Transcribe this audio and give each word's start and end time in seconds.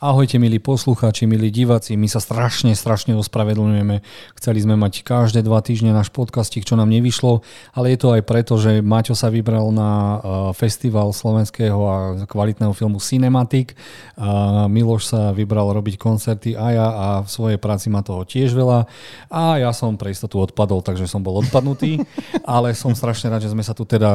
Ahojte 0.00 0.40
milí 0.40 0.56
poslucháči, 0.56 1.28
milí 1.28 1.52
diváci, 1.52 1.92
my 1.92 2.08
sa 2.08 2.24
strašne, 2.24 2.72
strašne 2.72 3.12
ospravedlňujeme. 3.20 4.00
Chceli 4.32 4.64
sme 4.64 4.72
mať 4.72 5.04
každé 5.04 5.44
dva 5.44 5.60
týždne 5.60 5.92
náš 5.92 6.08
podcastik, 6.08 6.64
čo 6.64 6.72
nám 6.72 6.88
nevyšlo, 6.88 7.44
ale 7.76 7.92
je 7.92 7.98
to 8.00 8.16
aj 8.16 8.24
preto, 8.24 8.56
že 8.56 8.80
Maťo 8.80 9.12
sa 9.12 9.28
vybral 9.28 9.68
na 9.76 9.92
uh, 9.92 10.16
festival 10.56 11.12
slovenského 11.12 11.76
a 11.84 11.96
kvalitného 12.24 12.72
filmu 12.72 12.96
Cinematic. 12.96 13.76
Uh, 14.16 14.72
Miloš 14.72 15.12
sa 15.12 15.36
vybral 15.36 15.68
robiť 15.68 16.00
koncerty 16.00 16.56
a 16.56 16.66
ja 16.72 16.88
a 16.88 17.06
v 17.20 17.28
svojej 17.28 17.58
práci 17.60 17.92
má 17.92 18.00
toho 18.00 18.24
tiež 18.24 18.56
veľa. 18.56 18.88
A 19.28 19.60
ja 19.60 19.68
som 19.76 20.00
pre 20.00 20.16
istotu 20.16 20.40
odpadol, 20.40 20.80
takže 20.80 21.04
som 21.04 21.20
bol 21.20 21.44
odpadnutý, 21.44 22.00
ale 22.56 22.72
som 22.72 22.96
strašne 22.96 23.28
rád, 23.28 23.44
že 23.44 23.52
sme 23.52 23.60
sa 23.60 23.76
tu 23.76 23.84
teda 23.84 24.08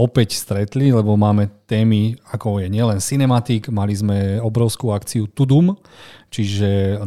opäť 0.00 0.32
stretli, 0.40 0.96
lebo 0.96 1.12
máme 1.12 1.52
témy, 1.68 2.16
ako 2.32 2.64
je 2.64 2.72
nielen 2.72 3.04
Cinematic, 3.04 3.68
mali 3.68 3.92
sme 3.92 4.40
obrovskú 4.40 4.96
akciu 4.96 5.25
Tudum, 5.34 5.76
čiže 6.36 7.00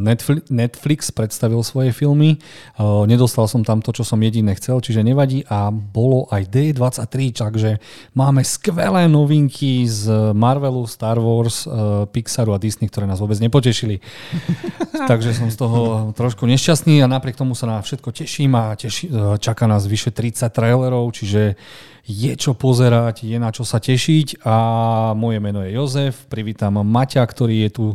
Netflix 0.50 1.14
predstavil 1.14 1.62
svoje 1.62 1.94
filmy. 1.94 2.42
Nedostal 2.82 3.46
som 3.46 3.62
tam 3.62 3.78
to, 3.78 3.94
čo 3.94 4.02
som 4.02 4.18
jediné 4.18 4.58
chcel, 4.58 4.82
čiže 4.82 5.06
nevadí 5.06 5.46
a 5.46 5.70
bolo 5.70 6.26
aj 6.34 6.50
D23, 6.50 7.30
takže 7.30 7.78
máme 8.18 8.42
skvelé 8.42 9.06
novinky 9.06 9.86
z 9.86 10.34
Marvelu, 10.34 10.82
Star 10.90 11.22
Wars, 11.22 11.62
Pixaru 12.10 12.50
a 12.50 12.58
Disney, 12.58 12.90
ktoré 12.90 13.06
nás 13.06 13.22
vôbec 13.22 13.38
nepotešili. 13.38 14.02
takže 15.10 15.30
som 15.30 15.46
z 15.46 15.56
toho 15.56 16.10
trošku 16.18 16.44
nešťastný 16.50 17.00
a 17.00 17.10
napriek 17.10 17.38
tomu 17.38 17.54
sa 17.54 17.70
na 17.70 17.78
všetko 17.78 18.10
teším 18.10 18.58
a 18.58 18.74
teší, 18.74 19.38
čaká 19.38 19.70
nás 19.70 19.86
vyše 19.86 20.10
30 20.10 20.50
trailerov, 20.50 21.14
čiže 21.14 21.54
je 22.10 22.32
čo 22.34 22.58
pozerať, 22.58 23.22
je 23.22 23.38
na 23.38 23.54
čo 23.54 23.62
sa 23.62 23.78
tešiť 23.78 24.42
a 24.42 24.56
moje 25.14 25.38
meno 25.38 25.62
je 25.62 25.76
Jozef, 25.76 26.26
privítam 26.26 26.80
Maťa, 26.80 27.22
ktorý 27.22 27.68
je 27.68 27.70
tu 27.70 27.86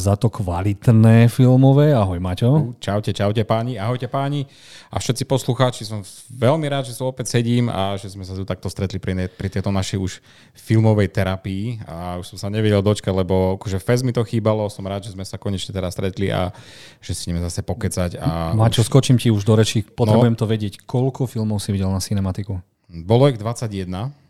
za 0.00 0.14
to 0.16 0.29
kvalitné 0.30 1.26
filmové. 1.26 1.92
Ahoj 1.92 2.22
Maťo. 2.22 2.78
Čaute, 2.78 3.10
čaute 3.10 3.42
páni, 3.42 3.76
ahojte 3.76 4.06
páni 4.06 4.46
a 4.90 5.02
všetci 5.02 5.26
poslucháči, 5.26 5.82
som 5.86 6.06
veľmi 6.30 6.66
rád, 6.70 6.90
že 6.90 6.98
tu 6.98 7.06
opäť 7.06 7.38
sedím 7.38 7.70
a 7.70 7.98
že 7.98 8.10
sme 8.10 8.22
sa 8.22 8.34
tu 8.34 8.46
takto 8.46 8.70
stretli 8.70 9.02
pri, 9.02 9.12
ne, 9.14 9.26
pri 9.26 9.50
tejto 9.50 9.74
našej 9.74 9.98
už 9.98 10.12
filmovej 10.54 11.10
terapii 11.10 11.82
a 11.86 12.18
už 12.22 12.34
som 12.34 12.38
sa 12.38 12.48
nevedel 12.48 12.82
dočkať, 12.82 13.10
lebo 13.10 13.58
akože 13.58 13.82
fest 13.82 14.02
mi 14.06 14.14
to 14.14 14.22
chýbalo, 14.22 14.70
som 14.70 14.86
rád, 14.86 15.06
že 15.06 15.14
sme 15.14 15.26
sa 15.26 15.38
konečne 15.38 15.74
teraz 15.74 15.94
stretli 15.94 16.30
a 16.30 16.54
že 17.02 17.12
si 17.12 17.30
ideme 17.30 17.42
zase 17.42 17.66
pokecať. 17.66 18.18
A 18.22 18.54
Maťo, 18.54 18.82
už... 18.82 18.90
skočím 18.90 19.18
ti 19.18 19.34
už 19.34 19.42
do 19.42 19.58
reči, 19.58 19.82
potrebujem 19.82 20.34
no. 20.34 20.40
to 20.40 20.46
vedieť, 20.46 20.86
koľko 20.86 21.26
filmov 21.26 21.58
si 21.58 21.74
videl 21.74 21.90
na 21.90 21.98
cinematiku? 21.98 22.62
Bolo 22.90 23.30
ich 23.30 23.38
21 23.38 24.29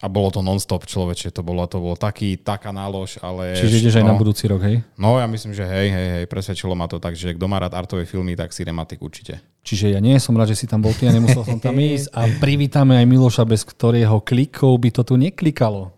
a 0.00 0.06
bolo 0.08 0.32
to 0.32 0.40
non-stop 0.40 0.88
človeče, 0.88 1.28
to 1.28 1.44
bolo, 1.44 1.68
to 1.68 1.76
bolo 1.76 1.92
taký, 1.92 2.40
taká 2.40 2.72
nálož, 2.72 3.20
ale... 3.20 3.52
Čiže 3.52 3.84
ideš 3.84 3.94
no, 3.94 3.98
aj 4.00 4.06
na 4.08 4.16
budúci 4.16 4.44
rok, 4.48 4.64
hej? 4.64 4.80
No 4.96 5.20
ja 5.20 5.28
myslím, 5.28 5.52
že 5.52 5.68
hej, 5.68 5.88
hej, 5.92 6.08
hej, 6.16 6.24
presvedčilo 6.24 6.72
ma 6.72 6.88
to 6.88 6.96
tak, 6.96 7.12
že 7.12 7.36
kto 7.36 7.44
má 7.44 7.60
rád 7.60 7.76
artové 7.76 8.08
filmy, 8.08 8.32
tak 8.32 8.56
Cinematic 8.56 8.96
určite. 9.04 9.44
Čiže 9.60 9.92
ja 9.92 10.00
nie 10.00 10.16
som 10.16 10.32
rád, 10.40 10.56
že 10.56 10.64
si 10.64 10.66
tam 10.66 10.80
bol 10.80 10.96
ty 10.96 11.04
a 11.04 11.12
nemusel 11.12 11.44
som 11.44 11.60
tam 11.60 11.76
ísť 11.92 12.16
a 12.16 12.24
privítame 12.40 12.96
aj 12.96 13.06
Miloša, 13.12 13.44
bez 13.44 13.60
ktorého 13.60 14.24
klikov 14.24 14.80
by 14.80 14.88
to 14.88 15.04
tu 15.04 15.20
neklikalo. 15.20 15.92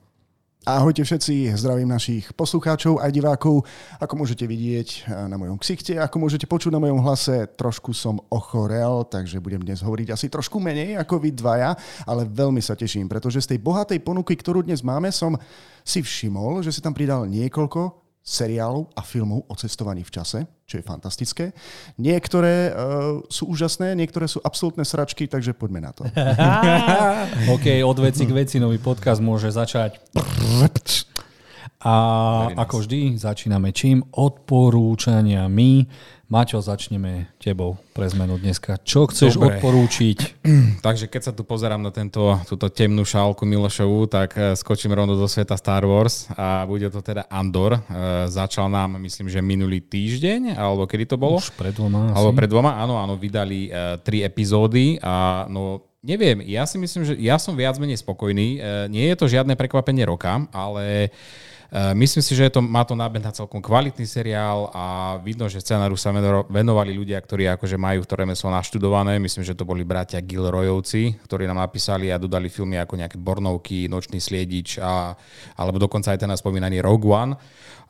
Ahojte 0.62 1.02
všetci, 1.02 1.58
zdravím 1.58 1.90
našich 1.90 2.30
poslucháčov 2.38 3.02
aj 3.02 3.10
divákov. 3.10 3.66
Ako 3.98 4.14
môžete 4.14 4.46
vidieť 4.46 5.10
eh, 5.10 5.26
na 5.26 5.34
mojom 5.34 5.58
ksichte, 5.58 5.98
ako 5.98 6.22
môžete 6.22 6.46
počuť 6.46 6.70
na 6.70 6.78
mojom 6.78 7.02
hlase, 7.02 7.50
trošku 7.58 7.90
som 7.90 8.22
ochorel, 8.30 9.02
takže 9.10 9.42
budem 9.42 9.58
dnes 9.58 9.82
hovoriť 9.82 10.14
asi 10.14 10.30
trošku 10.30 10.62
menej 10.62 11.02
ako 11.02 11.18
vy 11.18 11.34
dvaja, 11.34 11.74
ale 12.06 12.30
veľmi 12.30 12.62
sa 12.62 12.78
teším, 12.78 13.10
pretože 13.10 13.42
z 13.42 13.50
tej 13.50 13.58
bohatej 13.58 14.06
ponuky, 14.06 14.38
ktorú 14.38 14.62
dnes 14.62 14.86
máme, 14.86 15.10
som 15.10 15.34
si 15.82 15.98
všimol, 15.98 16.62
že 16.62 16.70
si 16.70 16.78
tam 16.78 16.94
pridal 16.94 17.26
niekoľko 17.26 18.01
seriálov 18.22 18.94
a 18.94 19.02
filmov 19.02 19.50
o 19.50 19.54
cestovaní 19.58 20.06
v 20.06 20.14
čase, 20.14 20.38
čo 20.62 20.78
je 20.78 20.86
fantastické. 20.86 21.50
Niektoré 21.98 22.70
uh, 22.70 23.18
sú 23.26 23.50
úžasné, 23.50 23.98
niektoré 23.98 24.30
sú 24.30 24.38
absolútne 24.46 24.86
sračky, 24.86 25.26
takže 25.26 25.58
poďme 25.58 25.90
na 25.90 25.92
to. 25.92 26.06
OK, 27.54 27.82
od 27.82 27.98
veci 27.98 28.22
k 28.22 28.32
veci 28.32 28.62
nový 28.62 28.78
podcast 28.78 29.18
môže 29.18 29.50
začať. 29.50 29.98
A 31.82 31.94
ako 32.54 32.86
vždy 32.86 33.18
začíname 33.18 33.74
čím? 33.74 34.06
Odporúčaniami. 34.14 35.70
Maťo, 36.32 36.64
začneme 36.64 37.28
tebou 37.36 37.76
pre 37.92 38.08
zmenu 38.08 38.40
dneska. 38.40 38.80
Čo 38.80 39.04
chceš 39.04 39.36
Dobre. 39.36 39.60
odporúčiť? 39.60 40.40
Takže 40.86 41.04
keď 41.04 41.28
sa 41.28 41.32
tu 41.36 41.44
pozerám 41.44 41.84
na 41.84 41.92
tento, 41.92 42.24
túto 42.48 42.72
temnú 42.72 43.04
šálku 43.04 43.44
Milošovú, 43.44 44.08
tak 44.08 44.32
eh, 44.40 44.56
skočím 44.56 44.96
rovno 44.96 45.12
do 45.12 45.28
sveta 45.28 45.60
Star 45.60 45.84
Wars 45.84 46.32
a 46.32 46.64
bude 46.64 46.88
to 46.88 47.04
teda 47.04 47.28
Andor. 47.28 47.76
E, 47.76 47.80
začal 48.32 48.72
nám, 48.72 48.96
myslím, 49.04 49.28
že 49.28 49.44
minulý 49.44 49.84
týždeň, 49.84 50.56
alebo 50.56 50.88
kedy 50.88 51.04
to 51.04 51.16
bolo? 51.20 51.36
Už 51.36 51.52
pred 51.52 51.76
dvoma. 51.76 52.16
Alebo 52.16 52.32
pred 52.32 52.48
dvoma, 52.48 52.80
áno, 52.80 52.96
áno, 52.96 53.20
vydali 53.20 53.68
e, 53.68 54.00
tri 54.00 54.24
epizódy 54.24 54.96
a 55.04 55.44
no 55.52 55.84
neviem, 56.00 56.40
ja 56.48 56.64
si 56.64 56.80
myslím, 56.80 57.12
že 57.12 57.14
ja 57.20 57.36
som 57.36 57.52
viac 57.52 57.76
menej 57.76 58.00
spokojný. 58.00 58.56
E, 58.56 58.88
nie 58.88 59.04
je 59.12 59.16
to 59.20 59.28
žiadne 59.28 59.52
prekvapenie 59.52 60.08
roka, 60.08 60.48
ale 60.48 61.12
myslím 61.72 62.20
si, 62.20 62.36
že 62.36 62.52
to, 62.52 62.60
má 62.60 62.84
to 62.84 62.92
nábeh 62.92 63.24
na 63.24 63.32
celkom 63.32 63.64
kvalitný 63.64 64.04
seriál 64.04 64.68
a 64.76 65.16
vidno, 65.24 65.48
že 65.48 65.64
scenáru 65.64 65.96
sa 65.96 66.12
venovali 66.52 66.92
ľudia, 66.92 67.16
ktorí 67.16 67.48
akože 67.48 67.80
majú 67.80 68.04
to 68.04 68.12
remeslo 68.12 68.52
naštudované. 68.52 69.16
Myslím, 69.16 69.40
že 69.40 69.56
to 69.56 69.64
boli 69.64 69.80
bratia 69.80 70.20
Gilroyovci, 70.20 71.16
ktorí 71.24 71.48
nám 71.48 71.64
napísali 71.64 72.12
a 72.12 72.20
dodali 72.20 72.52
filmy 72.52 72.76
ako 72.76 73.00
nejaké 73.00 73.16
Bornovky, 73.16 73.88
Nočný 73.88 74.20
sliedič 74.20 74.76
a, 74.84 75.16
alebo 75.56 75.80
dokonca 75.80 76.12
aj 76.12 76.20
ten 76.20 76.32
spomínaný 76.32 76.84
Rogue 76.84 77.08
One. 77.08 77.34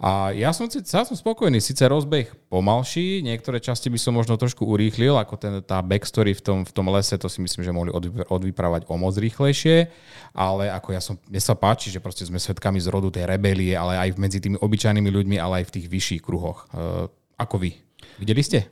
A 0.03 0.35
ja 0.35 0.51
som, 0.51 0.67
ja 0.67 1.07
som 1.07 1.15
spokojný, 1.15 1.63
síce 1.63 1.87
rozbeh 1.87 2.27
pomalší, 2.51 3.23
niektoré 3.23 3.63
časti 3.63 3.87
by 3.87 3.99
som 4.03 4.19
možno 4.19 4.35
trošku 4.35 4.67
urýchlil, 4.67 5.15
ako 5.15 5.39
ten, 5.39 5.63
tá 5.63 5.79
backstory 5.79 6.35
v 6.35 6.43
tom, 6.43 6.59
v 6.67 6.73
tom 6.75 6.91
lese, 6.91 7.15
to 7.15 7.31
si 7.31 7.39
myslím, 7.39 7.63
že 7.63 7.71
mohli 7.71 7.95
odvyprávať 8.27 8.91
o 8.91 8.99
moc 8.99 9.15
rýchlejšie, 9.15 9.87
ale 10.35 10.75
ako 10.75 10.89
ja 10.91 10.99
som, 10.99 11.15
mne 11.31 11.39
sa 11.39 11.55
páči, 11.55 11.95
že 11.95 12.03
proste 12.03 12.27
sme 12.27 12.43
svetkami 12.43 12.83
z 12.83 12.91
rodu 12.91 13.15
tej 13.15 13.31
rebelie, 13.31 13.72
ale 13.75 13.99
aj 13.99 14.09
medzi 14.21 14.39
tými 14.39 14.57
obyčajnými 14.61 15.11
ľuďmi, 15.11 15.37
ale 15.41 15.63
aj 15.63 15.65
v 15.69 15.75
tých 15.79 15.87
vyšších 15.89 16.23
kruhoch. 16.23 16.69
Uh, 16.73 17.09
ako 17.39 17.59
vy? 17.63 17.77
Videli 18.21 18.43
ste? 18.45 18.69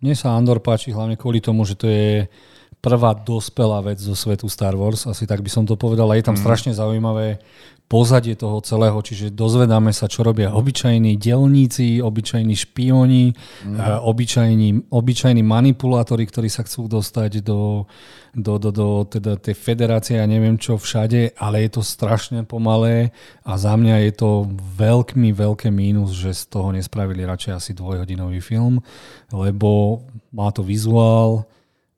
Mne 0.00 0.16
sa 0.16 0.32
Andor 0.32 0.64
páči 0.64 0.90
hlavne 0.96 1.20
kvôli 1.20 1.44
tomu, 1.44 1.68
že 1.68 1.76
to 1.76 1.86
je 1.86 2.24
prvá 2.80 3.12
dospelá 3.12 3.84
vec 3.84 4.00
zo 4.00 4.16
svetu 4.16 4.48
Star 4.48 4.72
Wars, 4.72 5.04
asi 5.04 5.28
tak 5.28 5.44
by 5.44 5.50
som 5.52 5.68
to 5.68 5.76
povedal. 5.76 6.08
A 6.08 6.16
je 6.16 6.24
tam 6.24 6.36
mm. 6.36 6.42
strašne 6.42 6.72
zaujímavé 6.72 7.40
pozadie 7.90 8.38
toho 8.38 8.62
celého, 8.62 8.94
čiže 9.02 9.34
dozvedáme 9.34 9.90
sa, 9.90 10.06
čo 10.06 10.22
robia 10.22 10.54
obyčajní 10.54 11.18
delníci, 11.18 11.98
obyčajní 11.98 12.54
špioni, 12.54 13.34
mm. 13.34 14.06
obyčajní, 14.06 14.68
obyčajní 14.94 15.42
manipulátori, 15.42 16.22
ktorí 16.22 16.46
sa 16.46 16.62
chcú 16.62 16.86
dostať 16.86 17.42
do, 17.42 17.90
do, 18.30 18.62
do, 18.62 18.70
do 18.70 18.88
teda 19.10 19.42
tej 19.42 19.58
federácie 19.58 20.22
a 20.22 20.30
neviem 20.30 20.54
čo 20.54 20.78
všade, 20.78 21.34
ale 21.34 21.66
je 21.66 21.70
to 21.74 21.82
strašne 21.82 22.46
pomalé 22.46 23.10
a 23.42 23.58
za 23.58 23.74
mňa 23.74 24.06
je 24.06 24.12
to 24.14 24.30
veľký, 24.78 25.34
veľké 25.34 25.68
mínus, 25.74 26.14
že 26.14 26.30
z 26.30 26.46
toho 26.46 26.70
nespravili 26.70 27.26
radšej 27.26 27.52
asi 27.58 27.70
dvojhodinový 27.74 28.38
film, 28.38 28.78
lebo 29.34 29.98
má 30.30 30.54
to 30.54 30.62
vizuál, 30.62 31.42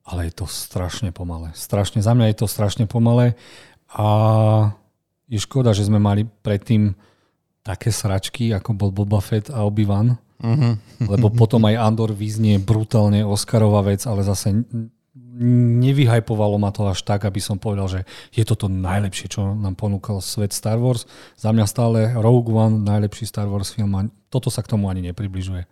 ale 0.03 0.27
je 0.29 0.33
to 0.43 0.45
strašne 0.45 1.09
pomalé. 1.15 1.55
Strašne, 1.55 2.03
za 2.03 2.11
mňa 2.11 2.31
je 2.31 2.37
to 2.43 2.47
strašne 2.47 2.85
pomalé 2.85 3.39
a 3.87 4.07
je 5.31 5.39
škoda, 5.39 5.71
že 5.71 5.87
sme 5.87 5.97
mali 5.97 6.27
predtým 6.27 6.93
také 7.63 7.89
sračky, 7.95 8.51
ako 8.51 8.75
bol 8.75 8.91
Boba 8.91 9.23
Fett 9.23 9.47
a 9.47 9.63
Obi-Wan, 9.63 10.19
uh-huh. 10.19 10.73
lebo 11.07 11.31
potom 11.31 11.63
aj 11.63 11.79
Andor 11.79 12.11
vyznie 12.11 12.59
brutálne 12.59 13.23
Oscarová 13.23 13.87
vec, 13.87 14.03
ale 14.03 14.27
zase 14.27 14.51
nevyhajpovalo 15.33 16.61
ma 16.61 16.69
to 16.69 16.85
až 16.85 17.01
tak, 17.01 17.25
aby 17.25 17.41
som 17.41 17.57
povedal, 17.57 17.89
že 17.89 18.01
je 18.29 18.43
toto 18.45 18.69
najlepšie, 18.69 19.33
čo 19.33 19.57
nám 19.57 19.73
ponúkal 19.73 20.21
svet 20.21 20.53
Star 20.53 20.77
Wars. 20.77 21.09
Za 21.33 21.49
mňa 21.49 21.65
stále 21.65 21.99
Rogue 22.13 22.53
One 22.53 22.85
najlepší 22.85 23.25
Star 23.25 23.49
Wars 23.49 23.73
film 23.73 23.93
a 23.97 24.05
toto 24.29 24.53
sa 24.53 24.61
k 24.61 24.69
tomu 24.75 24.93
ani 24.93 25.09
nepribližuje. 25.09 25.65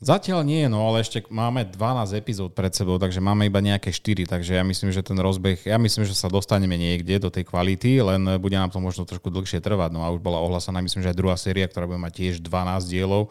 Zatiaľ 0.00 0.48
nie, 0.48 0.64
no 0.64 0.80
ale 0.88 1.04
ešte 1.04 1.20
máme 1.28 1.60
12 1.68 2.16
epizód 2.16 2.56
pred 2.56 2.72
sebou, 2.72 2.96
takže 2.96 3.20
máme 3.20 3.44
iba 3.52 3.60
nejaké 3.60 3.92
4, 3.92 4.24
takže 4.32 4.56
ja 4.56 4.64
myslím, 4.64 4.88
že 4.96 5.04
ten 5.04 5.20
rozbeh, 5.20 5.60
ja 5.68 5.76
myslím, 5.76 6.08
že 6.08 6.16
sa 6.16 6.32
dostaneme 6.32 6.72
niekde 6.72 7.20
do 7.20 7.28
tej 7.28 7.44
kvality, 7.44 8.00
len 8.00 8.24
bude 8.40 8.56
nám 8.56 8.72
to 8.72 8.80
možno 8.80 9.04
trošku 9.04 9.28
dlhšie 9.28 9.60
trvať. 9.60 9.92
No 9.92 10.00
a 10.00 10.08
už 10.08 10.24
bola 10.24 10.40
ohlasená, 10.40 10.80
myslím, 10.80 11.04
že 11.04 11.12
aj 11.12 11.20
druhá 11.20 11.36
séria, 11.36 11.68
ktorá 11.68 11.84
bude 11.84 12.00
mať 12.00 12.16
tiež 12.16 12.34
12 12.40 12.88
dielov, 12.88 13.28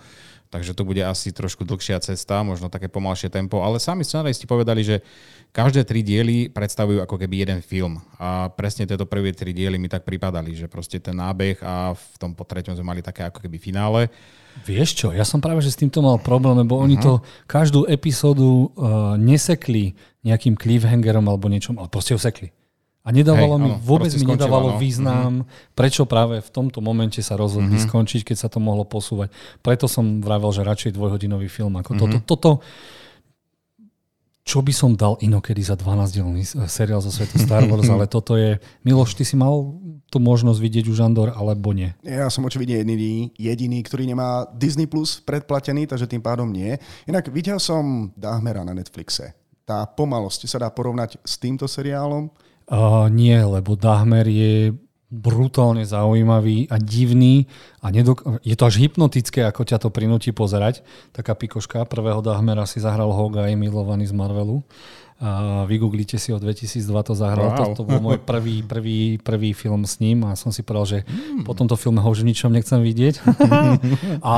takže 0.53 0.77
to 0.77 0.85
bude 0.85 1.01
asi 1.01 1.33
trošku 1.33 1.65
dlhšia 1.65 2.05
cesta, 2.05 2.45
možno 2.45 2.69
také 2.69 2.85
pomalšie 2.85 3.33
tempo, 3.33 3.65
ale 3.65 3.81
sami 3.81 4.05
scenaristi 4.05 4.45
povedali, 4.45 4.85
že 4.85 5.01
každé 5.49 5.89
tri 5.89 6.05
diely 6.05 6.53
predstavujú 6.53 7.01
ako 7.01 7.17
keby 7.17 7.49
jeden 7.49 7.65
film. 7.65 7.97
A 8.21 8.45
presne 8.53 8.85
tieto 8.85 9.09
prvé 9.09 9.33
tri 9.33 9.57
diely 9.57 9.81
mi 9.81 9.89
tak 9.89 10.05
pripadali, 10.05 10.53
že 10.53 10.69
proste 10.69 11.01
ten 11.01 11.17
nábeh 11.17 11.57
a 11.65 11.97
v 11.97 12.15
tom 12.21 12.37
po 12.37 12.45
treťom 12.45 12.77
sme 12.77 12.93
mali 12.93 13.01
také 13.01 13.25
ako 13.25 13.41
keby 13.41 13.57
finále 13.57 14.05
Vieš 14.67 14.89
čo, 14.95 15.07
ja 15.15 15.23
som 15.23 15.39
práve 15.39 15.63
že 15.63 15.71
s 15.73 15.79
týmto 15.79 16.03
mal 16.03 16.19
problém, 16.19 16.59
lebo 16.59 16.77
uh-huh. 16.77 16.85
oni 16.85 16.95
mhm. 16.99 17.03
to 17.03 17.13
každú 17.49 17.87
epizódu 17.89 18.69
uh, 18.75 19.15
nesekli 19.15 19.95
nejakým 20.21 20.59
cliffhangerom 20.59 21.25
alebo 21.25 21.47
niečom, 21.47 21.79
ale 21.79 21.87
proste 21.87 22.13
ho 22.13 22.19
sekli. 22.19 22.51
A 23.07 23.15
nedávalo 23.15 23.55
Hej, 23.55 23.63
mi, 23.63 23.71
áno, 23.73 23.79
vôbec 23.79 24.11
mi 24.11 24.21
skončilo, 24.21 24.35
nedávalo 24.35 24.69
no. 24.75 24.77
význam, 24.77 25.31
prečo 25.71 26.03
práve 26.03 26.43
v 26.43 26.49
tomto 26.51 26.83
momente 26.83 27.23
sa 27.23 27.39
rozhodli 27.39 27.79
Mhm. 27.79 27.87
skončiť, 27.87 28.21
keď 28.27 28.37
sa 28.37 28.47
to 28.51 28.59
mohlo 28.59 28.83
posúvať. 28.83 29.31
Preto 29.63 29.87
som 29.87 30.19
vravel, 30.19 30.51
že 30.51 30.67
radšej 30.67 30.93
dvojhodinový 30.93 31.47
film 31.47 31.79
ako 31.79 31.95
Mhm. 31.95 31.99
toto. 31.99 32.17
Toto, 32.27 32.49
čo 34.49 34.65
by 34.65 34.73
som 34.73 34.97
dal 34.97 35.13
inokedy 35.21 35.61
za 35.61 35.77
12-dielný 35.77 36.41
seriál 36.65 37.05
zo 37.05 37.13
svetu 37.13 37.37
Star 37.37 37.69
Wars, 37.69 37.85
ale 37.93 38.09
toto 38.09 38.33
je... 38.33 38.57
Miloš, 38.81 39.13
ty 39.13 39.21
si 39.21 39.37
mal 39.37 39.77
tú 40.09 40.17
možnosť 40.17 40.57
vidieť 40.57 40.85
už 40.89 41.05
Andor, 41.05 41.29
alebo 41.37 41.69
nie? 41.69 41.93
Ja 42.01 42.33
som 42.33 42.49
očividne 42.49 42.81
jediný, 42.81 43.29
jediný, 43.37 43.79
ktorý 43.85 44.09
nemá 44.09 44.49
Disney 44.57 44.89
Plus 44.89 45.21
predplatený, 45.21 45.85
takže 45.85 46.09
tým 46.09 46.25
pádom 46.25 46.49
nie. 46.49 46.73
Inak 47.05 47.29
videl 47.29 47.61
som 47.61 48.09
Dahmera 48.17 48.65
na 48.65 48.73
Netflixe. 48.73 49.37
Tá 49.69 49.85
pomalosť 49.85 50.49
sa 50.49 50.57
dá 50.65 50.73
porovnať 50.73 51.21
s 51.21 51.37
týmto 51.37 51.69
seriálom. 51.69 52.33
Uh, 52.65 53.05
nie, 53.13 53.37
lebo 53.37 53.77
Dahmer 53.77 54.25
je 54.25 54.73
brutálne 55.09 55.81
zaujímavý 55.89 56.69
a 56.69 56.77
divný 56.77 57.49
a 57.81 57.89
nedok- 57.89 58.39
je 58.45 58.53
to 58.53 58.63
až 58.69 58.77
hypnotické, 58.77 59.41
ako 59.41 59.65
ťa 59.65 59.81
to 59.81 59.89
prinúti 59.89 60.29
pozerať. 60.29 60.85
Taká 61.11 61.33
pikoška, 61.33 61.89
prvého 61.89 62.21
Dahmera 62.21 62.69
si 62.69 62.77
zahral 62.77 63.09
Hawkeye, 63.09 63.57
milovaný 63.57 64.05
z 64.05 64.13
Marvelu. 64.13 64.61
A 65.19 65.67
vygooglite 65.67 66.15
si, 66.15 66.31
od 66.31 66.39
2002 66.39 66.79
to 67.03 67.11
zahral. 67.11 67.51
Wow. 67.51 67.75
To, 67.75 67.83
to 67.83 67.83
bol 67.83 67.99
môj 67.99 68.23
prvý, 68.23 68.63
prvý, 68.63 69.19
prvý 69.19 69.51
film 69.51 69.83
s 69.83 69.99
ním 69.99 70.23
a 70.23 70.31
som 70.39 70.47
si 70.47 70.63
povedal, 70.63 70.87
že 70.87 70.99
po 71.43 71.51
tomto 71.51 71.75
filme 71.75 71.99
ho 71.99 72.07
už 72.07 72.23
v 72.23 72.31
ničom 72.31 72.47
nechcem 72.55 72.79
vidieť. 72.79 73.19
a 74.23 74.35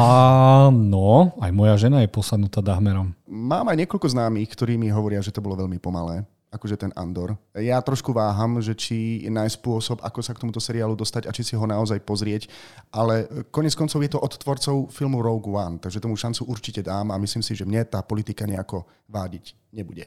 no, 0.73 1.37
aj 1.37 1.51
moja 1.53 1.77
žena 1.77 2.01
je 2.01 2.09
posadnutá 2.09 2.65
Dahmerom. 2.65 3.13
Mám 3.29 3.69
aj 3.69 3.85
niekoľko 3.85 4.07
známych, 4.09 4.49
ktorí 4.49 4.81
mi 4.81 4.89
hovoria, 4.89 5.21
že 5.21 5.29
to 5.29 5.43
bolo 5.43 5.53
veľmi 5.53 5.77
pomalé 5.77 6.25
akože 6.51 6.75
ten 6.77 6.91
Andor. 6.93 7.39
Ja 7.53 7.79
trošku 7.79 8.11
váham, 8.11 8.59
že 8.59 8.75
či 8.75 8.97
nájsť 9.23 9.55
spôsob, 9.55 9.97
ako 9.99 10.19
sa 10.19 10.35
k 10.35 10.43
tomuto 10.43 10.59
seriálu 10.59 10.93
dostať 10.93 11.25
a 11.25 11.31
či 11.31 11.41
si 11.41 11.55
ho 11.55 11.63
naozaj 11.63 11.99
pozrieť, 12.01 12.51
ale 12.89 13.23
konec 13.47 13.71
koncov 13.71 13.97
je 13.97 14.11
to 14.11 14.19
od 14.19 14.35
tvorcov 14.35 14.75
filmu 14.89 15.19
Rogue 15.19 15.47
One, 15.49 15.79
takže 15.79 15.97
tomu 15.97 16.13
šancu 16.13 16.43
určite 16.45 16.81
dám 16.81 17.09
a 17.09 17.17
myslím 17.17 17.39
si, 17.39 17.53
že 17.53 17.63
mne 17.63 17.81
tá 17.83 17.99
politika 18.01 18.43
nejako 18.43 18.83
vádiť 19.07 19.55
nebude. 19.71 20.05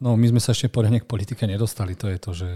No, 0.00 0.16
my 0.16 0.26
sme 0.26 0.40
sa 0.40 0.50
ešte 0.50 0.66
poriadne 0.66 0.98
k 0.98 1.06
politike 1.06 1.44
nedostali. 1.44 1.92
To 1.94 2.08
je 2.08 2.18
to, 2.18 2.30
že 2.32 2.48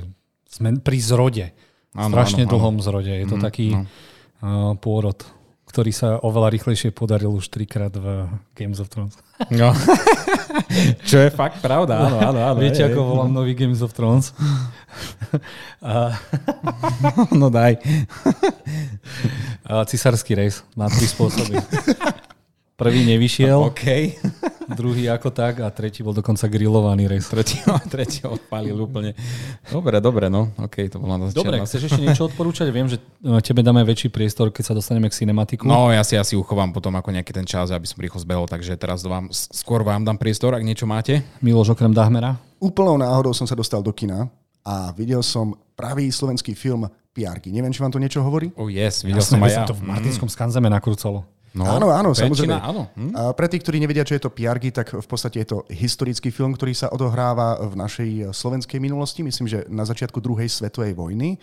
sme 0.48 0.75
pri 0.76 0.98
zrode. 0.98 1.46
Áno, 1.92 2.08
Strašne 2.10 2.42
áno, 2.42 2.48
áno. 2.48 2.52
dlhom 2.52 2.76
zrode. 2.80 3.12
Je 3.12 3.26
to 3.26 3.36
Mhm, 3.36 3.44
taký 3.44 3.66
no. 3.70 3.84
uh, 4.40 4.72
pôrod, 4.75 5.20
ktorý 5.72 5.88
sa 5.88 6.20
oveľa 6.20 6.52
rýchlejšie 6.52 6.92
podaril 6.92 7.32
už 7.32 7.48
trikrát 7.48 7.96
v 7.96 8.28
Games 8.52 8.76
of 8.76 8.92
Thrones. 8.92 9.16
No. 9.48 9.72
Čo 11.08 11.24
je 11.24 11.32
fakt 11.32 11.64
pravda, 11.64 11.96
áno, 12.04 12.20
áno. 12.20 12.40
áno 12.52 12.58
Viete, 12.60 12.84
hej, 12.84 12.92
ako 12.92 13.00
hej. 13.00 13.08
volám 13.08 13.32
nový 13.32 13.56
Games 13.56 13.80
of 13.80 13.96
Thrones? 13.96 14.36
a, 15.80 16.12
No 17.32 17.48
daj. 17.48 17.80
a 19.64 19.88
cisársky 19.88 20.36
rejs 20.36 20.60
na 20.76 20.92
tri 20.92 21.08
spôsoby. 21.08 21.56
Prvý 22.82 23.06
nevyšiel, 23.06 23.58
OK. 23.70 23.84
druhý 24.79 25.06
ako 25.06 25.31
tak 25.31 25.62
a 25.62 25.70
tretí 25.70 26.02
bol 26.02 26.11
dokonca 26.17 26.50
grillovaný 26.50 27.06
rejs. 27.06 27.31
Tretieho, 27.31 27.79
tretieho 27.93 28.34
odpálil 28.34 28.75
úplne. 28.75 29.14
Dobre, 29.70 30.02
dobre, 30.02 30.26
no. 30.26 30.50
OK, 30.58 30.90
to 30.90 30.99
bola 30.99 31.23
dosť 31.23 31.34
Dobre, 31.38 31.56
černá. 31.62 31.67
chceš 31.69 31.82
ešte 31.93 32.02
niečo 32.02 32.26
odporúčať? 32.26 32.67
Viem, 32.75 32.90
že 32.90 32.99
e, 32.99 33.38
tebe 33.38 33.62
dáme 33.62 33.87
väčší 33.87 34.11
priestor, 34.11 34.50
keď 34.50 34.73
sa 34.73 34.75
dostaneme 34.75 35.06
k 35.06 35.14
cinematiku. 35.14 35.69
No, 35.69 35.94
ja 35.94 36.02
si 36.02 36.19
asi 36.19 36.34
uchovám 36.34 36.75
potom 36.75 36.94
ako 36.99 37.14
nejaký 37.14 37.31
ten 37.31 37.46
čas, 37.46 37.70
aby 37.70 37.87
som 37.87 38.02
rýchlo 38.02 38.19
zbehol, 38.19 38.46
takže 38.50 38.75
teraz 38.75 39.06
vám, 39.06 39.31
skôr 39.31 39.87
vám 39.87 40.02
dám 40.02 40.19
priestor, 40.19 40.56
ak 40.58 40.67
niečo 40.67 40.88
máte. 40.88 41.23
Miloš 41.38 41.78
okrem 41.78 41.94
Dahmera? 41.94 42.35
Úplnou 42.58 42.99
náhodou 42.99 43.31
som 43.35 43.46
sa 43.46 43.55
dostal 43.55 43.82
do 43.82 43.94
kina 43.94 44.26
a 44.62 44.94
videl 44.94 45.23
som 45.23 45.55
pravý 45.75 46.11
slovenský 46.11 46.55
film 46.55 46.87
Piarky. 47.12 47.52
Neviem, 47.52 47.75
či 47.75 47.85
vám 47.85 47.93
to 47.93 48.00
niečo 48.00 48.25
hovorí? 48.25 48.49
Oh 48.56 48.73
yes, 48.73 49.05
videl 49.05 49.20
Jasné, 49.20 49.37
som 49.37 49.44
aj 49.44 49.52
ja. 49.52 49.64
to 49.69 49.76
v 49.76 49.85
Martinskom 49.85 50.32
skanzeme 50.32 50.73
nakrúcalo. 50.73 51.28
No, 51.52 51.69
Áno, 51.69 51.93
áno, 51.93 52.16
väčšina, 52.16 52.28
samozrejme. 52.32 52.56
áno. 52.56 52.82
Hm? 52.96 53.12
A 53.12 53.22
pre 53.37 53.44
tých, 53.44 53.60
ktorí 53.60 53.76
nevedia, 53.76 54.08
čo 54.08 54.16
je 54.16 54.25
to 54.25 54.32
Piargy, 54.32 54.72
tak 54.72 54.96
v 54.96 55.04
podstate 55.04 55.44
je 55.44 55.52
to 55.52 55.58
historický 55.69 56.32
film, 56.32 56.56
ktorý 56.56 56.72
sa 56.72 56.88
odohráva 56.88 57.60
v 57.60 57.76
našej 57.76 58.32
slovenskej 58.32 58.81
minulosti, 58.81 59.20
myslím, 59.20 59.44
že 59.44 59.69
na 59.69 59.84
začiatku 59.84 60.16
druhej 60.16 60.49
svetovej 60.49 60.96
vojny. 60.96 61.37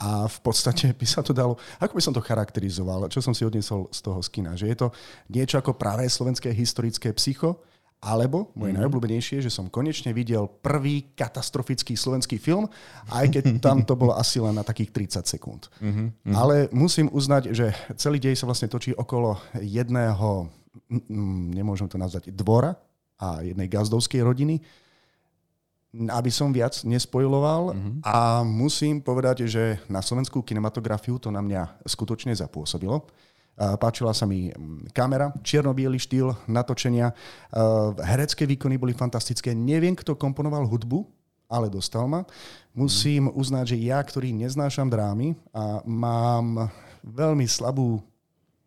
A 0.00 0.24
v 0.24 0.38
podstate 0.40 0.96
by 0.96 1.04
sa 1.04 1.20
to 1.20 1.36
dalo, 1.36 1.60
ako 1.76 1.92
by 1.92 2.00
som 2.00 2.16
to 2.16 2.24
charakterizoval, 2.24 3.04
čo 3.12 3.20
som 3.20 3.36
si 3.36 3.44
odniesol 3.44 3.84
z 3.92 4.00
toho 4.00 4.24
skina, 4.24 4.56
že 4.56 4.72
je 4.72 4.76
to 4.80 4.88
niečo 5.28 5.60
ako 5.60 5.76
pravé 5.76 6.08
slovenské 6.08 6.56
historické 6.56 7.12
psycho, 7.12 7.60
alebo 8.00 8.48
moje 8.56 8.72
mm. 8.72 8.78
najobľúbenejšie, 8.80 9.44
že 9.44 9.52
som 9.52 9.68
konečne 9.68 10.16
videl 10.16 10.48
prvý 10.48 11.12
katastrofický 11.12 12.00
slovenský 12.00 12.40
film, 12.40 12.64
aj 13.12 13.28
keď 13.28 13.44
tam 13.60 13.84
to 13.84 13.92
bolo 13.92 14.16
asi 14.16 14.40
len 14.40 14.56
na 14.56 14.64
takých 14.64 15.20
30 15.20 15.28
sekúnd. 15.28 15.68
Mm-hmm. 15.84 16.32
Ale 16.32 16.72
musím 16.72 17.12
uznať, 17.12 17.52
že 17.52 17.76
celý 18.00 18.16
dej 18.16 18.40
sa 18.40 18.48
vlastne 18.48 18.72
točí 18.72 18.96
okolo 18.96 19.36
jedného, 19.60 20.48
nemôžem 21.52 21.92
to 21.92 22.00
nazvať, 22.00 22.32
dvora 22.32 22.72
a 23.20 23.44
jednej 23.44 23.68
gazdovskej 23.68 24.24
rodiny, 24.24 24.64
aby 25.92 26.30
som 26.32 26.54
viac 26.56 26.72
nespojloval 26.86 27.76
mm-hmm. 27.76 27.94
a 28.06 28.40
musím 28.46 29.04
povedať, 29.04 29.44
že 29.44 29.76
na 29.92 30.00
slovenskú 30.00 30.40
kinematografiu 30.40 31.20
to 31.20 31.28
na 31.28 31.44
mňa 31.44 31.84
skutočne 31.84 32.32
zapôsobilo. 32.32 33.04
Páčila 33.60 34.16
sa 34.16 34.24
mi 34.24 34.48
mm, 34.48 34.96
kamera, 34.96 35.28
čierno-biely 35.44 36.00
štýl 36.00 36.32
natočenia, 36.48 37.12
uh, 37.12 37.92
herecké 38.00 38.48
výkony 38.48 38.80
boli 38.80 38.96
fantastické. 38.96 39.52
Neviem, 39.52 39.92
kto 39.92 40.16
komponoval 40.16 40.64
hudbu, 40.64 41.04
ale 41.44 41.68
dostal 41.68 42.08
ma. 42.08 42.24
Musím 42.72 43.28
uznať, 43.28 43.74
že 43.74 43.76
ja, 43.84 44.00
ktorý 44.00 44.32
neznášam 44.32 44.88
drámy 44.88 45.36
a 45.52 45.84
mám 45.84 46.72
veľmi 47.04 47.44
slabú 47.44 48.00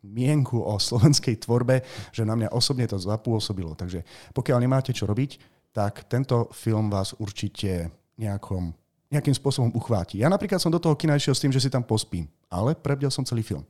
mienku 0.04 0.60
o 0.60 0.76
slovenskej 0.76 1.42
tvorbe, 1.42 1.80
že 2.12 2.22
na 2.22 2.36
mňa 2.36 2.52
osobne 2.52 2.84
to 2.84 3.00
zapôsobilo. 3.00 3.72
Takže 3.72 4.04
pokiaľ 4.36 4.58
nemáte 4.62 4.92
čo 4.92 5.08
robiť, 5.08 5.40
tak 5.74 6.06
tento 6.06 6.52
film 6.54 6.86
vás 6.86 7.16
určite 7.18 7.90
nejakom, 8.14 8.70
nejakým 9.10 9.34
spôsobom 9.34 9.74
uchváti. 9.74 10.22
Ja 10.22 10.30
napríklad 10.30 10.62
som 10.62 10.70
do 10.70 10.78
toho 10.78 10.94
kina 10.94 11.18
išiel 11.18 11.34
s 11.34 11.42
tým, 11.42 11.50
že 11.50 11.58
si 11.58 11.72
tam 11.72 11.82
pospím, 11.82 12.30
ale 12.46 12.78
prebdel 12.78 13.10
som 13.10 13.26
celý 13.26 13.42
film. 13.42 13.66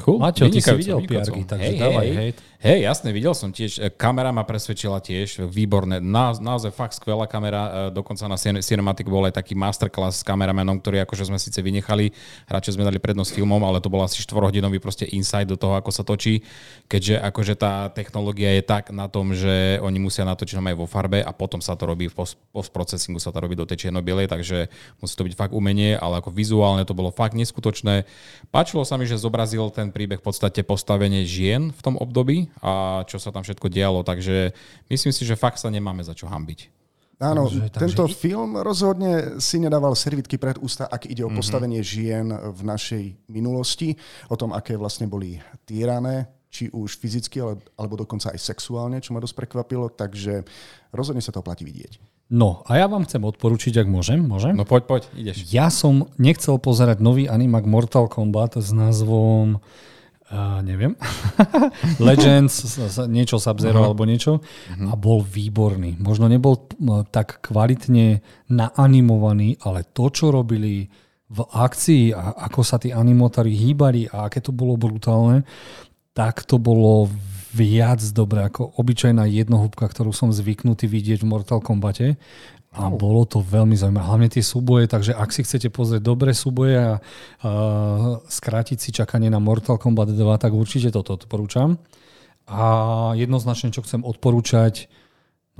Cool. 0.00 0.18
Maťo, 0.18 0.48
ty 0.48 0.60
si 0.64 0.72
videl. 0.72 0.98
Piargy, 1.04 1.44
takže 1.44 1.68
hej, 1.68 1.76
dávaj 1.78 2.06
hej, 2.08 2.16
hejt. 2.16 2.36
Hej, 2.62 2.86
jasne, 2.86 3.10
videl 3.10 3.34
som 3.34 3.50
tiež. 3.50 3.82
E, 3.82 3.90
Kamera 3.90 4.30
ma 4.30 4.46
presvedčila 4.46 5.02
tiež, 5.02 5.50
výborné. 5.50 5.98
Na, 5.98 6.30
naozaj 6.30 6.70
fakt 6.70 6.94
skvelá 6.94 7.26
kamera. 7.26 7.90
E, 7.90 7.90
Dokonca 7.90 8.30
na 8.30 8.38
Cine- 8.38 8.62
Cinematic 8.62 9.10
bol 9.10 9.26
aj 9.26 9.34
taký 9.34 9.58
masterclass 9.58 10.22
s 10.22 10.26
kameramenom, 10.30 10.78
ktorý 10.78 11.02
akože 11.02 11.26
sme 11.26 11.42
síce 11.42 11.58
vynechali, 11.58 12.14
radšej 12.46 12.78
sme 12.78 12.86
dali 12.86 13.02
prednosť 13.02 13.34
filmom, 13.34 13.58
ale 13.66 13.82
to 13.82 13.90
bol 13.90 13.98
asi 14.06 14.22
4-hodinový 14.22 14.78
proste 14.78 15.10
insight 15.10 15.50
do 15.50 15.58
toho, 15.58 15.74
ako 15.74 15.90
sa 15.90 16.06
točí. 16.06 16.46
Keďže 16.86 17.18
akože 17.34 17.58
tá 17.58 17.90
technológia 17.90 18.54
je 18.54 18.62
tak 18.62 18.94
na 18.94 19.10
tom, 19.10 19.34
že 19.34 19.82
oni 19.82 19.98
musia 19.98 20.22
natočiť 20.22 20.62
aj 20.62 20.78
vo 20.78 20.86
farbe 20.86 21.18
a 21.18 21.34
potom 21.34 21.58
sa 21.58 21.74
to 21.74 21.90
robí 21.90 22.06
v 22.06 22.14
post- 22.14 22.38
postprocesingu 22.54 23.18
sa 23.18 23.34
to 23.34 23.42
robí 23.42 23.58
do 23.58 23.66
tej 23.66 23.90
čierno-bielej, 23.90 24.30
takže 24.30 24.70
musí 25.02 25.18
to 25.18 25.26
byť 25.26 25.34
fakt 25.34 25.50
umenie, 25.50 25.98
ale 25.98 26.22
ako 26.22 26.30
vizuálne 26.30 26.86
to 26.86 26.94
bolo 26.94 27.10
fakt 27.10 27.34
neskutočné. 27.34 28.06
Páčilo 28.54 28.86
sa 28.86 28.94
mi, 28.94 29.10
že 29.10 29.18
zobrazil 29.18 29.66
ten 29.74 29.90
príbeh 29.90 30.22
v 30.22 30.26
podstate 30.30 30.62
postavenie 30.62 31.26
žien 31.26 31.74
v 31.74 31.82
tom 31.82 31.98
období 31.98 32.51
a 32.60 33.02
čo 33.08 33.16
sa 33.16 33.32
tam 33.32 33.40
všetko 33.40 33.66
dialo, 33.66 34.04
takže 34.04 34.52
myslím 34.90 35.12
si, 35.14 35.22
že 35.24 35.38
fakt 35.38 35.56
sa 35.56 35.72
nemáme 35.72 36.04
za 36.04 36.12
čo 36.12 36.28
hambiť. 36.28 36.68
Áno, 37.22 37.46
Takže- 37.46 37.70
takže 37.70 37.78
tento 37.94 38.04
film 38.10 38.58
rozhodne 38.58 39.38
si 39.38 39.62
nedával 39.62 39.94
servitky 39.94 40.42
pred 40.42 40.58
ústa, 40.58 40.90
ak 40.90 41.06
ide 41.06 41.22
o 41.22 41.30
Mhm. 41.30 41.38
postavenie 41.38 41.78
žien 41.78 42.26
v 42.34 42.60
našej 42.66 43.04
minulosti, 43.30 43.94
o 44.26 44.34
tom, 44.34 44.50
aké 44.50 44.74
vlastne 44.74 45.06
boli 45.06 45.38
týrané, 45.62 46.26
či 46.50 46.66
už 46.68 46.98
fyzicky, 46.98 47.38
ale, 47.40 47.62
alebo 47.78 47.94
dokonca 47.96 48.34
aj 48.34 48.42
sexuálne, 48.42 48.98
čo 49.00 49.14
ma 49.14 49.22
dosť 49.22 49.38
prekvapilo, 49.38 49.88
takže 49.88 50.42
rozhodne 50.90 51.22
sa 51.22 51.30
to 51.30 51.40
oplatí 51.40 51.62
vidieť. 51.64 51.96
No 52.32 52.64
a 52.66 52.76
ja 52.80 52.88
vám 52.88 53.04
chcem 53.04 53.20
odporučiť, 53.22 53.76
ak 53.80 53.88
môžem. 53.88 54.20
Môžem? 54.24 54.56
No 54.56 54.64
poď, 54.64 54.82
poď, 54.84 55.02
ideš. 55.14 55.46
Ja 55.52 55.68
som 55.68 56.08
nechcel 56.18 56.56
pozerať 56.58 56.98
nový 56.98 57.28
animák 57.28 57.64
Mortal 57.64 58.08
Kombat 58.08 58.56
s 58.58 58.72
názvom 58.72 59.60
uh, 60.32 60.64
neviem, 60.64 60.96
Legends, 62.08 62.80
niečo 63.06 63.36
Sub-Zero 63.36 63.78
uh-huh. 63.78 63.88
alebo 63.92 64.08
niečo 64.08 64.40
a 64.72 64.96
bol 64.96 65.20
výborný. 65.20 66.00
Možno 66.00 66.26
nebol 66.26 66.56
tak 67.12 67.44
kvalitne 67.44 68.24
naanimovaný, 68.48 69.60
ale 69.62 69.84
to, 69.92 70.08
čo 70.08 70.32
robili 70.32 70.88
v 71.32 71.40
akcii 71.48 72.12
a 72.12 72.48
ako 72.48 72.60
sa 72.60 72.76
tí 72.76 72.92
animotári 72.92 73.56
hýbali 73.56 74.08
a 74.12 74.28
aké 74.28 74.44
to 74.44 74.52
bolo 74.52 74.76
brutálne, 74.76 75.48
tak 76.12 76.44
to 76.44 76.60
bolo 76.60 77.08
viac 77.52 78.00
dobré 78.12 78.48
ako 78.48 78.76
obyčajná 78.80 79.28
jednohúbka, 79.28 79.84
ktorú 79.84 80.12
som 80.12 80.32
zvyknutý 80.32 80.88
vidieť 80.88 81.24
v 81.24 81.30
Mortal 81.32 81.60
Kombate. 81.60 82.16
A 82.72 82.88
bolo 82.88 83.28
to 83.28 83.44
veľmi 83.44 83.76
zaujímavé. 83.76 84.08
Hlavne 84.08 84.28
tie 84.32 84.40
súboje, 84.40 84.88
takže 84.88 85.12
ak 85.12 85.28
si 85.28 85.44
chcete 85.44 85.68
pozrieť 85.68 86.00
dobré 86.08 86.32
súboje 86.32 86.80
a, 86.80 86.84
a 86.88 86.90
skrátiť 88.24 88.78
si 88.80 88.90
čakanie 88.96 89.28
na 89.28 89.36
Mortal 89.36 89.76
Kombat 89.76 90.16
2, 90.16 90.24
tak 90.40 90.56
určite 90.56 90.88
toto 90.88 91.20
odporúčam. 91.20 91.76
A 92.48 92.64
jednoznačne, 93.12 93.76
čo 93.76 93.84
chcem 93.84 94.00
odporúčať, 94.00 94.88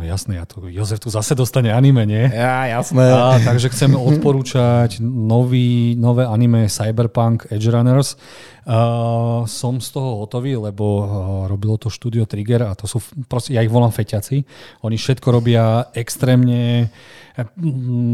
no 0.03 0.11
jasné, 0.11 0.43
ja 0.43 0.45
tu, 0.45 0.67
Jozef 0.67 0.99
tu 0.99 1.07
zase 1.15 1.39
dostane 1.39 1.71
anime, 1.71 2.03
nie? 2.03 2.27
Ja, 2.27 2.67
jasné. 2.67 3.07
A, 3.07 3.39
takže 3.39 3.71
chceme 3.71 3.95
odporúčať 3.95 4.99
nový, 4.99 5.95
nové 5.95 6.27
anime 6.27 6.67
Cyberpunk 6.67 7.47
Edge 7.55 7.71
Runners. 7.71 8.19
Uh, 8.63 9.43
som 9.47 9.79
z 9.83 9.95
toho 9.95 10.23
hotový, 10.23 10.55
lebo 10.59 10.87
uh, 11.03 11.07
robilo 11.47 11.79
to 11.79 11.91
štúdio 11.91 12.27
Trigger 12.27 12.67
a 12.67 12.79
to 12.79 12.87
sú, 12.87 13.03
proste, 13.27 13.55
ja 13.55 13.63
ich 13.63 13.71
volám 13.71 13.95
feťaci. 13.95 14.43
Oni 14.83 14.99
všetko 14.99 15.29
robia 15.31 15.91
extrémne 15.95 16.91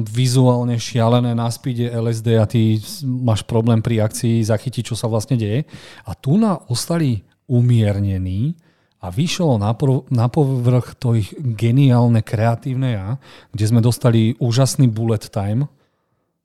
vizuálne 0.09 0.79
šialené 0.79 1.35
na 1.35 1.51
speede 1.51 1.91
LSD 1.91 2.29
a 2.39 2.47
ty 2.47 2.79
máš 3.03 3.43
problém 3.43 3.83
pri 3.83 4.07
akcii 4.07 4.47
zachytiť, 4.47 4.95
čo 4.95 4.95
sa 4.95 5.11
vlastne 5.11 5.35
deje. 5.35 5.67
A 6.07 6.15
tu 6.15 6.39
na 6.39 6.55
ostali 6.71 7.27
umiernení, 7.51 8.55
a 8.99 9.07
vyšlo 9.15 9.63
na, 9.63 9.71
prv, 9.75 10.11
na 10.11 10.27
povrch 10.27 10.99
to 10.99 11.15
ich 11.15 11.31
geniálne 11.39 12.19
kreatívne 12.19 12.89
ja, 12.99 13.09
kde 13.55 13.65
sme 13.71 13.81
dostali 13.81 14.35
úžasný 14.43 14.91
bullet 14.91 15.31
time, 15.31 15.71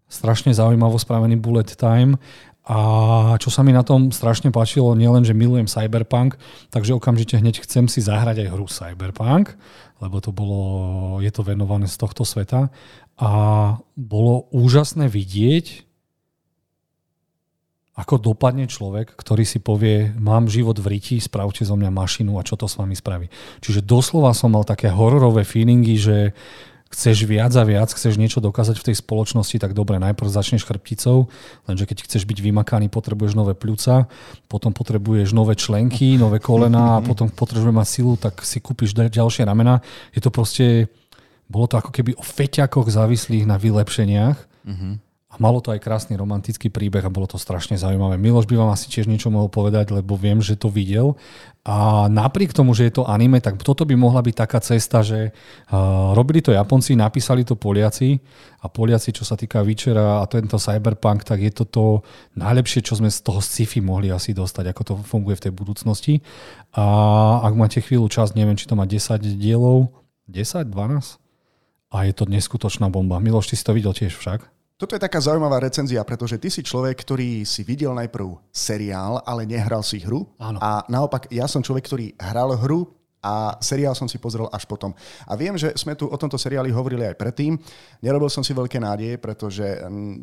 strašne 0.06 0.54
zaujímavo 0.54 1.02
spravený 1.02 1.42
bullet 1.42 1.74
time. 1.74 2.22
A 2.64 3.36
čo 3.44 3.52
sa 3.52 3.60
mi 3.60 3.76
na 3.76 3.84
tom 3.84 4.16
strašne 4.16 4.48
páčilo, 4.48 4.96
nielen, 4.96 5.28
že 5.28 5.36
milujem 5.36 5.68
Cyberpunk, 5.68 6.40
takže 6.72 6.96
okamžite 6.96 7.36
hneď 7.36 7.60
chcem 7.60 7.92
si 7.92 8.00
zahrať 8.00 8.48
aj 8.48 8.52
hru 8.56 8.72
Cyberpunk, 8.72 9.52
lebo 10.00 10.24
to 10.24 10.32
bolo, 10.32 10.62
je 11.20 11.28
to 11.28 11.44
venované 11.44 11.92
z 11.92 12.00
tohto 12.00 12.24
sveta. 12.24 12.72
A 13.20 13.32
bolo 14.00 14.48
úžasné 14.56 15.12
vidieť, 15.12 15.84
ako 17.94 18.18
dopadne 18.18 18.66
človek, 18.66 19.14
ktorý 19.14 19.46
si 19.46 19.62
povie, 19.62 20.10
mám 20.18 20.50
život 20.50 20.82
v 20.82 20.98
riti, 20.98 21.22
spravte 21.22 21.62
zo 21.62 21.78
mňa 21.78 21.94
mašinu 21.94 22.42
a 22.42 22.46
čo 22.46 22.58
to 22.58 22.66
s 22.66 22.82
vami 22.82 22.98
spraví. 22.98 23.30
Čiže 23.62 23.86
doslova 23.86 24.34
som 24.34 24.50
mal 24.50 24.66
také 24.66 24.90
hororové 24.90 25.46
feelingy, 25.46 26.02
že 26.02 26.34
chceš 26.90 27.26
viac 27.26 27.54
a 27.58 27.66
viac, 27.66 27.90
chceš 27.90 28.22
niečo 28.22 28.38
dokázať 28.38 28.78
v 28.78 28.86
tej 28.90 28.96
spoločnosti, 29.02 29.58
tak 29.58 29.74
dobre, 29.74 29.98
najprv 29.98 30.30
začneš 30.30 30.66
chrbticou, 30.66 31.26
lenže 31.66 31.90
keď 31.90 32.06
chceš 32.06 32.26
byť 32.30 32.38
vymakaný, 32.38 32.90
potrebuješ 32.90 33.34
nové 33.34 33.58
pľúca, 33.58 34.06
potom 34.46 34.74
potrebuješ 34.74 35.34
nové 35.34 35.58
členky, 35.58 36.22
nové 36.22 36.38
kolena 36.38 36.98
a 36.98 37.04
potom 37.06 37.34
potrebuješ 37.34 37.74
mať 37.74 37.88
silu, 37.90 38.14
tak 38.18 38.46
si 38.46 38.62
kúpiš 38.62 38.94
ďalšie 38.94 39.46
ramena. 39.46 39.82
Je 40.14 40.22
to 40.22 40.30
proste, 40.30 40.90
bolo 41.50 41.66
to 41.66 41.82
ako 41.82 41.90
keby 41.90 42.14
o 42.14 42.22
feťakoch 42.26 42.90
závislých 42.90 43.50
na 43.50 43.58
vylepšeniach. 43.58 44.38
Mm-hmm 44.66 45.13
a 45.34 45.42
malo 45.42 45.66
to 45.66 45.74
aj 45.74 45.82
krásny 45.82 46.14
romantický 46.14 46.70
príbeh 46.70 47.02
a 47.02 47.10
bolo 47.10 47.26
to 47.26 47.42
strašne 47.42 47.74
zaujímavé. 47.74 48.22
Miloš 48.22 48.46
by 48.46 48.54
vám 48.54 48.70
asi 48.70 48.86
tiež 48.86 49.10
niečo 49.10 49.34
mohol 49.34 49.50
povedať, 49.50 49.90
lebo 49.90 50.14
viem, 50.14 50.38
že 50.46 50.54
to 50.54 50.70
videl. 50.70 51.18
A 51.66 52.06
napriek 52.06 52.54
tomu, 52.54 52.78
že 52.78 52.86
je 52.86 53.02
to 53.02 53.10
anime, 53.10 53.42
tak 53.42 53.58
toto 53.58 53.82
by 53.82 53.98
mohla 53.98 54.22
byť 54.22 54.36
taká 54.38 54.62
cesta, 54.62 55.02
že 55.02 55.34
uh, 55.34 56.14
robili 56.14 56.46
to 56.46 56.54
Japonci, 56.54 56.94
napísali 56.94 57.42
to 57.42 57.58
Poliaci 57.58 58.22
a 58.62 58.70
Poliaci, 58.70 59.10
čo 59.10 59.26
sa 59.26 59.34
týka 59.34 59.66
Witchera 59.66 60.22
a 60.22 60.30
tento 60.30 60.62
Cyberpunk, 60.62 61.26
tak 61.26 61.42
je 61.42 61.50
to 61.50 61.66
to 61.66 61.86
najlepšie, 62.38 62.86
čo 62.86 62.94
sme 62.94 63.10
z 63.10 63.26
toho 63.26 63.42
sci-fi 63.42 63.82
mohli 63.82 64.14
asi 64.14 64.38
dostať, 64.38 64.70
ako 64.70 64.82
to 64.86 64.94
funguje 65.02 65.42
v 65.42 65.50
tej 65.50 65.54
budúcnosti. 65.58 66.22
A 66.78 66.86
ak 67.42 67.58
máte 67.58 67.82
chvíľu 67.82 68.06
čas, 68.06 68.38
neviem, 68.38 68.54
či 68.54 68.70
to 68.70 68.78
má 68.78 68.86
10 68.86 69.18
dielov, 69.42 69.90
10, 70.30 70.70
12? 70.70 71.18
A 71.90 71.98
je 72.06 72.14
to 72.14 72.30
neskutočná 72.30 72.86
bomba. 72.94 73.18
Miloš, 73.18 73.50
ty 73.50 73.56
si 73.58 73.66
to 73.66 73.74
videl 73.74 73.98
tiež 73.98 74.14
však? 74.14 74.54
Toto 74.84 75.00
je 75.00 75.08
taká 75.08 75.16
zaujímavá 75.24 75.64
recenzia, 75.64 76.04
pretože 76.04 76.36
ty 76.36 76.52
si 76.52 76.60
človek, 76.60 77.08
ktorý 77.08 77.48
si 77.48 77.64
videl 77.64 77.96
najprv 77.96 78.36
seriál, 78.52 79.24
ale 79.24 79.48
nehral 79.48 79.80
si 79.80 79.96
hru. 80.04 80.28
Áno. 80.36 80.60
A 80.60 80.84
naopak, 80.92 81.32
ja 81.32 81.48
som 81.48 81.64
človek, 81.64 81.88
ktorý 81.88 82.12
hral 82.20 82.52
hru 82.60 82.92
a 83.24 83.56
seriál 83.64 83.96
som 83.96 84.12
si 84.12 84.20
pozrel 84.20 84.52
až 84.52 84.68
potom. 84.68 84.92
A 85.24 85.40
viem, 85.40 85.56
že 85.56 85.72
sme 85.80 85.96
tu 85.96 86.12
o 86.12 86.20
tomto 86.20 86.36
seriáli 86.36 86.68
hovorili 86.68 87.08
aj 87.08 87.16
predtým. 87.16 87.56
Nerobil 88.04 88.28
som 88.28 88.44
si 88.44 88.52
veľké 88.52 88.76
nádeje, 88.84 89.16
pretože 89.24 89.64
mm, 89.64 90.20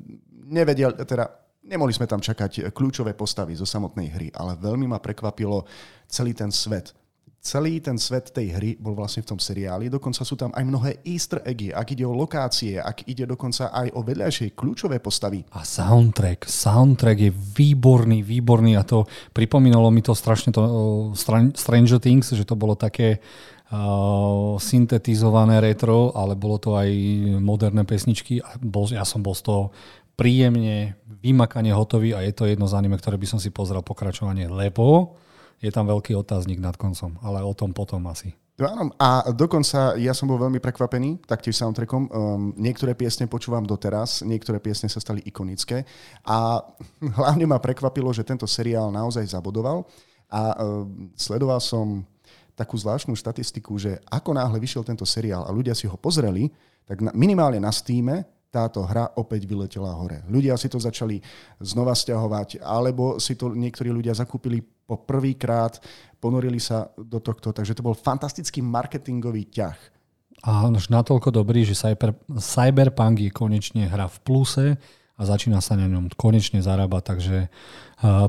nevedel, 0.52 0.92
teda 1.08 1.24
nemohli 1.64 1.96
sme 1.96 2.04
tam 2.04 2.20
čakať 2.20 2.68
kľúčové 2.68 3.16
postavy 3.16 3.56
zo 3.56 3.64
samotnej 3.64 4.12
hry, 4.12 4.28
ale 4.36 4.60
veľmi 4.60 4.84
ma 4.84 5.00
prekvapilo 5.00 5.64
celý 6.04 6.36
ten 6.36 6.52
svet 6.52 6.92
celý 7.40 7.80
ten 7.80 7.96
svet 7.96 8.36
tej 8.36 8.52
hry 8.52 8.70
bol 8.76 8.92
vlastne 8.92 9.24
v 9.24 9.32
tom 9.32 9.40
seriáli. 9.40 9.88
Dokonca 9.88 10.22
sú 10.28 10.36
tam 10.36 10.52
aj 10.52 10.64
mnohé 10.64 10.90
easter 11.08 11.40
eggy, 11.40 11.72
ak 11.72 11.96
ide 11.96 12.04
o 12.04 12.12
lokácie, 12.12 12.76
ak 12.76 13.08
ide 13.08 13.24
dokonca 13.24 13.72
aj 13.72 13.96
o 13.96 14.04
vedľajšie 14.04 14.52
kľúčové 14.52 15.00
postavy. 15.00 15.48
A 15.56 15.64
soundtrack. 15.64 16.44
Soundtrack 16.44 17.18
je 17.18 17.32
výborný, 17.32 18.20
výborný 18.20 18.76
a 18.76 18.84
to 18.84 19.08
pripomínalo 19.32 19.88
mi 19.88 20.04
to 20.04 20.12
strašne 20.12 20.52
to 20.52 20.62
Stranger 21.56 21.96
Things, 21.96 22.28
že 22.36 22.44
to 22.44 22.60
bolo 22.60 22.76
také 22.76 23.24
uh, 23.72 24.60
syntetizované 24.60 25.64
retro, 25.64 26.12
ale 26.12 26.36
bolo 26.36 26.60
to 26.60 26.76
aj 26.76 26.92
moderné 27.40 27.88
pesničky 27.88 28.44
a 28.44 28.60
bol, 28.60 28.84
ja 28.92 29.08
som 29.08 29.24
bol 29.24 29.32
z 29.32 29.48
toho 29.48 29.62
príjemne 30.12 31.00
vymakane 31.24 31.72
hotový 31.72 32.12
a 32.12 32.20
je 32.20 32.36
to 32.36 32.44
jedno 32.44 32.68
z 32.68 32.76
anime, 32.76 33.00
ktoré 33.00 33.16
by 33.16 33.24
som 33.24 33.40
si 33.40 33.48
pozrel 33.48 33.80
pokračovanie, 33.80 34.52
lebo 34.52 35.16
je 35.60 35.70
tam 35.70 35.84
veľký 35.84 36.16
otáznik 36.16 36.56
nad 36.56 36.74
koncom, 36.74 37.20
ale 37.20 37.44
o 37.44 37.52
tom 37.52 37.76
potom 37.76 38.00
asi. 38.08 38.32
No 38.60 38.68
áno, 38.68 38.84
a 39.00 39.24
dokonca 39.32 39.96
ja 39.96 40.12
som 40.12 40.28
bol 40.28 40.36
veľmi 40.36 40.60
prekvapený 40.60 41.24
taktiež 41.24 41.56
soundtrackom. 41.56 42.02
Um, 42.12 42.52
niektoré 42.60 42.92
piesne 42.92 43.24
počúvam 43.24 43.64
doteraz, 43.64 44.20
niektoré 44.20 44.60
piesne 44.60 44.92
sa 44.92 45.00
stali 45.00 45.24
ikonické 45.24 45.88
a 46.28 46.60
hlavne 47.20 47.48
ma 47.48 47.56
prekvapilo, 47.56 48.12
že 48.12 48.24
tento 48.24 48.44
seriál 48.44 48.92
naozaj 48.92 49.32
zabodoval 49.32 49.88
a 50.28 50.60
um, 50.60 51.08
sledoval 51.16 51.56
som 51.56 52.04
takú 52.52 52.76
zvláštnu 52.76 53.16
štatistiku, 53.16 53.80
že 53.80 53.96
ako 54.12 54.36
náhle 54.36 54.60
vyšiel 54.60 54.84
tento 54.84 55.08
seriál 55.08 55.48
a 55.48 55.54
ľudia 55.56 55.72
si 55.72 55.88
ho 55.88 55.96
pozreli, 55.96 56.52
tak 56.84 57.00
minimálne 57.16 57.56
na 57.56 57.72
Steam 57.72 58.12
táto 58.50 58.82
hra 58.82 59.14
opäť 59.14 59.46
vyletela 59.46 59.94
hore. 59.94 60.26
Ľudia 60.26 60.58
si 60.58 60.66
to 60.66 60.82
začali 60.82 61.22
znova 61.62 61.94
stiahovať, 61.94 62.58
alebo 62.60 63.22
si 63.22 63.38
to 63.38 63.54
niektorí 63.54 63.94
ľudia 63.94 64.12
zakúpili 64.12 64.58
po 64.60 64.98
prvýkrát, 64.98 65.78
ponorili 66.18 66.58
sa 66.58 66.90
do 66.98 67.22
tohto, 67.22 67.54
takže 67.54 67.78
to 67.78 67.86
bol 67.86 67.94
fantastický 67.94 68.58
marketingový 68.58 69.46
ťah. 69.54 69.78
A 70.40 70.66
už 70.66 70.90
natoľko 70.90 71.30
dobrý, 71.30 71.62
že 71.62 71.78
cyber, 71.78 72.16
Cyberpunk 72.40 73.22
je 73.22 73.30
konečne 73.30 73.86
hra 73.86 74.10
v 74.10 74.18
pluse 74.24 74.66
a 75.20 75.22
začína 75.28 75.60
sa 75.60 75.76
na 75.76 75.84
ňom 75.84 76.08
konečne 76.16 76.64
zarábať, 76.64 77.02
takže 77.04 77.36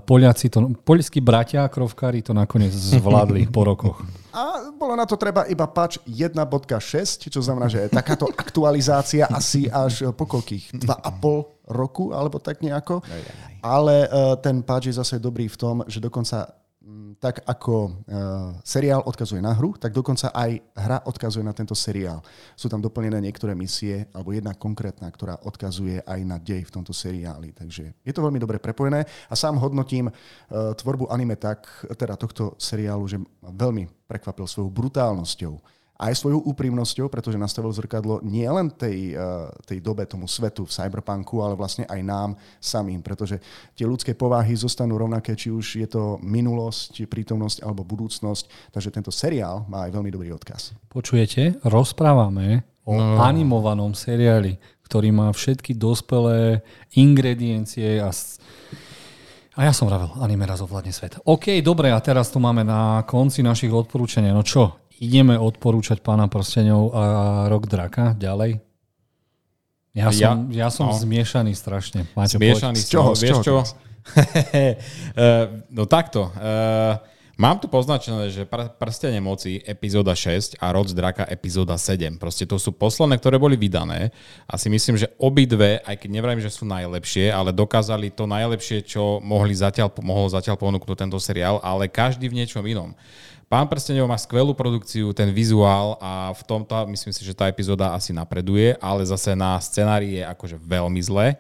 Poliaci 0.04 0.52
to, 0.52 0.76
poľskí 0.84 1.24
bratia 1.24 1.64
krovkári 1.72 2.20
to 2.20 2.36
nakoniec 2.36 2.76
zvládli 2.76 3.48
po 3.48 3.64
rokoch. 3.72 4.04
A 4.36 4.68
bolo 4.76 5.00
na 5.00 5.08
to 5.08 5.16
treba 5.16 5.48
iba 5.48 5.64
patch 5.64 6.04
1.6, 6.04 7.32
čo 7.32 7.40
znamená, 7.40 7.72
že 7.72 7.88
takáto 7.88 8.28
aktualizácia 8.28 9.32
asi 9.32 9.72
až 9.72 10.12
po 10.12 10.28
koľkých? 10.28 10.76
2,5 10.76 11.72
roku, 11.72 12.12
alebo 12.12 12.44
tak 12.44 12.60
nejako. 12.60 13.00
Ale 13.64 14.12
uh, 14.12 14.36
ten 14.44 14.60
patch 14.60 14.92
je 14.92 15.00
zase 15.00 15.24
dobrý 15.24 15.48
v 15.48 15.56
tom, 15.56 15.76
že 15.88 16.04
dokonca 16.04 16.52
tak 17.22 17.46
ako 17.46 17.76
uh, 17.86 17.94
seriál 18.66 19.06
odkazuje 19.06 19.38
na 19.38 19.54
hru, 19.54 19.78
tak 19.78 19.94
dokonca 19.94 20.34
aj 20.34 20.58
hra 20.74 20.98
odkazuje 21.06 21.46
na 21.46 21.54
tento 21.54 21.78
seriál. 21.78 22.26
Sú 22.58 22.74
tam 22.74 22.82
doplnené 22.82 23.22
niektoré 23.22 23.54
misie, 23.54 24.10
alebo 24.10 24.34
jedna 24.34 24.58
konkrétna, 24.58 25.06
ktorá 25.14 25.38
odkazuje 25.46 26.02
aj 26.02 26.20
na 26.26 26.42
dej 26.42 26.66
v 26.66 26.74
tomto 26.74 26.90
seriáli. 26.90 27.54
Takže 27.54 27.94
je 28.02 28.14
to 28.14 28.26
veľmi 28.26 28.42
dobre 28.42 28.58
prepojené 28.58 29.06
a 29.06 29.34
sám 29.38 29.62
hodnotím 29.62 30.10
uh, 30.10 30.74
tvorbu 30.74 31.14
anime 31.14 31.38
tak, 31.38 31.70
teda 31.94 32.18
tohto 32.18 32.58
seriálu, 32.58 33.06
že 33.06 33.22
veľmi 33.46 34.10
prekvapil 34.10 34.50
svojou 34.50 34.74
brutálnosťou 34.74 35.81
aj 36.02 36.18
svojou 36.18 36.42
úprimnosťou, 36.50 37.14
pretože 37.14 37.38
nastavil 37.38 37.70
zrkadlo 37.70 38.26
nie 38.26 38.50
len 38.50 38.74
tej, 38.74 39.14
eh, 39.14 39.22
tej 39.70 39.86
dobe, 39.86 40.10
tomu 40.10 40.26
svetu 40.26 40.66
v 40.66 40.74
cyberpunku, 40.74 41.46
ale 41.46 41.54
vlastne 41.54 41.86
aj 41.86 42.02
nám 42.02 42.30
samým, 42.58 43.06
pretože 43.06 43.38
tie 43.78 43.86
ľudské 43.86 44.18
povahy 44.18 44.58
zostanú 44.58 44.98
rovnaké, 44.98 45.38
či 45.38 45.54
už 45.54 45.78
je 45.78 45.86
to 45.86 46.18
minulosť, 46.26 47.06
prítomnosť 47.06 47.62
alebo 47.62 47.86
budúcnosť. 47.86 48.74
Takže 48.74 48.90
tento 48.90 49.14
seriál 49.14 49.70
má 49.70 49.86
aj 49.86 49.94
veľmi 49.94 50.10
dobrý 50.10 50.34
odkaz. 50.34 50.74
Počujete? 50.90 51.62
Rozprávame 51.62 52.66
o 52.82 52.98
no. 52.98 53.22
animovanom 53.22 53.94
seriáli, 53.94 54.58
ktorý 54.90 55.14
má 55.14 55.30
všetky 55.30 55.78
dospelé 55.78 56.66
ingrediencie 56.98 58.02
a 58.02 58.10
a 59.52 59.68
ja 59.68 59.76
som 59.76 59.84
vravel, 59.84 60.16
anime 60.24 60.48
raz 60.48 60.64
ovládne 60.64 60.96
svet. 60.96 61.20
OK, 61.28 61.60
dobre, 61.60 61.92
a 61.92 62.00
teraz 62.00 62.32
tu 62.32 62.40
máme 62.40 62.64
na 62.64 63.04
konci 63.04 63.44
našich 63.44 63.68
odporúčania. 63.68 64.32
No 64.32 64.48
čo, 64.48 64.80
ideme 65.02 65.34
odporúčať 65.36 66.06
pána 66.06 66.30
prstenov 66.30 66.94
a 66.94 67.04
rok 67.50 67.66
draka 67.66 68.14
ďalej? 68.14 68.62
Ja 69.92 70.08
som, 70.14 70.48
ja, 70.54 70.66
ja 70.66 70.70
som 70.72 70.88
no. 70.88 70.96
zmiešaný 70.96 71.52
strašne. 71.52 72.08
Máte 72.16 72.40
zmiešaný 72.40 72.80
z 72.80 72.88
čoho? 72.88 73.12
Vieš 73.12 73.38
čo? 73.44 73.60
no 75.76 75.84
takto. 75.90 76.32
Uh, 76.38 76.96
Mám 77.42 77.58
tu 77.58 77.66
poznačené, 77.66 78.30
že 78.30 78.46
pr- 78.46 78.70
Prstenie 78.78 79.18
moci 79.18 79.66
epizóda 79.66 80.14
6 80.14 80.62
a 80.62 80.70
Rod 80.70 80.92
z 80.92 80.94
draka 80.94 81.26
epizóda 81.26 81.74
7. 81.74 82.22
Proste 82.22 82.46
to 82.46 82.62
sú 82.62 82.70
posledné, 82.70 83.18
ktoré 83.18 83.42
boli 83.42 83.58
vydané 83.58 84.14
a 84.46 84.62
si 84.62 84.70
myslím, 84.70 85.02
že 85.02 85.10
obidve, 85.18 85.82
aj 85.82 86.06
keď 86.06 86.10
nevrajím, 86.14 86.46
že 86.46 86.54
sú 86.54 86.70
najlepšie, 86.70 87.34
ale 87.34 87.50
dokázali 87.50 88.14
to 88.14 88.30
najlepšie, 88.30 88.86
čo 88.86 89.18
mohli 89.26 89.58
zatiaľ, 89.58 89.90
mohol 90.06 90.30
zatiaľ 90.30 90.54
ponúknuť 90.54 90.94
tento 90.94 91.18
seriál, 91.18 91.58
ale 91.66 91.90
každý 91.90 92.30
v 92.30 92.46
niečom 92.46 92.62
inom. 92.62 92.94
Pán 93.52 93.68
Prstenov 93.68 94.08
má 94.08 94.16
skvelú 94.16 94.56
produkciu, 94.56 95.12
ten 95.12 95.28
vizuál 95.28 96.00
a 96.00 96.32
v 96.32 96.40
tomto 96.48 96.72
myslím 96.88 97.12
si, 97.12 97.28
že 97.28 97.36
tá 97.36 97.52
epizóda 97.52 97.92
asi 97.92 98.16
napreduje, 98.16 98.80
ale 98.80 99.04
zase 99.04 99.36
na 99.36 99.60
scenári 99.60 100.16
je 100.16 100.24
akože 100.24 100.56
veľmi 100.56 101.04
zle. 101.04 101.36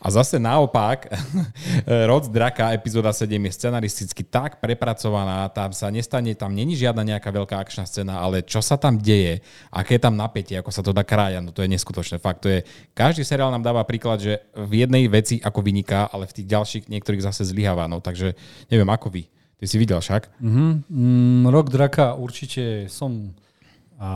A 0.00 0.08
zase 0.08 0.40
naopak, 0.40 1.12
Rod 2.08 2.32
Draka 2.32 2.72
epizóda 2.72 3.12
7 3.12 3.36
je 3.36 3.52
scenaristicky 3.52 4.24
tak 4.24 4.56
prepracovaná, 4.56 5.52
tam 5.52 5.76
sa 5.76 5.92
nestane, 5.92 6.32
tam 6.32 6.56
není 6.56 6.72
žiadna 6.80 7.04
nejaká 7.04 7.28
veľká 7.28 7.60
akčná 7.60 7.84
scéna, 7.84 8.24
ale 8.24 8.40
čo 8.40 8.64
sa 8.64 8.80
tam 8.80 8.96
deje, 8.96 9.44
aké 9.68 10.00
je 10.00 10.08
tam 10.08 10.16
napätie, 10.16 10.56
ako 10.56 10.72
sa 10.72 10.80
to 10.80 10.96
dá 10.96 11.04
krája, 11.04 11.44
no 11.44 11.52
to 11.52 11.60
je 11.60 11.68
neskutočné. 11.76 12.24
Fakt, 12.24 12.40
to 12.40 12.48
je, 12.48 12.64
každý 12.96 13.20
seriál 13.20 13.52
nám 13.52 13.68
dáva 13.68 13.84
príklad, 13.84 14.16
že 14.16 14.40
v 14.56 14.88
jednej 14.88 15.12
veci 15.12 15.36
ako 15.44 15.60
vyniká, 15.60 16.08
ale 16.08 16.24
v 16.24 16.40
tých 16.40 16.48
ďalších 16.48 16.84
niektorých 16.88 17.20
zase 17.20 17.44
zlyháva. 17.44 17.84
No 17.84 18.00
takže 18.00 18.32
neviem, 18.72 18.88
ako 18.88 19.12
vy. 19.12 19.28
Ty 19.60 19.64
si 19.68 19.76
videl 19.76 20.00
však? 20.00 20.40
Mm-hmm. 20.40 20.70
Mm, 20.88 21.42
Rok 21.52 21.68
Draka 21.68 22.16
určite 22.16 22.88
som 22.88 23.36
a 24.00 24.10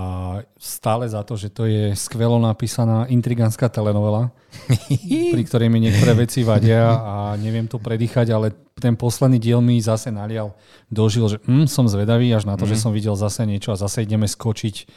stále 0.57 1.05
za 1.05 1.21
to, 1.29 1.37
že 1.37 1.53
to 1.53 1.69
je 1.69 1.93
skvelo 1.93 2.41
napísaná 2.41 3.05
intrigánska 3.05 3.69
telenovela, 3.69 4.33
pri 5.37 5.43
ktorej 5.45 5.69
mi 5.69 5.85
niektoré 5.85 6.17
veci 6.25 6.41
vadia 6.41 6.97
a 6.97 7.15
neviem 7.37 7.69
to 7.69 7.77
predýchať, 7.77 8.33
ale 8.33 8.57
ten 8.81 8.97
posledný 8.97 9.37
diel 9.37 9.61
mi 9.61 9.77
zase 9.85 10.09
nalial, 10.09 10.57
dožil, 10.89 11.29
že 11.29 11.37
mm, 11.45 11.69
som 11.69 11.85
zvedavý 11.85 12.33
až 12.33 12.49
na 12.49 12.57
to, 12.57 12.65
mm. 12.65 12.71
že 12.73 12.81
som 12.81 12.97
videl 12.97 13.13
zase 13.13 13.45
niečo 13.45 13.77
a 13.77 13.81
zase 13.81 14.09
ideme 14.09 14.25
skočiť 14.25 14.89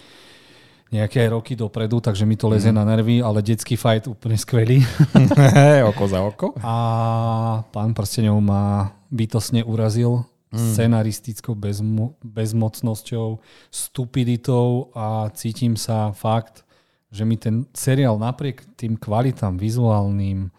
nejaké 0.96 1.28
roky 1.28 1.60
dopredu, 1.60 2.00
takže 2.00 2.24
mi 2.24 2.40
to 2.40 2.48
lezie 2.48 2.72
mm. 2.72 2.80
na 2.80 2.88
nervy, 2.88 3.20
ale 3.20 3.44
detský 3.44 3.76
fight 3.76 4.08
úplne 4.08 4.40
skvelý. 4.40 4.88
oko 5.92 6.04
za 6.08 6.24
oko. 6.24 6.56
A 6.64 7.60
pán 7.76 7.92
Prsteňov 7.92 8.40
ma 8.40 8.96
bytosne 9.12 9.68
urazil 9.68 10.24
mm. 10.52 10.60
scenaristickou 10.74 11.56
bezmo- 11.56 12.16
bezmocnosťou, 12.24 13.40
stupiditou 13.72 14.92
a 14.96 15.32
cítim 15.34 15.76
sa 15.76 16.12
fakt, 16.12 16.68
že 17.12 17.24
mi 17.24 17.40
ten 17.40 17.64
seriál 17.72 18.20
napriek 18.20 18.68
tým 18.76 19.00
kvalitám 19.00 19.56
vizuálnym, 19.56 20.52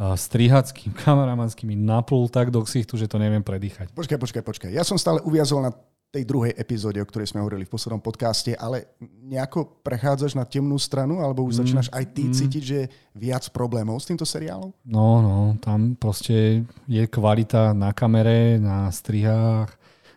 strihackým, 0.00 0.96
kameramanským 1.04 1.76
naplul 1.76 2.32
tak 2.32 2.48
do 2.48 2.64
ksichtu, 2.64 2.96
že 2.96 3.08
to 3.10 3.20
neviem 3.20 3.44
predýchať. 3.44 3.92
Počkaj, 3.92 4.18
počkaj, 4.18 4.42
počkaj. 4.42 4.70
Ja 4.72 4.80
som 4.80 4.96
stále 4.96 5.20
uviazol 5.20 5.60
na 5.60 5.72
tej 6.10 6.26
druhej 6.26 6.52
epizóde, 6.58 6.98
o 6.98 7.06
ktorej 7.06 7.30
sme 7.30 7.38
hovorili 7.38 7.62
v 7.62 7.70
poslednom 7.70 8.02
podcaste, 8.02 8.58
ale 8.58 8.98
nejako 9.22 9.78
prechádzaš 9.86 10.34
na 10.34 10.42
temnú 10.42 10.74
stranu, 10.74 11.22
alebo 11.22 11.46
už 11.46 11.54
mm, 11.54 11.60
začínaš 11.62 11.88
aj 11.94 12.04
ty 12.10 12.26
mm. 12.26 12.34
cítiť, 12.34 12.62
že 12.66 12.76
je 12.82 12.90
viac 13.14 13.46
problémov 13.54 14.02
s 14.02 14.10
týmto 14.10 14.26
seriálom? 14.26 14.74
No, 14.82 15.22
no, 15.22 15.54
tam 15.62 15.94
proste 15.94 16.66
je 16.90 17.04
kvalita 17.06 17.70
na 17.70 17.94
kamere, 17.94 18.58
na 18.58 18.90
strihách, 18.90 19.70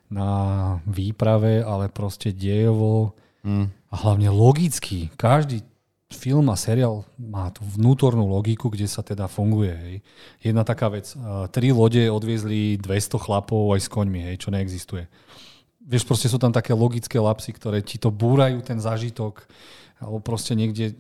na 0.10 0.30
výprave, 0.90 1.62
ale 1.62 1.94
proste 1.94 2.34
dejovo 2.34 3.14
mm. 3.46 3.94
a 3.94 3.96
hlavne 4.02 4.34
logicky. 4.34 5.14
Každý 5.14 5.62
film 6.10 6.50
a 6.50 6.58
seriál 6.58 7.06
má 7.22 7.54
tú 7.54 7.66
vnútornú 7.70 8.26
logiku, 8.26 8.70
kde 8.70 8.90
sa 8.90 9.06
teda 9.06 9.30
funguje. 9.30 9.74
Hej. 9.74 9.96
Jedna 10.42 10.66
taká 10.66 10.90
vec, 10.90 11.14
tri 11.54 11.70
lode 11.70 12.02
odviezli 12.10 12.82
200 12.82 13.18
chlapov 13.22 13.78
aj 13.78 13.82
s 13.86 13.90
koňmi, 13.90 14.34
hej, 14.34 14.42
čo 14.42 14.50
neexistuje 14.50 15.06
vieš, 15.84 16.04
proste 16.08 16.32
sú 16.32 16.40
tam 16.40 16.52
také 16.56 16.72
logické 16.72 17.20
lapsy, 17.20 17.52
ktoré 17.52 17.84
ti 17.84 18.00
to 18.00 18.10
búrajú 18.10 18.64
ten 18.64 18.80
zážitok, 18.80 19.44
alebo 20.00 20.20
proste 20.24 20.56
niekde, 20.56 20.96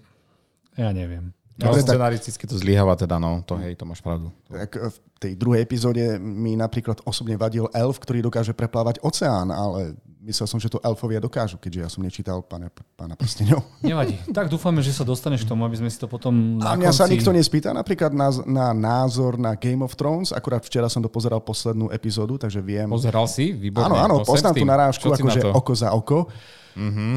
ja 0.75 0.91
neviem. 0.91 1.31
No, 1.53 1.69
scenaristicky 1.69 2.49
to 2.49 2.57
zlyháva 2.57 2.97
teda, 2.97 3.21
no, 3.21 3.45
to 3.45 3.53
hej, 3.61 3.77
to 3.77 3.85
máš 3.85 4.01
pravdu. 4.01 4.33
Tak 4.49 4.73
v 4.73 4.97
tej 5.23 5.33
druhej 5.39 5.63
epizóde 5.63 6.19
mi 6.19 6.59
napríklad 6.59 6.99
osobne 7.07 7.39
vadil 7.39 7.71
elf, 7.71 7.95
ktorý 8.03 8.19
dokáže 8.19 8.51
preplávať 8.51 8.99
oceán, 8.99 9.47
ale 9.49 9.95
myslel 10.23 10.47
som, 10.47 10.59
že 10.59 10.71
to 10.71 10.79
elfovia 10.79 11.19
dokážu, 11.19 11.59
keďže 11.59 11.79
ja 11.79 11.89
som 11.91 12.01
nečítal 12.01 12.39
pána, 12.43 12.71
pána 12.95 13.19
prstenov. 13.19 13.67
Nevadí. 13.83 14.15
Tak 14.31 14.47
dúfame, 14.47 14.79
že 14.79 14.95
sa 14.95 15.03
dostaneš 15.03 15.43
k 15.43 15.51
tomu, 15.51 15.67
aby 15.67 15.75
sme 15.75 15.91
si 15.91 15.99
to 15.99 16.07
potom 16.07 16.59
na 16.59 16.73
A 16.73 16.79
mňa 16.79 16.91
konci... 16.91 16.99
sa 16.99 17.05
nikto 17.11 17.31
nespýta 17.35 17.69
napríklad 17.75 18.15
na, 18.15 18.31
na 18.47 18.67
názor 18.71 19.35
na 19.35 19.55
Game 19.59 19.83
of 19.83 19.99
Thrones. 19.99 20.31
Akurát 20.31 20.63
včera 20.63 20.87
som 20.87 21.03
dopozeral 21.03 21.43
poslednú 21.43 21.91
epizódu, 21.91 22.39
takže 22.39 22.63
viem. 22.63 22.87
Pozeral 22.87 23.27
si? 23.27 23.51
Výborné. 23.51 23.91
Áno, 23.91 23.95
áno, 23.99 24.15
poznám 24.23 24.55
tú 24.55 24.65
narážku, 24.65 25.11
akože 25.11 25.43
oko 25.51 25.73
za 25.75 25.91
oko. 25.91 26.31
Mm-hmm. 26.73 27.13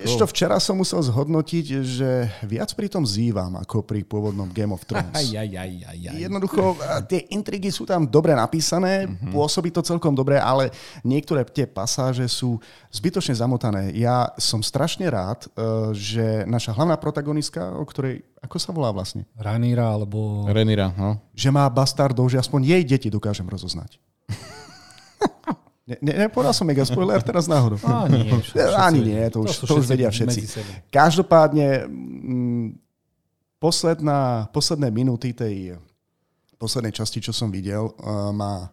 Ešte 0.00 0.24
včera 0.32 0.56
som 0.56 0.80
musel 0.80 1.02
zhodnotiť, 1.04 1.66
že 1.84 2.10
viac 2.48 2.72
pri 2.72 2.88
tom 2.88 3.04
zývam 3.04 3.52
ako 3.60 3.84
pri 3.84 4.00
pôvodnom 4.06 4.48
Game 4.48 4.72
of 4.72 4.86
Thrones. 4.88 5.12
Aj, 5.12 5.28
aj, 5.28 5.50
aj, 5.50 5.72
aj, 5.84 5.98
aj. 6.08 6.16
Jednoducho, 6.16 6.62
tie 7.10 7.28
intrigy 7.34 7.68
sú 7.68 7.84
tam 7.84 8.08
dobre 8.08 8.32
napísané, 8.32 9.04
mm-hmm. 9.04 9.34
pôsobí 9.34 9.68
to 9.68 9.84
celkom 9.84 10.16
dobre, 10.16 10.40
ale 10.40 10.72
niektoré 11.04 11.44
tie 11.44 11.68
pasáže 11.68 12.24
sú 12.30 12.56
zbytočne 12.88 13.36
zamotané. 13.36 13.92
Ja 13.98 14.32
som 14.40 14.64
strašne 14.64 15.10
rád, 15.10 15.44
eh, 15.44 15.92
že 15.92 16.26
naša 16.48 16.72
hlavná 16.72 16.96
protagonistka, 16.96 17.76
o 17.76 17.84
ktorej, 17.84 18.24
ako 18.40 18.56
sa 18.56 18.70
volá 18.72 18.94
vlastne? 18.94 19.28
Ranira, 19.36 19.90
alebo... 19.90 20.48
Renira, 20.48 20.94
no. 20.96 21.20
Že 21.36 21.50
má 21.52 21.68
bastardov, 21.68 22.32
že 22.32 22.40
aspoň 22.40 22.78
jej 22.78 22.82
deti 22.86 23.08
dokážem 23.12 23.44
rozoznať. 23.44 24.00
Ne, 25.90 25.96
ne, 25.98 26.12
nepovedal 26.30 26.54
som 26.54 26.62
mega 26.62 26.86
spoiler 26.86 27.18
teraz 27.18 27.50
náhodou. 27.50 27.82
Ani 28.06 28.30
nie. 28.30 28.38
Ani 28.86 29.00
nie, 29.02 29.22
to 29.26 29.42
už, 29.42 29.66
to, 29.66 29.66
to 29.66 29.74
už 29.82 29.90
vedia 29.90 30.06
všetci. 30.06 30.40
Každopádne, 30.94 31.90
m, 31.90 31.90
mm, 31.90 32.66
posledná, 33.58 34.46
posledné 34.54 34.94
minúty 34.94 35.34
tej 35.34 35.74
poslednej 36.62 36.94
časti, 36.94 37.18
čo 37.18 37.34
som 37.34 37.50
videl, 37.50 37.90
uh, 37.90 38.30
má 38.30 38.70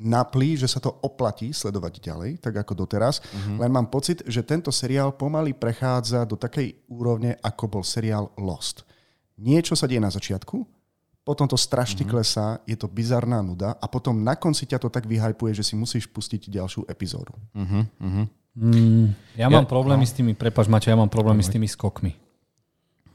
naplí, 0.00 0.56
že 0.56 0.70
sa 0.70 0.80
to 0.80 0.88
oplatí 1.04 1.52
sledovať 1.52 2.00
ďalej, 2.00 2.30
tak 2.40 2.56
ako 2.64 2.72
doteraz. 2.72 3.20
Uh-huh. 3.20 3.60
Len 3.60 3.68
mám 3.68 3.92
pocit, 3.92 4.24
že 4.24 4.40
tento 4.40 4.72
seriál 4.72 5.12
pomaly 5.12 5.52
prechádza 5.52 6.24
do 6.24 6.40
takej 6.40 6.72
úrovne, 6.88 7.36
ako 7.44 7.80
bol 7.80 7.84
seriál 7.84 8.32
Lost. 8.40 8.88
Niečo 9.36 9.76
sa 9.76 9.84
deje 9.84 10.00
na 10.00 10.08
začiatku, 10.08 10.79
potom 11.20 11.44
to 11.46 11.56
strašne 11.56 12.02
mm-hmm. 12.02 12.12
klesá, 12.16 12.58
je 12.64 12.76
to 12.76 12.88
bizarná 12.88 13.44
nuda 13.44 13.76
a 13.76 13.86
potom 13.86 14.24
na 14.24 14.34
konci 14.34 14.64
ťa 14.64 14.80
to 14.80 14.88
tak 14.88 15.04
vyhajpuje, 15.04 15.52
že 15.52 15.64
si 15.66 15.74
musíš 15.76 16.08
pustiť 16.08 16.48
ďalšiu 16.48 16.88
epizódu. 16.88 17.36
Mm-hmm. 17.54 18.24
Mm, 18.56 19.06
ja, 19.38 19.46
ja 19.46 19.48
mám 19.48 19.68
problémy 19.68 20.02
no. 20.02 20.10
s 20.10 20.12
tými, 20.16 20.32
prepač 20.34 20.66
Maťo, 20.66 20.90
ja 20.90 20.98
mám 20.98 21.12
problémy 21.12 21.44
s 21.44 21.52
tými 21.52 21.70
skokmi. 21.70 22.18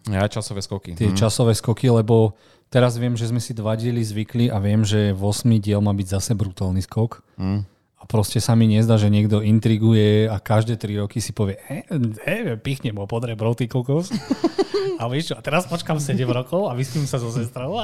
Ja 0.06 0.30
časové 0.30 0.62
skoky. 0.62 0.94
Tie 0.94 1.10
mm. 1.12 1.18
časové 1.18 1.58
skoky, 1.58 1.90
lebo 1.90 2.38
teraz 2.70 2.94
viem, 3.02 3.18
že 3.18 3.26
sme 3.26 3.42
si 3.42 3.58
dva 3.58 3.74
diely 3.74 4.06
zvykli 4.06 4.54
a 4.54 4.62
viem, 4.62 4.86
že 4.86 5.10
v 5.12 5.22
8 5.26 5.50
diel 5.58 5.82
má 5.82 5.98
byť 5.98 6.08
zase 6.22 6.32
brutálny 6.38 6.86
skok. 6.86 7.26
Mm. 7.42 7.66
Proste 8.06 8.38
sa 8.38 8.54
mi 8.54 8.70
nezdá, 8.70 9.02
že 9.02 9.10
niekto 9.10 9.42
intriguje 9.42 10.30
a 10.30 10.38
každé 10.38 10.78
3 10.78 11.02
roky 11.06 11.18
si 11.18 11.34
povie, 11.34 11.58
e, 11.66 11.82
e, 12.22 12.54
pichnem 12.62 12.94
ho 13.02 13.10
pod 13.10 13.26
rebro, 13.26 13.58
ty 13.58 13.66
kokos. 13.66 14.14
A 15.02 15.12
vieš 15.12 15.34
čo, 15.34 15.36
a 15.36 15.44
teraz 15.44 15.68
počkám 15.68 16.00
7 16.00 16.24
rokov 16.32 16.72
a 16.72 16.78
vyspím 16.78 17.04
sa 17.04 17.20
so 17.20 17.28
sestrou. 17.28 17.76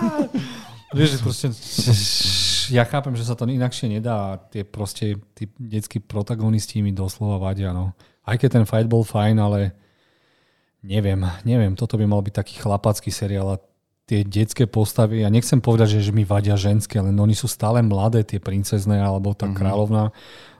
Vieš, 0.96 1.08
že 1.08 1.18
proste, 1.20 1.46
ja 2.72 2.84
chápem, 2.84 3.16
že 3.16 3.24
sa 3.24 3.32
to 3.32 3.48
inakšie 3.48 3.88
nedá 3.88 4.36
a 4.36 4.40
tie 4.40 4.60
proste, 4.60 5.16
tí 5.32 5.48
detskí 5.56 6.04
protagonisti 6.04 6.84
mi 6.84 6.92
doslova 6.92 7.40
vadia, 7.40 7.72
no. 7.72 7.96
Aj 8.28 8.36
keď 8.36 8.60
ten 8.60 8.64
fight 8.68 8.88
bol 8.92 9.00
fajn, 9.00 9.36
ale 9.40 9.72
neviem, 10.84 11.20
neviem, 11.48 11.72
toto 11.72 11.96
by 11.96 12.04
mal 12.04 12.20
byť 12.20 12.34
taký 12.36 12.54
chlapacký 12.60 13.08
seriál 13.08 13.56
a 13.56 13.62
tie 14.12 14.20
detské 14.28 14.68
postavy, 14.68 15.24
ja 15.24 15.32
nechcem 15.32 15.56
povedať, 15.56 15.96
že, 15.96 16.12
že 16.12 16.12
mi 16.12 16.28
vadia 16.28 16.52
ženské, 16.52 17.00
len 17.00 17.16
oni 17.16 17.32
sú 17.32 17.48
stále 17.48 17.80
mladé, 17.80 18.20
tie 18.20 18.36
princezné 18.36 19.00
alebo 19.00 19.32
tá 19.32 19.48
mm-hmm. 19.48 19.56
kráľovná 19.56 20.12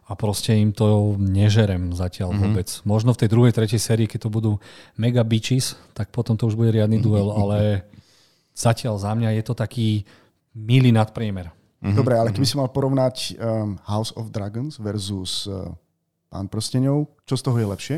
a 0.09 0.12
proste 0.17 0.57
im 0.57 0.73
to 0.73 1.21
nežerem 1.21 1.93
zatiaľ 1.93 2.33
mm-hmm. 2.33 2.43
vôbec. 2.49 2.69
Možno 2.88 3.12
v 3.12 3.21
tej 3.21 3.29
druhej, 3.29 3.53
tretej 3.53 3.77
sérii, 3.77 4.09
keď 4.09 4.25
to 4.25 4.31
budú 4.33 4.53
mega 4.97 5.21
bitches, 5.21 5.77
tak 5.93 6.09
potom 6.09 6.33
to 6.41 6.49
už 6.49 6.57
bude 6.57 6.73
riadny 6.73 6.97
mhm. 6.97 7.05
duel, 7.05 7.29
ale 7.29 7.85
zatiaľ 8.57 8.97
za 8.97 9.12
mňa 9.12 9.37
je 9.37 9.43
to 9.45 9.53
taký 9.53 10.09
milý 10.57 10.88
nadpriemer. 10.88 11.53
Mm-hmm. 11.85 11.99
Dobre, 11.99 12.15
ale 12.17 12.33
keby 12.33 12.47
si 12.49 12.57
mal 12.57 12.73
porovnať 12.73 13.37
um, 13.37 13.77
House 13.85 14.17
of 14.17 14.33
Dragons 14.33 14.81
versus 14.81 15.45
uh, 15.45 15.69
Pán 16.33 16.49
prstenov, 16.49 17.12
čo 17.29 17.37
z 17.37 17.43
toho 17.45 17.61
je 17.61 17.67
lepšie? 17.69 17.97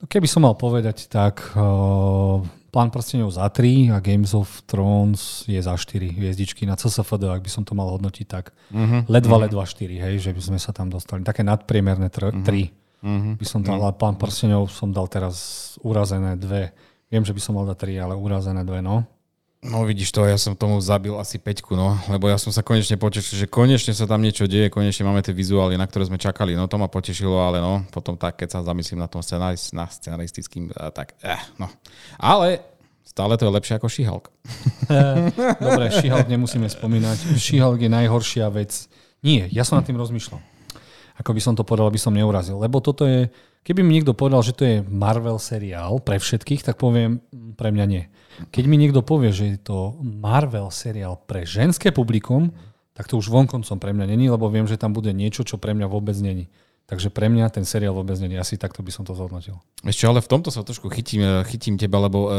No 0.00 0.08
keby 0.08 0.24
som 0.24 0.48
mal 0.48 0.56
povedať, 0.56 1.04
tak 1.12 1.52
uh, 1.52 2.40
Plán 2.70 2.92
prstenov 2.92 3.32
za 3.32 3.48
3 3.48 3.94
a 3.94 3.98
Games 4.02 4.36
of 4.36 4.66
Thrones 4.68 5.46
je 5.48 5.56
za 5.56 5.72
4 5.72 6.12
hviezdičky 6.12 6.68
na 6.68 6.76
CSFD, 6.76 7.30
ak 7.30 7.42
by 7.42 7.50
som 7.50 7.62
to 7.64 7.72
mal 7.72 7.88
hodnotiť 7.94 8.26
tak. 8.28 8.52
Uh-huh. 8.68 9.06
Ledva, 9.08 9.40
uh-huh. 9.40 9.44
ledva 9.48 9.64
4, 9.64 9.86
hej, 9.96 10.14
že 10.20 10.30
by 10.34 10.42
sme 10.42 10.58
sa 10.60 10.74
tam 10.76 10.92
dostali. 10.92 11.24
Také 11.24 11.40
nadpriemerné 11.40 12.12
3 12.12 12.36
uh-huh. 12.36 12.44
uh-huh. 12.44 13.34
by 13.40 13.46
som 13.46 13.64
dal, 13.64 13.80
uh-huh. 13.80 13.96
Plán 13.96 14.20
prstenov 14.20 14.68
som 14.68 14.92
dal 14.92 15.08
teraz 15.08 15.36
urazené 15.80 16.36
2. 16.36 17.08
Viem, 17.08 17.22
že 17.24 17.32
by 17.32 17.40
som 17.40 17.56
mal 17.56 17.64
dať 17.70 17.96
3, 17.96 18.04
ale 18.04 18.14
urazené 18.18 18.60
2, 18.66 18.82
no. 18.82 19.06
No 19.64 19.82
vidíš 19.88 20.12
to, 20.12 20.28
ja 20.28 20.36
som 20.36 20.52
tomu 20.52 20.76
zabil 20.84 21.16
asi 21.16 21.40
peťku, 21.40 21.74
no, 21.74 21.96
lebo 22.12 22.28
ja 22.28 22.36
som 22.36 22.52
sa 22.52 22.60
konečne 22.60 23.00
potešil, 23.00 23.44
že 23.44 23.46
konečne 23.48 23.96
sa 23.96 24.04
tam 24.04 24.20
niečo 24.20 24.44
deje, 24.44 24.68
konečne 24.68 25.08
máme 25.08 25.24
tie 25.24 25.32
vizuály, 25.32 25.80
na 25.80 25.88
ktoré 25.88 26.06
sme 26.06 26.20
čakali, 26.20 26.52
no 26.52 26.68
to 26.68 26.76
ma 26.76 26.86
potešilo, 26.92 27.40
ale 27.40 27.58
no, 27.58 27.82
potom 27.88 28.20
tak, 28.20 28.36
keď 28.36 28.52
sa 28.52 28.60
zamyslím 28.62 29.00
na 29.00 29.08
tom 29.08 29.24
scenarist, 29.24 29.72
na 29.72 29.88
scenaristickým, 29.88 30.70
tak, 30.92 31.16
eh, 31.24 31.40
no. 31.56 31.72
Ale 32.20 32.60
stále 33.02 33.34
to 33.40 33.48
je 33.48 33.56
lepšie 33.56 33.74
ako 33.80 33.88
She-Hulk. 33.88 34.26
Dobre, 35.66 35.84
She-Hulk 35.88 36.28
nemusíme 36.28 36.68
spomínať. 36.68 37.40
She-Hulk 37.40 37.80
je 37.80 37.90
najhoršia 37.90 38.52
vec. 38.52 38.92
Nie, 39.24 39.48
ja 39.48 39.64
som 39.64 39.80
nad 39.80 39.88
tým 39.88 39.96
rozmýšľal. 39.96 40.55
Ako 41.16 41.32
by 41.32 41.40
som 41.40 41.54
to 41.56 41.64
povedal, 41.64 41.88
aby 41.88 42.00
som 42.00 42.12
neurazil. 42.12 42.60
Lebo 42.60 42.84
toto 42.84 43.08
je, 43.08 43.32
keby 43.64 43.80
mi 43.80 43.96
niekto 43.96 44.12
povedal, 44.12 44.44
že 44.44 44.52
to 44.52 44.62
je 44.64 44.76
Marvel 44.84 45.40
seriál 45.40 46.00
pre 46.00 46.20
všetkých, 46.20 46.62
tak 46.64 46.76
poviem, 46.76 47.24
mm, 47.32 47.56
pre 47.56 47.72
mňa 47.72 47.86
nie. 47.88 48.04
Keď 48.52 48.64
mi 48.68 48.76
niekto 48.76 49.00
povie, 49.00 49.32
že 49.32 49.56
je 49.56 49.58
to 49.60 49.96
Marvel 50.04 50.68
seriál 50.68 51.16
pre 51.24 51.48
ženské 51.48 51.88
publikum, 51.88 52.52
tak 52.96 53.08
to 53.08 53.20
už 53.20 53.28
vonkoncom 53.28 53.76
pre 53.76 53.92
mňa 53.92 54.06
není, 54.08 54.28
lebo 54.28 54.48
viem, 54.48 54.64
že 54.64 54.80
tam 54.80 54.92
bude 54.92 55.12
niečo, 55.12 55.44
čo 55.44 55.60
pre 55.60 55.76
mňa 55.76 55.88
vôbec 55.88 56.16
není. 56.20 56.48
Takže 56.86 57.10
pre 57.10 57.26
mňa 57.26 57.50
ten 57.50 57.66
seriál 57.66 57.98
vôbec 57.98 58.14
není. 58.22 58.38
Asi 58.38 58.54
takto 58.54 58.80
by 58.80 58.94
som 58.94 59.02
to 59.02 59.12
zhodnotil. 59.12 59.58
Ešte 59.82 60.06
ale 60.06 60.22
v 60.22 60.30
tomto 60.30 60.54
sa 60.54 60.62
trošku 60.62 60.86
chytím, 60.88 61.20
eh, 61.24 61.42
chytím 61.44 61.76
teba, 61.76 61.98
lebo 61.98 62.18
uh, 62.24 62.32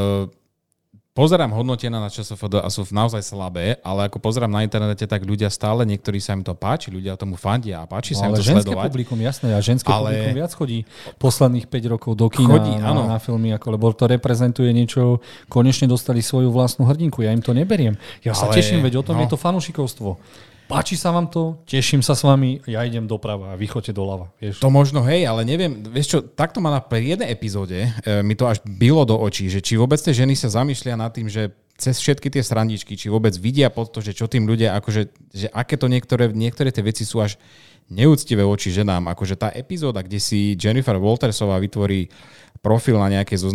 pozerám 1.17 1.49
hodnotená 1.49 1.97
na 1.97 2.13
ČSFD 2.13 2.61
a 2.61 2.69
sú 2.69 2.85
naozaj 2.93 3.25
slabé, 3.25 3.81
ale 3.81 4.05
ako 4.05 4.21
pozerám 4.21 4.53
na 4.53 4.61
internete, 4.61 5.09
tak 5.09 5.25
ľudia 5.25 5.49
stále, 5.49 5.81
niektorí 5.89 6.21
sa 6.21 6.37
im 6.37 6.45
to 6.45 6.53
páči, 6.53 6.93
ľudia 6.93 7.17
tomu 7.17 7.33
fandia 7.33 7.81
a 7.81 7.89
páči 7.89 8.13
no, 8.13 8.21
sa 8.21 8.23
im 8.29 8.37
to 8.37 8.45
ženské 8.45 8.69
sledovať. 8.69 8.85
publikum, 8.93 9.17
jasné, 9.17 9.57
a 9.57 9.59
ženské 9.59 9.89
ale... 9.89 10.13
publikum 10.13 10.37
viac 10.37 10.51
chodí 10.53 10.85
posledných 11.17 11.65
5 11.65 11.93
rokov 11.97 12.11
do 12.13 12.29
kina 12.29 12.61
chodí, 12.61 12.77
na, 12.77 12.93
áno. 12.93 13.09
na 13.09 13.17
filmy, 13.17 13.49
ako, 13.57 13.73
lebo 13.73 13.89
to 13.97 14.05
reprezentuje 14.05 14.69
niečo, 14.69 15.17
konečne 15.49 15.89
dostali 15.89 16.21
svoju 16.21 16.53
vlastnú 16.53 16.85
hrdinku, 16.85 17.25
ja 17.25 17.33
im 17.33 17.41
to 17.41 17.57
neberiem. 17.57 17.97
Ja 18.21 18.37
sa 18.37 18.45
ale... 18.45 18.61
teším, 18.61 18.85
veď 18.85 19.01
o 19.01 19.03
tom 19.03 19.17
no. 19.17 19.25
je 19.25 19.33
to 19.33 19.41
fanušikovstvo 19.41 20.21
páči 20.67 20.99
sa 20.99 21.15
vám 21.15 21.31
to, 21.31 21.63
teším 21.63 22.03
sa 22.03 22.13
s 22.13 22.21
vami, 22.27 22.59
ja 22.67 22.83
idem 22.83 23.07
doprava 23.07 23.55
a 23.55 23.57
vy 23.57 23.71
doľava. 23.71 24.29
Vieš? 24.37 24.59
To 24.59 24.67
možno, 24.67 25.01
hej, 25.07 25.23
ale 25.23 25.47
neviem, 25.47 25.79
vieš 25.87 26.07
čo, 26.13 26.17
takto 26.21 26.59
ma 26.59 26.69
na 26.69 26.83
pri 26.83 27.15
jednej 27.15 27.31
epizóde 27.31 27.87
e, 27.87 28.19
mi 28.21 28.35
to 28.35 28.45
až 28.45 28.59
bylo 28.67 29.07
do 29.07 29.15
očí, 29.15 29.47
že 29.47 29.63
či 29.63 29.79
vôbec 29.79 29.97
tie 29.97 30.11
ženy 30.11 30.35
sa 30.35 30.51
zamýšľia 30.51 30.99
nad 30.99 31.15
tým, 31.15 31.31
že 31.31 31.55
cez 31.77 32.01
všetky 32.01 32.33
tie 32.33 32.43
srandičky, 32.43 32.97
či 32.97 33.07
vôbec 33.07 33.37
vidia 33.37 33.69
pod 33.69 33.93
to, 33.93 34.01
že 34.01 34.17
čo 34.17 34.25
tým 34.25 34.49
ľudia, 34.49 34.73
akože, 34.81 35.01
že 35.29 35.47
aké 35.53 35.77
to 35.77 35.87
niektoré, 35.87 36.33
niektoré 36.33 36.73
tie 36.73 36.81
veci 36.81 37.05
sú 37.05 37.21
až 37.21 37.37
neúctivé 37.87 38.41
voči 38.43 38.73
ženám. 38.73 39.13
Akože 39.13 39.37
tá 39.37 39.53
epizóda, 39.53 40.01
kde 40.01 40.17
si 40.19 40.57
Jennifer 40.57 40.97
Waltersová 40.97 41.61
vytvorí 41.61 42.09
profil 42.59 42.97
na 42.97 43.07
nejakej 43.13 43.47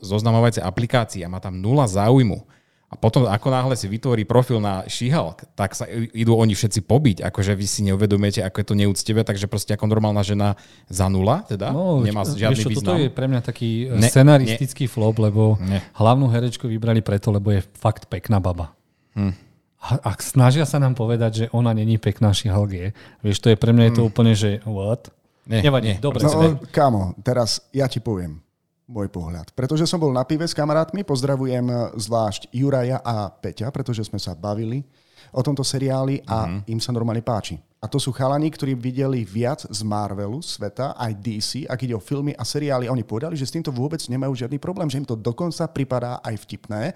zoznamovacej 0.00 0.64
aplikácii 0.64 1.20
a 1.22 1.30
má 1.30 1.38
tam 1.38 1.60
nula 1.60 1.84
záujmu 1.84 2.59
a 2.90 2.98
potom, 2.98 3.22
ako 3.30 3.54
náhle 3.54 3.78
si 3.78 3.86
vytvorí 3.86 4.26
profil 4.26 4.58
na 4.58 4.82
She-Hulk, 4.82 5.54
tak 5.54 5.78
sa 5.78 5.86
idú 6.10 6.34
oni 6.34 6.58
všetci 6.58 6.82
pobiť. 6.82 7.22
Akože 7.22 7.54
vy 7.54 7.62
si 7.62 7.86
neuvedomujete, 7.86 8.42
ako 8.42 8.56
je 8.58 8.66
to 8.66 8.74
neúctivé, 8.74 9.22
takže 9.22 9.46
proste 9.46 9.78
ako 9.78 9.86
normálna 9.86 10.26
žena 10.26 10.58
za 10.90 11.06
nula, 11.06 11.46
teda 11.46 11.70
no, 11.70 12.02
nemá 12.02 12.26
žiadny 12.26 12.66
vieš, 12.66 12.74
význam. 12.74 12.98
Toto 12.98 13.06
je 13.06 13.10
pre 13.14 13.30
mňa 13.30 13.40
taký 13.46 13.70
e, 13.86 13.94
ne, 13.94 14.10
scenaristický 14.10 14.84
ne. 14.86 14.90
flop, 14.90 15.22
lebo 15.22 15.54
ne. 15.62 15.78
hlavnú 15.94 16.34
herečku 16.34 16.66
vybrali 16.66 16.98
preto, 16.98 17.30
lebo 17.30 17.54
je 17.54 17.62
fakt 17.78 18.10
pekná 18.10 18.42
baba. 18.42 18.74
Hm. 19.14 19.38
A, 19.86 20.10
a 20.10 20.10
snažia 20.18 20.66
sa 20.66 20.82
nám 20.82 20.98
povedať, 20.98 21.30
že 21.30 21.44
ona 21.54 21.70
není 21.70 21.94
pekná, 21.94 22.34
She-Hulk 22.34 22.74
je. 22.74 22.86
Vieš, 23.22 23.38
to 23.38 23.54
je 23.54 23.56
pre 23.56 23.70
mňa 23.70 23.86
hm. 23.86 23.88
je 23.88 23.94
to 23.94 24.02
hm. 24.02 24.08
úplne, 24.10 24.32
že 24.34 24.50
what? 24.66 25.14
Ne, 25.46 25.62
Nevadí, 25.62 25.94
nie. 25.94 26.02
dobre. 26.02 26.26
No, 26.26 26.58
kámo, 26.74 27.14
teraz 27.22 27.62
ja 27.70 27.86
ti 27.86 28.02
poviem 28.02 28.42
môj 28.90 29.06
pohľad. 29.06 29.54
Pretože 29.54 29.86
som 29.86 30.02
bol 30.02 30.10
na 30.10 30.26
pive 30.26 30.42
s 30.42 30.52
kamarátmi, 30.52 31.06
pozdravujem 31.06 31.66
eh, 31.70 31.78
zvlášť 31.94 32.50
Juraja 32.50 32.98
a 33.00 33.30
Peťa, 33.30 33.70
pretože 33.70 34.02
sme 34.02 34.18
sa 34.18 34.34
bavili 34.34 34.82
o 35.30 35.40
tomto 35.46 35.62
seriáli 35.62 36.26
a 36.26 36.50
mm-hmm. 36.50 36.74
im 36.74 36.80
sa 36.82 36.90
normálne 36.90 37.22
páči. 37.22 37.69
A 37.80 37.88
to 37.88 37.96
sú 37.96 38.12
chalani, 38.12 38.52
ktorí 38.52 38.76
videli 38.76 39.24
viac 39.24 39.64
z 39.64 39.80
Marvelu, 39.88 40.44
sveta, 40.44 40.92
aj 41.00 41.16
DC, 41.16 41.64
ak 41.64 41.80
ide 41.80 41.96
o 41.96 42.02
filmy 42.04 42.36
a 42.36 42.44
seriály. 42.44 42.92
Oni 42.92 43.00
povedali, 43.00 43.40
že 43.40 43.48
s 43.48 43.56
týmto 43.56 43.72
vôbec 43.72 44.04
nemajú 44.04 44.36
žiadny 44.36 44.60
problém, 44.60 44.92
že 44.92 45.00
im 45.00 45.08
to 45.08 45.16
dokonca 45.16 45.64
pripadá 45.72 46.20
aj 46.20 46.44
vtipné. 46.44 46.92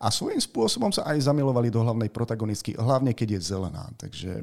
A 0.00 0.08
svojím 0.08 0.40
spôsobom 0.40 0.88
sa 0.88 1.04
aj 1.04 1.28
zamilovali 1.28 1.68
do 1.68 1.84
hlavnej 1.84 2.08
protagonistky, 2.08 2.72
hlavne 2.72 3.12
keď 3.12 3.36
je 3.36 3.40
zelená. 3.44 3.92
Takže... 4.00 4.40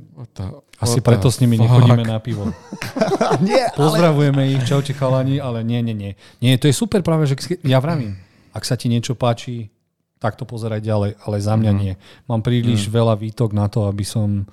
Asi 0.78 1.02
preto 1.02 1.34
s 1.34 1.41
nimi 1.41 1.58
fuck? 1.58 1.65
nechodíme 1.65 2.06
na 2.06 2.21
pivo. 2.21 2.54
nie, 3.49 3.65
Pozdravujeme 3.73 4.45
ale... 4.45 4.62
ich, 4.62 4.69
čaute 4.69 4.93
chalani, 4.93 5.41
ale 5.41 5.65
nie, 5.65 5.82
nie, 5.82 5.97
nie. 5.97 6.13
Nie, 6.38 6.62
to 6.62 6.69
je 6.69 6.78
super 6.78 7.02
práve, 7.02 7.25
že 7.25 7.34
ja 7.65 7.82
vravím, 7.82 8.13
ak 8.54 8.62
sa 8.62 8.78
ti 8.78 8.93
niečo 8.93 9.17
páči, 9.17 9.73
tak 10.21 10.38
to 10.38 10.45
pozeraj 10.45 10.86
ďalej, 10.86 11.17
ale 11.25 11.41
za 11.41 11.58
mňa 11.58 11.71
mm. 11.73 11.80
nie. 11.82 11.93
Mám 12.30 12.45
príliš 12.45 12.86
mm. 12.86 12.93
veľa 12.93 13.17
výtok 13.17 13.58
na 13.58 13.65
to, 13.65 13.89
aby 13.89 14.06
som 14.06 14.45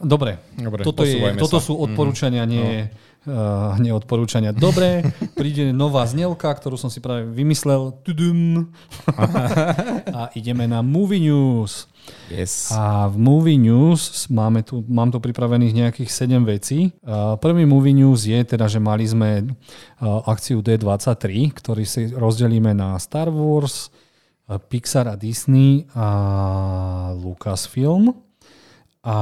Dobre, 0.00 0.40
Dobre 0.56 0.80
toto, 0.80 1.04
je, 1.04 1.20
toto 1.36 1.60
sú 1.60 1.76
odporúčania, 1.76 2.48
mm-hmm. 2.48 2.56
nie, 2.56 2.88
no. 3.28 3.36
uh, 3.36 3.76
nie 3.76 3.92
odporúčania. 3.92 4.48
Dobre, 4.56 5.04
príde 5.38 5.76
nová 5.76 6.08
znelka, 6.08 6.48
ktorú 6.56 6.80
som 6.80 6.88
si 6.88 7.04
práve 7.04 7.28
vymyslel. 7.28 7.92
Tudum. 8.00 8.72
a 10.16 10.32
ideme 10.32 10.64
na 10.64 10.80
Movie 10.80 11.20
News. 11.20 11.84
Yes. 12.32 12.72
A 12.72 13.12
v 13.12 13.20
Movie 13.20 13.60
News 13.60 14.24
máme 14.32 14.64
tu, 14.64 14.80
mám 14.88 15.12
tu 15.12 15.20
pripravených 15.20 15.76
nejakých 15.76 16.10
7 16.16 16.48
vecí. 16.48 16.96
Uh, 17.04 17.36
prvý 17.36 17.68
Movie 17.68 17.92
News 17.92 18.24
je 18.24 18.40
teda, 18.40 18.72
že 18.72 18.80
mali 18.80 19.04
sme 19.04 19.52
uh, 19.52 20.24
akciu 20.24 20.64
D23, 20.64 21.52
ktorý 21.52 21.84
si 21.84 22.08
rozdelíme 22.08 22.72
na 22.72 22.96
Star 22.96 23.28
Wars, 23.28 23.92
Pixar 24.50 25.06
a 25.06 25.14
Disney 25.14 25.86
a 25.94 27.14
Lucasfilm 27.14 28.29
a 29.00 29.16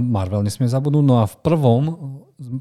Marvel 0.00 0.40
nesmie 0.40 0.72
zabudnúť. 0.72 1.04
No 1.04 1.20
a 1.20 1.28
v 1.28 1.36
prvom 1.44 1.82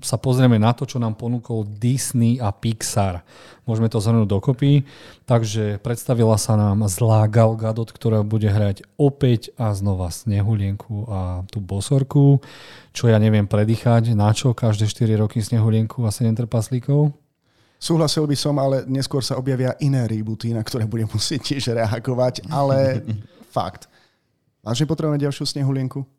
sa 0.01 0.17
pozrieme 0.17 0.58
na 0.58 0.73
to, 0.73 0.89
čo 0.89 0.97
nám 0.97 1.13
ponúkol 1.13 1.63
Disney 1.63 2.41
a 2.41 2.49
Pixar. 2.49 3.21
Môžeme 3.69 3.88
to 3.93 4.01
zhrnúť 4.01 4.25
dokopy. 4.25 4.84
Takže 5.30 5.77
predstavila 5.86 6.34
sa 6.41 6.58
nám 6.58 6.89
zlá 6.89 7.30
Gal 7.30 7.53
Gadot, 7.53 7.93
ktorá 7.93 8.25
bude 8.25 8.49
hrať 8.49 8.84
opäť 8.97 9.53
a 9.53 9.71
znova 9.77 10.10
Snehulienku 10.10 11.06
a 11.08 11.19
tú 11.45 11.62
bosorku, 11.62 12.41
čo 12.89 13.06
ja 13.06 13.21
neviem 13.21 13.45
predýchať, 13.45 14.17
na 14.17 14.34
čo 14.34 14.58
každé 14.58 14.89
4 14.89 15.21
roky 15.21 15.45
Snehulienku 15.45 16.03
a 16.03 16.12
7 16.12 16.34
trpaslíkov. 16.34 17.13
Súhlasil 17.77 18.25
by 18.25 18.34
som, 18.34 18.58
ale 18.58 18.89
neskôr 18.89 19.21
sa 19.21 19.38
objavia 19.38 19.77
iné 19.77 20.10
rebooty, 20.10 20.49
na 20.58 20.65
ktoré 20.65 20.89
budem 20.89 21.06
musieť 21.13 21.53
tiež 21.53 21.77
reagovať, 21.77 22.49
ale 22.49 23.06
fakt. 23.56 23.86
Vážne 24.65 24.89
potrebujeme 24.89 25.21
ďalšiu 25.21 25.45
Snehulienku? 25.45 26.16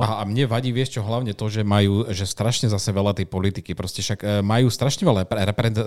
A, 0.00 0.20
a 0.20 0.22
mne 0.24 0.48
vadí, 0.48 0.72
vieš 0.72 0.96
čo, 0.96 1.04
hlavne 1.04 1.36
to, 1.36 1.52
že 1.52 1.60
majú 1.60 2.08
že 2.08 2.24
strašne 2.24 2.72
zase 2.72 2.88
veľa 2.88 3.12
tej 3.12 3.28
politiky. 3.28 3.76
Proste 3.76 4.00
však 4.00 4.20
e, 4.24 4.28
majú 4.40 4.72
strašne 4.72 5.04
veľa 5.04 5.28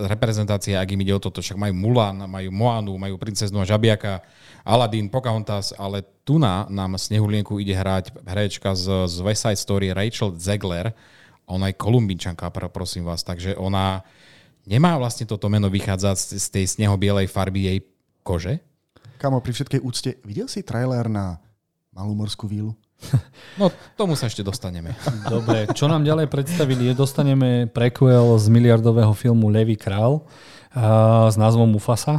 reprezentácie, 0.06 0.78
ak 0.78 0.94
im 0.94 1.02
ide 1.02 1.18
o 1.18 1.18
toto. 1.18 1.42
Však 1.42 1.58
majú 1.58 1.74
Mulan, 1.74 2.22
majú 2.30 2.54
Moanu, 2.54 2.94
majú 2.94 3.18
princeznu 3.18 3.58
a 3.58 3.66
žabiaka, 3.66 4.22
Aladdin, 4.62 5.10
Pocahontas, 5.10 5.74
ale 5.74 6.06
tu 6.22 6.38
na 6.38 6.62
nám 6.70 6.94
Snehulienku 6.94 7.58
ide 7.58 7.74
hrať 7.74 8.14
herečka 8.22 8.78
z, 8.78 9.10
z 9.10 9.16
West 9.18 9.42
Side 9.42 9.58
Story 9.58 9.90
Rachel 9.90 10.38
Zegler. 10.38 10.94
Ona 11.50 11.74
je 11.74 11.76
kolumbinčanka, 11.76 12.54
prosím 12.70 13.10
vás, 13.10 13.26
takže 13.26 13.58
ona 13.58 14.06
nemá 14.62 14.94
vlastne 14.94 15.26
toto 15.26 15.50
meno 15.50 15.66
vychádzať 15.66 16.38
z, 16.38 16.46
tej 16.54 16.64
sneho-bielej 16.70 17.26
farby 17.26 17.66
jej 17.66 17.78
kože. 18.22 18.62
Kamo, 19.18 19.42
pri 19.42 19.52
všetkej 19.58 19.80
úcte, 19.82 20.10
videl 20.22 20.46
si 20.46 20.62
trailer 20.62 21.10
na 21.10 21.42
Malú 21.94 22.14
morskú 22.14 22.50
vílu? 22.50 22.74
No, 23.54 23.70
tomu 23.94 24.18
sa 24.18 24.26
ešte 24.26 24.42
dostaneme. 24.42 24.98
Dobre, 25.30 25.70
čo 25.78 25.86
nám 25.86 26.02
ďalej 26.02 26.26
predstavili, 26.26 26.90
je 26.90 26.94
dostaneme 26.98 27.70
prequel 27.70 28.34
z 28.34 28.50
miliardového 28.50 29.14
filmu 29.14 29.46
Levý 29.46 29.78
král 29.78 30.26
uh, 30.26 31.30
s 31.30 31.38
názvom 31.38 31.70
Mufasa. 31.70 32.18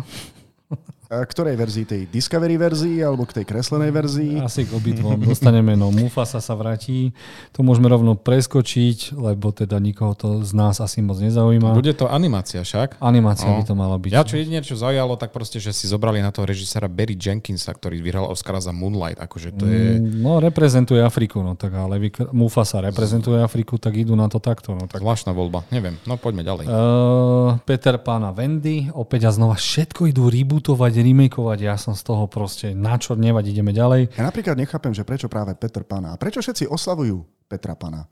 Ktorej 1.10 1.54
verzii? 1.54 1.86
Tej 1.86 2.02
Discovery 2.10 2.58
verzii 2.58 2.98
alebo 3.06 3.30
k 3.30 3.41
tej 3.41 3.46
kreslenej 3.46 3.91
verzii? 3.94 4.41
Asi 4.41 4.65
k 4.65 4.74
obidvom 4.74 5.22
dostaneme, 5.22 5.78
no 5.78 5.94
Mufasa 5.94 6.41
sa 6.41 6.58
vratí. 6.58 7.13
To 7.54 7.62
môžeme 7.62 7.86
rovno 7.86 8.18
preskočiť, 8.18 9.13
lebo 9.13 9.54
teda 9.54 9.78
nikoho 9.78 10.18
to 10.18 10.41
z 10.41 10.52
nás 10.58 10.82
asi 10.82 11.06
moc 11.06 11.22
nezaujíma. 11.22 11.78
Bude 11.78 11.94
to 11.94 12.10
animácia 12.10 12.65
však? 12.65 12.98
Animácia 12.98 13.46
no. 13.46 13.62
by 13.62 13.63
to 13.70 13.76
mala 13.78 13.98
byť. 14.02 14.12
Ja 14.18 14.26
čo 14.26 14.41
jedine, 14.41 14.65
čo 14.65 14.74
zaujalo, 14.74 15.13
tak 15.15 15.30
proste, 15.30 15.62
že 15.62 15.70
si 15.72 15.86
zobrali 15.86 16.26
na 16.26 16.34
toho 16.34 16.50
režisera 16.50 16.89
Barry 16.89 17.13
Jenkinsa, 17.13 17.70
ktorý 17.78 18.02
vyhral 18.02 18.26
Oscara 18.26 18.58
za 18.58 18.74
Moonlight. 18.74 19.22
Akože 19.22 19.54
to 19.54 19.70
je... 19.70 20.02
Mm, 20.02 20.26
no, 20.26 20.41
reprezentuje 20.41 21.06
Afriku, 21.06 21.46
no 21.46 21.54
tak 21.54 21.78
ale 21.78 22.02
Mufasa 22.34 22.82
reprezentuje 22.82 23.38
Afriku, 23.46 23.78
tak 23.78 23.94
idú 23.94 24.18
na 24.18 24.26
to 24.26 24.41
takto. 24.41 24.74
No, 24.74 24.89
tak... 24.89 25.06
Zvláštna 25.06 25.38
voľba, 25.38 25.62
neviem. 25.70 26.02
No 26.10 26.18
poďme 26.18 26.41
ďalej. 26.41 26.65
Uh, 26.65 27.62
Peter 27.63 28.02
Pána 28.02 28.34
Wendy, 28.34 28.89
opäť 28.89 29.30
a 29.30 29.32
znova 29.32 29.54
všetko 29.54 30.10
idú 30.10 30.34
rebootovať 30.34 30.94
remakeovať, 31.01 31.60
ja 31.65 31.75
som 31.75 31.97
z 31.97 32.03
toho 32.05 32.29
proste 32.29 32.71
na 32.71 32.95
čo 32.95 33.17
nevať, 33.17 33.43
ideme 33.51 33.75
ďalej. 33.75 34.15
Ja 34.15 34.29
napríklad 34.29 34.55
nechápem, 34.55 34.93
že 34.93 35.03
prečo 35.03 35.27
práve 35.27 35.58
Peter 35.58 35.84
Pana 35.84 36.13
a 36.13 36.19
prečo 36.21 36.39
všetci 36.39 36.69
oslavujú 36.69 37.25
Petra 37.49 37.73
Pana. 37.73 38.05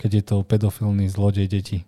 keď 0.00 0.10
je 0.16 0.24
to 0.24 0.36
pedofilný 0.48 1.12
zlodej 1.12 1.44
detí. 1.44 1.84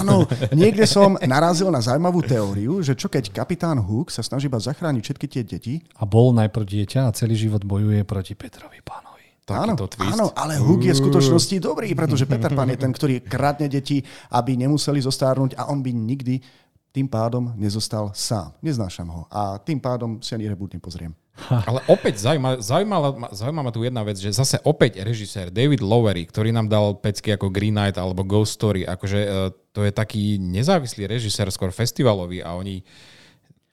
Áno, 0.00 0.24
niekde 0.54 0.86
som 0.86 1.18
narazil 1.20 1.68
na 1.68 1.82
zaujímavú 1.82 2.22
teóriu, 2.22 2.80
že 2.80 2.94
čo 2.94 3.10
keď 3.10 3.34
kapitán 3.34 3.82
Hook 3.82 4.08
sa 4.08 4.22
snaží 4.22 4.46
iba 4.46 4.62
zachrániť 4.62 5.02
všetky 5.02 5.26
tie 5.26 5.42
deti. 5.42 5.74
A 5.98 6.06
bol 6.06 6.30
najprv 6.32 6.64
dieťa 6.64 7.10
a 7.10 7.12
celý 7.12 7.34
život 7.36 7.66
bojuje 7.66 8.06
proti 8.06 8.38
Petrovi 8.38 8.80
pánovi. 8.80 9.26
Áno, 9.44 9.76
áno, 9.76 10.32
ale 10.32 10.56
Hook 10.56 10.88
je 10.88 10.96
v 10.96 11.02
skutočnosti 11.04 11.60
dobrý, 11.60 11.92
pretože 11.92 12.24
Peter 12.24 12.48
Pan 12.56 12.72
je 12.72 12.80
ten, 12.80 12.88
ktorý 12.88 13.20
kradne 13.20 13.68
deti, 13.68 14.00
aby 14.32 14.56
nemuseli 14.56 15.04
zostárnuť 15.04 15.60
a 15.60 15.68
on 15.68 15.84
by 15.84 15.92
nikdy 15.92 16.40
tým 16.94 17.10
pádom 17.10 17.50
nezostal 17.58 18.14
sám. 18.14 18.54
Neznášam 18.62 19.10
ho 19.10 19.26
a 19.26 19.58
tým 19.58 19.82
pádom 19.82 20.22
si 20.22 20.30
ani 20.30 20.46
reboot 20.46 20.70
nepozriem. 20.78 21.10
Ale 21.50 21.82
opäť 21.90 22.22
zaujímavá, 22.22 22.62
zaujímavá, 22.62 23.08
zaujímavá 23.34 23.70
tu 23.74 23.82
jedna 23.82 24.06
vec, 24.06 24.22
že 24.22 24.30
zase 24.30 24.62
opäť 24.62 25.02
režisér 25.02 25.50
David 25.50 25.82
Lowery, 25.82 26.30
ktorý 26.30 26.54
nám 26.54 26.70
dal 26.70 26.94
pecky 26.94 27.34
ako 27.34 27.50
Green 27.50 27.74
Knight 27.74 27.98
alebo 27.98 28.22
Ghost 28.22 28.54
Story, 28.54 28.86
akože 28.86 29.20
uh, 29.26 29.50
to 29.74 29.82
je 29.82 29.90
taký 29.90 30.38
nezávislý 30.38 31.10
režisér, 31.10 31.50
skôr 31.50 31.74
festivalový 31.74 32.38
a 32.46 32.54
oni 32.54 32.86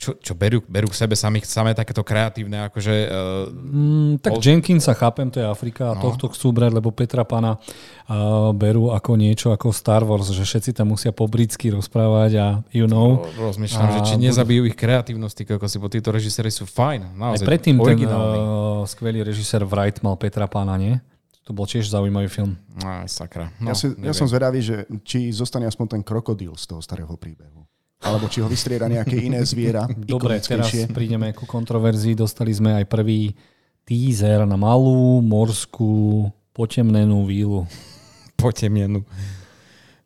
čo, 0.01 0.17
čo 0.17 0.33
berú, 0.33 0.65
berú 0.65 0.89
k 0.89 0.97
sebe 0.97 1.13
sami, 1.13 1.45
samé 1.45 1.77
takéto 1.77 2.01
kreatívne, 2.01 2.65
akože... 2.73 2.93
Uh, 3.05 3.45
mm, 3.53 4.11
tak 4.25 4.33
pol... 4.33 4.41
Jenkinsa 4.41 4.97
chápem, 4.97 5.29
to 5.29 5.37
je 5.37 5.45
Afrika 5.45 5.93
a 5.93 5.95
no. 5.95 6.01
tohto 6.01 6.33
chcú 6.33 6.49
brať, 6.49 6.73
lebo 6.73 6.89
Petra 6.89 7.21
Pana 7.21 7.61
uh, 7.61 8.49
berú 8.49 8.89
ako 8.89 9.13
niečo 9.13 9.53
ako 9.53 9.69
Star 9.69 10.01
Wars, 10.01 10.33
že 10.33 10.41
všetci 10.41 10.73
tam 10.73 10.97
musia 10.97 11.13
po 11.13 11.29
britsky 11.29 11.69
rozprávať 11.69 12.31
a 12.41 12.47
you 12.73 12.89
know. 12.89 13.21
No, 13.21 13.53
rozmýšľam, 13.53 13.89
a, 13.93 13.93
že 14.01 14.01
či 14.09 14.15
nezabijú 14.17 14.65
ich 14.65 14.73
kreatívnosť, 14.73 15.53
ako 15.53 15.69
si, 15.69 15.77
bo 15.77 15.85
títo 15.85 16.09
režiséri 16.09 16.49
sú 16.49 16.65
fajn. 16.65 17.13
Naozaj, 17.13 17.45
aj 17.45 17.49
predtým 17.53 17.77
ten 17.77 18.01
uh, 18.09 18.81
skvelý 18.89 19.21
režisér 19.21 19.69
Wright 19.69 20.01
mal 20.01 20.17
Petra 20.17 20.49
Pana, 20.49 20.81
nie? 20.81 20.97
To 21.45 21.53
bol 21.53 21.69
tiež 21.69 21.85
zaujímavý 21.85 22.25
film. 22.25 22.57
Aj, 22.81 23.05
sakra. 23.05 23.53
No, 23.61 23.69
ja, 23.69 23.75
si, 23.77 23.93
ja 24.01 24.17
som 24.17 24.25
zvedavý, 24.25 24.65
že 24.65 24.89
či 25.05 25.29
zostane 25.29 25.69
aspoň 25.69 25.97
ten 25.97 26.01
krokodíl 26.01 26.57
z 26.57 26.65
toho 26.65 26.81
starého 26.81 27.13
príbehu 27.17 27.69
alebo 28.01 28.25
či 28.25 28.41
ho 28.41 28.49
vystrieda 28.49 28.89
nejaké 28.89 29.13
iné 29.21 29.45
zviera. 29.45 29.85
Dobre, 29.93 30.41
teraz 30.41 30.73
prídeme 30.89 31.29
ku 31.37 31.45
kontroverzii. 31.45 32.17
Dostali 32.17 32.49
sme 32.49 32.73
aj 32.81 32.89
prvý 32.89 33.37
teaser 33.85 34.43
na 34.49 34.57
malú 34.57 35.21
morskú 35.21 36.27
potemnenú 36.51 37.29
vílu. 37.29 37.69
Potemnenú. 38.41 39.05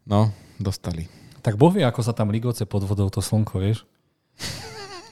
No, 0.04 0.28
dostali. 0.60 1.08
Tak 1.40 1.56
boh 1.56 1.72
vie, 1.72 1.88
ako 1.88 2.04
sa 2.04 2.12
tam 2.12 2.34
ligoce 2.36 2.68
pod 2.68 2.84
vodou 2.84 3.08
to 3.08 3.24
slnko, 3.24 3.64
vieš? 3.64 3.88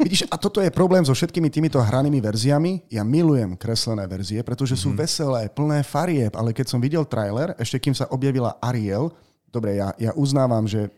Vidíš, 0.02 0.28
a 0.28 0.36
toto 0.36 0.60
je 0.60 0.74
problém 0.74 1.06
so 1.06 1.16
všetkými 1.16 1.48
týmito 1.48 1.80
hranými 1.80 2.20
verziami. 2.20 2.84
Ja 2.92 3.08
milujem 3.08 3.56
kreslené 3.56 4.04
verzie, 4.10 4.44
pretože 4.44 4.76
sú 4.76 4.92
mm. 4.92 4.98
veselé, 5.00 5.42
plné 5.48 5.86
farieb, 5.86 6.36
ale 6.36 6.52
keď 6.52 6.66
som 6.68 6.84
videl 6.84 7.08
trailer, 7.08 7.56
ešte 7.56 7.80
kým 7.80 7.96
sa 7.96 8.10
objavila 8.12 8.60
Ariel, 8.60 9.14
dobre, 9.54 9.80
ja, 9.80 9.96
ja 10.02 10.12
uznávam, 10.18 10.66
že 10.68 10.92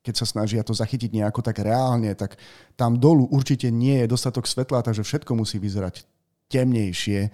keď 0.00 0.14
sa 0.16 0.26
snažia 0.26 0.64
to 0.64 0.72
zachytiť 0.72 1.12
nejako 1.12 1.44
tak 1.44 1.60
reálne, 1.60 2.12
tak 2.16 2.40
tam 2.76 2.96
dolu 2.96 3.28
určite 3.28 3.68
nie 3.68 4.00
je 4.04 4.10
dostatok 4.10 4.48
svetla, 4.48 4.80
takže 4.80 5.04
všetko 5.04 5.36
musí 5.36 5.60
vyzerať 5.60 6.08
temnejšie. 6.48 7.28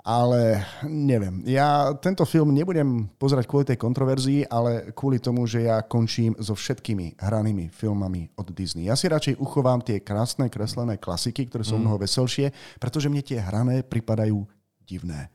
Ale 0.00 0.64
neviem, 0.88 1.44
ja 1.44 1.92
tento 2.00 2.24
film 2.24 2.56
nebudem 2.56 3.04
pozerať 3.20 3.44
kvôli 3.44 3.68
tej 3.68 3.76
kontroverzii, 3.76 4.48
ale 4.48 4.96
kvôli 4.96 5.20
tomu, 5.20 5.44
že 5.44 5.68
ja 5.68 5.84
končím 5.84 6.32
so 6.40 6.56
všetkými 6.56 7.20
hranými 7.20 7.68
filmami 7.68 8.32
od 8.40 8.48
Disney. 8.48 8.88
Ja 8.88 8.96
si 8.96 9.12
radšej 9.12 9.36
uchovám 9.36 9.84
tie 9.84 10.00
krásne 10.00 10.48
kreslené 10.48 10.96
klasiky, 10.96 11.52
ktoré 11.52 11.68
sú 11.68 11.76
mm. 11.76 11.84
mnoho 11.84 12.00
veselšie, 12.00 12.48
pretože 12.80 13.12
mne 13.12 13.20
tie 13.20 13.44
hrané 13.44 13.84
pripadajú 13.84 14.40
divné. 14.88 15.28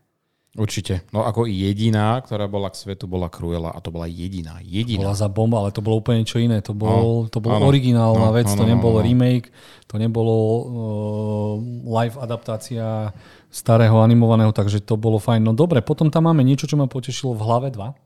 Určite. 0.56 1.04
No 1.12 1.28
ako 1.28 1.52
jediná, 1.52 2.16
ktorá 2.24 2.48
bola 2.48 2.72
k 2.72 2.80
svetu, 2.80 3.12
bola 3.12 3.28
Cruella 3.28 3.76
a 3.76 3.80
to 3.84 3.92
bola 3.92 4.08
jediná. 4.08 4.64
Jediná. 4.64 5.12
Bola 5.12 5.16
za 5.20 5.28
bomba, 5.28 5.60
ale 5.60 5.76
to 5.76 5.84
bolo 5.84 6.00
úplne 6.00 6.24
čo 6.24 6.40
iné. 6.40 6.64
To 6.64 6.72
bol, 6.72 7.28
no, 7.28 7.32
to 7.32 7.44
bol 7.44 7.60
originálna 7.60 8.32
no, 8.32 8.36
vec, 8.36 8.48
no, 8.48 8.64
to 8.64 8.64
nebolo 8.64 9.00
no, 9.00 9.04
no. 9.04 9.08
remake, 9.12 9.52
to 9.84 10.00
nebolo 10.00 10.36
uh, 10.40 11.54
live 12.00 12.16
adaptácia 12.24 13.12
starého 13.52 14.00
animovaného, 14.00 14.56
takže 14.56 14.80
to 14.80 14.96
bolo 14.96 15.20
fajn. 15.20 15.44
No 15.44 15.52
dobre, 15.52 15.84
potom 15.84 16.08
tam 16.08 16.32
máme 16.32 16.48
niečo, 16.48 16.72
čo 16.72 16.80
ma 16.80 16.88
potešilo 16.88 17.36
v 17.36 17.44
hlave 17.44 17.68
2 17.76 18.06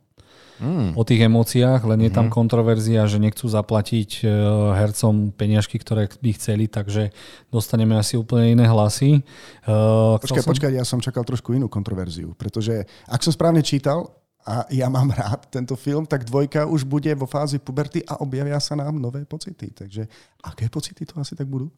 mm. 0.59 0.95
o 0.95 1.03
tých 1.07 1.25
emóciách, 1.25 1.81
len 1.87 2.05
je 2.07 2.11
tam 2.11 2.27
mm. 2.27 2.33
kontroverzia, 2.35 3.07
že 3.09 3.17
nechcú 3.17 3.47
zaplatiť 3.47 4.21
e, 4.21 4.29
hercom 4.75 5.33
peniažky, 5.33 5.79
ktoré 5.79 6.11
by 6.11 6.31
chceli, 6.35 6.67
takže 6.67 7.15
dostaneme 7.49 7.95
asi 7.95 8.19
úplne 8.19 8.53
iné 8.53 8.65
hlasy. 8.67 9.23
Uh, 9.65 10.19
počkaj, 10.19 10.43
som... 10.43 10.51
počkaj, 10.51 10.71
ja 10.75 10.85
som 10.85 10.99
čakal 10.99 11.23
trošku 11.25 11.55
inú 11.55 11.71
kontroverziu, 11.71 12.35
pretože 12.37 12.85
ak 13.07 13.23
som 13.23 13.33
správne 13.33 13.63
čítal, 13.65 14.19
a 14.47 14.65
ja 14.71 14.87
mám 14.87 15.11
rád 15.11 15.51
tento 15.51 15.75
film, 15.75 16.07
tak 16.07 16.23
dvojka 16.23 16.65
už 16.65 16.87
bude 16.87 17.11
vo 17.13 17.27
fázi 17.27 17.59
puberty 17.59 18.01
a 18.07 18.23
objavia 18.23 18.57
sa 18.57 18.73
nám 18.73 18.95
nové 18.95 19.27
pocity. 19.27 19.69
Takže 19.69 20.07
aké 20.41 20.71
pocity 20.71 21.03
to 21.05 21.19
asi 21.19 21.35
tak 21.35 21.45
budú? 21.45 21.69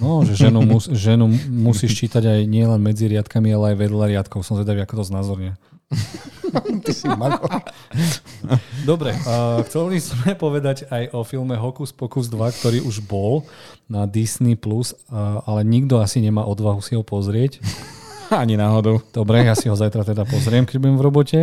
No, 0.00 0.24
že 0.24 0.34
ženu, 0.34 0.64
mus, 0.64 0.88
ženu 1.06 1.28
musíš 1.50 1.98
čítať 2.00 2.24
aj 2.24 2.40
nielen 2.48 2.80
medzi 2.80 3.10
riadkami, 3.10 3.52
ale 3.52 3.74
aj 3.74 3.76
vedľa 3.76 4.04
riadkov. 4.16 4.46
Som 4.46 4.56
zvedavý, 4.56 4.82
ako 4.82 5.02
to 5.02 5.04
znázorne. 5.04 5.50
Ty 6.84 6.92
si 6.92 7.06
mago. 7.08 7.48
Dobre, 8.84 9.16
uh, 9.24 9.62
chceli 9.66 9.98
sme 9.98 10.36
povedať 10.36 10.86
aj 10.92 11.10
o 11.16 11.26
filme 11.26 11.56
Hokus 11.56 11.90
Pokus 11.90 12.30
2, 12.30 12.58
ktorý 12.60 12.78
už 12.84 13.02
bol 13.04 13.42
na 13.90 14.06
Disney+, 14.06 14.54
Plus, 14.54 14.94
uh, 15.10 15.42
ale 15.48 15.66
nikto 15.66 15.98
asi 15.98 16.20
nemá 16.22 16.44
odvahu 16.46 16.80
si 16.84 16.94
ho 16.94 17.02
pozrieť. 17.02 17.60
Ani 18.32 18.56
náhodou. 18.56 19.04
Dobre, 19.12 19.44
ja 19.44 19.52
si 19.52 19.68
ho 19.68 19.76
zajtra 19.76 20.00
teda 20.00 20.24
pozriem, 20.24 20.64
keď 20.64 20.80
budem 20.80 20.96
v 20.96 21.04
robote. 21.04 21.40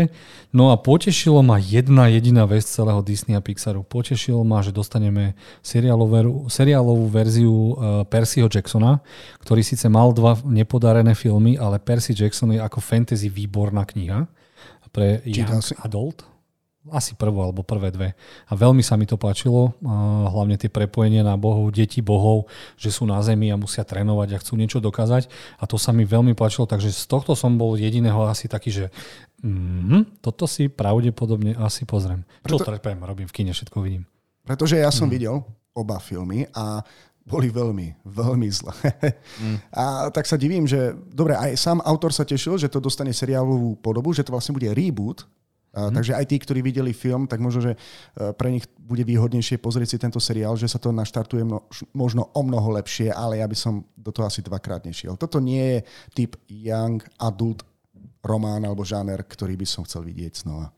No 0.49 0.73
a 0.73 0.75
potešilo 0.81 1.45
ma 1.45 1.61
jedna 1.61 2.09
jediná 2.09 2.49
vec 2.49 2.65
celého 2.65 3.05
Disney 3.05 3.37
a 3.37 3.41
Pixaru. 3.43 3.85
Potešilo 3.85 4.41
ma, 4.41 4.65
že 4.65 4.73
dostaneme 4.73 5.37
seriálovú, 5.61 6.49
seriálovú 6.49 7.05
verziu 7.07 7.53
uh, 7.53 7.73
Percyho 8.09 8.49
Jacksona, 8.49 8.99
ktorý 9.45 9.61
síce 9.61 9.85
mal 9.93 10.09
dva 10.11 10.41
nepodarené 10.41 11.13
filmy, 11.13 11.53
ale 11.53 11.77
Percy 11.77 12.17
Jackson 12.17 12.57
je 12.57 12.59
ako 12.59 12.81
fantasy 12.81 13.29
výborná 13.29 13.85
kniha 13.85 14.25
pre 14.91 15.23
young 15.25 15.63
adult. 15.83 16.27
Asi 16.89 17.13
prvú 17.13 17.45
alebo 17.45 17.61
prvé 17.61 17.93
dve. 17.93 18.09
A 18.49 18.57
veľmi 18.57 18.81
sa 18.81 18.97
mi 18.97 19.05
to 19.05 19.13
páčilo, 19.13 19.77
hlavne 20.33 20.57
tie 20.57 20.65
prepojenie 20.65 21.21
na 21.21 21.37
bohov, 21.37 21.69
deti 21.69 22.01
bohov, 22.01 22.49
že 22.73 22.89
sú 22.89 23.05
na 23.05 23.21
zemi 23.21 23.53
a 23.53 23.55
musia 23.55 23.85
trénovať 23.85 24.33
a 24.33 24.41
chcú 24.41 24.57
niečo 24.57 24.81
dokázať. 24.81 25.29
A 25.61 25.69
to 25.69 25.77
sa 25.77 25.93
mi 25.93 26.09
veľmi 26.09 26.33
páčilo, 26.33 26.65
takže 26.65 26.89
z 26.89 27.05
tohto 27.05 27.37
som 27.37 27.53
bol 27.53 27.77
jediného 27.77 28.25
asi 28.25 28.49
taký, 28.49 28.73
že 28.73 28.85
mm, 29.45 30.25
toto 30.25 30.49
si 30.49 30.73
pravdepodobne 30.73 31.53
asi 31.61 31.85
pozriem. 31.85 32.25
Preto, 32.41 32.65
Čo 32.65 32.73
trpem, 32.73 32.97
robím 32.97 33.29
v 33.29 33.35
kine, 33.37 33.53
všetko 33.53 33.77
vidím. 33.85 34.09
Pretože 34.41 34.81
ja 34.81 34.89
som 34.89 35.05
mm. 35.05 35.13
videl 35.13 35.37
oba 35.77 36.01
filmy 36.01 36.49
a 36.49 36.81
boli 37.21 37.53
veľmi, 37.53 38.01
veľmi 38.05 38.49
zlé. 38.49 38.75
Mm. 39.37 39.57
A 39.73 39.83
tak 40.09 40.25
sa 40.25 40.37
divím, 40.37 40.65
že 40.65 40.97
dobre, 41.13 41.37
aj 41.37 41.53
sám 41.57 41.79
autor 41.85 42.09
sa 42.13 42.25
tešil, 42.25 42.57
že 42.57 42.69
to 42.69 42.81
dostane 42.81 43.13
seriálovú 43.13 43.77
podobu, 43.77 44.09
že 44.11 44.25
to 44.25 44.33
vlastne 44.33 44.57
bude 44.57 44.69
reboot. 44.73 45.29
A, 45.71 45.87
mm. 45.87 45.93
Takže 45.95 46.13
aj 46.17 46.25
tí, 46.27 46.35
ktorí 46.41 46.59
videli 46.59 46.91
film, 46.91 47.29
tak 47.29 47.39
možno, 47.39 47.71
že 47.71 47.71
e, 47.73 47.77
pre 48.35 48.51
nich 48.51 48.67
bude 48.75 49.07
výhodnejšie 49.07 49.61
pozrieť 49.61 49.95
si 49.95 49.97
tento 50.01 50.19
seriál, 50.19 50.57
že 50.59 50.67
sa 50.67 50.81
to 50.81 50.91
naštartuje 50.91 51.47
mno, 51.47 51.63
možno 51.95 52.27
o 52.35 52.41
mnoho 52.43 52.75
lepšie, 52.81 53.13
ale 53.13 53.39
ja 53.39 53.47
by 53.47 53.55
som 53.55 53.85
do 53.95 54.11
toho 54.11 54.27
asi 54.27 54.43
dvakrát 54.43 54.83
nešiel. 54.83 55.15
Toto 55.15 55.39
nie 55.39 55.79
je 55.79 55.79
typ 56.11 56.35
young 56.49 56.99
adult 57.21 57.63
román 58.19 58.65
alebo 58.67 58.83
žáner, 58.83 59.23
ktorý 59.23 59.55
by 59.55 59.67
som 59.69 59.85
chcel 59.87 60.03
vidieť 60.03 60.43
znova. 60.43 60.73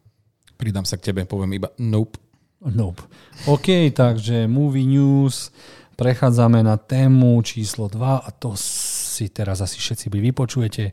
Pridám 0.55 0.85
sa 0.85 0.95
k 0.99 1.11
tebe, 1.11 1.25
poviem 1.25 1.57
iba 1.57 1.73
nope. 1.81 2.21
Nope. 2.63 3.03
OK, 3.51 3.91
takže 3.91 4.47
movie 4.47 4.87
news. 4.87 5.51
Prechádzame 5.93 6.65
na 6.65 6.77
tému 6.77 7.37
číslo 7.45 7.85
2 7.85 8.25
a 8.25 8.29
to 8.33 8.57
si 8.57 9.29
teraz 9.29 9.61
asi 9.61 9.77
všetci 9.77 10.09
by 10.09 10.19
vypočujete. 10.33 10.83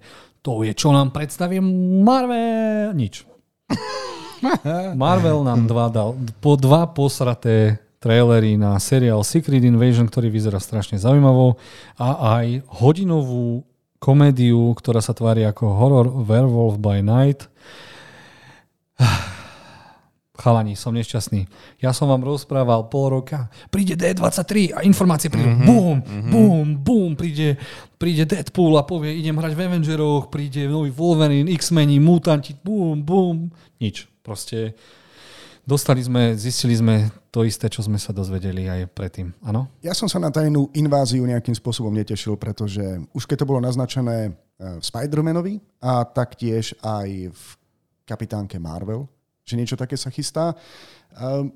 To 0.45 0.61
je, 0.65 0.73
čo 0.77 0.93
nám 0.93 1.13
predstaví 1.13 1.61
Marvel. 2.05 2.93
Nič. 2.93 3.25
Marvel 4.97 5.45
nám 5.45 5.69
dva 5.69 5.87
dal 5.93 6.17
po 6.41 6.57
dva 6.57 6.89
posraté 6.89 7.81
trailery 8.01 8.57
na 8.57 8.81
seriál 8.81 9.21
Secret 9.21 9.61
Invasion, 9.61 10.09
ktorý 10.09 10.33
vyzerá 10.33 10.57
strašne 10.57 10.97
zaujímavo 10.97 11.61
a 12.01 12.41
aj 12.41 12.65
hodinovú 12.81 13.69
komédiu, 14.01 14.73
ktorá 14.73 15.05
sa 15.05 15.13
tvári 15.13 15.45
ako 15.45 15.65
horror 15.77 16.07
Werewolf 16.25 16.81
by 16.81 17.05
Night 17.05 17.53
chalani, 20.41 20.73
som 20.73 20.97
nešťastný. 20.97 21.45
Ja 21.85 21.93
som 21.93 22.09
vám 22.09 22.25
rozprával 22.25 22.89
pol 22.89 23.21
roka, 23.21 23.53
príde 23.69 23.95
D23 23.95 24.73
a 24.73 24.81
informácie 24.89 25.29
prídu, 25.29 25.53
mm-hmm, 25.53 25.69
bum, 25.69 25.97
mm-hmm. 26.01 26.31
bum, 26.33 26.67
bum, 26.81 27.11
príde, 27.13 27.61
príde 28.01 28.25
Deadpool 28.25 28.81
a 28.81 28.83
povie, 28.89 29.21
idem 29.21 29.37
hrať 29.37 29.53
v 29.53 29.61
Avengeroch, 29.69 30.33
príde 30.33 30.65
nový 30.65 30.89
Wolverine, 30.89 31.53
X-meni, 31.61 32.01
mutanti, 32.01 32.57
bum, 32.57 33.05
bum, 33.05 33.53
nič. 33.77 34.09
Proste 34.25 34.73
dostali 35.69 36.01
sme, 36.01 36.35
zistili 36.35 36.75
sme 36.75 37.13
to 37.31 37.47
isté, 37.47 37.71
čo 37.71 37.85
sme 37.85 38.01
sa 38.01 38.11
dozvedeli 38.11 38.67
aj 38.67 38.91
predtým. 38.91 39.31
Áno? 39.47 39.71
Ja 39.85 39.95
som 39.95 40.11
sa 40.11 40.19
na 40.19 40.35
tajnú 40.35 40.73
inváziu 40.75 41.23
nejakým 41.23 41.55
spôsobom 41.55 41.95
netešil, 41.95 42.35
pretože 42.35 42.83
už 43.15 43.23
keď 43.29 43.45
to 43.45 43.49
bolo 43.49 43.63
naznačené 43.63 44.17
eh, 44.27 44.33
v 44.59 44.83
Spider-Manovi 44.83 45.63
a 45.79 46.03
taktiež 46.03 46.75
aj 46.83 47.31
v 47.31 47.43
kapitánke 48.03 48.59
Marvel, 48.59 49.07
že 49.51 49.59
niečo 49.59 49.75
také 49.75 49.99
sa 49.99 50.15
chystá. 50.15 50.55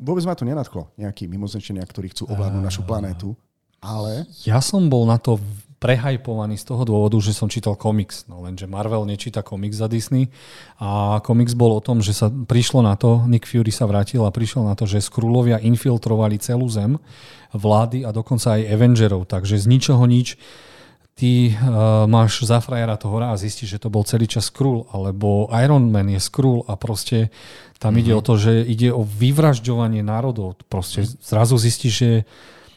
Vôbec 0.02 0.26
ma 0.26 0.34
to 0.34 0.42
nenadchlo, 0.42 0.90
nejakí 0.98 1.30
mimozemšťania, 1.30 1.86
ktorí 1.86 2.10
chcú 2.10 2.26
ovládnuť 2.26 2.62
našu 2.66 2.82
planétu. 2.82 3.38
Ale... 3.78 4.26
Ja 4.42 4.58
som 4.58 4.90
bol 4.90 5.06
na 5.06 5.22
to 5.22 5.38
prehajpovaný 5.84 6.56
z 6.56 6.64
toho 6.64 6.88
dôvodu, 6.88 7.20
že 7.20 7.36
som 7.36 7.44
čítal 7.44 7.76
komiks. 7.76 8.24
No 8.24 8.40
lenže 8.40 8.64
Marvel 8.64 9.04
nečíta 9.04 9.44
komiks 9.44 9.76
za 9.76 9.84
Disney 9.84 10.32
a 10.80 11.20
komiks 11.20 11.52
bol 11.52 11.76
o 11.76 11.84
tom, 11.84 12.00
že 12.00 12.16
sa 12.16 12.32
prišlo 12.32 12.80
na 12.80 12.96
to, 12.96 13.20
Nick 13.28 13.44
Fury 13.44 13.68
sa 13.68 13.84
vrátil 13.84 14.24
a 14.24 14.32
prišiel 14.32 14.64
na 14.64 14.72
to, 14.72 14.88
že 14.88 15.04
Skrulovia 15.04 15.60
infiltrovali 15.60 16.40
celú 16.40 16.64
zem, 16.72 16.96
vlády 17.52 18.08
a 18.08 18.16
dokonca 18.16 18.56
aj 18.56 18.64
Avengerov. 18.64 19.28
Takže 19.28 19.60
z 19.60 19.68
ničoho 19.68 20.00
nič 20.08 20.40
ty 21.14 21.52
uh, 21.52 22.08
máš 22.08 22.48
za 22.48 22.64
frajera 22.64 22.96
toho 22.96 23.20
a 23.20 23.36
zistíš, 23.36 23.76
že 23.76 23.82
to 23.84 23.92
bol 23.92 24.08
celý 24.08 24.24
čas 24.24 24.48
Skrull, 24.48 24.88
alebo 24.88 25.52
Iron 25.60 25.92
Man 25.92 26.08
je 26.08 26.18
Skrull 26.18 26.64
a 26.64 26.80
proste 26.80 27.28
tam 27.84 28.00
mm-hmm. 28.00 28.00
ide 28.08 28.12
o 28.16 28.22
to, 28.24 28.34
že 28.40 28.52
ide 28.64 28.88
o 28.88 29.04
vyvražďovanie 29.04 30.00
národov. 30.00 30.56
Proste 30.72 31.04
zrazu 31.04 31.60
zistíš, 31.60 31.92
že 31.92 32.10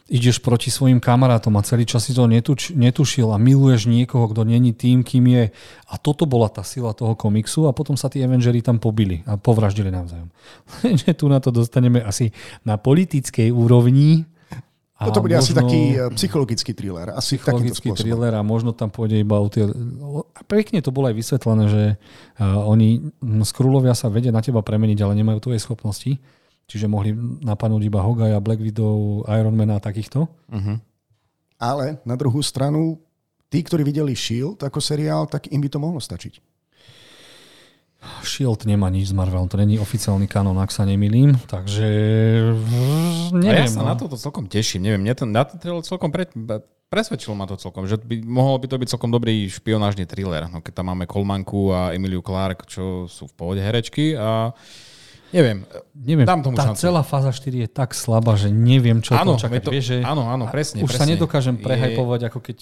ideš 0.08 0.40
proti 0.40 0.68
svojim 0.68 1.00
kamarátom 1.00 1.52
a 1.56 1.64
celý 1.64 1.84
čas 1.88 2.04
si 2.04 2.16
to 2.16 2.24
netuč, 2.28 2.72
netušil 2.76 3.28
a 3.32 3.40
miluješ 3.40 3.88
niekoho, 3.88 4.28
kto 4.28 4.44
není 4.44 4.76
tým, 4.76 5.04
kým 5.04 5.24
je. 5.28 5.44
A 5.88 5.94
toto 5.96 6.28
bola 6.28 6.52
tá 6.52 6.60
sila 6.60 6.92
toho 6.92 7.16
komiksu 7.16 7.68
a 7.68 7.76
potom 7.76 7.96
sa 7.96 8.12
tí 8.12 8.20
Avengeri 8.20 8.60
tam 8.60 8.76
pobili 8.76 9.24
a 9.24 9.40
povraždili 9.40 9.88
navzájom. 9.88 10.28
Tu 11.18 11.24
na 11.28 11.40
to 11.40 11.48
dostaneme 11.52 12.04
asi 12.04 12.32
na 12.68 12.76
politickej 12.76 13.48
úrovni. 13.52 14.28
A 14.98 15.06
Toto 15.06 15.22
bude 15.22 15.38
možno, 15.38 15.46
asi 15.46 15.54
taký 15.54 15.80
e, 15.94 16.10
psychologický 16.18 16.74
thriller. 16.74 17.14
Asi 17.14 17.38
psychologický 17.38 17.94
thriller 17.94 18.34
a 18.34 18.42
možno 18.42 18.74
tam 18.74 18.90
pôjde 18.90 19.22
iba 19.22 19.38
o 19.38 19.46
tie... 19.46 19.62
A 20.34 20.40
pekne 20.42 20.82
to 20.82 20.90
bolo 20.90 21.06
aj 21.06 21.14
vysvetlené, 21.14 21.64
že 21.70 21.82
uh, 21.94 22.58
oni, 22.66 23.14
skrulovia 23.46 23.94
sa 23.94 24.10
vedia 24.10 24.34
na 24.34 24.42
teba 24.42 24.58
premeniť, 24.58 24.98
ale 24.98 25.14
nemajú 25.22 25.38
tvoje 25.38 25.62
schopnosti. 25.62 26.18
Čiže 26.66 26.90
mohli 26.90 27.14
napadnúť 27.46 27.82
iba 27.86 28.02
Hogaja, 28.02 28.42
Black 28.42 28.58
Widow, 28.58 29.22
Iron 29.30 29.54
Man 29.54 29.70
a 29.70 29.78
takýchto. 29.78 30.26
Uh-huh. 30.26 30.76
Ale 31.62 32.02
na 32.02 32.18
druhú 32.18 32.42
stranu, 32.42 32.98
tí, 33.46 33.62
ktorí 33.62 33.86
videli 33.86 34.18
S.H.I.E.L.D. 34.18 34.66
ako 34.66 34.82
seriál, 34.82 35.30
tak 35.30 35.46
im 35.54 35.62
by 35.62 35.68
to 35.70 35.78
mohlo 35.78 36.02
stačiť. 36.02 36.57
Shield 38.22 38.62
nemá 38.62 38.86
nič 38.94 39.10
s 39.10 39.14
Marvelom, 39.14 39.50
to 39.50 39.58
není 39.58 39.74
oficiálny 39.74 40.30
kanon, 40.30 40.54
ak 40.62 40.70
sa 40.70 40.86
nemýlim, 40.86 41.34
takže 41.50 41.88
neviem. 43.34 43.66
A 43.66 43.66
ja 43.66 43.74
sa 43.74 43.82
no. 43.82 43.90
na 43.90 43.98
toto 43.98 44.14
celkom 44.14 44.46
teším, 44.46 44.86
neviem, 44.86 45.02
mne 45.02 45.14
to, 45.18 45.24
na 45.26 45.42
to 45.42 45.82
celkom 45.82 46.14
pre, 46.14 46.30
presvedčilo 46.88 47.34
ma 47.34 47.50
to 47.50 47.58
celkom, 47.58 47.90
že 47.90 47.98
by, 47.98 48.22
mohol 48.22 48.62
by 48.62 48.70
to 48.70 48.78
byť 48.78 48.88
celkom 48.94 49.10
dobrý 49.10 49.50
špionážny 49.50 50.06
thriller, 50.06 50.46
no, 50.46 50.62
keď 50.62 50.78
tam 50.78 50.94
máme 50.94 51.10
Kolmanku 51.10 51.74
a 51.74 51.90
Emiliu 51.90 52.22
Clark, 52.22 52.70
čo 52.70 53.10
sú 53.10 53.26
v 53.26 53.34
pohode 53.34 53.60
herečky 53.62 54.14
a 54.14 54.54
Neviem, 55.28 55.60
neviem 55.92 56.24
dám 56.24 56.40
tomu 56.40 56.56
tá 56.56 56.72
šancu. 56.72 56.80
celá 56.88 57.04
fáza 57.04 57.28
4 57.28 57.52
je 57.52 57.68
tak 57.68 57.92
slabá, 57.92 58.32
že 58.32 58.48
neviem, 58.48 59.04
čo 59.04 59.12
áno, 59.12 59.36
čakať. 59.36 59.60
To, 59.60 59.70
Vieš, 59.76 59.84
že 59.84 59.96
áno, 60.00 60.24
áno, 60.24 60.48
presne. 60.48 60.80
Už 60.80 60.88
presne. 60.88 61.04
sa 61.04 61.04
nedokážem 61.04 61.60
prehajpovať, 61.60 62.20
je... 62.24 62.26
ako 62.32 62.38
keď... 62.40 62.56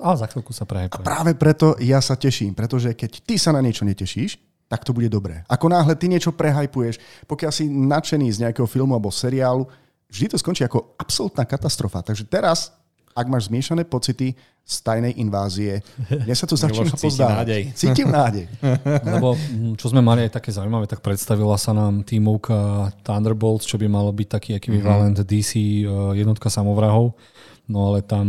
A 0.00 0.16
za 0.16 0.24
chvíľku 0.24 0.56
sa 0.56 0.64
prehajpujem. 0.64 0.96
A 0.96 1.04
práve 1.04 1.36
preto 1.36 1.76
ja 1.76 2.00
sa 2.00 2.16
teším, 2.16 2.56
pretože 2.56 2.96
keď 2.96 3.20
ty 3.20 3.36
sa 3.36 3.52
na 3.52 3.60
niečo 3.60 3.84
netešíš, 3.84 4.40
tak 4.66 4.82
to 4.82 4.90
bude 4.90 5.06
dobré. 5.06 5.46
Ako 5.46 5.70
náhle 5.70 5.94
ty 5.94 6.10
niečo 6.10 6.34
prehajpuješ, 6.34 6.98
pokiaľ 7.30 7.52
si 7.54 7.70
nadšený 7.70 8.26
z 8.34 8.40
nejakého 8.46 8.66
filmu 8.66 8.98
alebo 8.98 9.14
seriálu, 9.14 9.66
vždy 10.10 10.34
to 10.34 10.36
skončí 10.38 10.66
ako 10.66 10.98
absolútna 10.98 11.46
katastrofa. 11.46 12.02
Takže 12.02 12.26
teraz 12.26 12.74
ak 13.16 13.26
máš 13.32 13.48
zmiešané 13.48 13.88
pocity 13.88 14.36
z 14.66 14.74
tajnej 14.84 15.16
invázie, 15.16 15.80
mne 16.10 16.36
sa 16.36 16.44
to 16.44 16.52
začína 16.60 16.92
pozdávať. 16.92 17.72
Cítim 17.72 18.12
nádej. 18.12 18.44
Lebo 19.16 19.32
hm, 19.32 19.80
čo 19.80 19.88
sme 19.88 20.04
mali 20.04 20.28
aj 20.28 20.36
také 20.36 20.52
zaujímavé, 20.52 20.84
tak 20.84 21.00
predstavila 21.00 21.56
sa 21.56 21.72
nám 21.72 22.04
tímovka 22.04 22.92
Thunderbolts, 23.00 23.64
čo 23.64 23.80
by 23.80 23.88
malo 23.88 24.12
byť 24.12 24.28
taký 24.28 24.50
ekvivalent 24.60 25.16
mm-hmm. 25.16 25.32
DC 25.32 25.52
eh, 25.56 25.64
jednotka 26.20 26.52
samovrahov. 26.52 27.16
No 27.66 27.90
ale 27.90 28.04
tam, 28.04 28.28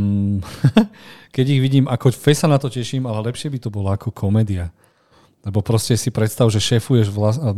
keď 1.36 1.46
ich 1.52 1.62
vidím, 1.62 1.86
ako 1.92 2.10
fesa 2.16 2.48
na 2.48 2.56
to 2.56 2.72
teším, 2.72 3.06
ale 3.06 3.28
lepšie 3.28 3.52
by 3.52 3.60
to 3.60 3.70
bolo 3.70 3.92
ako 3.92 4.16
komédia. 4.16 4.72
Lebo 5.46 5.64
proste 5.64 5.96
si 5.96 6.12
predstav, 6.12 6.50
že 6.52 6.60
šéfuješ 6.60 7.08
vlas- 7.08 7.40
a, 7.40 7.54
a, 7.54 7.56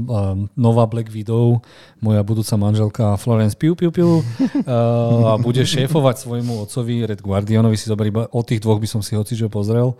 nová 0.54 0.86
Black 0.86 1.10
Widow, 1.10 1.64
moja 2.04 2.22
budúca 2.22 2.54
manželka 2.60 3.18
Florence. 3.18 3.58
Piu 3.58 3.74
Piu 3.74 3.90
Piu. 3.90 4.22
A, 4.68 5.34
a 5.34 5.42
bude 5.42 5.64
šéfovať 5.66 6.22
svojmu 6.22 6.70
otcovi 6.70 7.08
Red 7.10 7.24
Guardianovi, 7.24 7.80
si 7.80 7.90
zober 7.90 8.14
iba 8.14 8.30
o 8.30 8.42
tých 8.46 8.62
dvoch 8.62 8.78
by 8.78 8.88
som 8.90 9.02
si 9.02 9.18
hocičo 9.18 9.50
pozrel. 9.50 9.98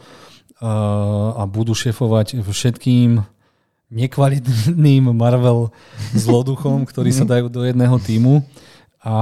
A, 0.62 0.72
a 1.40 1.44
budú 1.50 1.74
šéfovať 1.74 2.46
všetkým 2.46 3.26
nekvalitným 3.90 5.10
Marvel 5.18 5.74
zloduchom, 6.14 6.86
ktorí 6.86 7.10
sa 7.10 7.26
dajú 7.26 7.50
do 7.50 7.66
jedného 7.66 7.98
týmu. 7.98 8.46
A 9.00 9.16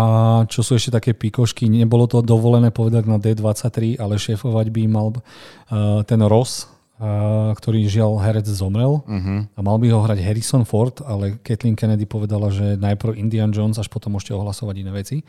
čo 0.49 0.65
sú 0.65 0.73
ešte 0.73 0.89
také 0.89 1.11
pikošky, 1.13 1.69
nebolo 1.69 2.09
to 2.09 2.25
dovolené 2.25 2.73
povedať 2.73 3.05
na 3.05 3.21
D23, 3.21 4.01
ale 4.01 4.17
šéfovať 4.17 4.73
by 4.73 4.83
mal 4.89 5.13
uh, 5.13 6.01
ten 6.01 6.17
Ross, 6.25 6.65
ktorý 6.97 7.85
žiaľ 7.85 8.17
herec 8.25 8.49
zomrel 8.49 9.05
uh-huh. 9.05 9.45
a 9.53 9.59
mal 9.61 9.77
by 9.77 9.85
ho 9.93 10.01
hrať 10.01 10.17
Harrison 10.17 10.65
Ford, 10.65 10.97
ale 11.05 11.37
Kathleen 11.45 11.77
Kennedy 11.77 12.09
povedala, 12.09 12.49
že 12.49 12.73
najprv 12.73 13.13
Indian 13.21 13.53
Jones, 13.53 13.77
až 13.77 13.85
potom 13.85 14.17
môžete 14.17 14.33
ohlasovať 14.33 14.75
iné 14.81 14.89
veci. 14.89 15.21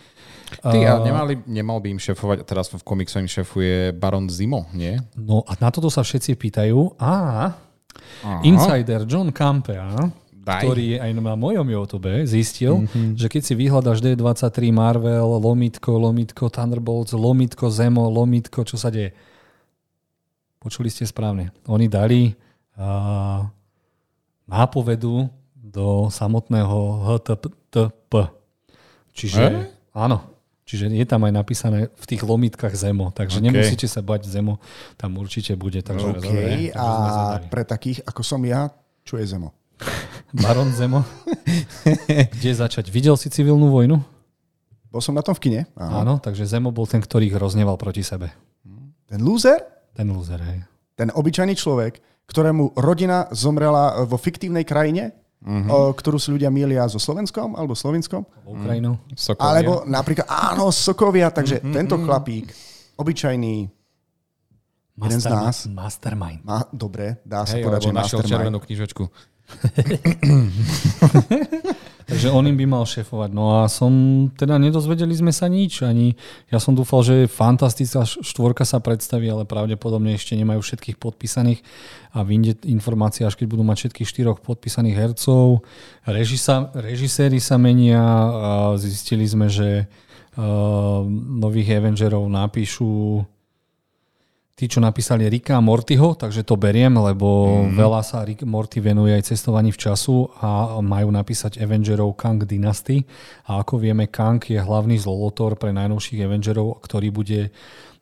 Ty, 0.65 0.79
a 0.89 0.93
nemali, 1.05 1.45
nemal 1.45 1.85
by 1.85 1.93
im 1.93 2.01
šefovať, 2.01 2.49
teraz 2.49 2.73
v 2.73 2.81
komiksu 2.81 3.21
im 3.21 3.29
šefuje 3.29 3.93
Baron 3.93 4.33
Zimo, 4.33 4.65
nie? 4.73 4.97
No 5.13 5.45
a 5.45 5.61
na 5.61 5.69
toto 5.69 5.93
sa 5.93 6.01
všetci 6.01 6.41
pýtajú. 6.41 6.97
A 6.97 7.13
Aha. 8.25 8.41
insider 8.49 9.05
John 9.05 9.29
Campea, 9.29 10.09
Daj. 10.33 10.65
ktorý 10.65 10.97
je 10.97 10.99
aj 11.05 11.11
na 11.21 11.37
mojom 11.37 11.69
YouTube, 11.69 12.25
zistil, 12.25 12.89
mm-hmm. 12.89 13.13
že 13.13 13.29
keď 13.29 13.43
si 13.45 13.53
vyhľadaš 13.53 14.01
D23 14.01 14.73
Marvel, 14.73 15.37
lomitko, 15.37 16.01
lomitko, 16.01 16.49
Thunderbolts, 16.49 17.13
lomitko, 17.13 17.69
Zemo, 17.69 18.09
lomitko, 18.09 18.65
čo 18.65 18.81
sa 18.81 18.89
deje? 18.89 19.13
Počuli 20.59 20.91
ste 20.91 21.07
správne. 21.07 21.55
Oni 21.71 21.87
dali 21.87 22.35
uh, 22.75 23.47
nápovedu 24.51 25.31
do 25.55 26.11
samotného 26.11 27.07
HTTP. 27.07 28.13
Čiže 29.15 29.43
e? 29.47 29.55
áno, 29.95 30.25
čiže 30.67 30.91
je 30.91 31.07
tam 31.07 31.23
aj 31.29 31.33
napísané 31.35 31.79
v 31.95 32.05
tých 32.09 32.23
lomitkách 32.25 32.75
Zemo, 32.75 33.15
takže 33.15 33.39
okay. 33.39 33.47
nemusíte 33.47 33.87
sa 33.87 34.03
bať 34.03 34.27
Zemo, 34.27 34.59
tam 34.99 35.15
určite 35.21 35.55
bude. 35.55 35.85
Takže 35.85 36.07
okay. 36.11 36.23
dobre, 36.23 36.43
a 36.75 36.87
pre 37.47 37.63
takých 37.63 38.03
ako 38.03 38.23
som 38.27 38.41
ja, 38.43 38.73
čo 39.07 39.21
je 39.21 39.27
Zemo? 39.29 39.55
Baron 40.43 40.75
Zemo. 40.75 41.07
Kde 42.35 42.51
začať? 42.51 42.91
Videl 42.91 43.15
si 43.15 43.31
civilnú 43.31 43.71
vojnu? 43.71 44.01
Bol 44.89 45.05
som 45.05 45.13
na 45.13 45.21
tom 45.21 45.37
v 45.37 45.43
kine. 45.45 45.61
Áno, 45.77 45.95
Áno 46.03 46.15
takže 46.19 46.49
Zemo 46.49 46.73
bol 46.73 46.89
ten, 46.89 47.05
ktorý 47.05 47.29
ich 47.29 47.37
rozneval 47.37 47.77
proti 47.77 48.01
sebe. 48.01 48.33
Ten 49.09 49.21
loser? 49.21 49.78
Ten 49.99 50.15
loser, 50.15 50.39
hej. 50.47 50.63
Ten 50.95 51.11
obyčajný 51.11 51.59
človek, 51.59 51.99
ktorému 52.31 52.79
rodina 52.79 53.27
zomrela 53.35 54.07
vo 54.07 54.15
fiktívnej 54.15 54.63
krajine, 54.63 55.11
uh-huh. 55.43 55.91
ktorú 55.91 56.23
si 56.23 56.31
ľudia 56.31 56.55
milia 56.55 56.87
so 56.87 57.03
Slovenskom 57.03 57.59
alebo 57.59 57.75
Slovinskom. 57.75 58.23
Ukrajinou. 58.47 59.03
Mm. 59.11 59.43
Alebo 59.43 59.83
napríklad, 59.91 60.31
áno, 60.31 60.71
Sokovia, 60.71 61.35
takže 61.35 61.59
uh-huh. 61.59 61.75
tento 61.75 61.99
chlapík, 61.99 62.55
obyčajný, 62.95 63.67
Master, 64.99 65.11
jeden 65.11 65.21
z 65.23 65.27
nás. 65.31 65.67
Mastermind. 65.67 66.45
Má, 66.47 66.63
dobre, 66.71 67.19
dá 67.27 67.47
sa 67.47 67.59
hey, 67.59 67.65
povedať, 67.67 67.83
že 67.87 67.93
našiel 67.95 68.19
mastermind. 68.23 68.31
červenú 68.31 68.59
knižočku. 68.63 69.05
Takže 72.09 72.33
on 72.33 72.49
im 72.49 72.57
by 72.57 72.65
mal 72.65 72.89
šéfovať. 72.89 73.31
No 73.37 73.61
a 73.61 73.69
som, 73.69 73.93
teda 74.33 74.57
nedozvedeli 74.57 75.13
sme 75.13 75.29
sa 75.29 75.45
nič. 75.45 75.85
Ani 75.85 76.17
ja 76.49 76.57
som 76.57 76.73
dúfal, 76.73 77.05
že 77.05 77.29
fantastická 77.29 78.09
štvorka 78.09 78.65
sa 78.65 78.81
predstaví, 78.81 79.29
ale 79.29 79.45
pravdepodobne 79.45 80.17
ešte 80.17 80.33
nemajú 80.33 80.65
všetkých 80.65 80.97
podpísaných 80.97 81.61
a 82.17 82.25
vyjde 82.25 82.65
informácia, 82.65 83.29
až 83.29 83.37
keď 83.37 83.47
budú 83.53 83.63
mať 83.69 83.77
všetkých 83.85 84.09
štyroch 84.09 84.41
podpísaných 84.41 84.97
hercov. 84.97 85.69
Režisa, 86.09 86.73
režiséri 86.73 87.45
sa 87.45 87.61
menia 87.61 88.01
a 88.01 88.53
zistili 88.81 89.29
sme, 89.29 89.53
že 89.53 89.85
uh, 89.85 91.05
nových 91.13 91.77
Avengerov 91.77 92.25
napíšu 92.25 93.21
tí, 94.59 94.67
čo 94.67 94.83
napísali 94.83 95.31
Rika 95.31 95.55
a 95.55 95.63
Mortyho, 95.63 96.19
takže 96.19 96.43
to 96.43 96.59
beriem, 96.59 96.91
lebo 96.99 97.63
mm. 97.71 97.79
veľa 97.79 98.03
sa 98.03 98.27
Rick 98.27 98.43
Morty 98.43 98.83
venuje 98.83 99.15
aj 99.15 99.31
cestovaní 99.31 99.71
v 99.71 99.79
času 99.79 100.27
a 100.43 100.83
majú 100.83 101.15
napísať 101.15 101.63
Avengerov 101.63 102.19
Kang 102.19 102.43
Dynasty. 102.43 103.07
A 103.47 103.63
ako 103.63 103.79
vieme, 103.79 104.11
Kang 104.11 104.43
je 104.43 104.59
hlavný 104.59 104.99
zlolotor 104.99 105.55
pre 105.55 105.71
najnovších 105.71 106.27
Avengerov, 106.27 106.83
ktorý 106.83 107.15
bude... 107.15 107.55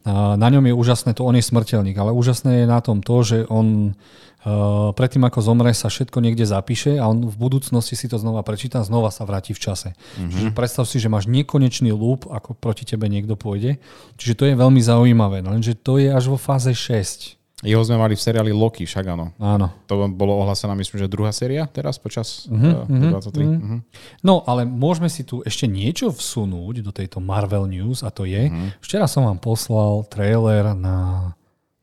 Na 0.07 0.49
ňom 0.49 0.63
je 0.71 0.75
úžasné 0.75 1.19
to, 1.19 1.27
on 1.27 1.35
je 1.35 1.43
smrteľník, 1.43 1.99
ale 1.99 2.15
úžasné 2.15 2.63
je 2.63 2.67
na 2.71 2.79
tom 2.79 3.03
to, 3.03 3.17
že 3.27 3.39
on 3.51 3.99
Uh, 4.47 4.95
predtým 4.95 5.27
ako 5.27 5.43
zomre 5.43 5.75
sa 5.75 5.91
všetko 5.91 6.23
niekde 6.23 6.47
zapíše 6.47 7.03
a 7.03 7.11
on 7.11 7.27
v 7.27 7.35
budúcnosti 7.35 7.99
si 7.99 8.07
to 8.07 8.15
znova 8.15 8.47
prečíta 8.47 8.79
znova 8.87 9.11
sa 9.11 9.27
vráti 9.27 9.51
v 9.51 9.59
čase. 9.59 9.99
Mm-hmm. 9.99 10.31
Čiže 10.31 10.49
predstav 10.55 10.87
si, 10.87 11.03
že 11.03 11.11
máš 11.11 11.27
nekonečný 11.27 11.91
loop, 11.91 12.31
ako 12.31 12.55
proti 12.55 12.87
tebe 12.87 13.11
niekto 13.11 13.35
pôjde. 13.35 13.83
Čiže 14.15 14.39
to 14.39 14.45
je 14.47 14.55
veľmi 14.55 14.79
zaujímavé, 14.79 15.43
lenže 15.43 15.75
to 15.75 15.99
je 15.99 16.15
až 16.15 16.31
vo 16.31 16.39
fáze 16.39 16.71
6. 16.71 17.35
Jeho 17.65 17.81
sme 17.81 17.97
mali 17.97 18.13
v 18.13 18.21
seriáli 18.21 18.53
Loki, 18.53 18.85
však 18.85 19.17
áno. 19.17 19.33
Áno. 19.41 19.73
To 19.89 20.05
bolo 20.13 20.45
ohlásená, 20.45 20.77
myslím, 20.77 21.01
že 21.01 21.09
druhá 21.09 21.33
séria 21.33 21.65
teraz 21.65 21.97
počas 21.97 22.45
uh, 22.53 22.85
mhm, 22.85 23.17
23. 23.17 23.33
mhm. 23.33 23.57
Mhm. 23.57 23.79
No, 24.21 24.45
ale 24.45 24.69
môžeme 24.69 25.09
si 25.09 25.25
tu 25.25 25.41
ešte 25.41 25.65
niečo 25.65 26.13
vsunúť 26.13 26.85
do 26.85 26.93
tejto 26.93 27.17
Marvel 27.25 27.65
News 27.65 28.05
a 28.05 28.13
to 28.13 28.29
je, 28.29 28.53
včera 28.85 29.09
som 29.09 29.25
vám 29.25 29.41
poslal 29.41 30.05
trailer 30.13 30.77
na 30.77 31.33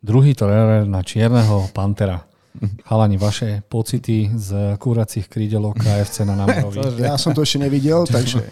druhý 0.04 0.38
trailer 0.38 0.86
na 0.86 1.02
Čierneho 1.02 1.72
Pantera. 1.74 2.22
Chalani, 2.88 3.18
vaše 3.18 3.66
pocity 3.66 4.30
z 4.38 4.78
kúracích 4.78 5.26
krídelok 5.26 5.74
KFC 5.82 6.22
na 6.22 6.38
Námerovi. 6.44 7.02
Ja 7.02 7.18
som 7.18 7.34
to 7.34 7.42
ešte 7.42 7.66
nevidel, 7.66 8.06
takže... 8.14 8.46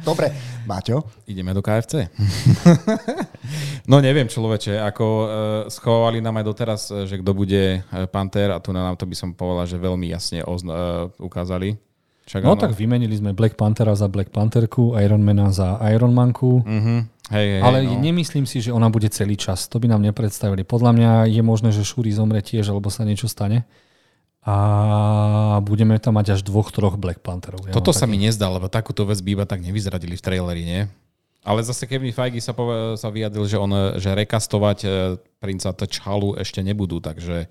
Dobre, 0.00 0.32
Maťo. 0.64 1.04
Ideme 1.24 1.50
do 1.50 1.60
KFC. 1.60 2.08
no 3.86 3.98
neviem, 3.98 4.26
človeče, 4.26 4.78
ako 4.78 5.04
uh, 5.04 5.26
schovali 5.66 6.18
nám 6.18 6.36
aj 6.36 6.46
doteraz, 6.46 6.80
eh, 6.88 7.04
že 7.04 7.18
kto 7.18 7.30
bude 7.32 7.62
eh, 7.78 8.06
Panther 8.06 8.50
a 8.50 8.58
tu 8.58 8.70
na 8.70 8.82
nám 8.82 8.94
to 8.94 9.04
by 9.04 9.14
som 9.14 9.32
povedal, 9.32 9.66
že 9.66 9.76
veľmi 9.76 10.06
jasne 10.06 10.42
ozna- 10.42 11.08
uh, 11.08 11.22
ukázali. 11.22 11.76
Však 12.24 12.46
No 12.46 12.54
áno. 12.54 12.62
tak 12.62 12.72
vymenili 12.72 13.10
sme 13.12 13.34
Black 13.34 13.58
Panthera 13.58 13.90
za 13.92 14.06
Black 14.06 14.30
Pantherku, 14.30 14.94
Ironmana 14.94 15.50
za 15.50 15.82
Ironmanku. 15.82 16.62
Mhm. 16.62 16.96
Hej, 17.30 17.46
hej, 17.48 17.62
Ale 17.62 17.78
no. 17.86 18.02
nemyslím 18.02 18.42
si, 18.42 18.58
že 18.58 18.74
ona 18.74 18.90
bude 18.90 19.06
celý 19.06 19.38
čas. 19.38 19.70
To 19.70 19.78
by 19.78 19.86
nám 19.86 20.02
nepredstavili. 20.02 20.66
Podľa 20.66 20.90
mňa 20.90 21.10
je 21.30 21.42
možné, 21.42 21.70
že 21.70 21.86
Shuri 21.86 22.10
zomre 22.10 22.42
tiež, 22.42 22.74
alebo 22.74 22.90
sa 22.90 23.06
niečo 23.06 23.30
stane. 23.30 23.62
A 24.40 25.60
budeme 25.60 26.00
tam 26.00 26.16
mať 26.16 26.36
až 26.36 26.40
dvoch, 26.40 26.72
troch 26.72 26.96
Black 26.96 27.20
Pantherov. 27.20 27.68
Ja 27.68 27.76
Toto 27.76 27.92
sa 27.92 28.08
mi 28.08 28.16
nezdá, 28.16 28.48
lebo 28.48 28.72
takúto 28.72 29.04
vec 29.04 29.20
by 29.20 29.30
iba 29.36 29.44
tak 29.44 29.60
nevyzradili 29.60 30.16
v 30.16 30.24
traileri, 30.24 30.62
nie? 30.64 30.80
Ale 31.44 31.60
zase 31.64 31.84
Kevin 31.88 32.12
Feige 32.12 32.40
sa, 32.40 32.52
pove- 32.56 32.96
sa 33.00 33.08
vyjadril, 33.08 33.44
že 33.48 33.56
on, 33.60 33.96
že 33.96 34.12
rekastovať 34.12 34.78
eh, 34.84 34.90
princa 35.40 35.72
T'Chalu 35.72 36.36
ešte 36.40 36.60
nebudú, 36.64 37.00
takže 37.00 37.48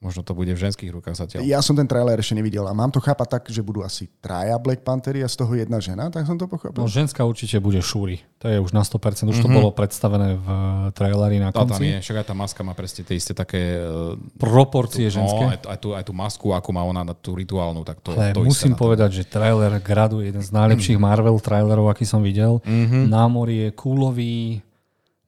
možno 0.00 0.24
to 0.24 0.32
bude 0.32 0.48
v 0.48 0.56
ženských 0.56 0.90
rukách 0.90 1.12
zatiaľ. 1.12 1.44
Ja 1.44 1.60
som 1.60 1.76
ten 1.76 1.84
trailer 1.84 2.16
ešte 2.16 2.32
nevidel 2.32 2.64
a 2.64 2.72
mám 2.72 2.88
to 2.88 2.98
chápať 2.98 3.28
tak, 3.36 3.42
že 3.52 3.60
budú 3.60 3.84
asi 3.84 4.08
traja 4.18 4.56
Black 4.56 4.80
Panthery 4.80 5.20
a 5.20 5.28
z 5.28 5.36
toho 5.36 5.52
jedna 5.52 5.76
žena, 5.76 6.08
tak 6.08 6.24
som 6.24 6.40
to 6.40 6.48
pochopil. 6.48 6.80
No, 6.80 6.88
ženská 6.88 7.20
určite 7.22 7.60
bude 7.60 7.84
Shuri. 7.84 8.24
To 8.40 8.48
je 8.48 8.56
už 8.56 8.72
na 8.72 8.80
100%. 8.80 9.28
Už 9.28 9.44
to 9.44 9.52
bolo 9.52 9.68
predstavené 9.68 10.40
v 10.40 10.48
traileri 10.96 11.36
na 11.36 11.52
A 11.52 11.54
tam 11.54 11.68
konci. 11.68 11.92
je, 11.92 12.00
však 12.00 12.16
aj 12.16 12.26
tá 12.26 12.34
maska 12.34 12.60
má 12.64 12.72
presne 12.72 13.04
tie 13.04 13.20
isté 13.20 13.36
také... 13.36 13.76
eh, 13.76 14.16
Proporcie 14.40 15.12
ženské. 15.12 15.44
No, 15.44 15.52
aj, 15.68 15.78
tú, 15.78 15.92
aj 15.92 16.04
tú 16.08 16.16
masku, 16.16 16.48
ako 16.56 16.68
má 16.72 16.80
ona 16.80 17.04
na 17.04 17.12
tú 17.12 17.36
rituálnu, 17.36 17.84
tak 17.84 18.00
to, 18.00 18.16
Ale 18.16 18.32
to 18.32 18.40
musím 18.40 18.72
isté 18.72 18.80
povedať, 18.80 19.10
že 19.20 19.22
trailer 19.28 19.76
graduje 19.84 20.32
jeden 20.32 20.40
z 20.40 20.48
najlepších 20.48 20.96
Marvel 20.96 21.36
trailerov, 21.36 21.92
aký 21.92 22.08
som 22.08 22.24
videl. 22.24 22.64
Mhm. 22.64 23.12
Námor 23.12 23.52
je 23.52 23.68
kúlový, 23.76 24.64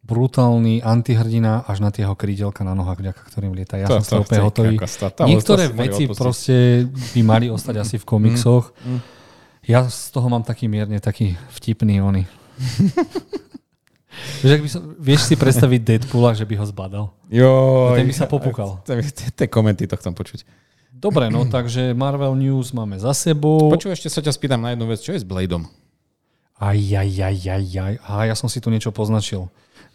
brutálny 0.02 0.82
antihrdina 0.82 1.62
až 1.62 1.78
na 1.78 1.94
tie 1.94 2.02
jeho 2.02 2.18
krídelka 2.18 2.66
na 2.66 2.74
nohách, 2.74 2.98
vďaka 2.98 3.22
ktorým 3.22 3.54
lieta. 3.54 3.78
Ja 3.78 3.86
To- 3.86 4.02
som 4.02 4.04
z 4.04 4.08
to 4.08 4.12
toho 4.18 4.22
úplne 4.26 4.42
hotový. 4.42 4.74
Niektoré 5.30 5.64
veci 5.70 6.04
proste 6.10 6.54
by 7.14 7.20
mali 7.22 7.46
ostať 7.46 7.74
asi 7.78 7.96
v 8.02 8.04
komiksoch. 8.04 8.74
Mhm. 8.82 8.98
Ja 9.62 9.86
z 9.86 10.10
toho 10.10 10.26
mám 10.26 10.42
taký 10.42 10.66
mierne 10.66 10.98
taký 10.98 11.38
vtipný 11.54 12.02
ony. 12.02 12.26
Vieš, 14.42 14.58
by 14.66 14.68
som, 14.68 14.82
vieš 14.98 15.30
si 15.30 15.34
predstaviť 15.38 15.80
Deadpoola, 15.86 16.34
že 16.34 16.42
by 16.42 16.54
ho 16.58 16.66
zbadal? 16.66 17.04
Jo, 17.30 17.94
Ten 17.94 18.10
by 18.10 18.14
sa 18.14 18.26
popukal. 18.26 18.82
Tie 19.38 19.46
komenty 19.46 19.86
to 19.86 19.94
chcem 19.94 20.18
počuť. 20.18 20.42
Dobre, 20.90 21.30
no 21.30 21.46
takže 21.56 21.94
Marvel 21.94 22.34
News 22.34 22.74
máme 22.74 22.98
za 22.98 23.14
sebou. 23.14 23.70
Počuj, 23.70 23.94
ešte 23.94 24.10
sa 24.10 24.18
ťa 24.18 24.34
spýtam 24.34 24.58
na 24.66 24.74
jednu 24.74 24.90
vec. 24.90 24.98
Čo 24.98 25.14
je 25.14 25.22
s 25.22 25.26
Bladeom? 25.26 25.62
Aj, 26.58 26.74
aj, 26.78 27.10
aj, 27.22 27.38
aj, 27.38 27.64
aj. 27.78 27.94
A 28.02 28.12
ja 28.26 28.34
som 28.34 28.50
si 28.50 28.58
tu 28.58 28.66
niečo 28.66 28.90
poznačil. 28.90 29.46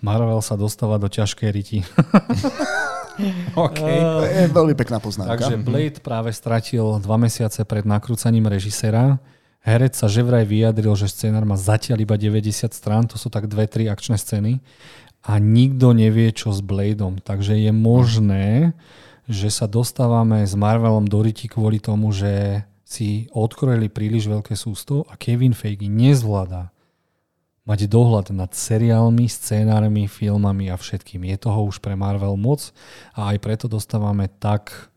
Marvel 0.01 0.41
sa 0.45 0.53
dostáva 0.53 1.01
do 1.01 1.09
ťažkej 1.09 1.49
riti. 1.49 1.79
OK. 3.57 3.81
To 3.81 4.25
je 4.25 4.45
veľmi 4.53 4.77
pekná 4.77 5.01
poznámka. 5.01 5.41
Takže 5.41 5.57
Blade 5.65 5.99
práve 6.05 6.29
stratil 6.29 7.01
dva 7.01 7.17
mesiace 7.17 7.65
pred 7.65 7.81
nakrúcaním 7.81 8.45
režisera. 8.45 9.17
Herec 9.65 9.97
sa 9.97 10.05
že 10.07 10.21
vraj 10.21 10.45
vyjadril, 10.45 10.93
že 10.93 11.09
scenár 11.09 11.43
má 11.43 11.57
zatiaľ 11.57 12.05
iba 12.05 12.15
90 12.15 12.71
strán, 12.71 13.09
to 13.09 13.19
sú 13.19 13.27
tak 13.27 13.49
dve, 13.49 13.67
tri 13.67 13.89
akčné 13.89 14.15
scény 14.15 14.61
a 15.27 15.41
nikto 15.41 15.91
nevie, 15.91 16.31
čo 16.31 16.55
s 16.55 16.63
Bladeom. 16.63 17.19
Takže 17.19 17.57
je 17.57 17.73
možné, 17.75 18.77
že 19.27 19.51
sa 19.51 19.67
dostávame 19.67 20.45
s 20.47 20.55
Marvelom 20.55 21.03
do 21.03 21.19
riti 21.19 21.51
kvôli 21.51 21.83
tomu, 21.83 22.15
že 22.15 22.63
si 22.87 23.27
odkrojili 23.35 23.91
príliš 23.91 24.31
veľké 24.31 24.55
sústo 24.55 25.03
a 25.11 25.19
Kevin 25.19 25.51
Feige 25.51 25.91
nezvláda 25.91 26.71
mať 27.67 27.91
dohľad 27.91 28.31
nad 28.31 28.47
seriálmi, 28.55 29.27
scénármi, 29.27 30.07
filmami 30.07 30.71
a 30.71 30.79
všetkým. 30.79 31.27
Je 31.27 31.37
toho 31.37 31.67
už 31.67 31.83
pre 31.83 31.99
Marvel 31.99 32.39
moc 32.39 32.71
a 33.11 33.35
aj 33.35 33.37
preto 33.43 33.67
dostávame 33.67 34.31
tak 34.39 34.87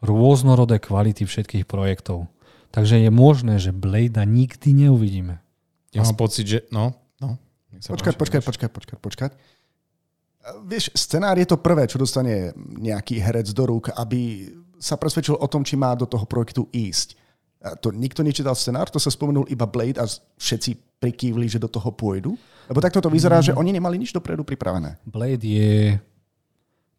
rôznorodé 0.00 0.80
kvality 0.80 1.28
všetkých 1.28 1.68
projektov. 1.68 2.32
Takže 2.72 3.04
je 3.04 3.12
možné, 3.12 3.60
že 3.60 3.76
Blade 3.76 4.16
nikdy 4.24 4.88
neuvidíme. 4.88 5.44
Ja 5.92 6.04
mám 6.04 6.16
pocit, 6.16 6.48
že... 6.48 6.58
No, 6.72 6.96
no. 7.20 7.36
Počkať, 7.72 8.16
počkať, 8.16 8.42
počkať, 8.44 8.70
počkať, 8.72 8.98
počkať. 9.00 9.30
Vieš, 10.64 10.92
scenár 10.96 11.36
je 11.36 11.48
to 11.48 11.60
prvé, 11.60 11.84
čo 11.88 12.00
dostane 12.00 12.52
nejaký 12.56 13.20
herec 13.20 13.48
do 13.52 13.64
rúk, 13.68 13.92
aby 13.92 14.52
sa 14.76 15.00
presvedčil 15.00 15.36
o 15.36 15.46
tom, 15.48 15.64
či 15.64 15.76
má 15.76 15.92
do 15.96 16.04
toho 16.04 16.24
projektu 16.28 16.68
ísť. 16.72 17.16
A 17.64 17.74
to 17.74 17.90
nikto 17.90 18.20
nečítal 18.20 18.54
scenár, 18.54 18.92
to 18.92 19.00
sa 19.00 19.10
spomenul 19.10 19.48
iba 19.48 19.64
Blade 19.64 19.98
a 19.98 20.06
všetci 20.38 21.00
prikývli, 21.00 21.48
že 21.48 21.60
do 21.60 21.68
toho 21.68 21.92
pôjdu. 21.92 22.36
Lebo 22.68 22.82
takto 22.82 23.00
to 23.00 23.12
vyzerá, 23.12 23.40
že 23.40 23.54
oni 23.54 23.72
nemali 23.72 23.96
nič 24.00 24.12
dopredu 24.12 24.42
pripravené. 24.42 24.98
Blade 25.06 25.46
je 25.46 25.96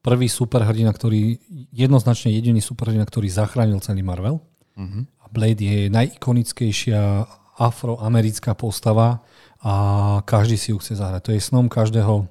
prvý 0.01 0.27
superhrdina, 0.31 0.93
ktorý, 0.93 1.35
jednoznačne 1.75 2.31
jediný 2.31 2.63
superhrdina, 2.63 3.03
ktorý 3.03 3.27
zachránil 3.27 3.83
celý 3.83 4.01
Marvel. 4.05 4.39
Mhm. 4.79 4.99
A 5.21 5.25
Blade 5.27 5.59
je 5.59 5.91
najikonickejšia 5.91 7.27
afroamerická 7.57 8.53
postava 8.53 9.25
a 9.59 9.73
každý 10.23 10.55
si 10.55 10.69
ju 10.71 10.77
chce 10.77 10.95
zahrať. 11.01 11.21
To 11.27 11.31
je 11.33 11.41
snom 11.41 11.65
každého 11.67 12.29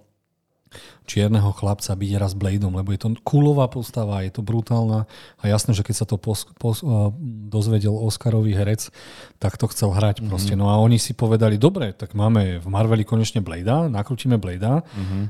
čierneho 1.07 1.55
chlapca 1.55 1.95
byť 1.95 2.11
raz 2.19 2.35
Bladeom, 2.35 2.75
lebo 2.75 2.91
je 2.91 3.01
to 3.01 3.09
coolová 3.23 3.71
postava, 3.71 4.27
je 4.27 4.35
to 4.35 4.43
brutálna 4.43 5.07
a 5.39 5.45
jasné, 5.47 5.73
že 5.73 5.87
keď 5.87 5.95
sa 5.95 6.07
to 6.07 6.19
pos, 6.19 6.51
pos, 6.59 6.83
uh, 6.83 7.15
dozvedel 7.49 7.95
Oscarový 7.95 8.53
herec, 8.53 8.91
tak 9.39 9.55
to 9.57 9.71
chcel 9.71 9.95
hrať 9.95 10.21
mm-hmm. 10.21 10.31
proste. 10.31 10.55
No 10.59 10.69
a 10.69 10.83
oni 10.83 10.99
si 10.99 11.15
povedali, 11.15 11.57
dobre, 11.57 11.95
tak 11.95 12.19
máme 12.19 12.59
v 12.59 12.67
Marveli 12.67 13.07
konečne 13.07 13.41
Bladea, 13.41 13.87
nakrútime 13.87 14.37
Bladea, 14.37 14.83
mm-hmm. 14.83 15.23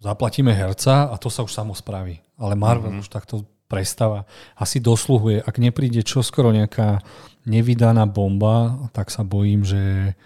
zaplatíme 0.00 0.50
herca 0.56 1.12
a 1.12 1.14
to 1.20 1.28
sa 1.28 1.44
už 1.44 1.52
samo 1.52 1.76
spraví. 1.76 2.18
Ale 2.40 2.56
Marvel 2.56 2.96
mm-hmm. 2.96 3.04
už 3.04 3.12
takto 3.12 3.44
prestáva. 3.68 4.24
Asi 4.56 4.80
dosluhuje. 4.80 5.44
Ak 5.44 5.60
nepríde 5.60 6.00
čoskoro 6.00 6.50
nejaká 6.50 7.04
nevydaná 7.44 8.08
bomba, 8.08 8.88
tak 8.96 9.12
sa 9.12 9.22
bojím, 9.22 9.62
že 9.62 10.16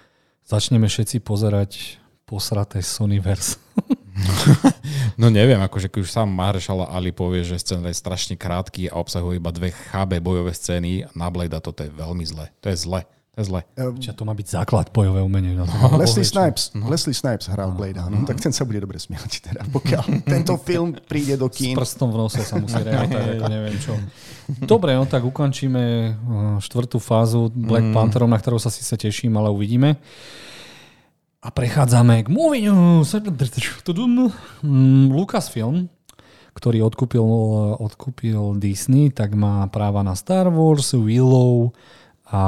začneme 0.47 0.87
všetci 0.87 1.19
pozerať 1.27 1.99
posraté 2.23 2.81
Sonyverse. 2.81 3.59
No 5.21 5.29
neviem, 5.29 5.61
akože 5.61 5.93
keď 5.93 6.01
už 6.03 6.11
sám 6.11 6.29
Marshall 6.33 6.89
Ali 6.89 7.13
povie, 7.13 7.45
že 7.45 7.61
scénar 7.61 7.93
je 7.93 8.01
strašne 8.01 8.35
krátky 8.35 8.89
a 8.89 8.97
obsahuje 8.97 9.37
iba 9.39 9.53
dve 9.53 9.71
chábe 9.71 10.17
bojové 10.19 10.57
scény, 10.57 11.05
na 11.13 11.29
Blade 11.29 11.57
toto 11.61 11.85
je 11.85 11.93
veľmi 11.93 12.25
zle. 12.25 12.49
To 12.65 12.73
je 12.73 12.77
zle. 12.81 13.01
To 13.33 13.41
je 13.41 13.47
zle. 13.49 13.61
Čiže 13.73 14.13
to 14.13 14.29
má 14.29 14.37
byť 14.37 14.61
základ 14.61 14.93
bojové 14.93 15.25
umenie. 15.25 15.57
Na 15.57 15.65
to. 15.65 15.73
Leslie 15.97 16.25
Snipes, 16.25 16.69
Leslie 16.77 17.17
Snipes 17.17 17.49
hral 17.49 17.73
Blade, 17.73 17.97
áno, 17.97 18.29
tak 18.29 18.37
ten 18.45 18.53
sa 18.53 18.69
bude 18.69 18.85
dobre 18.85 19.01
smiať. 19.01 19.41
Teda, 19.41 19.65
pokiaľ 19.73 20.05
tento 20.37 20.61
film 20.61 20.93
príde 21.01 21.41
do 21.41 21.49
S 21.49 21.57
kín. 21.57 21.73
prstom 21.73 22.13
v 22.13 22.17
nose 22.29 22.45
sa 22.45 22.61
musí 22.61 22.77
rehotať, 22.85 23.41
neviem 23.49 23.77
čo. 23.81 23.97
Dobre, 24.69 24.93
no 24.93 25.09
tak 25.09 25.25
ukončíme 25.25 25.83
uh, 26.13 26.13
štvrtú 26.61 27.01
fázu 27.01 27.49
Black 27.49 27.89
mm. 27.89 27.97
Pantherom, 27.97 28.29
na 28.29 28.37
ktorú 28.37 28.61
sa 28.61 28.69
síce 28.69 28.93
teším, 29.01 29.33
ale 29.41 29.49
uvidíme. 29.49 29.97
A 31.43 31.51
prechádzame 31.51 32.23
k 32.23 32.29
movie 32.31 32.71
news. 32.71 33.11
Mm, 34.63 35.11
Lucasfilm, 35.11 35.91
ktorý 36.55 36.87
odkúpil, 36.87 37.27
odkúpil 37.83 38.63
Disney, 38.63 39.11
tak 39.11 39.35
má 39.35 39.67
práva 39.67 40.07
na 40.07 40.15
Star 40.15 40.47
Wars, 40.55 40.95
Willow 40.95 41.75
a 42.31 42.43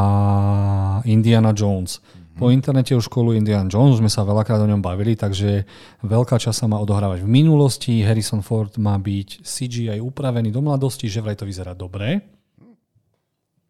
Indiana 1.10 1.50
Jones. 1.50 1.98
Po 2.38 2.50
internete 2.54 2.94
už 2.94 3.10
školu 3.10 3.34
Indiana 3.34 3.66
Jones, 3.66 3.98
sme 3.98 4.10
sa 4.10 4.26
veľakrát 4.26 4.62
o 4.62 4.70
ňom 4.70 4.82
bavili, 4.82 5.18
takže 5.18 5.66
veľká 6.02 6.38
časť 6.38 6.62
sa 6.62 6.70
má 6.70 6.78
odohrávať 6.82 7.22
v 7.22 7.30
minulosti. 7.30 8.02
Harrison 8.02 8.42
Ford 8.46 8.74
má 8.78 8.94
byť 8.98 9.42
CGI 9.42 9.98
upravený 10.02 10.54
do 10.54 10.62
mladosti, 10.62 11.06
že 11.10 11.22
vraj 11.22 11.38
to 11.38 11.46
vyzerá 11.46 11.78
dobre. 11.78 12.22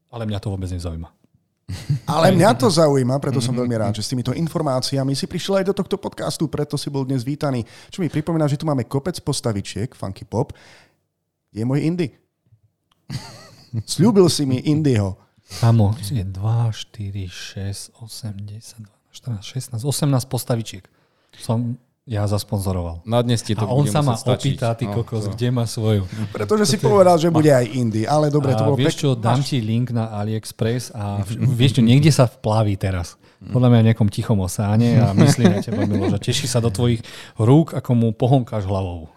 Ale 0.08 0.24
mňa 0.28 0.40
to 0.40 0.52
vôbec 0.52 0.68
nezaujíma. 0.68 1.23
Ale 2.04 2.28
mňa 2.36 2.50
to 2.60 2.68
zaujíma, 2.68 3.16
preto 3.16 3.40
som 3.40 3.56
veľmi 3.56 3.72
rád, 3.80 3.96
že 3.96 4.04
s 4.04 4.12
týmito 4.12 4.36
informáciami 4.36 5.16
si 5.16 5.24
prišiel 5.24 5.64
aj 5.64 5.72
do 5.72 5.74
tohto 5.74 5.96
podcastu, 5.96 6.44
preto 6.44 6.76
si 6.76 6.92
bol 6.92 7.08
dnes 7.08 7.24
vítaný. 7.24 7.64
Čo 7.88 8.04
mi 8.04 8.12
pripomína, 8.12 8.44
že 8.44 8.60
tu 8.60 8.68
máme 8.68 8.84
kopec 8.84 9.16
postavičiek, 9.24 9.96
Funky 9.96 10.28
Pop. 10.28 10.52
Je 11.54 11.64
môj 11.64 11.80
Indy. 11.88 12.12
Sľúbil 13.88 14.28
si 14.28 14.44
mi 14.44 14.60
Indyho. 14.60 15.16
Kamo, 15.60 15.96
je 16.00 16.24
2, 16.24 16.32
4, 16.32 17.28
6, 17.28 18.00
8, 18.00 18.44
10, 18.44 18.84
12, 18.84 19.80
14, 19.80 19.80
16, 19.80 19.84
18 19.84 20.28
postavičiek. 20.28 20.84
Som 21.40 21.80
ja 22.04 22.22
zasponzoroval. 22.22 23.00
Na 23.02 23.18
dnes 23.18 23.40
ti 23.40 23.52
to 23.52 23.64
A 23.64 23.70
on 23.70 23.84
sa 23.84 23.98
ma 23.98 24.12
stačiť. 24.12 24.36
opýta, 24.54 24.68
ty 24.72 24.84
No, 24.84 24.92
kokos, 24.94 25.24
to- 25.24 25.32
kde 25.32 25.48
má 25.48 25.64
svoju. 25.64 26.04
Pretože 26.30 26.64
si 26.66 26.76
povedal, 26.76 27.16
že 27.16 27.28
bude 27.28 27.48
aj 27.48 27.64
Indy, 27.66 28.04
ale 28.04 28.28
dobre, 28.28 28.52
to 28.52 28.60
bolo 28.62 28.76
vieš 28.76 28.94
pek- 28.94 29.02
čo, 29.02 29.08
dám 29.14 29.40
ti 29.40 29.58
link 29.58 29.88
na 29.88 30.12
AliExpress 30.14 30.92
a 30.92 31.24
vieš 31.50 31.76
čo, 31.76 31.82
niekde 31.82 32.08
sa 32.08 32.24
vplaví 32.24 32.76
teraz. 32.76 33.16
Podľa 33.42 33.68
mňa 33.68 33.80
v 33.80 33.86
nejakom 33.86 34.08
tichom 34.08 34.36
osáne 34.38 34.96
a 34.98 35.12
myslí 35.12 35.44
na 35.46 35.60
teba, 35.60 35.84
Milo, 35.84 36.08
že 36.08 36.20
teší 36.22 36.44
sa 36.44 36.60
do 36.60 36.68
tvojich 36.68 37.04
rúk, 37.36 37.72
ako 37.72 37.90
mu 37.92 38.08
pohonkáš 38.10 38.64
hlavou. 38.64 39.08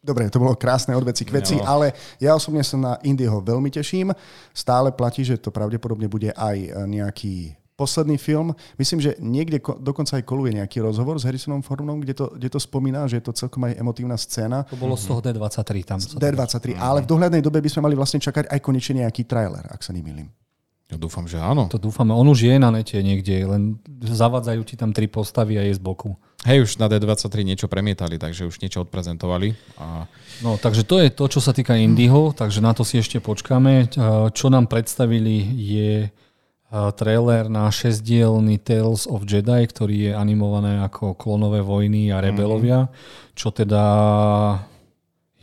Dobre, 0.00 0.28
to 0.28 0.36
bolo 0.36 0.52
krásne 0.52 0.92
od 0.92 1.00
veci 1.02 1.24
k 1.24 1.32
veci, 1.32 1.56
Jo. 1.56 1.64
ale 1.64 1.92
ja 2.18 2.32
osobne 2.32 2.60
sa 2.60 2.76
na 2.76 2.92
Indyho 3.02 3.40
veľmi 3.40 3.68
teším. 3.68 4.12
Stále 4.52 4.88
platí, 4.90 5.20
že 5.20 5.36
to 5.36 5.48
pravdepodobne 5.48 6.04
bude 6.06 6.28
aj 6.30 6.56
nejaký 6.86 7.56
posledný 7.74 8.16
film. 8.16 8.48
Myslím, 8.74 9.00
že 9.00 9.18
niekde 9.18 9.58
ko- 9.58 9.74
dokonca 9.76 10.14
aj 10.14 10.22
koluje 10.22 10.54
nejaký 10.54 10.78
rozhovor 10.80 11.18
s 11.18 11.26
Harrisonom 11.26 11.60
Fordom, 11.60 11.98
kde 11.98 12.14
to, 12.14 12.26
kde 12.30 12.48
to 12.48 12.58
spomína, 12.58 13.04
že 13.04 13.18
je 13.18 13.24
to 13.24 13.32
celkom 13.34 13.64
aj 13.64 13.74
emotívna 13.76 14.14
scéna. 14.14 14.62
To 14.64 14.76
bolo 14.76 14.94
z 14.94 15.04
toho 15.06 15.20
D23 15.20 15.70
tam. 15.82 15.98
sa 15.98 16.08
to- 16.08 16.18
D23, 16.18 16.74
ale 16.74 17.02
v 17.02 17.08
dohľadnej 17.08 17.40
dobe 17.40 17.58
by 17.58 17.68
sme 17.68 17.82
mali 17.82 17.94
vlastne 17.94 18.18
čakať 18.18 18.46
aj 18.46 18.58
konečne 18.60 19.02
nejaký 19.02 19.24
trailer, 19.24 19.66
ak 19.66 19.80
sa 19.80 19.90
nemýlim. 19.90 20.30
Ja 20.86 21.00
dúfam, 21.00 21.24
že 21.24 21.40
áno. 21.40 21.66
To 21.66 21.80
dúfame. 21.80 22.12
On 22.12 22.22
už 22.24 22.44
je 22.44 22.54
na 22.54 22.68
nete 22.68 22.94
niekde, 22.94 23.42
len 23.42 23.80
zavadzajú 23.96 24.62
ti 24.62 24.76
tam 24.76 24.92
tri 24.92 25.08
postavy 25.08 25.56
a 25.56 25.64
je 25.64 25.72
z 25.72 25.80
boku. 25.80 26.12
Hej, 26.44 26.60
už 26.60 26.76
na 26.76 26.86
D23 26.86 27.40
niečo 27.42 27.66
premietali, 27.66 28.14
takže 28.14 28.44
už 28.44 28.60
niečo 28.60 28.84
odprezentovali. 28.84 29.56
A 29.74 30.04
No, 30.36 30.54
takže 30.54 30.84
to 30.84 31.00
je 31.00 31.08
to, 31.08 31.24
čo 31.26 31.40
sa 31.40 31.50
týka 31.50 31.72
Indyho, 31.72 32.30
takže 32.30 32.60
na 32.60 32.70
to 32.70 32.84
si 32.84 33.00
ešte 33.00 33.16
počkáme. 33.16 33.88
Čo 34.30 34.46
nám 34.46 34.68
predstavili 34.68 35.40
je 35.56 35.90
trailer 36.98 37.46
na 37.46 37.70
šesdielný 37.70 38.58
Tales 38.58 39.06
of 39.06 39.24
Jedi, 39.24 39.62
ktorý 39.66 39.96
je 40.10 40.12
animované 40.12 40.82
ako 40.82 41.14
klonové 41.14 41.62
vojny 41.62 42.10
a 42.10 42.18
rebelovia, 42.18 42.90
čo 43.38 43.54
teda 43.54 43.84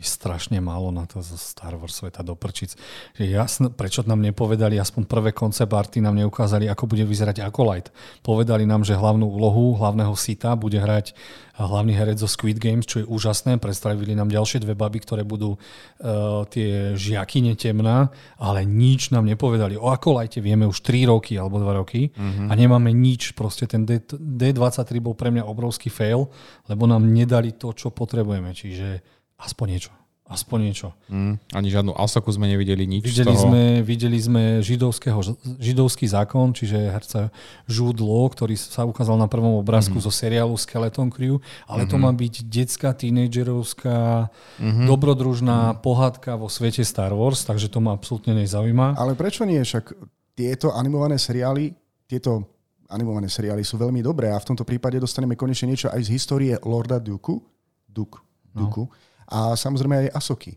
je 0.02 0.10
strašne 0.10 0.58
málo 0.58 0.90
na 0.90 1.06
to 1.06 1.22
zo 1.22 1.38
Star 1.38 1.78
Wars 1.78 2.02
sveta 2.02 2.26
do 2.26 2.34
prčic. 2.34 2.74
Že 3.14 3.24
jasno, 3.30 3.66
prečo 3.70 4.02
nám 4.02 4.18
nepovedali, 4.18 4.74
aspoň 4.82 5.06
prvé 5.06 5.30
koncept 5.30 5.70
arty 5.70 6.02
nám 6.02 6.18
neukázali, 6.18 6.66
ako 6.66 6.90
bude 6.90 7.06
vyzerať 7.06 7.46
Acolyte. 7.46 7.94
Povedali 8.26 8.66
nám, 8.66 8.82
že 8.82 8.98
hlavnú 8.98 9.30
úlohu 9.30 9.78
hlavného 9.78 10.18
sita 10.18 10.58
bude 10.58 10.82
hrať 10.82 11.14
hlavný 11.52 11.92
herec 11.94 12.18
zo 12.18 12.26
Squid 12.26 12.58
Games, 12.58 12.88
čo 12.88 13.04
je 13.04 13.06
úžasné. 13.06 13.62
Predstavili 13.62 14.16
nám 14.16 14.32
ďalšie 14.32 14.64
dve 14.64 14.74
baby, 14.74 15.04
ktoré 15.04 15.22
budú 15.22 15.54
uh, 15.54 16.42
tie 16.50 16.98
žiakyne 16.98 17.54
temná, 17.54 18.10
ale 18.40 18.66
nič 18.66 19.14
nám 19.14 19.28
nepovedali. 19.28 19.78
O 19.78 19.92
Acolyte 19.92 20.42
vieme 20.42 20.66
už 20.66 20.82
3 20.82 21.12
roky 21.12 21.38
alebo 21.38 21.62
2 21.62 21.80
roky 21.84 22.10
mm-hmm. 22.10 22.48
a 22.48 22.52
nemáme 22.58 22.90
nič. 22.90 23.36
Proste 23.38 23.70
ten 23.70 23.86
D, 23.86 24.02
D23 24.10 24.98
bol 24.98 25.14
pre 25.14 25.30
mňa 25.30 25.46
obrovský 25.46 25.92
fail, 25.92 26.26
lebo 26.66 26.88
nám 26.88 27.04
nedali 27.04 27.54
to, 27.54 27.70
čo 27.76 27.92
potrebujeme. 27.92 28.50
Čiže 28.56 29.21
aspoň 29.42 29.66
niečo. 29.76 29.92
Aspoň 30.32 30.58
niečo. 30.64 30.88
mm, 31.12 31.52
ani 31.52 31.68
žiadnu 31.68 31.92
Asoku 31.92 32.32
sme 32.32 32.48
nevideli, 32.48 32.88
nič 32.88 33.04
Videli 33.04 33.36
z 33.36 33.42
toho. 33.42 33.52
sme, 33.52 33.84
videli 33.84 34.16
sme 34.16 34.64
židovského, 34.64 35.20
židovský 35.60 36.08
zákon, 36.08 36.56
čiže 36.56 36.78
herca 36.88 37.28
Jude 37.68 38.00
Law, 38.00 38.32
ktorý 38.32 38.56
sa 38.56 38.88
ukázal 38.88 39.20
na 39.20 39.28
prvom 39.28 39.60
obrázku 39.60 40.00
mm-hmm. 40.00 40.08
zo 40.08 40.12
seriálu 40.14 40.56
Skeleton 40.56 41.12
Crew, 41.12 41.36
ale 41.68 41.84
mm-hmm. 41.84 41.92
to 41.92 41.96
má 42.00 42.10
byť 42.16 42.34
detská, 42.48 42.96
tínedžerovská, 42.96 44.32
mm-hmm. 44.56 44.86
dobrodružná 44.88 45.76
mm-hmm. 45.76 45.84
pohádka 45.84 46.40
vo 46.40 46.48
svete 46.48 46.80
Star 46.80 47.12
Wars, 47.12 47.44
takže 47.44 47.68
to 47.68 47.84
ma 47.84 47.92
absolútne 47.92 48.32
nezaujíma. 48.32 48.96
Ale 48.96 49.12
prečo 49.12 49.44
nie? 49.44 49.60
Však 49.60 49.92
tieto 50.32 50.72
animované 50.72 51.20
seriály, 51.20 51.76
tieto 52.08 52.56
animované 52.88 53.28
seriály 53.28 53.68
sú 53.68 53.76
veľmi 53.76 54.00
dobré 54.00 54.32
a 54.32 54.40
v 54.40 54.48
tomto 54.48 54.64
prípade 54.64 54.96
dostaneme 54.96 55.36
konečne 55.36 55.68
niečo 55.68 55.92
aj 55.92 56.08
z 56.08 56.14
histórie 56.16 56.56
Lorda 56.64 56.96
Duku, 56.96 57.36
Duk, 57.84 58.24
Duku 58.48 58.88
a 59.32 59.56
samozrejme 59.56 60.06
aj 60.06 60.08
Asoky. 60.12 60.52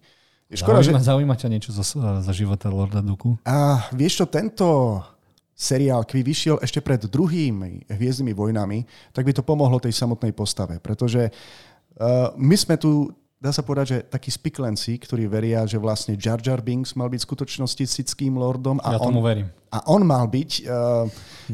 Škoda, 0.52 0.84
že... 0.84 0.94
Zaujíma, 0.94 1.02
zaujíma 1.02 1.36
ťa 1.40 1.48
niečo 1.50 1.72
za, 1.74 1.82
za 2.22 2.34
života 2.36 2.70
Lorda 2.70 3.02
Duku? 3.02 3.34
A 3.48 3.88
vieš 3.96 4.22
čo, 4.22 4.26
tento 4.30 5.02
seriál, 5.56 6.04
keby 6.04 6.22
vyšiel 6.22 6.56
ešte 6.60 6.84
pred 6.84 7.00
druhými 7.08 7.88
hviezdnymi 7.88 8.36
vojnami, 8.36 8.84
tak 9.16 9.24
by 9.24 9.32
to 9.32 9.42
pomohlo 9.42 9.80
tej 9.80 9.96
samotnej 9.96 10.36
postave, 10.36 10.84
pretože 10.84 11.32
uh, 11.32 12.36
my 12.36 12.54
sme 12.60 12.76
tu, 12.76 13.08
dá 13.40 13.56
sa 13.56 13.64
povedať, 13.64 13.86
že 13.88 13.98
takí 14.06 14.30
spiklenci, 14.30 15.00
ktorí 15.00 15.32
veria, 15.32 15.64
že 15.64 15.80
vlastne 15.80 16.20
Jar 16.20 16.44
Jar 16.44 16.60
Binks 16.60 16.94
mal 17.00 17.08
byť 17.08 17.24
v 17.24 17.28
skutočnosti 17.32 17.84
sickým 17.88 18.36
lordom 18.36 18.84
a 18.84 18.94
Ja 18.94 19.00
on, 19.00 19.16
tomu 19.16 19.24
verím. 19.24 19.48
a 19.72 19.80
on 19.88 20.04
mal 20.04 20.28
byť 20.28 20.52
uh, 20.68 21.08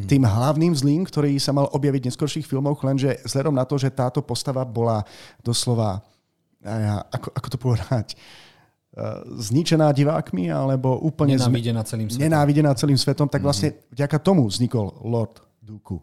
tým 0.09 0.25
hlavným 0.25 0.73
zlým, 0.73 1.05
ktorý 1.05 1.37
sa 1.37 1.53
mal 1.53 1.69
objaviť 1.69 2.01
v 2.01 2.07
neskorších 2.09 2.49
filmoch, 2.49 2.81
lenže 2.81 3.21
vzhľadom 3.23 3.53
na 3.53 3.69
to, 3.69 3.77
že 3.77 3.93
táto 3.93 4.25
postava 4.25 4.65
bola 4.65 5.05
doslova, 5.45 6.01
a 6.61 6.73
ja, 6.73 6.95
ako, 7.03 7.27
ako 7.31 7.47
to 7.47 7.57
povedať, 7.59 8.07
uh, 8.93 9.21
zničená 9.35 9.91
divákmi, 9.91 10.47
alebo 10.47 10.97
úplne 10.97 11.35
Nenávidená 11.35 11.81
celým 11.81 12.07
svetom. 12.07 12.23
nenávidená 12.23 12.71
celým 12.73 12.97
svetom, 12.97 13.27
Mhm. 13.27 13.33
tak 13.33 13.41
vlastne 13.41 13.69
vďaka 13.89 14.17
tomu 14.19 14.45
vznikol 14.45 15.01
Lord 15.01 15.39
Dooku. 15.59 16.01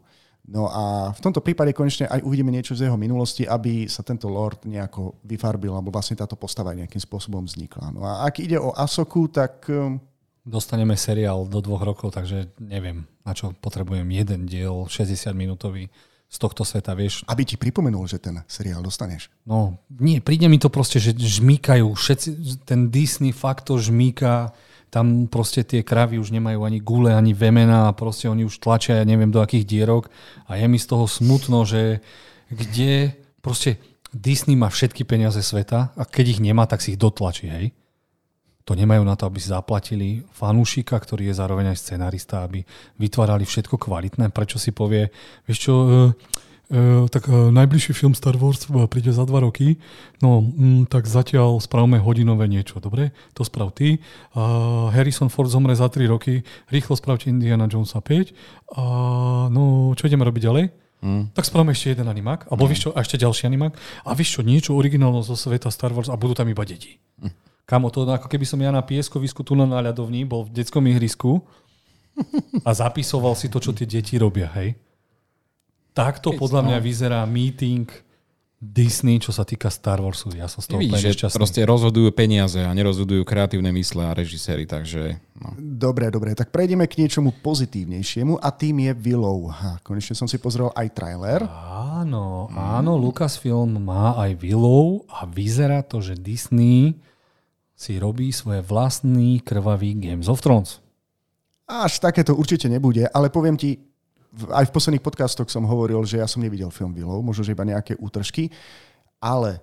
No 0.48 0.64
a 0.64 1.12
v 1.12 1.20
tomto 1.20 1.44
prípade 1.44 1.76
konečne 1.76 2.08
aj 2.08 2.24
uvidíme 2.24 2.48
niečo 2.48 2.72
z 2.72 2.88
jeho 2.88 2.96
minulosti, 2.96 3.44
aby 3.44 3.84
sa 3.84 4.00
tento 4.00 4.26
Lord 4.26 4.64
nejako 4.64 5.20
vyfarbil, 5.20 5.70
alebo 5.70 5.92
vlastne 5.92 6.16
táto 6.16 6.34
postava 6.34 6.72
nejakým 6.72 6.96
spôsobom 6.98 7.44
vznikla. 7.44 7.92
No 7.92 8.00
a 8.02 8.24
ak 8.24 8.40
ide 8.40 8.56
o 8.56 8.72
Asoku, 8.72 9.28
tak 9.28 9.68
um, 9.68 10.00
Dostaneme 10.40 10.96
seriál 10.96 11.44
do 11.44 11.60
dvoch 11.60 11.84
rokov, 11.84 12.08
takže 12.10 12.48
neviem, 12.56 13.04
na 13.20 13.36
čo 13.36 13.52
potrebujem 13.52 14.08
jeden 14.08 14.48
diel 14.48 14.88
60 14.88 15.36
minútový 15.36 15.92
z 16.28 16.36
tohto 16.36 16.60
sveta, 16.60 16.92
vieš. 16.92 17.24
aby 17.24 17.42
ti 17.48 17.56
pripomenul, 17.56 18.04
že 18.04 18.20
ten 18.20 18.44
seriál 18.44 18.84
dostaneš. 18.84 19.32
No, 19.48 19.80
nie, 19.88 20.20
príde 20.20 20.44
mi 20.44 20.60
to 20.60 20.68
proste, 20.68 21.00
že 21.00 21.16
žmýkajú. 21.16 21.96
Všetci, 21.96 22.28
ten 22.68 22.92
Disney 22.92 23.32
fakt 23.32 23.72
to 23.72 23.80
žmýka, 23.80 24.52
tam 24.92 25.28
proste 25.28 25.64
tie 25.64 25.80
kravy 25.80 26.20
už 26.20 26.32
nemajú 26.32 26.64
ani 26.64 26.80
gule, 26.80 27.12
ani 27.12 27.32
vemena 27.32 27.88
a 27.88 27.96
proste 27.96 28.28
oni 28.28 28.44
už 28.44 28.60
tlačia, 28.60 29.00
ja 29.00 29.08
neviem 29.08 29.32
do 29.32 29.40
akých 29.40 29.64
dierok 29.68 30.08
a 30.48 30.56
je 30.56 30.68
mi 30.68 30.80
z 30.80 30.86
toho 30.88 31.04
smutno, 31.08 31.64
že 31.64 32.04
kde 32.48 33.12
proste 33.44 33.80
Disney 34.12 34.56
má 34.56 34.72
všetky 34.72 35.04
peniaze 35.04 35.40
sveta 35.44 35.92
a 35.92 36.02
keď 36.08 36.36
ich 36.36 36.40
nemá, 36.40 36.64
tak 36.64 36.80
si 36.80 36.96
ich 36.96 37.00
dotlačí, 37.00 37.48
hej. 37.48 37.72
To 38.68 38.76
nemajú 38.76 39.00
na 39.00 39.16
to, 39.16 39.24
aby 39.24 39.40
si 39.40 39.48
zaplatili 39.48 40.28
fanúšika, 40.36 41.00
ktorý 41.00 41.32
je 41.32 41.38
zároveň 41.40 41.72
aj 41.72 41.80
scenarista, 41.80 42.44
aby 42.44 42.60
vytvárali 43.00 43.48
všetko 43.48 43.80
kvalitné. 43.80 44.28
Prečo 44.28 44.60
si 44.60 44.76
povie, 44.76 45.08
vieš 45.48 45.58
čo, 45.64 45.74
e, 45.88 47.08
tak 47.08 47.32
e, 47.32 47.48
najbližší 47.48 47.96
film 47.96 48.12
Star 48.12 48.36
Wars 48.36 48.68
príde 48.92 49.08
za 49.08 49.24
dva 49.24 49.40
roky, 49.40 49.80
no 50.20 50.44
mm, 50.44 50.92
tak 50.92 51.08
zatiaľ 51.08 51.64
spravme 51.64 51.96
hodinové 51.96 52.44
niečo, 52.44 52.76
dobre? 52.76 53.16
To 53.40 53.42
sprav 53.48 53.72
ty. 53.72 54.04
A 54.36 54.92
Harrison 54.92 55.32
Ford 55.32 55.48
zomre 55.48 55.72
za 55.72 55.88
3 55.88 56.04
roky, 56.04 56.44
rýchlo 56.68 56.92
spravte 56.92 57.32
Indiana 57.32 57.72
Jonesa 57.72 58.04
5 58.04 58.36
a 58.76 58.84
no 59.48 59.96
čo 59.96 60.12
ideme 60.12 60.28
robiť 60.28 60.44
ďalej? 60.44 60.64
Mm. 61.00 61.32
Tak 61.32 61.48
spravíme 61.48 61.72
ešte 61.72 61.96
jeden 61.96 62.04
animák, 62.04 62.52
alebo 62.52 62.66
mm. 62.66 62.68
vieš 62.68 62.80
čo, 62.84 62.90
a 62.92 63.00
ešte 63.00 63.16
ďalší 63.16 63.48
animák 63.48 63.72
a 64.04 64.12
vieš 64.12 64.36
čo, 64.36 64.40
niečo 64.44 64.76
originálne 64.76 65.24
zo 65.24 65.40
sveta 65.40 65.72
Star 65.72 65.96
Wars 65.96 66.12
a 66.12 66.20
budú 66.20 66.36
tam 66.36 66.52
iba 66.52 66.68
deti. 66.68 67.00
Mm. 67.24 67.47
Kamo, 67.68 67.92
to 67.92 68.08
ako 68.08 68.32
keby 68.32 68.48
som 68.48 68.56
ja 68.64 68.72
na 68.72 68.80
pieskovisku 68.80 69.44
tu 69.44 69.52
na 69.52 69.68
ľadovni 69.68 70.24
bol 70.24 70.48
v 70.48 70.56
detskom 70.56 70.88
ihrisku 70.88 71.44
a 72.64 72.70
zapisoval 72.72 73.36
si 73.36 73.52
to, 73.52 73.60
čo 73.60 73.76
tie 73.76 73.84
deti 73.84 74.16
robia, 74.16 74.48
hej. 74.56 74.72
Takto 75.92 76.32
podľa 76.32 76.64
mňa 76.64 76.78
vyzerá 76.80 77.20
meeting 77.28 77.84
Disney, 78.58 79.22
čo 79.22 79.30
sa 79.30 79.46
týka 79.46 79.70
Star 79.70 80.02
Warsu. 80.02 80.34
Ja 80.34 80.50
som 80.50 80.58
z 80.58 80.66
toho 80.72 80.80
Vidíš, 80.82 80.90
úplne 80.90 81.04
že 81.04 81.10
nešťastný. 81.14 81.38
proste 81.38 81.60
rozhodujú 81.62 82.10
peniaze 82.10 82.58
a 82.58 82.72
nerozhodujú 82.74 83.22
kreatívne 83.22 83.70
mysle 83.76 84.02
a 84.02 84.16
režiséri, 84.16 84.66
takže 84.66 85.20
no. 85.38 85.54
Dobre, 85.60 86.10
dobre, 86.10 86.34
tak 86.34 86.50
prejdeme 86.50 86.88
k 86.90 87.04
niečomu 87.04 87.36
pozitívnejšiemu 87.38 88.40
a 88.40 88.48
tým 88.50 88.90
je 88.90 88.92
Willow. 88.98 89.52
Ha, 89.52 89.78
konečne 89.86 90.18
som 90.18 90.26
si 90.26 90.40
pozrel 90.42 90.74
aj 90.74 90.90
trailer. 90.90 91.46
Áno, 92.00 92.50
áno, 92.50 92.98
Lucasfilm 92.98 93.78
má 93.78 94.18
aj 94.18 94.40
Willow 94.42 95.06
a 95.06 95.22
vyzerá 95.28 95.86
to, 95.86 96.02
že 96.02 96.18
Disney 96.18 96.98
si 97.78 97.94
robí 98.02 98.34
svoje 98.34 98.58
vlastný 98.66 99.38
krvavý 99.38 99.94
Games 99.94 100.26
of 100.26 100.42
Thrones. 100.42 100.82
Až 101.70 102.02
takéto 102.02 102.34
určite 102.34 102.66
nebude, 102.66 103.06
ale 103.14 103.30
poviem 103.30 103.54
ti, 103.54 103.78
aj 104.50 104.66
v 104.66 104.74
posledných 104.74 105.04
podcastoch 105.04 105.46
som 105.46 105.62
hovoril, 105.62 106.02
že 106.02 106.18
ja 106.18 106.26
som 106.26 106.42
nevidel 106.42 106.74
film 106.74 106.90
Willow, 106.90 107.22
možno, 107.22 107.46
že 107.46 107.54
iba 107.54 107.62
nejaké 107.62 107.94
útržky, 108.02 108.50
ale 109.22 109.62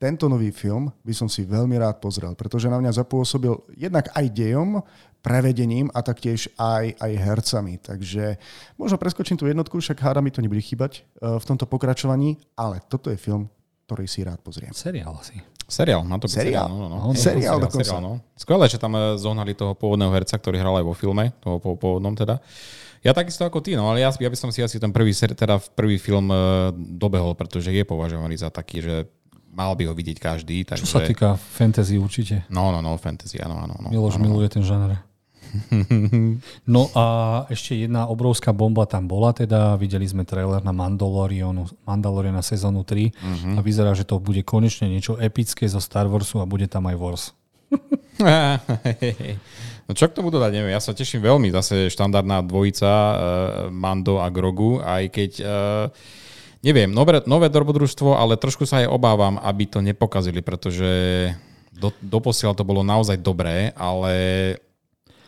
tento 0.00 0.26
nový 0.26 0.50
film 0.50 0.90
by 1.04 1.14
som 1.14 1.28
si 1.28 1.44
veľmi 1.44 1.76
rád 1.78 2.02
pozrel, 2.02 2.34
pretože 2.34 2.72
na 2.72 2.80
mňa 2.80 3.04
zapôsobil 3.04 3.54
jednak 3.76 4.10
aj 4.16 4.26
dejom, 4.32 4.82
prevedením 5.22 5.86
a 5.94 6.02
taktiež 6.02 6.50
aj, 6.58 6.98
aj 6.98 7.12
hercami. 7.14 7.78
Takže 7.78 8.34
možno 8.74 8.98
preskočím 8.98 9.38
tú 9.38 9.46
jednotku, 9.46 9.78
však 9.78 10.02
háda 10.02 10.18
mi 10.18 10.34
to 10.34 10.42
nebude 10.42 10.58
chýbať 10.58 11.04
eh, 11.04 11.38
v 11.38 11.44
tomto 11.46 11.70
pokračovaní, 11.70 12.42
ale 12.58 12.82
toto 12.90 13.12
je 13.12 13.20
film, 13.20 13.46
ktorý 13.86 14.10
si 14.10 14.26
rád 14.26 14.42
pozriem. 14.42 14.74
Seriál 14.74 15.14
asi. 15.14 15.38
Seriál, 15.72 16.04
má 16.04 16.20
to 16.20 16.28
byť 16.28 16.36
Seriál? 16.36 16.68
seriál. 16.68 16.68
No, 16.68 16.76
no, 16.76 16.86
no. 16.92 16.96
No, 17.08 17.16
seriál 17.16 17.56
dokonca. 17.56 17.80
seriál, 17.80 18.00
no. 18.04 18.12
Skvelé, 18.36 18.68
že 18.68 18.76
tam 18.76 18.92
eh, 18.92 19.16
zohnali 19.16 19.56
toho 19.56 19.72
pôvodného 19.72 20.12
herca, 20.12 20.36
ktorý 20.36 20.60
hral 20.60 20.76
aj 20.76 20.84
vo 20.84 20.92
filme, 20.92 21.32
toho 21.40 21.56
pô- 21.56 21.80
pôvodnom 21.80 22.12
teda. 22.12 22.44
Ja 23.00 23.16
takisto 23.16 23.42
ako 23.42 23.64
ty, 23.64 23.74
no 23.74 23.88
ale 23.90 24.04
ja, 24.04 24.12
ja 24.14 24.28
by 24.30 24.36
som 24.38 24.52
si 24.52 24.62
asi 24.62 24.78
ten 24.78 24.92
prvý, 24.94 25.10
teda 25.16 25.56
prvý 25.72 25.96
film 25.96 26.28
eh, 26.28 26.36
dobehol, 26.76 27.32
pretože 27.32 27.72
je 27.72 27.82
považovaný 27.88 28.36
za 28.36 28.52
taký, 28.52 28.84
že 28.84 29.08
mal 29.52 29.72
by 29.76 29.88
ho 29.88 29.94
vidieť 29.96 30.18
každý. 30.20 30.64
Takže... 30.64 30.84
Čo 30.84 31.00
sa 31.00 31.04
týka 31.04 31.36
fantasy 31.36 31.96
určite. 32.00 32.44
No, 32.48 32.72
no, 32.72 32.84
no, 32.84 32.96
fantasy, 33.00 33.40
áno, 33.40 33.60
áno. 33.60 33.76
No, 33.80 33.88
Miloš 33.88 34.16
áno. 34.20 34.28
miluje 34.28 34.48
ten 34.52 34.64
žáner. 34.64 35.00
No 36.66 36.88
a 36.94 37.04
ešte 37.48 37.76
jedna 37.76 38.06
obrovská 38.06 38.50
bomba 38.50 38.84
tam 38.84 39.06
bola, 39.06 39.32
teda 39.32 39.76
videli 39.76 40.04
sme 40.04 40.24
trailer 40.24 40.62
na 40.62 40.72
Mandalorianu, 40.72 41.68
Mandaloriana 41.84 42.40
sezónu 42.40 42.82
3 42.82 43.12
Mhm. 43.12 43.50
a 43.56 43.60
vyzerá, 43.60 43.92
že 43.92 44.04
to 44.04 44.16
bude 44.16 44.40
konečne 44.42 44.88
niečo 44.88 45.16
epické 45.16 45.68
zo 45.68 45.78
Star 45.78 46.08
Warsu 46.08 46.40
a 46.40 46.48
bude 46.48 46.66
tam 46.66 46.88
aj 46.88 46.96
Wars. 46.96 47.24
No 49.82 49.98
čo 49.98 50.06
k 50.06 50.14
tomu 50.14 50.30
dodať, 50.30 50.54
neviem, 50.54 50.70
ja 50.70 50.78
sa 50.78 50.94
teším 50.94 51.26
veľmi, 51.26 51.50
zase 51.50 51.90
štandardná 51.90 52.38
dvojica 52.46 52.86
uh, 52.86 53.14
Mando 53.66 54.22
a 54.22 54.30
Grogu, 54.30 54.78
aj 54.78 55.10
keď 55.10 55.30
uh, 55.42 55.84
neviem, 56.62 56.86
nové, 56.86 57.18
nové 57.26 57.50
dobrodružstvo, 57.50 58.14
ale 58.14 58.38
trošku 58.38 58.62
sa 58.62 58.78
aj 58.78 58.88
obávam, 58.88 59.42
aby 59.42 59.66
to 59.66 59.82
nepokazili, 59.82 60.38
pretože 60.38 60.86
do, 61.74 61.90
doposiaľ 61.98 62.54
to 62.54 62.62
bolo 62.62 62.86
naozaj 62.86 63.18
dobré, 63.18 63.74
ale 63.74 64.14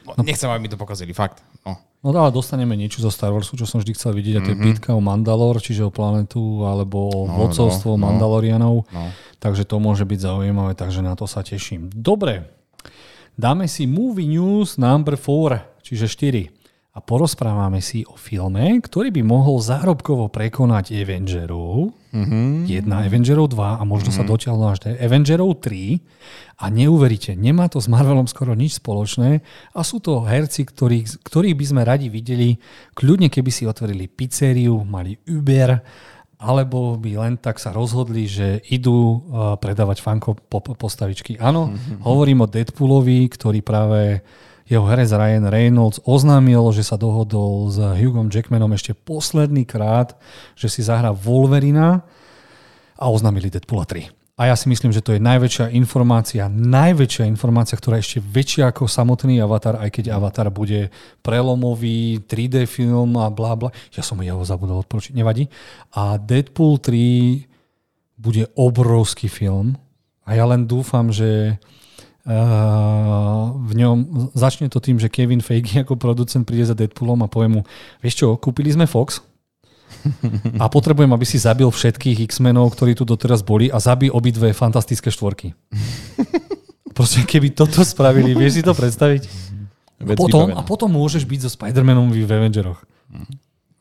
no, 0.07 0.20
nechcem, 0.20 0.46
aby 0.46 0.61
mi 0.61 0.68
to 0.68 0.76
pokazili, 0.76 1.11
fakt. 1.11 1.40
No. 1.64 1.76
No 2.05 2.12
ale 2.12 2.28
dostaneme 2.30 2.76
niečo 2.76 3.00
zo 3.00 3.09
Star 3.09 3.32
Warsu, 3.32 3.57
čo 3.57 3.64
som 3.64 3.80
vždy 3.80 3.96
chcel 3.96 4.12
vidieť, 4.12 4.34
a 4.36 4.44
to 4.44 4.50
je 4.52 4.59
Mhm. 4.61 4.64
bitka 4.66 4.90
o 4.92 5.00
Mandalor, 5.00 5.57
čiže 5.57 5.82
o 5.82 5.90
planetu, 5.90 6.61
alebo 6.62 7.09
o 7.09 7.24
No, 7.24 7.32
vodcovstvo 7.40 7.96
no, 7.96 7.98
no. 7.98 8.02
Mandalorianov. 8.12 8.84
No. 8.92 9.05
Takže 9.40 9.64
to 9.64 9.80
môže 9.80 10.05
byť 10.05 10.20
zaujímavé, 10.20 10.76
takže 10.76 11.00
na 11.00 11.16
to 11.16 11.24
sa 11.24 11.40
teším. 11.40 11.88
Dobre, 11.88 12.44
dáme 13.34 13.64
si 13.64 13.88
Movie 13.88 14.28
News 14.28 14.76
number 14.76 15.16
4, 15.16 15.64
čiže 15.80 16.05
4. 16.07 16.52
A 16.95 17.03
porozprávame 17.03 17.82
si 17.82 18.07
o 18.07 18.14
filme, 18.14 18.78
ktorý 18.78 19.11
by 19.11 19.26
mohol 19.26 19.59
zárobkovo 19.59 20.30
prekonať 20.30 20.95
Avengerov. 20.95 21.90
Mm-hmm. 22.14 22.70
Jedna 22.70 23.03
Avengerov 23.03 23.51
2 23.51 23.59
a 23.59 23.82
možno 23.82 24.14
mm-hmm. 24.14 24.22
sa 24.22 24.30
dotiahnu 24.30 24.64
až 24.70 24.78
do 24.86 24.95
Avengerov 24.95 25.59
3. 25.59 26.62
A 26.62 26.70
neuveríte, 26.70 27.34
nemá 27.34 27.66
to 27.66 27.82
s 27.82 27.90
Marvelom 27.90 28.30
skoro 28.30 28.55
nič 28.55 28.78
spoločné 28.78 29.42
a 29.74 29.80
sú 29.82 29.99
to 29.99 30.22
herci, 30.22 30.62
ktorých, 30.62 31.26
ktorých 31.26 31.59
by 31.59 31.64
sme 31.66 31.82
radi 31.82 32.07
videli, 32.07 32.62
kľudne 32.95 33.26
keby 33.26 33.51
si 33.51 33.66
otvorili 33.66 34.07
pizzeriu, 34.07 34.86
mali 34.86 35.18
Uber, 35.26 35.74
alebo 36.38 36.95
by 36.95 37.26
len 37.26 37.34
tak 37.42 37.59
sa 37.59 37.74
rozhodli, 37.74 38.30
že 38.30 38.62
idú 38.70 38.95
uh, 38.95 39.59
predávať 39.59 39.99
fanko 39.99 40.38
postavičky. 40.78 41.42
Áno, 41.42 41.74
mm-hmm. 41.74 42.07
hovorím 42.07 42.47
o 42.47 42.51
Deadpoolovi, 42.51 43.26
ktorý 43.34 43.66
práve 43.66 44.22
jeho 44.65 44.85
herec 44.89 45.12
Ryan 45.12 45.53
Reynolds 45.53 46.01
oznámil, 46.09 46.65
že 46.73 46.81
sa 46.81 46.97
dohodol 46.97 47.69
s 47.69 47.77
Hugom 47.77 48.33
Jackmanom 48.33 48.73
ešte 48.73 48.97
posledný 48.97 49.69
krát, 49.69 50.17
že 50.57 50.73
si 50.73 50.81
zahrá 50.81 51.12
Wolverina 51.12 52.01
a 52.97 53.05
oznámili 53.12 53.53
Deadpoola 53.53 53.85
3. 53.85 54.09
A 54.35 54.51
ja 54.51 54.59
si 54.59 54.67
myslím, 54.67 54.91
že 54.91 54.99
to 54.99 55.15
je 55.15 55.23
najväčšia 55.23 55.71
informácia, 55.79 56.51
najväčšia 56.51 57.31
informácia, 57.31 57.79
ktorá 57.79 58.03
je 58.03 58.19
ešte 58.19 58.21
väčšia 58.25 58.75
ako 58.75 58.91
samotný 58.91 59.39
Avatar, 59.39 59.79
aj 59.79 59.95
keď 59.95 60.11
Avatar 60.11 60.51
bude 60.51 60.91
prelomový 61.23 62.19
3D 62.27 62.67
film 62.67 63.15
a 63.15 63.31
bla 63.31 63.55
bla. 63.55 63.71
Ja 63.95 64.03
som 64.03 64.19
jeho 64.19 64.43
zabudol 64.43 64.83
odporučiť, 64.83 65.15
nevadí. 65.15 65.47
A 65.95 66.19
Deadpool 66.19 66.83
3 66.83 67.47
bude 68.19 68.51
obrovský 68.59 69.31
film 69.31 69.79
a 70.27 70.35
ja 70.35 70.43
len 70.51 70.67
dúfam, 70.67 71.15
že 71.15 71.62
v 72.25 73.72
ňom 73.77 74.33
začne 74.33 74.72
to 74.72 74.81
tým, 74.81 74.97
že 74.97 75.12
Kevin 75.12 75.45
Feige 75.45 75.81
ako 75.85 76.01
producent 76.01 76.49
príde 76.49 76.64
za 76.64 76.72
Deadpoolom 76.72 77.20
a 77.20 77.29
povie 77.29 77.53
mu, 77.53 77.61
vieš 78.01 78.25
čo, 78.25 78.27
kúpili 78.41 78.72
sme 78.72 78.89
Fox 78.89 79.20
a 80.62 80.66
potrebujem, 80.72 81.12
aby 81.12 81.27
si 81.29 81.37
zabil 81.37 81.68
všetkých 81.68 82.25
X-menov, 82.33 82.72
ktorí 82.72 82.97
tu 82.97 83.05
doteraz 83.05 83.45
boli 83.45 83.68
a 83.68 83.77
zabil 83.77 84.09
obidve 84.09 84.57
fantastické 84.57 85.12
štvorky. 85.12 85.53
Proste 86.97 87.27
keby 87.27 87.53
toto 87.53 87.83
spravili, 87.83 88.33
vieš 88.33 88.61
si 88.61 88.62
to 88.62 88.72
predstaviť? 88.72 89.22
Vec 90.05 90.16
Potom, 90.18 90.51
a 90.53 90.62
potom 90.62 90.91
môžeš 90.91 91.27
byť 91.27 91.39
so 91.43 91.51
Spider-Manom 91.51 92.11
v 92.12 92.27
Avengeroch. 92.27 92.83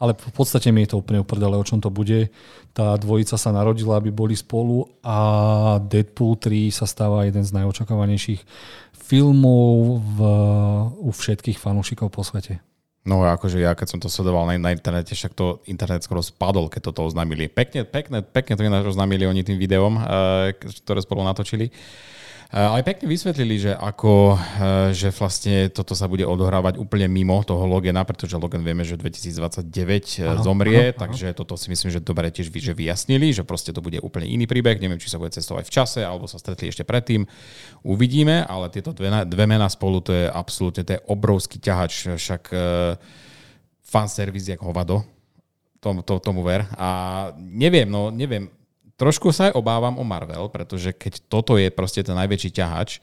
Ale 0.03 0.11
v 0.19 0.35
podstate 0.35 0.67
mi 0.75 0.83
je 0.83 0.91
to 0.91 0.99
úplne 0.99 1.23
uprdele, 1.23 1.55
o 1.55 1.63
čom 1.63 1.79
to 1.79 1.87
bude. 1.87 2.27
Tá 2.75 2.99
dvojica 2.99 3.39
sa 3.39 3.55
narodila, 3.55 4.03
aby 4.03 4.11
boli 4.11 4.35
spolu 4.35 4.83
a 4.99 5.79
Deadpool 5.79 6.35
3 6.35 6.75
sa 6.75 6.83
stáva 6.83 7.23
jeden 7.23 7.47
z 7.47 7.55
najočakávanejších 7.55 8.43
filmov 8.99 10.03
v, 10.03 10.19
u 10.99 11.09
všetkých 11.15 11.55
fanúšikov 11.55 12.11
po 12.11 12.19
svete. 12.27 12.59
No 13.03 13.19
akože 13.19 13.59
ja 13.59 13.75
keď 13.75 13.87
som 13.95 13.99
to 13.99 14.07
sledoval 14.07 14.47
na, 14.47 14.55
na 14.55 14.71
internete, 14.71 15.11
však 15.11 15.35
to 15.35 15.59
internet 15.67 16.07
skoro 16.07 16.23
spadol, 16.23 16.71
keď 16.71 16.91
toto 16.91 17.03
oznámili. 17.03 17.51
Pekne, 17.51 17.83
pekne, 17.83 18.23
pekne 18.23 18.55
to 18.55 18.63
ináč 18.63 18.95
oznámili 18.95 19.27
oni 19.27 19.43
tým 19.43 19.59
videom, 19.59 19.99
uh, 19.99 20.55
ktoré 20.55 21.03
spolu 21.03 21.27
natočili. 21.27 21.67
Uh, 22.53 22.69
ale 22.69 22.85
pekne 22.85 23.09
vysvetlili, 23.09 23.57
že 23.57 23.73
ako, 23.73 24.37
uh, 24.37 24.93
že 24.93 25.09
vlastne 25.09 25.73
toto 25.73 25.97
sa 25.97 26.05
bude 26.05 26.21
odohrávať 26.21 26.77
úplne 26.77 27.09
mimo 27.09 27.41
toho 27.41 27.65
Logana, 27.65 28.05
pretože 28.05 28.37
Logan 28.37 28.61
vieme, 28.61 28.85
že 28.85 28.93
2029 28.93 29.65
ano, 30.21 30.45
zomrie, 30.45 30.93
ano, 30.93 31.01
takže 31.01 31.33
ano. 31.33 31.37
toto 31.41 31.57
si 31.57 31.73
myslím, 31.73 31.89
že 31.89 31.97
dobre 31.97 32.29
tiež 32.29 32.53
vy, 32.53 32.61
že 32.61 32.77
vyjasnili, 32.77 33.33
že 33.33 33.41
proste 33.41 33.73
to 33.73 33.81
bude 33.81 33.97
úplne 34.05 34.29
iný 34.29 34.45
príbeh. 34.45 34.77
Neviem, 34.77 35.01
či 35.01 35.09
sa 35.09 35.17
bude 35.17 35.33
cestovať 35.33 35.65
v 35.65 35.73
čase, 35.73 36.05
alebo 36.05 36.29
sa 36.29 36.37
stretli 36.37 36.69
ešte 36.69 36.85
predtým. 36.85 37.25
Uvidíme, 37.81 38.45
ale 38.45 38.69
tieto 38.69 38.93
dve, 38.93 39.09
dve 39.25 39.45
mená 39.49 39.65
spolu, 39.65 40.05
to 40.05 40.13
je 40.13 40.29
absolútne 40.29 40.85
to 40.85 40.93
je 40.93 41.01
obrovský 41.09 41.57
ťahač, 41.57 42.13
však 42.21 42.53
fanservice 43.81 44.53
jak 44.53 44.61
hovado, 44.61 45.01
tom, 45.81 46.05
to, 46.05 46.21
tomu 46.21 46.45
ver. 46.45 46.69
A 46.77 47.33
neviem, 47.33 47.89
no 47.89 48.13
neviem, 48.13 48.45
trošku 48.97 49.33
sa 49.33 49.49
aj 49.49 49.57
obávam 49.57 49.97
o 49.97 50.05
Marvel, 50.05 50.49
pretože 50.49 50.93
keď 50.93 51.25
toto 51.29 51.57
je 51.57 51.67
proste 51.73 52.05
ten 52.05 52.15
najväčší 52.17 52.49
ťahač, 52.53 53.01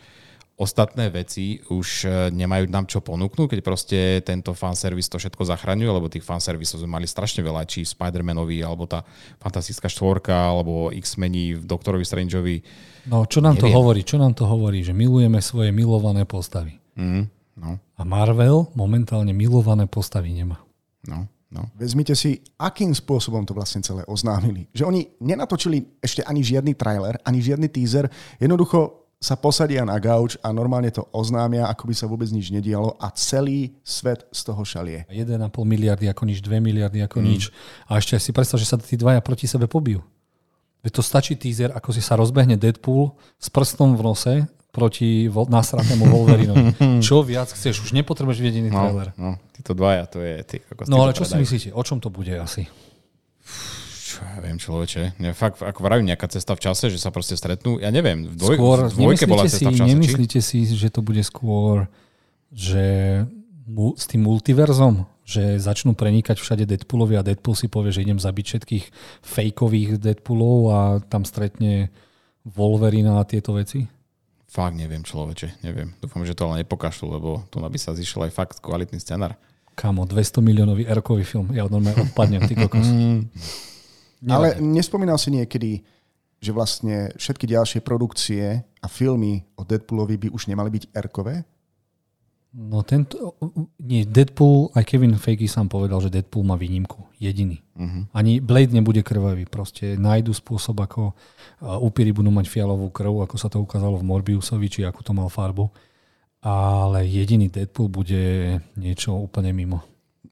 ostatné 0.60 1.08
veci 1.08 1.56
už 1.72 2.04
nemajú 2.36 2.68
nám 2.68 2.84
čo 2.84 3.00
ponúknuť, 3.00 3.48
keď 3.48 3.60
proste 3.64 3.98
tento 4.20 4.52
fanservice 4.52 5.08
to 5.08 5.16
všetko 5.16 5.48
zachraňuje, 5.48 5.88
lebo 5.88 6.12
tých 6.12 6.20
fanservisov 6.20 6.84
sme 6.84 7.00
mali 7.00 7.08
strašne 7.08 7.40
veľa, 7.40 7.64
či 7.64 7.80
Spider-Manovi, 7.88 8.60
alebo 8.60 8.84
tá 8.84 9.00
fantastická 9.40 9.88
štvorka, 9.88 10.36
alebo 10.36 10.92
X-meni 10.92 11.56
v 11.56 11.64
Doktorovi 11.64 12.04
Strangeovi. 12.04 12.60
No, 13.08 13.24
čo 13.24 13.40
nám 13.40 13.56
Neviem. 13.56 13.72
to 13.72 13.76
hovorí? 13.80 14.00
Čo 14.04 14.20
nám 14.20 14.36
to 14.36 14.44
hovorí? 14.44 14.84
Že 14.84 14.92
milujeme 14.92 15.40
svoje 15.40 15.72
milované 15.72 16.28
postavy. 16.28 16.76
Mm, 16.92 17.24
no. 17.56 17.80
A 17.96 18.02
Marvel 18.04 18.68
momentálne 18.76 19.32
milované 19.32 19.88
postavy 19.88 20.36
nemá. 20.36 20.60
No. 21.08 21.24
No. 21.50 21.66
Vezmite 21.74 22.14
si, 22.14 22.38
akým 22.62 22.94
spôsobom 22.94 23.42
to 23.42 23.50
vlastne 23.50 23.82
celé 23.82 24.06
oznámili. 24.06 24.70
Že 24.70 24.86
oni 24.86 25.00
nenatočili 25.18 25.82
ešte 25.98 26.22
ani 26.22 26.46
žiadny 26.46 26.78
trailer, 26.78 27.18
ani 27.26 27.42
žiadny 27.42 27.66
teaser. 27.66 28.06
Jednoducho 28.38 29.10
sa 29.20 29.34
posadia 29.36 29.84
na 29.84 29.98
gauč 30.00 30.38
a 30.40 30.48
normálne 30.54 30.88
to 30.94 31.04
oznámia, 31.12 31.68
ako 31.68 31.90
by 31.90 31.94
sa 31.98 32.08
vôbec 32.08 32.30
nič 32.32 32.48
nedialo 32.54 32.96
a 32.96 33.12
celý 33.12 33.76
svet 33.84 34.24
z 34.32 34.40
toho 34.46 34.62
šalie. 34.64 35.04
1,5 35.10 35.36
miliardy 35.66 36.08
ako 36.08 36.22
nič, 36.24 36.38
2 36.40 36.56
miliardy 36.62 37.04
ako 37.04 37.20
mm. 37.20 37.26
nič. 37.26 37.52
A 37.90 38.00
ešte 38.00 38.16
si 38.16 38.30
predstav, 38.32 38.56
že 38.56 38.70
sa 38.70 38.80
tí 38.80 38.96
dvaja 38.96 39.20
proti 39.20 39.44
sebe 39.44 39.68
pobijú. 39.68 40.00
Veď 40.80 40.96
to 40.96 41.02
stačí 41.04 41.36
teaser, 41.36 41.74
ako 41.76 41.92
si 41.92 42.00
sa 42.00 42.16
rozbehne 42.16 42.56
Deadpool 42.56 43.12
s 43.36 43.52
prstom 43.52 43.92
v 43.98 44.02
nose 44.06 44.34
proti 44.70 45.26
nasratému 45.26 46.06
Wolverinovi. 46.06 46.64
čo 47.06 47.26
viac 47.26 47.50
chceš? 47.50 47.82
Už 47.82 47.90
nepotrebuješ 47.94 48.38
vidieť 48.38 48.56
iný 48.62 48.70
no, 48.70 48.78
trailer. 48.78 49.08
No, 49.18 49.36
títo 49.54 49.74
dvaja, 49.74 50.06
to 50.06 50.22
je... 50.22 50.34
Ty, 50.46 50.56
ako 50.70 50.80
no 50.86 50.96
ale 51.02 51.12
čo 51.12 51.26
predajú. 51.26 51.34
si 51.34 51.42
myslíte? 51.42 51.68
O 51.74 51.82
čom 51.82 51.98
to 51.98 52.08
bude 52.08 52.30
asi? 52.38 52.70
Čo 54.06 54.22
ja 54.26 54.38
viem, 54.42 54.58
človeče. 54.58 55.18
Ne, 55.18 55.34
fakt, 55.34 55.62
ako 55.62 55.80
vravím, 55.82 56.10
nejaká 56.14 56.30
cesta 56.30 56.54
v 56.54 56.62
čase, 56.62 56.90
že 56.90 57.02
sa 57.02 57.10
proste 57.10 57.34
stretnú. 57.34 57.82
Ja 57.82 57.90
neviem, 57.90 58.30
v, 58.30 58.34
dvoj, 58.38 58.56
skôr, 58.58 58.78
v 58.90 58.94
dvojke 58.94 59.26
bola 59.26 59.46
cesta 59.46 59.70
si, 59.70 59.74
v 59.74 59.78
čase. 59.78 59.90
Nemyslíte 59.90 60.38
či? 60.38 60.46
si, 60.46 60.58
že 60.70 60.88
to 60.90 61.02
bude 61.02 61.22
skôr, 61.26 61.90
že 62.54 62.86
mu, 63.66 63.94
s 63.94 64.06
tým 64.10 64.22
multiverzom, 64.26 65.06
že 65.22 65.62
začnú 65.62 65.94
prenikať 65.94 66.42
všade 66.42 66.66
Deadpoolovi 66.66 67.14
a 67.18 67.26
Deadpool 67.26 67.54
si 67.54 67.70
povie, 67.70 67.94
že 67.94 68.02
idem 68.02 68.18
zabiť 68.18 68.44
všetkých 68.50 68.84
fejkových 69.22 70.02
Deadpoolov 70.02 70.58
a 70.70 70.78
tam 71.06 71.22
stretne 71.22 71.94
Wolverina 72.42 73.22
a 73.22 73.28
tieto 73.28 73.54
veci? 73.54 73.86
Fakt 74.50 74.74
neviem, 74.74 75.06
človeče, 75.06 75.62
neviem. 75.62 75.94
Dúfam, 76.02 76.26
že 76.26 76.34
to 76.34 76.50
ale 76.50 76.66
nepokašľú, 76.66 77.06
lebo 77.06 77.46
tu 77.54 77.62
by 77.62 77.78
sa 77.78 77.94
zišiel 77.94 78.26
aj 78.26 78.34
fakt 78.34 78.56
kvalitný 78.58 78.98
scenár. 78.98 79.38
Kamo, 79.78 80.10
200 80.10 80.42
miliónový 80.42 80.90
erkový 80.90 81.22
film. 81.22 81.54
Ja 81.54 81.70
normálne 81.70 82.02
odpadnem, 82.10 82.42
ty 82.50 82.58
kokos. 82.58 82.82
ale 84.26 84.58
nespomínal 84.58 85.22
si 85.22 85.30
niekedy, 85.30 85.86
že 86.42 86.50
vlastne 86.50 87.14
všetky 87.14 87.46
ďalšie 87.46 87.80
produkcie 87.86 88.66
a 88.66 88.86
filmy 88.90 89.46
o 89.54 89.62
Deadpoolovi 89.62 90.18
by 90.18 90.28
už 90.34 90.50
nemali 90.50 90.74
byť 90.74 90.90
erkové? 90.98 91.46
No 92.50 92.82
tento, 92.82 93.38
nie, 93.78 94.02
Deadpool, 94.02 94.74
aj 94.74 94.82
Kevin 94.82 95.14
Feige 95.14 95.46
sám 95.46 95.70
povedal, 95.70 96.02
že 96.02 96.10
Deadpool 96.10 96.42
má 96.42 96.58
výnimku. 96.58 97.06
Jediný. 97.22 97.62
Uh-huh. 97.78 98.10
Ani 98.10 98.42
Blade 98.42 98.74
nebude 98.74 99.06
krvavý. 99.06 99.46
Proste 99.46 99.94
nájdu 99.94 100.34
spôsob, 100.34 100.82
ako 100.82 101.14
upíry 101.62 102.10
budú 102.10 102.34
mať 102.34 102.50
fialovú 102.50 102.90
krv, 102.90 103.22
ako 103.22 103.36
sa 103.38 103.46
to 103.46 103.62
ukázalo 103.62 104.02
v 104.02 104.06
Morbiusovi, 104.10 104.66
či 104.66 104.80
ako 104.82 105.00
to 105.06 105.12
mal 105.14 105.30
farbu. 105.30 105.70
Ale 106.42 107.06
jediný 107.06 107.46
Deadpool 107.46 107.86
bude 107.86 108.58
niečo 108.74 109.14
úplne 109.14 109.54
mimo. 109.54 109.86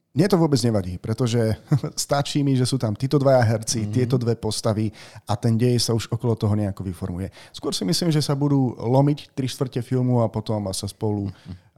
Mne 0.09 0.25
to 0.25 0.41
vôbec 0.41 0.59
nevadí, 0.59 0.99
pretože 0.99 1.39
stačí 1.95 2.43
mi, 2.43 2.51
že 2.59 2.67
sú 2.67 2.75
tam 2.75 2.99
títo 2.99 3.15
dvaja 3.15 3.39
herci, 3.47 3.87
mm-hmm. 3.87 3.95
tieto 3.95 4.19
dve 4.19 4.35
postavy 4.35 4.91
a 5.23 5.39
ten 5.39 5.55
dej 5.55 5.79
sa 5.79 5.95
už 5.95 6.11
okolo 6.11 6.35
toho 6.35 6.51
nejako 6.51 6.83
vyformuje. 6.83 7.31
Skôr 7.55 7.71
si 7.71 7.87
myslím, 7.87 8.11
že 8.11 8.19
sa 8.19 8.35
budú 8.35 8.75
lomiť 8.75 9.31
tri 9.31 9.47
štvrte 9.47 9.79
filmu 9.79 10.19
a 10.19 10.27
potom 10.27 10.67
sa 10.75 10.83
spolu 10.83 11.31
mm-hmm 11.31 11.68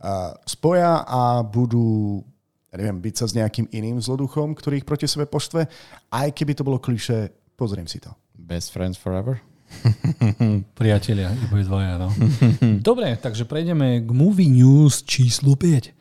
spoja 0.46 1.06
a 1.06 1.46
budú 1.46 2.26
ja 2.72 2.80
neviem, 2.80 3.04
byť 3.04 3.16
sa 3.20 3.26
s 3.28 3.36
nejakým 3.36 3.68
iným 3.68 4.00
zloduchom, 4.00 4.56
ktorý 4.56 4.80
ich 4.80 4.88
proti 4.88 5.04
sebe 5.04 5.28
poštve. 5.28 5.68
Aj 6.08 6.28
keby 6.32 6.56
to 6.56 6.64
bolo 6.64 6.80
kliše, 6.80 7.28
pozriem 7.60 7.84
si 7.84 8.00
to. 8.00 8.16
Best 8.32 8.72
friends 8.72 8.96
forever? 8.96 9.44
Priatelia, 10.80 11.36
iba 11.36 11.56
dvaja, 11.68 12.00
no. 12.00 12.10
Dobre, 12.88 13.20
takže 13.20 13.44
prejdeme 13.44 14.00
k 14.00 14.10
Movie 14.16 14.48
News 14.48 15.04
číslo 15.04 15.60
5. 15.60 15.92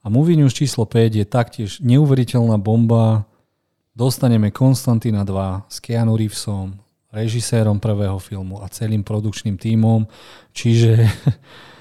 A 0.00 0.08
Movie 0.08 0.38
News 0.38 0.54
číslo 0.54 0.86
5 0.86 1.18
je 1.18 1.26
taktiež 1.26 1.70
neuveriteľná 1.82 2.62
bomba. 2.62 3.26
Dostaneme 3.92 4.54
Konstantina 4.54 5.26
2 5.26 5.66
s 5.66 5.76
Keanu 5.82 6.14
Reevesom, 6.14 6.78
režisérom 7.10 7.82
prvého 7.82 8.16
filmu 8.22 8.62
a 8.62 8.70
celým 8.70 9.02
produkčným 9.02 9.58
tímom. 9.58 10.06
Čiže 10.54 11.10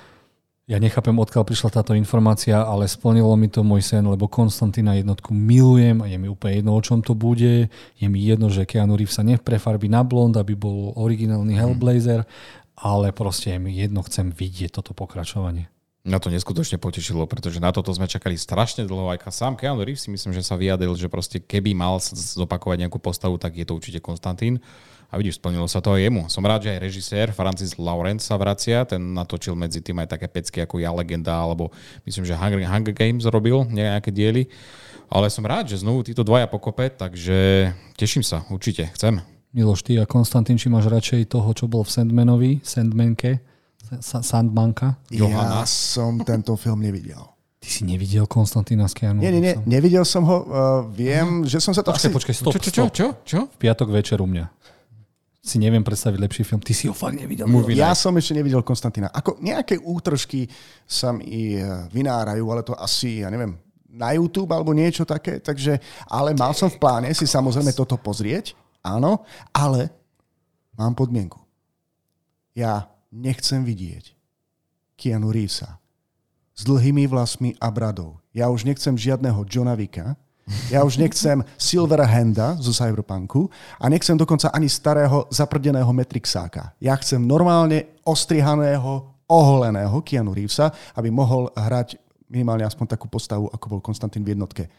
Ja 0.70 0.78
nechápem, 0.78 1.17
odkiaľ 1.17 1.49
prišla 1.49 1.82
táto 1.82 1.97
informácia, 1.97 2.61
ale 2.61 2.86
splnilo 2.86 3.34
mi 3.34 3.49
to 3.49 3.65
môj 3.65 3.82
sen, 3.82 4.05
lebo 4.05 4.30
Konstantina 4.30 4.93
jednotku 4.93 5.34
milujem 5.34 5.97
a 5.97 6.05
je 6.05 6.22
mi 6.22 6.30
úplne 6.30 6.61
jedno, 6.61 6.78
o 6.78 6.86
čom 6.86 7.01
to 7.01 7.17
bude. 7.17 7.74
Je 7.97 8.05
mi 8.05 8.22
jedno, 8.22 8.53
že 8.53 8.70
Keanu 8.70 8.93
Reeves 8.93 9.17
sa 9.17 9.26
neprefarbí 9.26 9.89
na 9.89 10.05
blond, 10.05 10.38
aby 10.38 10.53
bol 10.53 10.93
originálny 10.93 11.57
mhm. 11.57 11.59
Hellblazer, 11.59 12.22
ale 12.78 13.09
proste 13.09 13.57
je 13.57 13.59
mi 13.59 13.74
jedno, 13.82 14.05
chcem 14.05 14.30
vidieť 14.30 14.78
toto 14.78 14.93
pokračovanie. 14.93 15.74
Na 16.05 16.22
to 16.22 16.30
neskutočne 16.30 16.78
potešilo, 16.78 17.26
pretože 17.26 17.57
na 17.57 17.74
toto 17.74 17.89
sme 17.89 18.05
čakali 18.05 18.38
strašne 18.38 18.86
dlho. 18.86 19.09
Aj 19.09 19.17
sám 19.34 19.57
Keanu 19.57 19.82
Reeves 19.82 20.05
si 20.05 20.13
myslím, 20.13 20.38
že 20.38 20.45
sa 20.45 20.53
vyjadril, 20.53 20.93
že 20.93 21.09
proste 21.09 21.41
keby 21.41 21.74
mal 21.74 21.97
zopakovať 22.13 22.86
nejakú 22.86 23.01
postavu, 23.01 23.41
tak 23.41 23.57
je 23.57 23.65
to 23.65 23.74
určite 23.74 24.05
Konstantín. 24.05 24.61
A 25.10 25.18
vidíš, 25.18 25.41
splnilo 25.41 25.66
sa 25.66 25.82
to 25.82 25.97
aj 25.97 26.05
jemu. 26.05 26.30
Som 26.30 26.45
rád, 26.45 26.70
že 26.70 26.78
aj 26.78 26.86
režisér 26.86 27.28
Francis 27.34 27.74
Lawrence 27.82 28.30
sa 28.30 28.38
vracia. 28.38 28.86
Ten 28.86 29.18
natočil 29.18 29.57
medzi 29.57 29.82
tým 29.82 29.97
aj 30.05 30.14
také 30.14 30.30
pecky 30.30 30.62
ako 30.62 30.78
Ja 30.78 30.93
legenda, 30.93 31.34
alebo 31.34 31.74
myslím, 32.05 32.30
že 32.30 32.38
Hunger, 32.38 32.62
Hunger 32.62 32.93
Games 32.93 33.26
robil 33.26 33.66
nejaké 33.74 34.14
diely. 34.14 34.45
Ale 35.10 35.34
som 35.34 35.41
rád, 35.41 35.74
že 35.74 35.82
znovu 35.82 36.05
títo 36.05 36.22
dvaja 36.22 36.45
pokope, 36.45 36.93
takže 36.93 37.74
teším 37.97 38.22
sa, 38.22 38.45
určite, 38.53 38.93
chcem. 38.93 39.18
Miloš, 39.49 39.82
ty 39.82 39.97
a 39.97 40.05
Konstantín, 40.05 40.62
či 40.62 40.70
máš 40.70 40.86
radšej 40.86 41.26
toho, 41.34 41.49
čo 41.57 41.66
bol 41.66 41.82
v 41.82 41.89
Sandmanovi, 41.89 42.51
Sandmanke, 42.62 43.41
Sandmanka? 44.05 45.01
Ja 45.10 45.66
som 45.66 46.22
tento 46.22 46.53
film 46.53 46.86
nevidel. 46.86 47.26
Ty 47.57 47.66
si 47.66 47.82
nevidel 47.82 48.30
Konstantína 48.30 48.86
Skianu? 48.86 49.26
Nie, 49.26 49.34
nie, 49.34 49.41
nie, 49.41 49.57
nevidel 49.66 50.05
som 50.05 50.22
ho. 50.30 50.38
Uh, 50.45 50.86
viem, 50.93 51.41
že 51.49 51.57
som 51.57 51.74
sa 51.74 51.82
to 51.82 51.89
počkej, 51.89 52.14
asi... 52.14 52.14
Počkej, 52.14 52.36
stop, 52.38 52.53
čo, 52.62 52.86
čo, 52.93 53.05
čo? 53.26 53.39
V 53.49 53.57
piatok 53.57 53.89
večer 53.89 54.22
u 54.22 54.30
mňa 54.30 54.45
si 55.39 55.55
neviem 55.55 55.83
predstaviť 55.83 56.19
lepší 56.19 56.43
film. 56.43 56.59
Ty 56.59 56.73
si 56.75 56.85
ho 56.91 56.95
fakt 56.95 57.15
nevidel. 57.15 57.47
Movie 57.47 57.79
ja 57.79 57.95
som 57.95 58.11
ešte 58.19 58.35
nevidel 58.35 58.59
Konstantina. 58.59 59.07
Ako 59.07 59.39
nejaké 59.39 59.79
útržky 59.79 60.51
sa 60.83 61.15
mi 61.15 61.55
eh, 61.55 61.63
vynárajú, 61.89 62.43
ale 62.51 62.61
to 62.61 62.75
asi, 62.75 63.23
ja 63.23 63.31
neviem, 63.31 63.55
na 63.89 64.13
YouTube 64.13 64.53
alebo 64.53 64.75
niečo 64.75 65.01
také, 65.01 65.41
takže, 65.41 65.81
ale 66.05 66.37
mal 66.37 66.53
som 66.53 66.69
v 66.69 66.77
pláne 66.77 67.09
si 67.17 67.25
samozrejme 67.25 67.73
toto 67.73 67.97
pozrieť, 67.97 68.53
áno, 68.85 69.25
ale 69.49 69.89
mám 70.77 70.93
podmienku. 70.93 71.41
Ja 72.53 72.85
nechcem 73.09 73.65
vidieť 73.65 74.13
Keanu 74.93 75.33
Reevesa 75.33 75.81
s 76.53 76.61
dlhými 76.67 77.09
vlasmi 77.09 77.57
a 77.57 77.71
bradou. 77.73 78.21
Ja 78.35 78.51
už 78.53 78.67
nechcem 78.67 78.93
žiadneho 78.93 79.41
Johna 79.49 79.73
Vicka, 79.73 80.13
ja 80.74 80.82
už 80.84 80.97
nechcem 80.97 81.41
Handa 82.06 82.58
zo 82.58 82.74
Cyberpunku 82.74 83.50
a 83.80 83.86
nechcem 83.89 84.18
dokonca 84.18 84.50
ani 84.50 84.70
starého 84.70 85.30
zaprdeného 85.30 85.89
Metrixáka. 85.93 86.74
Ja 86.82 86.97
chcem 86.97 87.22
normálne 87.22 88.02
ostrihaného, 88.06 89.26
oholeného 89.30 90.02
Keanu 90.02 90.34
Reevesa, 90.34 90.74
aby 90.97 91.14
mohol 91.14 91.54
hrať 91.54 92.02
minimálne 92.30 92.66
aspoň 92.66 92.97
takú 92.97 93.06
postavu, 93.10 93.50
ako 93.50 93.66
bol 93.78 93.82
Konstantín 93.82 94.26
v 94.26 94.34
jednotke 94.38 94.70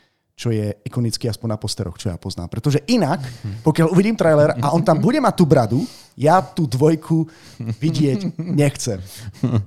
čo 0.41 0.49
je 0.49 0.73
ikonický 0.89 1.29
aspoň 1.29 1.53
na 1.53 1.59
posteroch, 1.61 2.01
čo 2.01 2.09
ja 2.09 2.17
poznám. 2.17 2.49
Pretože 2.49 2.81
inak, 2.89 3.21
pokiaľ 3.61 3.93
uvidím 3.93 4.17
trailer 4.17 4.57
a 4.57 4.73
on 4.73 4.81
tam 4.81 4.97
bude 4.97 5.21
mať 5.21 5.35
tú 5.37 5.45
bradu, 5.45 5.85
ja 6.17 6.41
tú 6.41 6.65
dvojku 6.65 7.29
vidieť 7.85 8.41
nechcem. 8.41 9.05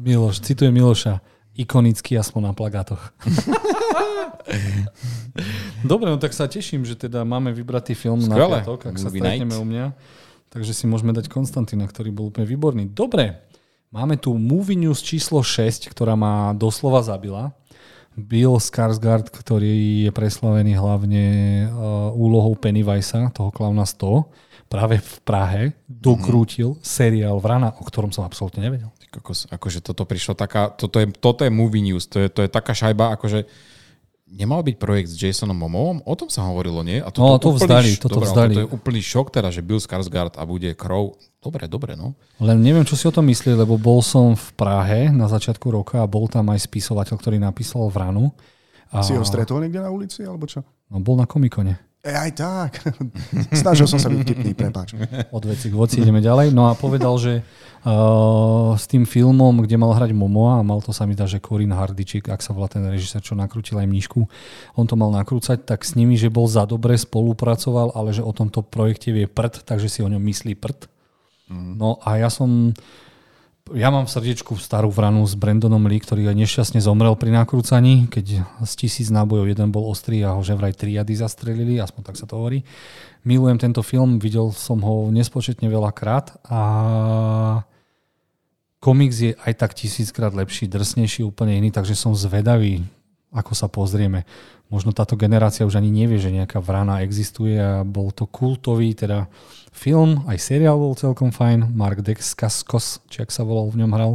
Miloš, 0.02 0.42
citujem 0.42 0.74
Miloša, 0.74 1.22
ikonický 1.54 2.18
aspoň 2.18 2.42
na 2.50 2.54
plagátoch. 2.58 3.14
Dobre, 5.92 6.08
no 6.10 6.18
tak 6.18 6.34
sa 6.34 6.50
teším, 6.50 6.86
že 6.86 6.98
teda 6.98 7.22
máme 7.24 7.54
vybratý 7.54 7.94
film 7.94 8.22
Skvelé. 8.22 8.62
na 8.62 8.66
piatok, 8.66 8.80
ak 8.90 8.96
sa 8.98 9.10
stretneme 9.10 9.56
u 9.58 9.66
mňa. 9.66 9.86
Takže 10.54 10.74
si 10.74 10.86
môžeme 10.86 11.14
dať 11.14 11.30
Konstantina, 11.34 11.90
ktorý 11.90 12.14
bol 12.14 12.30
úplne 12.30 12.46
výborný. 12.46 12.86
Dobre, 12.94 13.42
máme 13.90 14.22
tu 14.22 14.38
Movie 14.38 14.78
News 14.78 15.02
číslo 15.02 15.42
6, 15.42 15.90
ktorá 15.90 16.14
ma 16.14 16.54
doslova 16.54 17.02
zabila. 17.02 17.58
Bill 18.14 18.62
Skarsgård, 18.62 19.34
ktorý 19.34 20.06
je 20.06 20.12
preslavený 20.14 20.78
hlavne 20.78 21.26
uh, 21.66 22.14
úlohou 22.14 22.54
Pennywisa, 22.54 23.34
toho 23.34 23.50
klauna 23.50 23.90
100, 23.90 24.30
práve 24.74 24.98
v 24.98 25.16
Prahe 25.22 25.64
dokrútil 25.86 26.74
mm-hmm. 26.74 26.86
seriál 26.86 27.38
Vrana, 27.38 27.78
o 27.78 27.86
ktorom 27.86 28.10
som 28.10 28.26
absolútne 28.26 28.66
nevedel. 28.66 28.90
Kokos, 29.14 29.46
akože 29.46 29.86
toto 29.86 30.10
prišlo 30.10 30.34
taká, 30.34 30.74
toto 30.74 30.98
je, 30.98 31.06
toto 31.14 31.46
je 31.46 31.54
movie 31.54 31.86
news, 31.86 32.10
to 32.10 32.18
je, 32.18 32.34
to 32.34 32.42
je 32.42 32.50
taká 32.50 32.74
šajba, 32.74 33.14
akože 33.14 33.46
nemal 34.34 34.66
byť 34.66 34.76
projekt 34.82 35.14
s 35.14 35.22
Jasonom 35.22 35.54
Momovom? 35.54 36.02
O 36.02 36.18
tom 36.18 36.26
sa 36.34 36.42
hovorilo, 36.50 36.82
nie? 36.82 36.98
A 36.98 37.14
toto 37.14 37.30
no, 37.30 37.38
to 37.38 37.54
vzdali, 37.54 37.94
toto 38.02 38.18
dobre, 38.18 38.26
vzdali. 38.34 38.54
To 38.58 38.64
je 38.66 38.74
úplný 38.74 39.02
šok 39.06 39.30
teda, 39.30 39.54
že 39.54 39.62
Bill 39.62 39.78
Skarsgård 39.78 40.42
a 40.42 40.44
bude 40.50 40.74
Crow. 40.74 41.14
Dobre, 41.38 41.70
dobre, 41.70 41.94
no. 41.94 42.18
Len 42.42 42.58
neviem, 42.58 42.82
čo 42.82 42.98
si 42.98 43.06
o 43.06 43.14
tom 43.14 43.30
myslí, 43.30 43.54
lebo 43.54 43.78
bol 43.78 44.02
som 44.02 44.34
v 44.34 44.48
Prahe 44.58 45.14
na 45.14 45.30
začiatku 45.30 45.70
roka 45.70 46.02
a 46.02 46.10
bol 46.10 46.26
tam 46.26 46.50
aj 46.50 46.66
spisovateľ, 46.66 47.16
ktorý 47.22 47.38
napísal 47.38 47.86
Vranu. 47.94 48.34
A... 48.90 49.06
Si 49.06 49.14
ho 49.14 49.22
stretol 49.22 49.62
niekde 49.62 49.86
na 49.86 49.94
ulici, 49.94 50.26
alebo 50.26 50.50
čo? 50.50 50.66
No, 50.90 50.98
bol 50.98 51.14
na 51.14 51.30
komikone. 51.30 51.93
E, 52.04 52.12
aj 52.12 52.32
tak. 52.36 52.84
Snažil 53.64 53.88
som 53.88 53.96
sa 53.96 54.12
byť 54.12 54.20
vtipný, 54.28 54.52
prepáč. 54.52 54.92
Od 55.32 55.44
veci 55.48 55.72
k 55.72 55.76
voci 55.80 56.04
ideme 56.04 56.20
ďalej. 56.20 56.52
No 56.52 56.68
a 56.68 56.76
povedal, 56.76 57.16
že 57.16 57.40
uh, 57.40 58.76
s 58.76 58.92
tým 58.92 59.08
filmom, 59.08 59.64
kde 59.64 59.80
mal 59.80 59.96
hrať 59.96 60.12
Momoa, 60.12 60.60
a 60.60 60.68
mal 60.68 60.84
to 60.84 60.92
sa 60.92 61.08
mi 61.08 61.16
dá, 61.16 61.24
že 61.24 61.40
Corin 61.40 61.72
Hardičík, 61.72 62.28
ak 62.28 62.44
sa 62.44 62.52
volá 62.52 62.68
ten 62.68 62.84
režisér, 62.84 63.24
čo 63.24 63.40
nakrútil 63.40 63.80
aj 63.80 63.88
mnížku, 63.88 64.28
on 64.76 64.84
to 64.84 65.00
mal 65.00 65.16
nakrúcať, 65.16 65.64
tak 65.64 65.88
s 65.88 65.96
nimi, 65.96 66.20
že 66.20 66.28
bol 66.28 66.44
za 66.44 66.68
dobre, 66.68 67.00
spolupracoval, 67.00 67.96
ale 67.96 68.12
že 68.12 68.20
o 68.20 68.36
tomto 68.36 68.68
projekte 68.68 69.16
vie 69.16 69.24
prd, 69.24 69.64
takže 69.64 69.88
si 69.88 70.04
o 70.04 70.12
ňom 70.12 70.20
myslí 70.20 70.60
prd. 70.60 70.92
Mm. 71.48 71.80
No 71.80 72.04
a 72.04 72.20
ja 72.20 72.28
som 72.28 72.76
ja 73.72 73.88
mám 73.88 74.04
v 74.04 74.12
srdiečku 74.12 74.60
starú 74.60 74.92
vranu 74.92 75.24
s 75.24 75.40
Brandonom 75.40 75.88
Lee, 75.88 76.04
ktorý 76.04 76.28
aj 76.28 76.36
nešťastne 76.36 76.84
zomrel 76.84 77.16
pri 77.16 77.32
nakrúcaní, 77.32 78.12
keď 78.12 78.44
z 78.44 78.74
tisíc 78.76 79.08
nábojov 79.08 79.48
jeden 79.48 79.72
bol 79.72 79.88
ostrý 79.88 80.20
a 80.28 80.36
ho 80.36 80.44
že 80.44 80.52
vraj 80.52 80.76
triady 80.76 81.16
zastrelili, 81.16 81.80
aspoň 81.80 82.12
tak 82.12 82.20
sa 82.20 82.28
to 82.28 82.36
hovorí. 82.36 82.68
Milujem 83.24 83.56
tento 83.56 83.80
film, 83.80 84.20
videl 84.20 84.52
som 84.52 84.84
ho 84.84 85.08
nespočetne 85.16 85.72
veľakrát 85.72 86.44
a 86.52 86.60
komiks 88.84 89.18
je 89.24 89.32
aj 89.32 89.54
tak 89.56 89.72
tisíckrát 89.80 90.36
lepší, 90.36 90.68
drsnejší, 90.68 91.24
úplne 91.24 91.56
iný, 91.56 91.72
takže 91.72 91.96
som 91.96 92.12
zvedavý, 92.12 92.84
ako 93.32 93.56
sa 93.56 93.72
pozrieme. 93.72 94.28
Možno 94.68 94.92
táto 94.92 95.16
generácia 95.16 95.64
už 95.64 95.80
ani 95.80 95.88
nevie, 95.88 96.20
že 96.20 96.36
nejaká 96.36 96.60
vrana 96.60 97.00
existuje 97.00 97.56
a 97.56 97.88
bol 97.88 98.12
to 98.12 98.28
kultový, 98.28 98.92
teda 98.92 99.32
Film, 99.74 100.22
aj 100.30 100.38
seriál 100.38 100.78
bol 100.78 100.94
celkom 100.94 101.34
fajn. 101.34 101.74
Mark 101.74 102.06
Dexkaskos, 102.06 103.02
či 103.10 103.26
ak 103.26 103.34
sa 103.34 103.42
volal, 103.42 103.74
v 103.74 103.84
ňom 103.84 103.92
hral. 103.92 104.14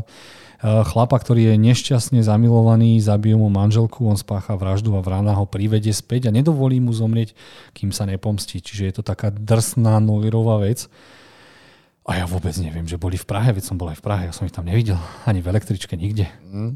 Eh, 0.59 0.83
chlapa, 0.91 1.15
ktorý 1.15 1.55
je 1.55 1.57
nešťastne 1.71 2.19
zamilovaný, 2.19 2.99
zabijú 2.99 3.39
mu 3.39 3.47
manželku, 3.47 4.03
on 4.11 4.19
spácha 4.19 4.59
vraždu 4.59 4.91
a 4.99 5.03
vrana 5.03 5.31
ho 5.31 5.47
privede 5.47 5.95
späť 5.95 6.27
a 6.27 6.35
nedovolí 6.35 6.83
mu 6.83 6.91
zomrieť, 6.91 7.31
kým 7.79 7.95
sa 7.95 8.11
nepomstí. 8.11 8.59
Čiže 8.59 8.83
je 8.91 8.95
to 8.99 9.03
taká 9.07 9.31
drsná 9.31 10.03
novirová 10.03 10.59
vec. 10.59 10.91
A 12.03 12.19
ja 12.19 12.27
vôbec 12.27 12.59
neviem, 12.59 12.91
že 12.91 12.99
boli 12.99 13.15
v 13.15 13.23
Prahe, 13.23 13.55
veď 13.55 13.71
som 13.71 13.79
bol 13.79 13.95
aj 13.95 14.03
v 14.03 14.05
Prahe, 14.11 14.23
ja 14.27 14.35
som 14.35 14.51
ich 14.51 14.55
tam 14.55 14.67
nevidel. 14.67 14.99
Ani 15.31 15.39
v 15.39 15.55
električke, 15.55 15.95
nikde. 15.95 16.27
Mm. 16.43 16.75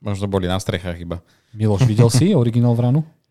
Možno 0.00 0.24
boli 0.32 0.48
na 0.48 0.56
strechách 0.56 0.96
iba. 0.96 1.20
Miloš, 1.52 1.84
videl 1.84 2.08
si 2.08 2.32
originál 2.32 2.72
Vranu? 2.72 3.04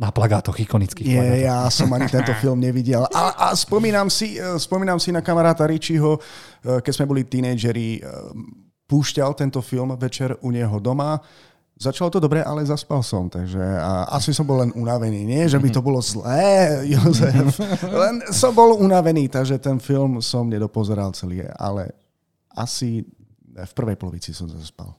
na 0.00 0.10
plagátoch, 0.10 0.56
ikonických 0.58 1.06
Nie, 1.06 1.16
plagátoch. 1.20 1.46
ja 1.46 1.58
som 1.70 1.88
ani 1.92 2.08
tento 2.10 2.32
film 2.40 2.58
nevidel. 2.58 3.06
A, 3.12 3.50
a 3.50 3.56
spomínam, 3.56 4.08
si, 4.10 4.34
e, 4.34 4.58
spomínam 4.58 4.98
si 4.98 5.12
na 5.14 5.22
kamaráta 5.22 5.68
Richieho, 5.68 6.18
e, 6.18 6.80
keď 6.80 6.92
sme 6.92 7.06
boli 7.06 7.22
tínejdžeri, 7.22 7.88
e, 7.96 8.00
púšťal 8.88 9.32
tento 9.38 9.62
film 9.62 9.94
večer 9.96 10.36
u 10.42 10.50
neho 10.50 10.76
doma. 10.82 11.16
Začalo 11.78 12.12
to 12.12 12.20
dobre, 12.20 12.44
ale 12.44 12.62
zaspal 12.62 13.00
som, 13.02 13.26
takže 13.26 13.58
a 13.58 14.06
asi 14.14 14.30
som 14.30 14.46
bol 14.46 14.62
len 14.62 14.70
unavený. 14.76 15.24
Nie, 15.24 15.48
že 15.48 15.58
by 15.58 15.68
to 15.72 15.80
bolo 15.82 15.98
zlé, 15.98 16.78
Jozef. 16.92 17.58
Len 17.82 18.22
som 18.30 18.52
bol 18.54 18.76
unavený, 18.78 19.26
takže 19.26 19.58
ten 19.58 19.80
film 19.82 20.20
som 20.22 20.46
nedopozeral 20.46 21.10
celý, 21.16 21.42
ale 21.58 21.90
asi 22.54 23.02
v 23.52 23.72
prvej 23.74 23.96
polovici 23.98 24.30
som 24.30 24.46
zaspal. 24.46 24.94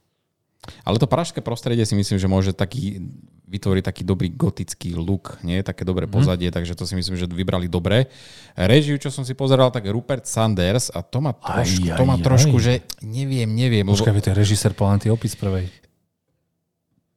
Ale 0.88 0.96
to 1.00 1.08
pražské 1.08 1.44
prostredie 1.44 1.84
si 1.84 1.96
myslím, 1.96 2.18
že 2.20 2.28
môže 2.32 2.52
taký, 2.56 3.04
vytvoriť 3.52 3.84
taký 3.84 4.04
dobrý 4.08 4.32
gotický 4.32 4.96
look, 4.96 5.38
nie? 5.44 5.60
Také 5.62 5.84
dobré 5.84 6.08
mhm. 6.08 6.14
pozadie, 6.14 6.50
mm. 6.50 6.56
takže 6.56 6.74
to 6.74 6.88
si 6.88 6.96
myslím, 6.96 7.20
že 7.20 7.28
vybrali 7.28 7.68
dobre. 7.68 8.08
Režiu, 8.56 8.96
čo 8.98 9.12
som 9.12 9.28
si 9.28 9.36
pozeral, 9.36 9.70
tak 9.70 9.86
Rupert 9.92 10.24
Sanders 10.26 10.90
a 10.90 11.04
to 11.04 11.20
má 11.20 11.36
trošku, 11.36 11.88
aj, 11.88 11.94
aj, 11.94 12.00
to 12.00 12.06
má 12.08 12.16
trošku 12.18 12.58
aj. 12.58 12.64
že 12.64 12.74
neviem, 13.04 13.50
neviem. 13.52 13.86
Počkaj, 13.86 14.12
lebo... 14.12 14.24
to 14.24 14.32
je 14.32 14.40
režisér 14.40 14.72
Planety 14.74 15.08
Opis 15.12 15.36
prvej. 15.36 15.68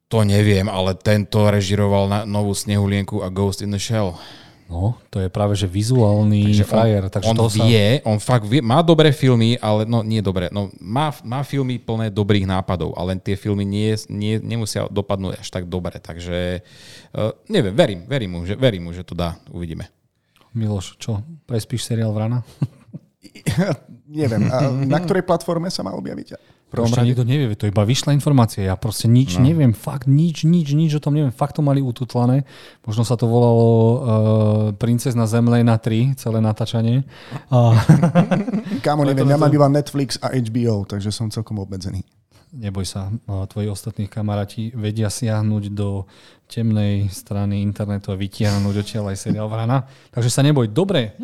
To 0.06 0.22
neviem, 0.22 0.70
ale 0.70 0.94
tento 0.94 1.50
režiroval 1.50 2.06
na 2.06 2.20
novú 2.22 2.54
Snehulienku 2.54 3.26
a 3.26 3.28
Ghost 3.30 3.58
in 3.58 3.74
the 3.74 3.80
Shell. 3.82 4.14
No, 4.66 4.98
to 5.14 5.22
je 5.22 5.30
práve, 5.30 5.54
že 5.54 5.70
vizuálny 5.70 6.50
takže 6.50 6.66
frajer. 6.66 7.02
On, 7.06 7.12
takže 7.12 7.30
on 7.30 7.36
to 7.38 7.46
vie, 7.54 8.02
sa... 8.02 8.10
on 8.10 8.18
fakt 8.18 8.50
vie, 8.50 8.58
má 8.58 8.82
dobré 8.82 9.14
filmy, 9.14 9.54
ale 9.62 9.86
no 9.86 10.02
nie 10.02 10.18
dobré, 10.18 10.50
no 10.50 10.74
má, 10.82 11.14
má 11.22 11.46
filmy 11.46 11.78
plné 11.78 12.10
dobrých 12.10 12.50
nápadov, 12.50 12.90
ale 12.98 13.14
tie 13.22 13.38
filmy 13.38 13.62
nie, 13.62 13.94
nie, 14.10 14.42
nemusia 14.42 14.90
dopadnúť 14.90 15.38
až 15.38 15.48
tak 15.54 15.70
dobre, 15.70 16.02
takže 16.02 16.66
uh, 17.14 17.30
neviem, 17.46 17.78
verím, 17.78 18.00
verím 18.10 18.30
mu, 18.34 18.38
že, 18.42 18.58
verím 18.58 18.90
mu, 18.90 18.90
že 18.90 19.06
to 19.06 19.14
dá, 19.14 19.38
uvidíme. 19.54 19.86
Miloš, 20.50 20.98
čo, 20.98 21.22
prespíš 21.46 21.86
seriál 21.86 22.10
Vrana? 22.10 22.42
neviem, 24.10 24.50
a 24.50 24.66
na 24.66 24.98
ktorej 24.98 25.22
platforme 25.22 25.70
sa 25.70 25.86
má 25.86 25.94
objaviť? 25.94 26.55
Prvom 26.70 26.90
rade 26.90 27.08
nikto 27.14 27.22
nevie, 27.22 27.54
to 27.54 27.70
iba 27.70 27.86
vyšla 27.86 28.10
informácia. 28.10 28.66
Ja 28.66 28.74
proste 28.74 29.06
nič 29.06 29.38
no. 29.38 29.46
neviem, 29.46 29.70
fakt 29.70 30.10
nič, 30.10 30.42
nič, 30.42 30.74
nič 30.74 30.98
o 30.98 31.00
tom 31.00 31.14
neviem. 31.14 31.30
Fakt 31.30 31.56
to 31.58 31.62
mali 31.62 31.78
ututlané. 31.78 32.42
Možno 32.82 33.06
sa 33.06 33.14
to 33.14 33.30
volalo 33.30 33.66
uh, 33.66 33.96
Princezna 34.74 35.24
na 35.26 35.76
3, 35.78 36.18
celé 36.18 36.38
natáčanie. 36.42 37.06
A... 37.54 37.74
Kámo, 38.86 39.06
neviem, 39.06 39.30
ja 39.30 39.38
mám 39.38 39.54
iba 39.54 39.70
Netflix 39.70 40.18
a 40.18 40.34
HBO, 40.34 40.82
takže 40.82 41.14
som 41.14 41.30
celkom 41.30 41.62
obmedzený 41.62 42.02
neboj 42.52 42.86
sa, 42.86 43.10
tvoji 43.26 43.66
ostatní 43.66 44.06
kamaráti 44.06 44.70
vedia 44.74 45.10
siahnuť 45.10 45.64
do 45.74 46.06
temnej 46.46 47.10
strany 47.10 47.62
internetu 47.62 48.14
a 48.14 48.20
vytiahnuť 48.20 48.74
odtiaľ 48.78 49.10
aj 49.10 49.18
seriál 49.18 49.50
Vrana. 49.50 49.82
Takže 50.14 50.30
sa 50.30 50.46
neboj. 50.46 50.70
Dobre. 50.70 51.18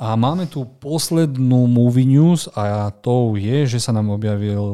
A 0.00 0.16
máme 0.16 0.48
tu 0.48 0.64
poslednú 0.64 1.68
movie 1.68 2.08
news 2.08 2.48
a 2.56 2.88
to 2.88 3.36
je, 3.36 3.68
že 3.68 3.78
sa 3.84 3.92
nám 3.92 4.08
objavil 4.12 4.64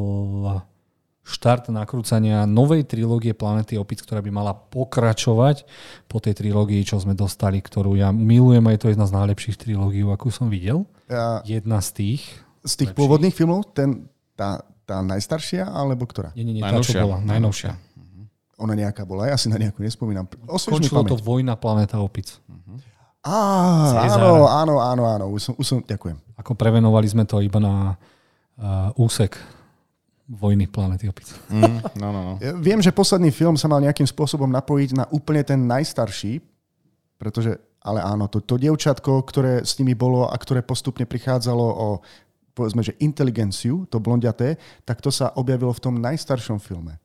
štart 1.29 1.69
nakrúcania 1.69 2.49
novej 2.49 2.89
trilógie 2.89 3.37
Planety 3.37 3.77
Opic, 3.77 4.01
ktorá 4.01 4.25
by 4.25 4.33
mala 4.33 4.57
pokračovať 4.57 5.69
po 6.09 6.25
tej 6.25 6.33
trilógii, 6.33 6.81
čo 6.89 6.97
sme 6.97 7.13
dostali, 7.13 7.61
ktorú 7.61 8.01
ja 8.01 8.09
milujem, 8.17 8.65
to 8.81 8.89
je 8.89 8.97
jedna 8.97 9.05
z 9.05 9.13
najlepších 9.13 9.61
trilógií, 9.61 10.09
akú 10.09 10.33
som 10.33 10.49
videl. 10.49 10.89
Ja, 11.05 11.45
jedna 11.45 11.85
z 11.85 11.89
tých. 11.93 12.23
Z 12.65 12.81
tých 12.81 12.91
lepších. 12.93 12.97
pôvodných 12.97 13.37
filmov, 13.37 13.77
ten, 13.77 14.09
tá, 14.33 14.65
tá 14.89 15.05
najstaršia, 15.05 15.69
alebo 15.69 16.09
ktorá? 16.09 16.33
Nie, 16.33 16.49
nie, 16.49 16.57
nie, 16.57 16.65
tá, 16.65 16.81
čo 16.81 16.97
bola. 16.97 17.21
Najnovšia. 17.21 17.77
Ona 18.59 18.75
nejaká 18.75 19.05
bola, 19.05 19.29
ja 19.29 19.37
si 19.37 19.53
na 19.53 19.61
nejakú 19.61 19.85
nespomínam. 19.85 20.25
Končilo 20.49 21.05
to 21.05 21.21
Vojna 21.21 21.55
planéta 21.55 22.01
opic. 22.01 22.41
Uh-huh. 22.49 22.81
Á, 23.23 23.37
áno, 24.17 24.49
áno, 24.49 24.75
áno, 24.83 25.03
áno, 25.07 25.25
už 25.31 25.53
som, 25.53 25.55
už 25.55 25.67
som, 25.69 25.79
ďakujem. 25.85 26.17
Ako 26.41 26.57
prevenovali 26.59 27.07
sme 27.07 27.23
to 27.29 27.39
iba 27.45 27.61
na 27.61 27.95
uh, 27.95 28.91
úsek 28.99 29.37
Vojny 30.29 30.67
planety 30.69 31.09
opic. 31.09 31.31
Mm, 31.49 31.81
no, 31.97 32.09
no, 32.13 32.21
no. 32.21 32.33
Ja 32.43 32.53
viem, 32.53 32.83
že 32.85 32.93
posledný 32.93 33.33
film 33.33 33.57
sa 33.57 33.65
mal 33.65 33.81
nejakým 33.81 34.05
spôsobom 34.05 34.49
napojiť 34.51 34.91
na 34.93 35.05
úplne 35.09 35.41
ten 35.41 35.57
najstarší, 35.65 36.43
pretože, 37.17 37.57
ale 37.81 38.03
áno, 38.03 38.29
to, 38.29 38.43
to 38.45 38.61
dievčatko, 38.61 39.25
ktoré 39.25 39.65
s 39.65 39.79
nimi 39.81 39.97
bolo 39.97 40.29
a 40.29 40.35
ktoré 40.37 40.61
postupne 40.61 41.09
prichádzalo 41.09 41.65
o 41.65 41.89
povedzme, 42.59 42.83
že 42.83 42.99
inteligenciu, 42.99 43.87
to 43.87 44.03
blondiaté, 44.03 44.59
tak 44.83 44.99
to 44.99 45.15
sa 45.15 45.31
objavilo 45.39 45.71
v 45.71 45.83
tom 45.83 45.95
najstaršom 46.03 46.59
filme. 46.59 46.99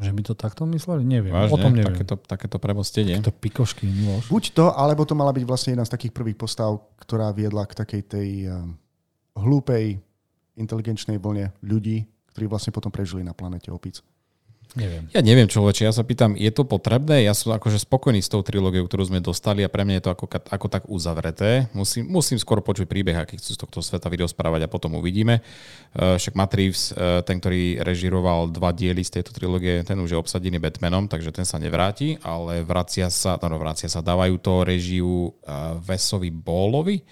Že 0.00 0.12
by 0.16 0.22
to 0.24 0.32
takto 0.32 0.64
mysleli? 0.72 1.04
Neviem. 1.04 1.36
Vážne? 1.36 1.52
O 1.52 1.60
tom 1.60 1.76
neviem. 1.76 1.92
Takéto, 1.92 2.16
takéto 2.16 2.56
premostenie. 2.56 3.20
Takéto 3.20 3.36
pikošky. 3.36 3.84
Miloš. 3.84 4.32
Buď 4.32 4.44
to, 4.56 4.64
alebo 4.72 5.04
to 5.04 5.12
mala 5.12 5.36
byť 5.36 5.44
vlastne 5.44 5.76
jedna 5.76 5.84
z 5.84 5.92
takých 5.92 6.16
prvých 6.16 6.40
postav, 6.40 6.80
ktorá 6.96 7.28
viedla 7.36 7.68
k 7.68 7.76
takej 7.76 8.02
tej 8.08 8.28
um, 8.48 8.72
hlúpej, 9.36 10.00
inteligenčnej 10.56 11.20
vlne 11.20 11.52
ľudí, 11.60 12.08
ktorí 12.32 12.48
vlastne 12.48 12.72
potom 12.72 12.88
prežili 12.88 13.20
na 13.20 13.36
planete 13.36 13.68
opic. 13.68 14.00
Neviem. 14.72 15.04
Ja 15.12 15.20
neviem, 15.20 15.44
človeče, 15.44 15.84
ja 15.84 15.92
sa 15.92 16.00
pýtam, 16.00 16.32
je 16.32 16.48
to 16.48 16.64
potrebné? 16.64 17.28
Ja 17.28 17.36
som 17.36 17.52
akože 17.52 17.76
spokojný 17.76 18.24
s 18.24 18.32
tou 18.32 18.40
trilógiou, 18.40 18.88
ktorú 18.88 19.04
sme 19.04 19.20
dostali 19.20 19.60
a 19.60 19.68
pre 19.68 19.84
mňa 19.84 20.00
je 20.00 20.04
to 20.08 20.12
ako, 20.16 20.26
ako 20.48 20.66
tak 20.72 20.82
uzavreté. 20.88 21.68
Musím, 21.76 22.08
musím 22.08 22.40
skôr 22.40 22.64
počuť 22.64 22.88
príbeh, 22.88 23.20
aký 23.20 23.36
chcú 23.36 23.52
z 23.52 23.60
tohto 23.60 23.84
sveta 23.84 24.08
vyrozprávať 24.08 24.64
a 24.64 24.72
potom 24.72 24.96
uvidíme. 24.96 25.44
Uh, 25.92 26.16
však 26.16 26.32
Matt 26.32 26.56
Reeves, 26.56 26.96
uh, 26.96 27.20
ten, 27.20 27.36
ktorý 27.36 27.84
režiroval 27.84 28.48
dva 28.48 28.72
diely 28.72 29.04
z 29.04 29.20
tejto 29.20 29.36
trilógie, 29.36 29.84
ten 29.84 30.00
už 30.00 30.16
je 30.16 30.18
obsadený 30.18 30.56
Batmanom, 30.56 31.04
takže 31.04 31.36
ten 31.36 31.44
sa 31.44 31.60
nevráti, 31.60 32.16
ale 32.24 32.64
vracia 32.64 33.12
sa, 33.12 33.36
no, 33.44 33.52
no 33.52 33.60
vracia 33.60 33.92
sa, 33.92 34.00
dávajú 34.00 34.40
to 34.40 34.64
režiu 34.64 35.36
uh, 35.44 35.76
Vesovi 35.84 36.32
Bólovi, 36.32 37.04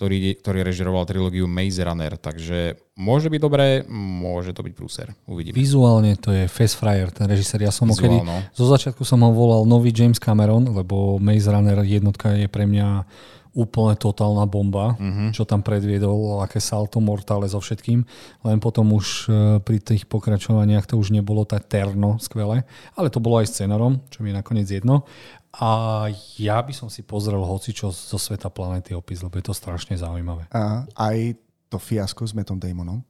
ktorý, 0.00 0.40
ktorý 0.40 0.64
režiroval 0.64 1.04
trilógiu 1.04 1.44
Maze 1.44 1.84
Runner, 1.84 2.16
takže 2.16 2.80
môže 2.96 3.28
byť 3.28 3.36
dobré, 3.36 3.84
môže 3.92 4.56
to 4.56 4.64
byť 4.64 4.72
prúser. 4.72 5.12
Uvidíme. 5.28 5.52
Vizuálne 5.52 6.16
to 6.16 6.32
je 6.32 6.48
Face 6.48 6.72
Fryer, 6.72 7.12
ten 7.12 7.28
režisér. 7.28 7.68
Ja 7.68 7.68
som 7.68 7.84
ho 7.84 7.92
kedy, 7.92 8.16
zo 8.56 8.64
začiatku 8.64 9.04
som 9.04 9.20
ho 9.20 9.28
volal 9.36 9.68
nový 9.68 9.92
James 9.92 10.16
Cameron, 10.16 10.72
lebo 10.72 11.20
Maze 11.20 11.52
Runner 11.52 11.84
jednotka 11.84 12.32
je 12.32 12.48
pre 12.48 12.64
mňa 12.64 13.04
úplne 13.50 13.98
totálna 13.98 14.46
bomba, 14.46 14.94
uh-huh. 14.94 15.34
čo 15.34 15.42
tam 15.42 15.60
predviedol, 15.60 16.38
aké 16.42 16.62
salto 16.62 17.02
mortále 17.02 17.50
so 17.50 17.58
všetkým. 17.58 18.06
Len 18.46 18.58
potom 18.62 18.94
už 18.94 19.06
e, 19.26 19.30
pri 19.58 19.82
tých 19.82 20.06
pokračovaniach 20.06 20.86
to 20.86 20.94
už 20.94 21.10
nebolo 21.10 21.42
tak 21.42 21.66
terno 21.66 22.18
skvelé, 22.22 22.62
ale 22.94 23.10
to 23.10 23.18
bolo 23.18 23.42
aj 23.42 23.50
scenárom, 23.50 23.98
čo 24.08 24.22
mi 24.22 24.30
je 24.30 24.38
nakoniec 24.38 24.68
jedno. 24.70 25.02
A 25.50 26.06
ja 26.38 26.62
by 26.62 26.70
som 26.70 26.86
si 26.86 27.02
pozrel 27.02 27.42
hocičo 27.42 27.90
zo 27.90 28.18
sveta 28.22 28.46
planety 28.54 28.94
Opis, 28.94 29.18
lebo 29.18 29.34
je 29.34 29.50
to 29.50 29.54
strašne 29.54 29.98
zaujímavé. 29.98 30.46
A 30.54 30.86
aj 30.94 31.34
to 31.66 31.82
fiasko 31.82 32.22
s 32.22 32.38
Metom 32.38 32.62
Damonom? 32.62 33.02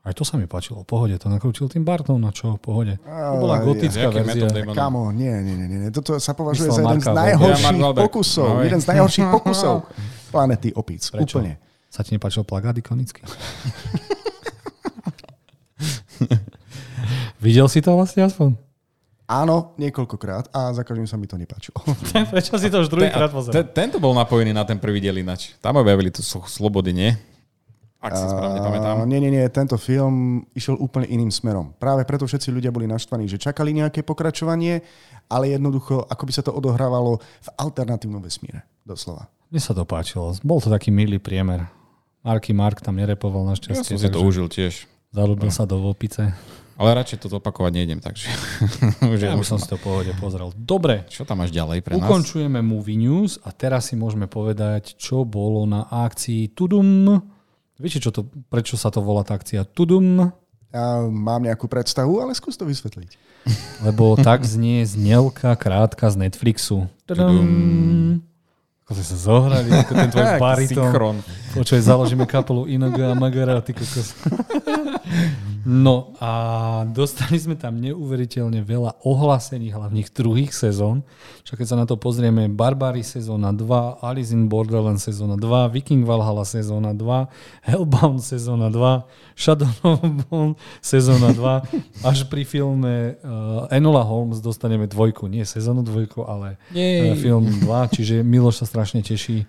Aj 0.00 0.16
to 0.16 0.24
sa 0.24 0.40
mi 0.40 0.48
páčilo, 0.48 0.80
pohode, 0.80 1.12
to 1.20 1.28
nakrútil 1.28 1.68
tým 1.68 1.84
Bartom, 1.84 2.16
na 2.16 2.32
čo, 2.32 2.56
pohode. 2.56 2.96
To 3.04 3.36
bola 3.36 3.60
gotická 3.60 4.08
ja, 4.08 4.24
verzia. 4.24 4.48
Kamo, 4.72 5.12
nie, 5.12 5.28
nie, 5.44 5.52
nie, 5.60 5.68
nie, 5.68 5.92
toto 5.92 6.16
sa 6.16 6.32
považuje 6.32 6.72
za 6.72 6.80
jeden 6.80 7.04
z 7.04 7.12
najhorších 7.12 7.76
ja, 7.76 7.92
pokusov, 7.92 8.48
no, 8.48 8.64
jeden 8.64 8.80
z 8.80 8.86
najhorších 8.88 9.28
pokusov 9.36 9.84
planety 10.32 10.72
Opíc, 10.72 11.12
Prečo? 11.12 11.44
úplne. 11.44 11.60
Sa 11.92 12.00
ti 12.00 12.16
nepáčil 12.16 12.48
plagát 12.48 12.72
ikonický? 12.80 13.20
Videl 17.44 17.68
si 17.68 17.84
to 17.84 17.92
vlastne 17.92 18.24
aspoň? 18.24 18.56
Áno, 19.30 19.78
niekoľkokrát 19.78 20.50
a 20.50 20.74
za 20.74 20.82
každým 20.82 21.06
sa 21.06 21.14
mi 21.20 21.30
to 21.30 21.38
nepáčilo. 21.38 21.76
Prečo 22.34 22.58
si 22.58 22.66
to 22.72 22.82
už 22.82 22.88
druhýkrát 22.88 23.30
pozeral? 23.30 23.62
Ten, 23.62 23.92
tento 23.92 24.02
bol 24.02 24.16
napojený 24.16 24.50
na 24.56 24.66
ten 24.66 24.80
prvý 24.80 24.98
diel 24.98 25.20
inač. 25.20 25.54
Tam 25.60 25.76
objavili 25.78 26.10
tu 26.10 26.24
slobody, 26.24 26.90
nie? 26.90 27.14
Ak 28.00 28.16
si 28.16 28.24
správne 28.24 28.64
pamätám. 28.64 29.04
Nie, 29.04 29.20
nie, 29.20 29.28
nie, 29.28 29.44
tento 29.52 29.76
film 29.76 30.48
išiel 30.56 30.80
úplne 30.80 31.04
iným 31.04 31.28
smerom. 31.28 31.76
Práve 31.76 32.08
preto 32.08 32.24
všetci 32.24 32.48
ľudia 32.48 32.72
boli 32.72 32.88
naštvaní, 32.88 33.28
že 33.28 33.36
čakali 33.36 33.76
nejaké 33.76 34.00
pokračovanie, 34.00 34.80
ale 35.28 35.52
jednoducho, 35.52 36.08
ako 36.08 36.22
by 36.24 36.32
sa 36.32 36.40
to 36.40 36.56
odohrávalo 36.56 37.20
v 37.20 37.48
alternatívnom 37.60 38.24
vesmíre, 38.24 38.64
doslova. 38.88 39.28
Mne 39.52 39.60
sa 39.60 39.76
to 39.76 39.84
páčilo. 39.84 40.32
Bol 40.40 40.64
to 40.64 40.72
taký 40.72 40.88
milý 40.88 41.20
priemer. 41.20 41.68
Marky 42.24 42.56
Mark 42.56 42.80
tam 42.80 42.96
nerepoval 42.96 43.44
našťastie. 43.52 43.96
Ja 43.96 44.00
som 44.00 44.00
si 44.00 44.08
to 44.08 44.24
užil 44.24 44.48
tiež. 44.48 44.88
Zalúbil 45.12 45.52
no. 45.52 45.54
sa 45.54 45.68
do 45.68 45.76
vopice. 45.80 46.32
Ale 46.80 46.96
radšej 46.96 47.28
toto 47.28 47.44
opakovať 47.44 47.72
nejdem, 47.76 48.00
takže... 48.00 48.32
už 49.12 49.20
ja 49.20 49.36
už 49.36 49.44
som 49.44 49.60
si 49.60 49.68
to 49.68 49.76
pohode 49.76 50.08
pozrel. 50.16 50.48
Dobre. 50.56 51.04
Čo 51.12 51.28
tam 51.28 51.44
máš 51.44 51.52
ďalej 51.52 51.84
pre 51.84 51.92
nás? 51.92 52.08
Ukončujeme 52.08 52.64
Movie 52.64 52.96
News 52.96 53.36
a 53.44 53.52
teraz 53.52 53.92
si 53.92 54.00
môžeme 54.00 54.24
povedať, 54.24 54.96
čo 54.96 55.28
bolo 55.28 55.68
na 55.68 55.84
akcii 55.84 56.56
Tudum. 56.56 57.20
Viete, 57.80 57.96
čo 57.96 58.12
to, 58.12 58.28
prečo 58.52 58.76
sa 58.76 58.92
to 58.92 59.00
volá 59.00 59.24
tá 59.24 59.40
akcia 59.40 59.64
Tudum? 59.64 60.28
Ja 60.70 61.02
mám 61.08 61.42
nejakú 61.42 61.66
predstavu, 61.66 62.20
ale 62.20 62.36
skús 62.36 62.54
to 62.60 62.68
vysvetliť. 62.68 63.16
Lebo 63.88 64.14
tak 64.20 64.44
znie 64.44 64.84
znelka 64.84 65.56
krátka 65.56 66.12
z 66.12 66.28
Netflixu. 66.28 66.86
Tudum. 67.08 68.20
Ako 68.84 68.90
sa 69.00 69.16
zohrali, 69.16 69.70
ako 69.72 69.92
ten 69.96 70.10
tvoj 70.12 70.28
baritón. 70.44 71.24
Počuj, 71.56 71.80
založíme 71.80 72.28
kapelu 72.28 72.68
Inoga 72.68 73.10
a 73.10 73.18
Magara, 73.18 73.64
ty 73.64 73.72
kokos. 73.72 74.12
No 75.66 76.16
a 76.20 76.30
dostali 76.88 77.36
sme 77.36 77.56
tam 77.58 77.76
neuveriteľne 77.76 78.64
veľa 78.64 79.04
ohlásení 79.04 79.68
hlavných 79.68 80.08
druhých 80.12 80.56
sezón. 80.56 81.04
Však 81.44 81.60
keď 81.60 81.68
sa 81.68 81.76
na 81.76 81.84
to 81.84 82.00
pozrieme, 82.00 82.48
Barbary 82.48 83.04
sezóna 83.04 83.52
2, 83.52 84.00
Alice 84.00 84.32
in 84.32 84.48
Borderland 84.48 85.02
sezóna 85.02 85.36
2, 85.36 85.72
Viking 85.74 86.08
Valhalla 86.08 86.48
sezóna 86.48 86.96
2, 86.96 87.68
Hellbound 87.68 88.24
sezóna 88.24 88.72
2, 88.72 89.36
Shadow 89.36 89.68
of 89.84 90.00
Bone 90.28 90.56
sezóna 90.80 91.32
2, 91.36 92.08
až 92.08 92.24
pri 92.28 92.48
filme 92.48 93.20
uh, 93.20 93.68
Enola 93.68 94.04
Holmes 94.04 94.40
dostaneme 94.40 94.88
dvojku, 94.88 95.28
nie 95.28 95.44
sezónu 95.44 95.84
dvojku, 95.84 96.24
ale 96.24 96.56
uh, 96.72 97.16
film 97.20 97.44
2, 97.64 97.94
čiže 97.96 98.24
Miloš 98.24 98.64
sa 98.64 98.66
strašne 98.68 99.04
teší 99.04 99.44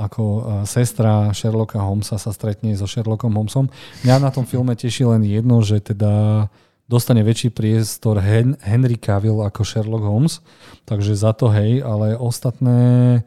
ako 0.00 0.24
sestra 0.64 1.28
Sherlocka 1.36 1.76
Holmesa 1.76 2.16
sa 2.16 2.32
stretne 2.32 2.72
so 2.72 2.88
Sherlockom 2.88 3.36
Holmesom. 3.36 3.68
Mňa 4.02 4.16
na 4.16 4.30
tom 4.32 4.48
filme 4.48 4.72
teší 4.72 5.04
len 5.04 5.20
jedno, 5.20 5.60
že 5.60 5.84
teda 5.84 6.46
dostane 6.88 7.24
väčší 7.24 7.52
priestor 7.52 8.20
Hen- 8.20 8.60
Henry 8.60 8.96
Cavill 9.00 9.44
ako 9.44 9.64
Sherlock 9.64 10.04
Holmes, 10.04 10.44
takže 10.84 11.16
za 11.16 11.32
to 11.32 11.48
hej, 11.48 11.80
ale 11.80 12.16
ostatné 12.16 13.20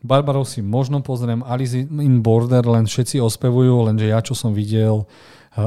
Barbarov 0.00 0.48
si 0.48 0.64
možno 0.64 1.04
pozriem, 1.04 1.44
Alice 1.44 1.76
in 1.76 2.24
Borderland 2.24 2.88
všetci 2.88 3.20
ospevujú, 3.20 3.84
lenže 3.84 4.08
ja 4.08 4.24
čo 4.24 4.32
som 4.32 4.56
videl, 4.56 5.04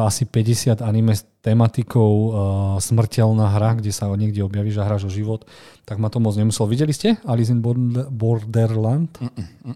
asi 0.01 0.25
50 0.25 0.81
anime 0.81 1.13
s 1.13 1.27
tematikou 1.43 2.11
uh, 2.11 2.31
smrteľná 2.79 3.53
hra, 3.53 3.77
kde 3.77 3.91
sa 3.93 4.09
niekde 4.15 4.41
objavíš 4.41 4.81
a 4.81 4.87
hráš 4.87 5.05
o 5.05 5.11
život, 5.11 5.45
tak 5.83 6.01
ma 6.01 6.09
to 6.09 6.17
moc 6.17 6.33
nemusel. 6.33 6.65
Videli 6.65 6.95
ste 6.95 7.19
Alice 7.27 7.51
in 7.51 7.61
Borderland? 8.09 9.11
Mm-mm, 9.19 9.75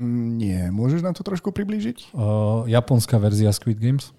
mm, 0.00 0.24
Nie, 0.38 0.70
môžeš 0.70 1.02
nám 1.02 1.18
to 1.18 1.26
trošku 1.26 1.50
priblížiť? 1.50 2.14
Uh, 2.14 2.64
japonská 2.70 3.18
verzia 3.18 3.50
Squid 3.50 3.82
Games? 3.82 4.14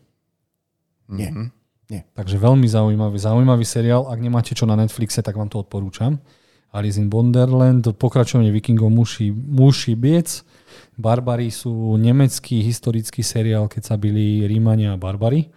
Nie. 1.08 1.32
Mm-hmm. 1.32 1.48
Nie. 1.92 2.02
Takže 2.16 2.40
veľmi 2.40 2.68
zaujímavý, 2.72 3.20
zaujímavý 3.20 3.68
seriál. 3.68 4.08
Ak 4.08 4.16
nemáte 4.24 4.56
čo 4.56 4.64
na 4.64 4.80
Netflixe, 4.80 5.20
tak 5.20 5.36
vám 5.36 5.52
to 5.52 5.60
odporúčam. 5.60 6.24
Alice 6.72 6.96
in 6.96 7.12
Wonderland, 7.12 7.84
pokračovanie 8.00 8.48
vikingov 8.48 8.88
muší, 8.88 9.36
muší 9.36 10.00
biec. 10.00 10.48
Barbary 11.02 11.50
sú 11.50 11.98
nemecký 11.98 12.62
historický 12.62 13.26
seriál, 13.26 13.66
keď 13.66 13.82
sa 13.90 13.96
byli 13.98 14.46
Rímania 14.46 14.94
a 14.94 15.02
Barbary. 15.02 15.50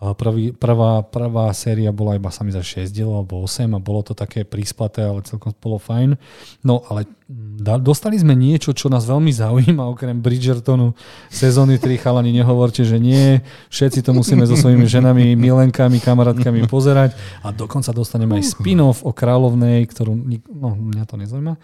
Prvý, 0.00 0.56
prvá, 0.56 1.04
prvá 1.04 1.52
séria 1.52 1.92
bola 1.92 2.16
iba 2.16 2.32
sami 2.32 2.48
za 2.48 2.64
6 2.64 2.88
diel 2.88 3.12
alebo 3.12 3.44
8 3.44 3.68
a 3.76 3.80
bolo 3.84 4.00
to 4.00 4.16
také 4.16 4.48
príspaté, 4.48 5.04
ale 5.04 5.20
celkom 5.28 5.52
bolo 5.60 5.76
fajn. 5.76 6.16
No 6.64 6.80
ale 6.88 7.04
dostali 7.84 8.16
sme 8.16 8.32
niečo, 8.32 8.72
čo 8.72 8.88
nás 8.88 9.04
veľmi 9.04 9.28
zaujíma, 9.44 9.84
okrem 9.92 10.16
Bridgertonu 10.24 10.96
sezóny 11.28 11.76
3 11.76 12.00
chalani, 12.00 12.32
nehovorte, 12.32 12.80
že 12.80 12.96
nie. 12.96 13.44
Všetci 13.68 14.00
to 14.00 14.16
musíme 14.16 14.48
so 14.48 14.56
svojimi 14.56 14.88
ženami, 14.88 15.36
milenkami, 15.36 16.00
kamarátkami 16.00 16.64
pozerať 16.64 17.12
a 17.44 17.52
dokonca 17.52 17.92
dostaneme 17.92 18.40
aj 18.40 18.56
spin-off 18.56 19.04
o 19.04 19.12
kráľovnej, 19.12 19.84
ktorú, 19.84 20.16
no 20.48 20.80
mňa 20.80 21.04
to 21.04 21.20
nezaujíma, 21.20 21.54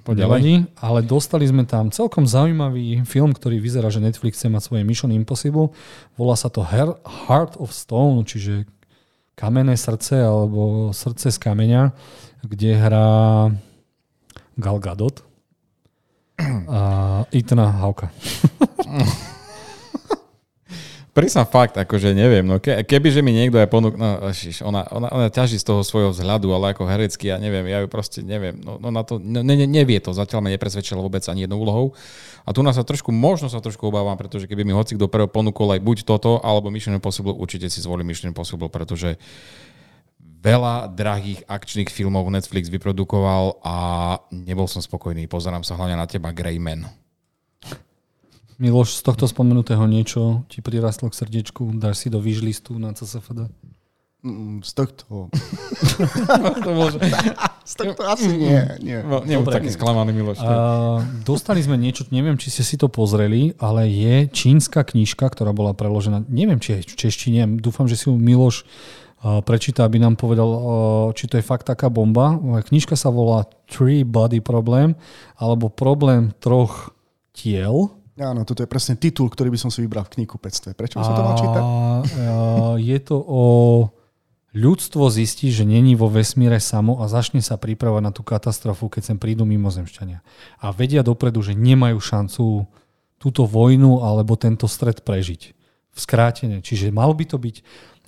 Poďalej. 0.00 0.64
ale 0.80 0.98
dostali 1.04 1.44
sme 1.44 1.68
tam 1.68 1.92
celkom 1.92 2.24
zaujímavý 2.24 3.04
film, 3.04 3.36
ktorý 3.36 3.60
vyzerá, 3.60 3.92
že 3.92 4.00
Netflix 4.00 4.40
chce 4.40 4.48
mať 4.48 4.64
svoje 4.64 4.82
Mission 4.88 5.12
Impossible. 5.12 5.76
Volá 6.16 6.40
sa 6.40 6.48
to 6.48 6.64
Heart 6.64 7.60
of 7.60 7.81
Stone, 7.82 8.22
čiže 8.22 8.64
kamenné 9.34 9.74
srdce 9.74 10.22
alebo 10.22 10.94
srdce 10.94 11.34
z 11.34 11.38
kameňa, 11.42 11.90
kde 12.46 12.70
hrá 12.78 13.10
Gal 14.56 14.78
Gadot 14.78 15.24
a 16.68 16.80
Itana 17.34 17.70
Hauka. 17.82 18.10
Prísam 21.12 21.44
fakt, 21.44 21.76
akože 21.76 22.16
neviem, 22.16 22.40
no 22.40 22.56
ke, 22.56 22.88
keby, 22.88 23.12
že 23.12 23.20
mi 23.20 23.36
niekto 23.36 23.60
aj 23.60 23.68
ponúk, 23.68 24.00
no 24.00 24.32
šiš, 24.32 24.64
ona, 24.64 24.80
ona, 24.88 25.12
ona 25.12 25.28
ťaží 25.28 25.60
z 25.60 25.68
toho 25.68 25.84
svojho 25.84 26.08
vzhľadu, 26.08 26.48
ale 26.56 26.72
ako 26.72 26.88
herecky, 26.88 27.28
ja 27.28 27.36
neviem, 27.36 27.68
ja 27.68 27.84
ju 27.84 27.88
proste 27.92 28.24
neviem, 28.24 28.56
no, 28.56 28.80
no 28.80 28.88
na 28.88 29.04
to, 29.04 29.20
ne, 29.20 29.44
ne, 29.44 29.68
nevie 29.68 30.00
to, 30.00 30.16
zatiaľ 30.16 30.40
ma 30.40 30.48
nepresvedčilo 30.48 31.04
vôbec 31.04 31.20
ani 31.28 31.44
jednou 31.44 31.60
úlohou. 31.60 31.92
A 32.48 32.56
tu 32.56 32.64
nás 32.64 32.80
sa 32.80 32.84
trošku, 32.88 33.12
možno 33.12 33.52
sa 33.52 33.60
trošku 33.60 33.92
obávam, 33.92 34.16
pretože 34.16 34.48
keby 34.48 34.64
mi 34.64 34.72
hoci 34.72 34.96
kto 34.96 35.04
ponúkol 35.28 35.76
aj 35.76 35.84
buď 35.84 36.08
toto, 36.08 36.40
alebo 36.40 36.72
Mission 36.72 36.96
Impossible, 36.96 37.36
určite 37.36 37.68
si 37.68 37.84
zvolím 37.84 38.08
Mission 38.08 38.32
Impossible, 38.32 38.72
pretože 38.72 39.20
veľa 40.40 40.96
drahých 40.96 41.44
akčných 41.44 41.92
filmov 41.92 42.24
Netflix 42.32 42.72
vyprodukoval 42.72 43.60
a 43.60 43.76
nebol 44.32 44.64
som 44.64 44.80
spokojný. 44.80 45.28
Pozerám 45.28 45.60
sa 45.60 45.76
hlavne 45.76 46.00
na 46.00 46.08
teba, 46.08 46.32
Greyman. 46.32 47.01
Miloš, 48.62 48.94
z 48.94 49.02
tohto 49.02 49.26
spomenutého 49.26 49.82
niečo 49.90 50.46
ti 50.46 50.62
prirastlo 50.62 51.10
k 51.10 51.18
srdiečku? 51.18 51.74
Dáš 51.82 52.06
si 52.06 52.08
do 52.14 52.22
výžlistu 52.22 52.78
na 52.78 52.94
CSFD? 52.94 53.50
Mm, 54.22 54.62
z 54.62 54.70
tohto... 54.78 55.34
to 56.62 56.70
môže... 56.70 57.02
z 57.66 57.74
tohto 57.74 58.06
asi 58.06 58.30
nie. 58.30 58.62
nie. 58.78 59.02
No, 59.02 59.26
nie 59.26 59.34
Dobre, 59.34 59.58
taký 59.58 59.66
sklamaný 59.74 60.14
Miloš. 60.14 60.38
Uh, 60.38 61.02
dostali 61.26 61.58
sme 61.58 61.74
niečo, 61.74 62.06
neviem, 62.14 62.38
či 62.38 62.54
ste 62.54 62.62
si 62.62 62.78
to 62.78 62.86
pozreli, 62.86 63.58
ale 63.58 63.90
je 63.90 64.30
čínska 64.30 64.86
knižka, 64.86 65.26
ktorá 65.26 65.50
bola 65.50 65.74
preložená, 65.74 66.22
neviem, 66.30 66.62
či 66.62 66.78
je 66.78 66.94
v 66.94 66.96
češtine, 67.02 67.58
dúfam, 67.58 67.90
že 67.90 67.98
si 67.98 68.06
ju 68.06 68.14
Miloš 68.14 68.62
uh, 68.62 69.42
prečíta, 69.42 69.82
aby 69.82 69.98
nám 69.98 70.14
povedal, 70.14 70.46
uh, 70.46 70.62
či 71.18 71.26
to 71.26 71.34
je 71.34 71.42
fakt 71.42 71.66
taká 71.66 71.90
bomba. 71.90 72.38
Knižka 72.70 72.94
sa 72.94 73.10
volá 73.10 73.42
Three 73.66 74.06
Body 74.06 74.38
Problem, 74.38 74.94
alebo 75.34 75.66
problém 75.66 76.30
troch 76.38 76.94
tiel 77.34 77.90
Áno, 78.20 78.44
toto 78.44 78.60
je 78.60 78.68
presne 78.68 79.00
titul, 79.00 79.32
ktorý 79.32 79.48
by 79.48 79.58
som 79.60 79.70
si 79.72 79.80
vybral 79.80 80.04
v 80.04 80.20
knihkupectve. 80.20 80.76
Prečo 80.76 81.00
by 81.00 81.04
som 81.04 81.16
to 81.16 81.24
mal 81.24 81.36
čítať? 81.40 81.62
Je 82.84 82.98
to 83.00 83.16
o 83.16 83.44
ľudstvo 84.52 85.08
zistí, 85.08 85.48
že 85.48 85.64
není 85.64 85.96
vo 85.96 86.12
vesmíre 86.12 86.60
samo 86.60 87.00
a 87.00 87.08
začne 87.08 87.40
sa 87.40 87.56
pripravať 87.56 88.02
na 88.04 88.12
tú 88.12 88.20
katastrofu, 88.20 88.92
keď 88.92 89.02
sem 89.12 89.16
prídu 89.16 89.48
mimozemšťania. 89.48 90.20
A 90.60 90.66
vedia 90.76 91.00
dopredu, 91.00 91.40
že 91.40 91.56
nemajú 91.56 91.96
šancu 91.96 92.68
túto 93.16 93.48
vojnu 93.48 94.04
alebo 94.04 94.36
tento 94.36 94.68
stred 94.68 95.00
prežiť. 95.00 95.56
V 95.92 95.98
skrátene. 96.00 96.60
Čiže 96.60 96.92
mal 96.92 97.16
by 97.16 97.24
to 97.28 97.36
byť 97.40 97.56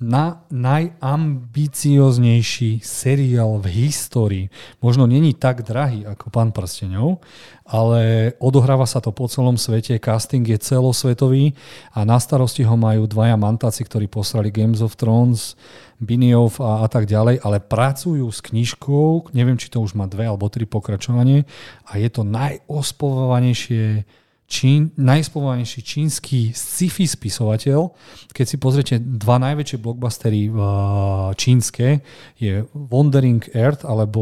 na 0.03 0.43
najambicioznejší 0.51 2.83
seriál 2.83 3.63
v 3.63 3.87
histórii. 3.87 4.51
Možno 4.83 5.07
není 5.07 5.31
tak 5.31 5.63
drahý 5.63 6.03
ako 6.03 6.35
Pán 6.35 6.51
prsteňov, 6.51 7.23
ale 7.63 8.35
odohráva 8.43 8.83
sa 8.83 8.99
to 8.99 9.15
po 9.15 9.31
celom 9.31 9.55
svete, 9.55 9.95
casting 10.03 10.43
je 10.43 10.59
celosvetový 10.59 11.55
a 11.95 12.03
na 12.03 12.19
starosti 12.19 12.67
ho 12.67 12.75
majú 12.75 13.07
dvaja 13.07 13.39
mantáci, 13.39 13.87
ktorí 13.87 14.11
poslali 14.11 14.51
Games 14.51 14.83
of 14.83 14.99
Thrones, 14.99 15.55
Binioff 16.03 16.59
a, 16.59 16.83
a 16.83 16.91
tak 16.91 17.07
ďalej, 17.07 17.39
ale 17.39 17.63
pracujú 17.63 18.27
s 18.27 18.43
knižkou, 18.43 19.31
neviem, 19.31 19.55
či 19.55 19.71
to 19.71 19.79
už 19.79 19.95
má 19.95 20.11
dve 20.11 20.27
alebo 20.27 20.51
tri 20.51 20.67
pokračovanie 20.67 21.47
a 21.87 21.95
je 21.95 22.11
to 22.11 22.27
najospovanejšie 22.27 24.03
čín, 24.45 24.93
najspomovanejší 24.95 25.81
čínsky 25.81 26.53
sci-fi 26.53 27.09
spisovateľ. 27.09 27.91
Keď 28.29 28.45
si 28.45 28.57
pozriete 28.61 28.95
dva 29.01 29.41
najväčšie 29.41 29.77
blockbustery 29.81 30.49
uh, 30.53 31.33
čínske, 31.33 32.05
je 32.37 32.63
Wandering 32.73 33.41
Earth 33.57 33.83
alebo 33.83 34.21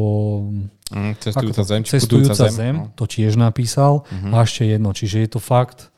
mm, 0.89 1.19
Cestujúca 1.19 1.63
zem. 1.63 1.81
Cestujúca 1.83 2.33
zem, 2.33 2.53
zem 2.55 2.75
no. 2.75 2.91
to 2.95 3.05
tiež 3.05 3.35
napísal. 3.35 4.07
Uh-huh. 4.07 4.33
A 4.33 4.47
ešte 4.47 4.65
jedno, 4.65 4.95
čiže 4.95 5.27
je 5.27 5.29
to 5.37 5.39
fakt 5.43 5.92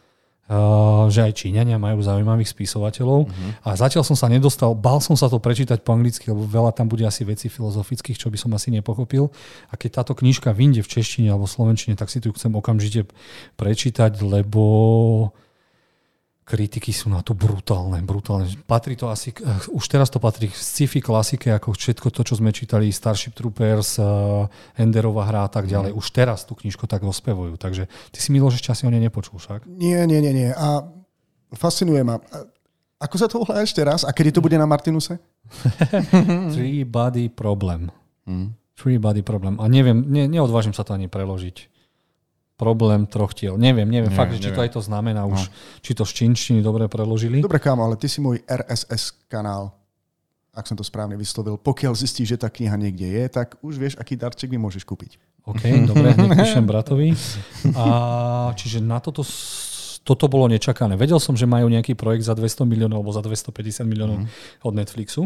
že 1.09 1.19
aj 1.25 1.41
Číňania 1.41 1.81
majú 1.81 2.05
zaujímavých 2.05 2.53
spisovateľov. 2.53 3.19
Uh-huh. 3.25 3.51
A 3.65 3.73
zatiaľ 3.73 4.05
som 4.05 4.13
sa 4.13 4.29
nedostal, 4.29 4.77
bal 4.77 5.01
som 5.01 5.17
sa 5.17 5.25
to 5.25 5.41
prečítať 5.41 5.81
po 5.81 5.97
anglicky, 5.97 6.29
lebo 6.29 6.45
veľa 6.45 6.69
tam 6.69 6.85
bude 6.85 7.01
asi 7.01 7.25
veci 7.25 7.49
filozofických, 7.49 8.13
čo 8.13 8.29
by 8.29 8.37
som 8.37 8.53
asi 8.53 8.69
nepochopil. 8.69 9.33
A 9.69 9.73
keď 9.73 10.05
táto 10.05 10.13
knižka 10.13 10.53
vyjde 10.53 10.85
v 10.85 10.91
češtine 10.91 11.33
alebo 11.33 11.49
v 11.49 11.55
slovenčine, 11.57 11.97
tak 11.97 12.13
si 12.13 12.21
tu 12.21 12.29
chcem 12.29 12.53
okamžite 12.53 13.09
prečítať, 13.57 14.21
lebo 14.21 15.33
kritiky 16.45 16.93
sú 16.93 17.09
na 17.09 17.25
to 17.25 17.33
brutálne, 17.33 17.97
brutálne. 18.05 18.45
Patrí 18.69 18.93
to 18.93 19.09
asi, 19.09 19.33
uh, 19.41 19.65
už 19.73 19.85
teraz 19.89 20.13
to 20.13 20.21
patrí 20.21 20.47
k 20.47 20.53
sci-fi 20.53 21.01
klasike, 21.01 21.49
ako 21.49 21.73
všetko 21.73 22.13
to, 22.13 22.21
čo 22.21 22.37
sme 22.37 22.53
čítali, 22.53 22.93
Starship 22.93 23.33
Troopers, 23.33 23.97
uh, 23.97 24.45
Enderová 24.77 25.25
hra 25.25 25.49
a 25.49 25.51
tak 25.51 25.65
ďalej. 25.65 25.91
Mm. 25.91 25.97
Už 25.97 26.05
teraz 26.13 26.45
tú 26.45 26.53
knižku 26.53 26.85
tak 26.85 27.01
ospevujú. 27.01 27.57
Takže 27.57 27.89
ty 28.13 28.19
si 28.21 28.29
Miloš 28.29 28.61
ešte 28.61 28.77
asi 28.77 28.85
o 28.85 28.93
nej 28.93 29.01
nepočul 29.01 29.41
však? 29.41 29.65
Nie, 29.65 30.05
nie, 30.05 30.21
nie, 30.21 30.33
nie. 30.37 30.49
A 30.53 30.85
fascinuje 31.57 32.05
ma. 32.05 32.21
Ako 33.01 33.15
sa 33.17 33.25
to 33.25 33.41
volá 33.41 33.65
ešte 33.65 33.81
raz? 33.81 34.05
A 34.05 34.13
kedy 34.13 34.37
to 34.37 34.45
bude 34.45 34.55
na 34.55 34.69
Martinuse? 34.69 35.17
Three 36.55 36.85
body 36.85 37.33
problem. 37.33 37.89
Mm. 38.29 38.53
Three 38.77 39.01
body 39.01 39.25
problem. 39.25 39.57
A 39.57 39.65
neviem, 39.65 40.05
ne, 40.05 40.29
neodvážim 40.29 40.77
sa 40.77 40.85
to 40.85 40.93
ani 40.93 41.09
preložiť 41.09 41.74
problém 42.55 43.03
troch 43.07 43.35
tiel. 43.35 43.59
Neviem, 43.59 43.87
neviem, 43.87 44.11
neviem 44.11 44.15
fakt, 44.15 44.35
neviem. 44.35 44.47
či 44.47 44.55
to 44.55 44.63
aj 44.63 44.71
to 44.71 44.81
znamená 44.81 45.27
no. 45.27 45.35
už, 45.35 45.51
či 45.83 45.91
to 45.91 46.07
z 46.07 46.11
čínštiny 46.23 46.59
dobre 46.63 46.87
preložili. 46.87 47.43
Dobre, 47.43 47.59
kámo, 47.59 47.83
ale 47.83 47.99
ty 47.99 48.07
si 48.07 48.23
môj 48.23 48.39
RSS 48.47 49.27
kanál, 49.27 49.75
ak 50.55 50.63
som 50.63 50.79
to 50.79 50.83
správne 50.87 51.19
vyslovil. 51.19 51.59
Pokiaľ 51.59 51.93
zistíš, 51.99 52.35
že 52.35 52.37
tá 52.39 52.47
kniha 52.47 52.79
niekde 52.79 53.11
je, 53.11 53.23
tak 53.27 53.59
už 53.59 53.75
vieš, 53.75 53.93
aký 53.99 54.15
darček 54.15 54.47
mi 54.51 54.59
môžeš 54.59 54.87
kúpiť. 54.87 55.19
OK, 55.45 55.61
dobre, 55.85 56.15
hneď 56.15 56.31
píšem 56.41 56.65
bratovi. 56.65 57.13
A, 57.77 58.55
čiže 58.55 58.79
na 58.81 59.03
toto 59.03 59.21
toto 60.05 60.29
bolo 60.29 60.45
nečakané. 60.45 60.93
Vedel 60.93 61.17
som, 61.17 61.33
že 61.33 61.49
majú 61.49 61.65
nejaký 61.65 61.97
projekt 61.97 62.29
za 62.29 62.37
200 62.37 62.69
miliónov 62.69 63.01
alebo 63.01 63.09
za 63.09 63.25
250 63.25 63.89
miliónov 63.89 64.21
mm. 64.21 64.27
od 64.61 64.73
Netflixu. 64.77 65.25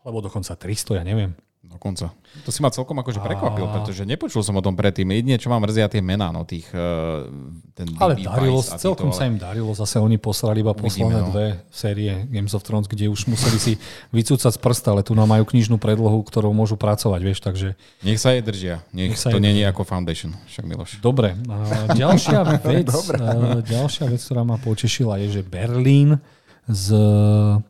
Alebo 0.00 0.24
dokonca 0.24 0.56
300, 0.56 0.96
ja 0.96 1.04
neviem. 1.04 1.36
Dokonca. 1.60 2.08
To 2.44 2.50
si 2.50 2.64
ma 2.64 2.72
celkom 2.72 2.96
akože 3.04 3.20
prekvapil, 3.20 3.68
a... 3.68 3.72
pretože 3.76 4.08
nepočul 4.08 4.40
som 4.40 4.56
o 4.56 4.64
tom 4.64 4.72
predtým. 4.72 5.04
Jedine, 5.12 5.36
čo 5.36 5.52
mám 5.52 5.60
mrzia 5.60 5.92
tie 5.92 6.00
mená, 6.00 6.32
no 6.32 6.48
tých... 6.48 6.64
Uh, 6.72 7.28
ten 7.76 7.84
Ale 8.00 8.16
darilo, 8.16 8.64
celkom 8.64 9.12
sa 9.12 9.28
im 9.28 9.36
darilo. 9.36 9.68
Zase 9.76 10.00
oni 10.00 10.16
poslali 10.16 10.64
iba 10.64 10.72
posledné 10.72 11.20
no. 11.20 11.28
dve 11.28 11.60
série 11.68 12.24
Games 12.32 12.56
of 12.56 12.64
Thrones, 12.64 12.88
kde 12.88 13.12
už 13.12 13.28
museli 13.28 13.60
si 13.60 13.72
vycúcať 14.08 14.56
z 14.56 14.60
prsta, 14.60 14.96
ale 14.96 15.04
tu 15.04 15.12
nám 15.12 15.28
majú 15.28 15.44
knižnú 15.44 15.76
predlohu, 15.76 16.24
ktorou 16.24 16.56
môžu 16.56 16.80
pracovať, 16.80 17.20
vieš, 17.20 17.44
takže... 17.44 17.76
Nech 18.08 18.16
sa 18.16 18.32
jej 18.32 18.40
držia. 18.40 18.80
Nech, 18.96 19.12
Nech 19.12 19.20
sa 19.20 19.28
to 19.28 19.36
nie 19.36 19.60
je 19.60 19.68
ako 19.68 19.84
Foundation, 19.84 20.32
však 20.48 20.64
Miloš. 20.64 21.04
Dobre. 21.04 21.36
A 21.44 21.92
ďalšia 21.92 22.40
vec, 22.64 22.88
Dobre. 22.88 23.20
ďalšia 23.68 24.08
vec, 24.08 24.20
ktorá 24.24 24.48
ma 24.48 24.56
potešila, 24.56 25.20
je, 25.28 25.40
že 25.40 25.42
Berlín 25.44 26.16
z, 26.68 26.86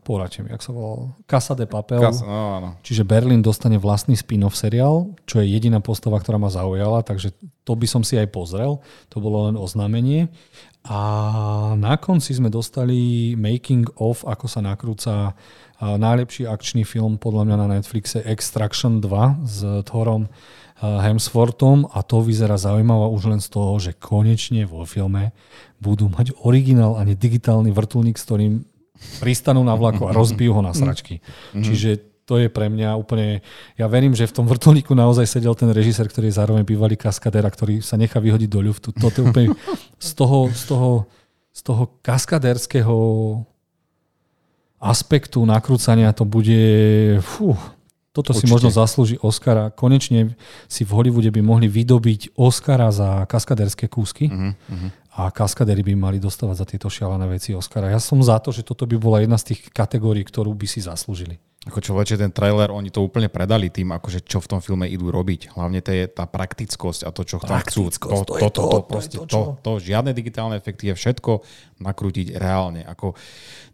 poradčím, 0.02 0.50
jak 0.50 0.60
sa 0.60 0.74
volal, 0.74 1.14
Casa 1.24 1.54
de 1.54 1.64
Papel. 1.64 2.02
Casa, 2.02 2.26
no, 2.26 2.40
áno. 2.58 2.68
Čiže 2.82 3.06
Berlin 3.06 3.40
dostane 3.40 3.78
vlastný 3.78 4.18
spin-off 4.18 4.58
seriál, 4.58 5.14
čo 5.24 5.38
je 5.40 5.46
jediná 5.46 5.78
postava, 5.78 6.18
ktorá 6.18 6.36
ma 6.36 6.50
zaujala, 6.50 7.06
takže 7.06 7.32
to 7.62 7.72
by 7.78 7.86
som 7.86 8.02
si 8.02 8.18
aj 8.18 8.28
pozrel. 8.34 8.82
To 9.14 9.16
bolo 9.22 9.48
len 9.48 9.56
oznámenie. 9.56 10.28
A 10.80 11.00
na 11.76 12.00
konci 12.00 12.32
sme 12.32 12.48
dostali 12.48 13.32
making 13.36 13.88
of, 14.00 14.24
ako 14.24 14.48
sa 14.48 14.64
nakrúca 14.64 15.36
najlepší 15.80 16.48
akčný 16.48 16.84
film 16.84 17.16
podľa 17.16 17.48
mňa 17.48 17.56
na 17.56 17.66
Netflixe 17.80 18.20
Extraction 18.24 19.00
2 19.00 19.44
s 19.44 19.64
Thorom 19.88 20.28
Hemsworthom 20.80 21.92
a 21.92 22.00
to 22.00 22.24
vyzerá 22.24 22.56
zaujímavé 22.56 23.12
už 23.12 23.22
len 23.28 23.40
z 23.44 23.48
toho, 23.52 23.76
že 23.76 23.92
konečne 23.92 24.64
vo 24.64 24.88
filme 24.88 25.36
budú 25.76 26.08
mať 26.08 26.32
originál 26.40 26.96
a 26.96 27.04
digitálny 27.04 27.68
vrtulník, 27.72 28.16
s 28.16 28.24
ktorým 28.24 28.64
pristanú 29.20 29.64
na 29.64 29.74
vlaku 29.74 30.08
a 30.08 30.14
rozbijú 30.14 30.56
ho 30.56 30.62
na 30.62 30.72
sračky. 30.72 31.20
Mm-hmm. 31.20 31.64
Čiže 31.64 31.90
to 32.30 32.38
je 32.38 32.46
pre 32.46 32.70
mňa 32.70 32.94
úplne... 32.94 33.42
Ja 33.74 33.90
verím, 33.90 34.14
že 34.14 34.30
v 34.30 34.36
tom 34.38 34.46
vrtulníku 34.46 34.94
naozaj 34.94 35.26
sedel 35.26 35.50
ten 35.58 35.66
režisér, 35.74 36.06
ktorý 36.06 36.30
je 36.30 36.38
zároveň 36.38 36.62
bývalý 36.62 36.94
kaskadér 36.94 37.42
a 37.42 37.50
ktorý 37.50 37.82
sa 37.82 37.98
nechá 37.98 38.22
vyhodiť 38.22 38.46
do 38.46 38.60
ľuftu. 38.62 38.94
Toto 38.94 39.18
je 39.18 39.26
úplne 39.26 39.48
z 39.98 40.10
toho, 40.14 40.46
z 40.54 40.62
toho, 40.70 40.90
z 41.50 41.60
toho 41.66 41.82
kaskadérskeho 42.06 42.96
aspektu 44.78 45.42
nakrúcania 45.42 46.14
to 46.14 46.22
bude... 46.22 46.62
Fú, 47.20 47.58
toto 48.10 48.34
Určite. 48.34 48.46
si 48.46 48.50
možno 48.50 48.70
zaslúži 48.74 49.16
Oscara. 49.22 49.70
Konečne 49.70 50.34
si 50.66 50.82
v 50.82 50.90
Hollywoode 50.90 51.30
by 51.30 51.42
mohli 51.46 51.70
vydobiť 51.70 52.34
Oscara 52.34 52.90
za 52.90 53.22
kaskaderské 53.30 53.86
kúsky. 53.86 54.26
Uh-huh, 54.26 54.90
a 55.10 55.26
kaskadery 55.34 55.82
by 55.82 55.94
mali 55.98 56.18
dostávať 56.22 56.56
za 56.62 56.66
tieto 56.66 56.86
šialené 56.86 57.26
veci 57.26 57.50
Oscara. 57.50 57.90
Ja 57.90 57.98
som 57.98 58.22
za 58.22 58.38
to, 58.38 58.54
že 58.54 58.62
toto 58.62 58.86
by 58.86 58.94
bola 58.94 59.18
jedna 59.18 59.36
z 59.42 59.54
tých 59.54 59.70
kategórií, 59.74 60.22
ktorú 60.22 60.54
by 60.54 60.66
si 60.70 60.86
zaslúžili. 60.86 61.42
Ako 61.68 61.76
človeče, 61.84 62.16
ten 62.16 62.32
trailer, 62.32 62.72
oni 62.72 62.88
to 62.88 63.04
úplne 63.04 63.28
predali 63.28 63.68
tým, 63.68 63.92
akože 63.92 64.24
čo 64.24 64.40
v 64.40 64.48
tom 64.48 64.60
filme 64.64 64.88
idú 64.88 65.12
robiť. 65.12 65.52
Hlavne 65.52 65.84
to 65.84 65.92
je 65.92 66.08
tá 66.08 66.24
praktickosť 66.24 67.04
a 67.04 67.12
to, 67.12 67.20
čo 67.20 67.36
tam 67.36 67.60
chcú. 67.60 67.92
To, 67.92 68.24
to, 68.24 68.32
to, 68.32 68.48
to, 68.48 68.62
to, 68.64 68.78
proste, 68.88 69.16
to, 69.20 69.28
to, 69.28 69.40
to, 69.60 69.70
žiadne 69.76 70.16
digitálne 70.16 70.56
efekty 70.56 70.88
je 70.88 70.96
všetko 70.96 71.44
nakrútiť 71.84 72.40
reálne. 72.40 72.88
Ako, 72.88 73.12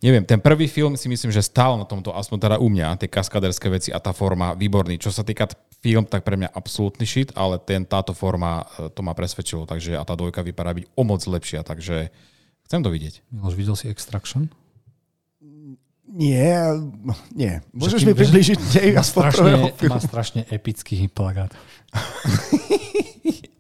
neviem, 0.03 0.27
ten 0.27 0.43
prvý 0.43 0.67
film 0.67 0.99
si 0.99 1.07
myslím, 1.07 1.31
že 1.31 1.47
stál 1.47 1.79
na 1.79 1.87
tomto, 1.87 2.11
aspoň 2.11 2.39
teda 2.51 2.57
u 2.59 2.67
mňa, 2.67 2.99
tie 2.99 3.07
kaskaderské 3.07 3.71
veci 3.71 3.95
a 3.95 4.03
tá 4.03 4.11
forma 4.11 4.59
výborný. 4.59 4.99
Čo 4.99 5.15
sa 5.15 5.23
týka 5.23 5.47
film, 5.87 6.03
tak 6.03 6.27
pre 6.27 6.35
mňa 6.35 6.51
absolútny 6.51 7.07
shit, 7.07 7.31
ale 7.39 7.63
ten, 7.63 7.87
táto 7.87 8.11
forma 8.11 8.67
e, 8.75 8.91
to 8.91 9.07
ma 9.07 9.15
presvedčilo, 9.15 9.71
takže 9.71 9.95
a 9.95 10.03
tá 10.03 10.19
dvojka 10.19 10.43
vypadá 10.43 10.75
byť 10.75 10.85
o 10.99 11.03
moc 11.07 11.23
lepšia, 11.23 11.63
takže 11.63 12.11
chcem 12.67 12.81
to 12.83 12.91
vidieť. 12.91 13.23
Už 13.47 13.55
videl 13.55 13.79
si 13.79 13.87
Extraction? 13.87 14.51
Nie, 16.11 16.75
nie. 17.35 17.63
Môžeš 17.71 18.03
mi 18.03 18.15
približiť 18.19 18.59
dej 18.75 18.89
má 18.99 19.03
strašne, 19.07 19.71
má 19.71 19.99
strašne 20.03 20.43
epický 20.51 21.07
plagát. 21.07 21.55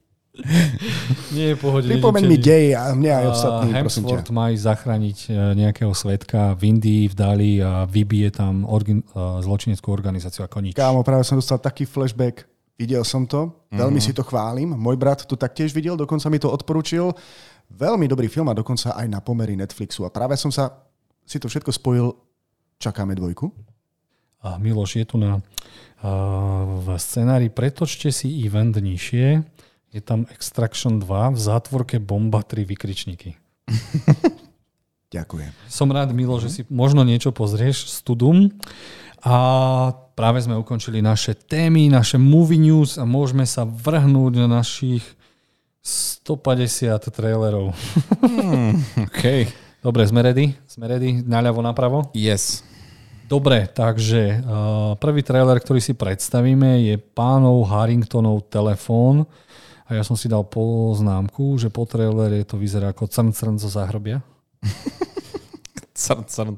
Nie 1.36 1.52
je 1.52 1.56
pohode. 1.56 1.88
Pripomeň 1.88 2.22
mi 2.28 2.36
dej 2.36 2.76
a 2.76 2.92
mne 2.92 3.12
aj 3.12 3.26
ostatní, 3.32 3.70
prosím 3.80 4.04
ťa. 4.04 4.32
má 4.32 4.52
ísť 4.52 4.64
zachrániť 4.68 5.18
e, 5.26 5.28
nejakého 5.56 5.92
svetka 5.96 6.52
v 6.54 6.76
Indii, 6.76 7.02
v 7.08 7.14
Dali 7.16 7.52
a 7.60 7.88
vybije 7.88 8.28
tam 8.36 8.68
orgin, 8.68 9.00
uh, 9.16 9.40
zločineckú 9.40 9.88
organizáciu 9.88 10.44
ako 10.44 10.60
nič. 10.60 10.74
Kámo, 10.76 11.00
práve 11.00 11.24
som 11.24 11.40
dostal 11.40 11.56
taký 11.56 11.88
flashback. 11.88 12.44
Videl 12.76 13.00
som 13.08 13.24
to, 13.24 13.48
mm-hmm. 13.48 13.80
veľmi 13.80 14.00
si 14.04 14.12
to 14.12 14.20
chválim. 14.20 14.76
Môj 14.76 15.00
brat 15.00 15.24
to 15.24 15.32
taktiež 15.32 15.72
videl, 15.72 15.96
dokonca 15.96 16.28
mi 16.28 16.36
to 16.36 16.52
odporučil. 16.52 17.16
Veľmi 17.72 18.04
dobrý 18.04 18.28
film 18.28 18.52
a 18.52 18.54
dokonca 18.54 18.92
aj 18.92 19.06
na 19.08 19.24
pomery 19.24 19.56
Netflixu. 19.56 20.04
A 20.04 20.12
práve 20.12 20.36
som 20.36 20.52
sa 20.52 20.84
si 21.24 21.40
to 21.40 21.48
všetko 21.48 21.72
spojil 21.72 22.12
Čakáme 22.76 23.16
dvojku? 23.16 23.48
A 24.44 24.60
Miloš, 24.60 25.00
je 25.00 25.06
tu 25.08 25.16
na, 25.16 25.40
uh, 25.40 26.62
v 26.84 26.92
scenári 27.00 27.48
Pretočte 27.48 28.12
si 28.12 28.44
event 28.44 28.76
nižšie. 28.76 29.40
Je 29.96 30.04
tam 30.04 30.28
Extraction 30.28 31.00
2, 31.00 31.32
v 31.32 31.38
zátvorke 31.40 31.96
Bomba 31.96 32.44
3 32.44 32.68
vykričníky. 32.68 33.32
Ďakujem. 35.16 35.48
Som 35.72 35.88
rád, 35.88 36.12
Milo, 36.12 36.36
že 36.36 36.52
si 36.52 36.60
možno 36.68 37.00
niečo 37.00 37.32
pozrieš, 37.32 37.88
Studum. 37.88 38.52
A 39.24 39.36
práve 40.12 40.44
sme 40.44 40.60
ukončili 40.60 41.00
naše 41.00 41.32
témy, 41.32 41.88
naše 41.88 42.20
movie 42.20 42.60
news 42.60 43.00
a 43.00 43.08
môžeme 43.08 43.48
sa 43.48 43.64
vrhnúť 43.64 44.44
na 44.44 44.60
našich 44.60 45.00
150 45.80 46.92
trailerov. 47.08 47.72
Hmm, 48.20 48.76
OK. 49.08 49.48
Dobre, 49.80 50.04
sme 50.04 50.20
ready? 50.20 50.52
Sme 50.68 50.92
ready? 50.92 51.24
Naľavo, 51.24 51.64
napravo? 51.64 52.12
Yes. 52.12 52.60
Dobre, 53.24 53.64
takže 53.64 54.44
uh, 54.44 54.92
prvý 55.00 55.24
trailer, 55.24 55.56
ktorý 55.56 55.80
si 55.80 55.96
predstavíme, 55.96 56.84
je 56.84 57.00
pánov 57.00 57.64
Harringtonov 57.64 58.52
telefón. 58.52 59.24
A 59.86 59.94
ja 59.94 60.02
som 60.02 60.18
si 60.18 60.26
dal 60.26 60.42
poznámku, 60.42 61.54
že 61.62 61.70
po 61.70 61.86
trailere 61.86 62.42
to 62.42 62.58
vyzerá 62.58 62.90
ako 62.90 63.06
crn 63.06 63.30
crn 63.30 63.54
zo 63.54 63.70
záhrobia. 63.70 64.18
crn, 65.94 66.22
crn. 66.26 66.54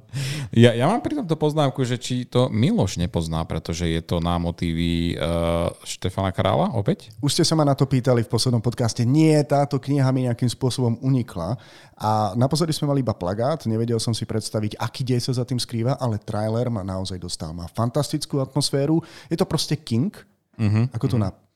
Ja, 0.56 0.72
ja 0.72 0.88
mám 0.88 1.04
pri 1.04 1.12
tomto 1.12 1.36
poznámku, 1.36 1.84
že 1.84 2.00
či 2.00 2.24
to 2.24 2.48
Miloš 2.48 2.96
nepozná, 2.96 3.44
pretože 3.44 3.84
je 3.84 4.00
to 4.00 4.18
na 4.18 4.40
motívy 4.40 5.14
uh, 5.14 5.68
Štefana 5.84 6.32
Krála 6.32 6.72
opäť? 6.72 7.12
Už 7.20 7.36
ste 7.36 7.44
sa 7.44 7.52
ma 7.52 7.68
na 7.68 7.76
to 7.76 7.84
pýtali 7.84 8.24
v 8.24 8.32
poslednom 8.32 8.64
podcaste. 8.64 9.04
Nie, 9.04 9.44
táto 9.44 9.76
kniha 9.76 10.08
mi 10.08 10.24
nejakým 10.24 10.48
spôsobom 10.48 10.96
unikla. 11.04 11.60
A 12.00 12.32
naposledy 12.32 12.72
sme 12.72 12.90
mali 12.90 13.04
iba 13.04 13.12
plagát, 13.12 13.68
nevedel 13.68 14.00
som 14.00 14.16
si 14.16 14.24
predstaviť, 14.24 14.80
aký 14.80 15.04
dej 15.04 15.20
sa 15.20 15.36
za 15.36 15.44
tým 15.44 15.60
skrýva, 15.60 16.00
ale 16.00 16.16
trailer 16.16 16.72
ma 16.72 16.80
naozaj 16.80 17.20
dostal. 17.20 17.52
Má 17.52 17.68
fantastickú 17.68 18.40
atmosféru. 18.40 19.04
Je 19.28 19.36
to 19.36 19.44
proste 19.44 19.76
King, 19.84 20.10
uh-huh, 20.56 20.88
ako 20.96 21.06
to 21.12 21.16
uh-huh. 21.20 21.28
na 21.28 21.47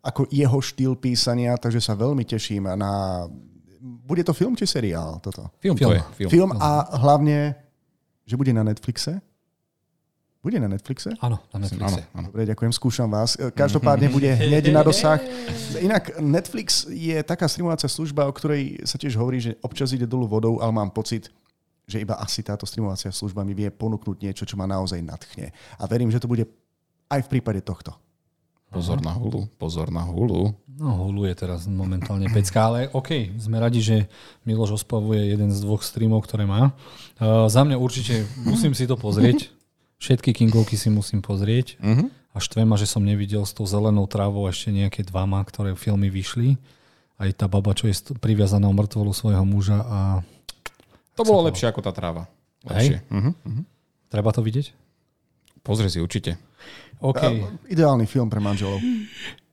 ako 0.00 0.28
jeho 0.30 0.58
štýl 0.60 0.96
písania, 0.96 1.56
takže 1.56 1.80
sa 1.80 1.98
veľmi 1.98 2.24
teším 2.24 2.70
na 2.74 3.24
bude 3.80 4.20
to 4.24 4.36
film 4.36 4.52
či 4.56 4.68
seriál 4.68 5.16
toto? 5.24 5.48
Film, 5.56 5.76
film. 5.76 5.90
to 5.90 5.96
je. 5.96 6.02
Film. 6.20 6.30
film 6.30 6.50
a 6.60 6.84
hlavne, 7.00 7.56
že 8.28 8.36
bude 8.36 8.52
na 8.52 8.60
Netflixe? 8.60 9.24
Bude 10.40 10.56
na 10.56 10.68
Netflixe? 10.72 11.12
Áno, 11.20 11.36
na 11.52 11.64
Netflixe. 11.64 12.00
Áno, 12.00 12.16
áno. 12.16 12.26
Dobre, 12.32 12.48
ďakujem, 12.48 12.72
skúšam 12.72 13.08
vás. 13.12 13.36
Každopádne 13.36 14.08
bude 14.16 14.28
hneď 14.28 14.72
na 14.72 14.80
dosah. 14.80 15.20
Inak 15.86 16.16
Netflix 16.20 16.88
je 16.88 17.16
taká 17.24 17.44
streamovacia 17.44 17.88
služba, 17.88 18.24
o 18.24 18.32
ktorej 18.32 18.80
sa 18.88 18.96
tiež 18.96 19.16
hovorí, 19.20 19.40
že 19.40 19.56
občas 19.60 19.92
ide 19.92 20.08
dolu 20.08 20.28
vodou, 20.28 20.60
ale 20.60 20.72
mám 20.72 20.92
pocit, 20.92 21.28
že 21.84 22.00
iba 22.00 22.16
asi 22.16 22.40
táto 22.40 22.64
streamovacia 22.64 23.12
služba 23.12 23.44
mi 23.44 23.52
vie 23.52 23.68
ponúknuť 23.68 24.16
niečo, 24.16 24.44
čo 24.48 24.56
ma 24.56 24.64
naozaj 24.64 25.00
nadchne. 25.04 25.52
A 25.76 25.84
verím, 25.84 26.08
že 26.08 26.20
to 26.20 26.28
bude 26.28 26.48
aj 27.12 27.20
v 27.20 27.30
prípade 27.36 27.60
tohto. 27.60 27.92
Pozor 28.70 29.02
na 29.02 29.10
hulu, 29.10 29.50
pozor 29.58 29.90
na 29.90 30.06
hulu. 30.06 30.54
No 30.78 30.94
hulu 30.94 31.26
je 31.26 31.34
teraz 31.34 31.66
momentálne 31.66 32.30
pecka, 32.30 32.70
ale 32.70 32.86
OK, 32.94 33.34
sme 33.36 33.58
radi, 33.58 33.82
že 33.82 33.96
Miloš 34.46 34.80
ospavuje 34.80 35.34
jeden 35.34 35.50
z 35.50 35.58
dvoch 35.60 35.82
streamov, 35.82 36.24
ktoré 36.24 36.46
má. 36.46 36.70
Uh, 37.18 37.50
za 37.50 37.66
mňa 37.66 37.76
určite 37.76 38.24
musím 38.46 38.72
si 38.72 38.86
to 38.86 38.94
pozrieť. 38.94 39.50
Všetky 40.00 40.32
Kingovky 40.32 40.78
si 40.78 40.88
musím 40.88 41.20
pozrieť. 41.20 41.76
Uh-huh. 41.82 42.08
A 42.32 42.38
štve 42.38 42.62
ma, 42.64 42.78
že 42.78 42.88
som 42.88 43.02
nevidel 43.02 43.42
s 43.44 43.52
tou 43.52 43.66
zelenou 43.66 44.06
trávou 44.06 44.46
ešte 44.48 44.72
nejaké 44.72 45.02
dvama, 45.04 45.42
ktoré 45.44 45.76
filmy 45.76 46.08
vyšli. 46.08 46.56
Aj 47.20 47.28
tá 47.36 47.50
baba, 47.50 47.76
čo 47.76 47.90
je 47.90 48.16
priviazaná 48.16 48.64
o 48.64 48.72
mŕtvolu 48.72 49.12
svojho 49.12 49.44
muža 49.44 49.84
a... 49.84 49.98
To 51.20 51.26
bolo 51.26 51.50
lepšie 51.50 51.68
ako 51.68 51.84
tá 51.84 51.92
tráva. 51.92 52.30
Lepšie. 52.64 53.04
Uh-huh. 53.12 53.36
Uh-huh. 53.36 53.64
Treba 54.08 54.32
to 54.32 54.40
vidieť? 54.40 54.72
Pozri 55.60 55.92
si 55.92 56.00
určite. 56.00 56.40
Okay. 57.00 57.44
Ideálny 57.72 58.04
film 58.04 58.28
pre 58.28 58.44
manželov. 58.44 58.78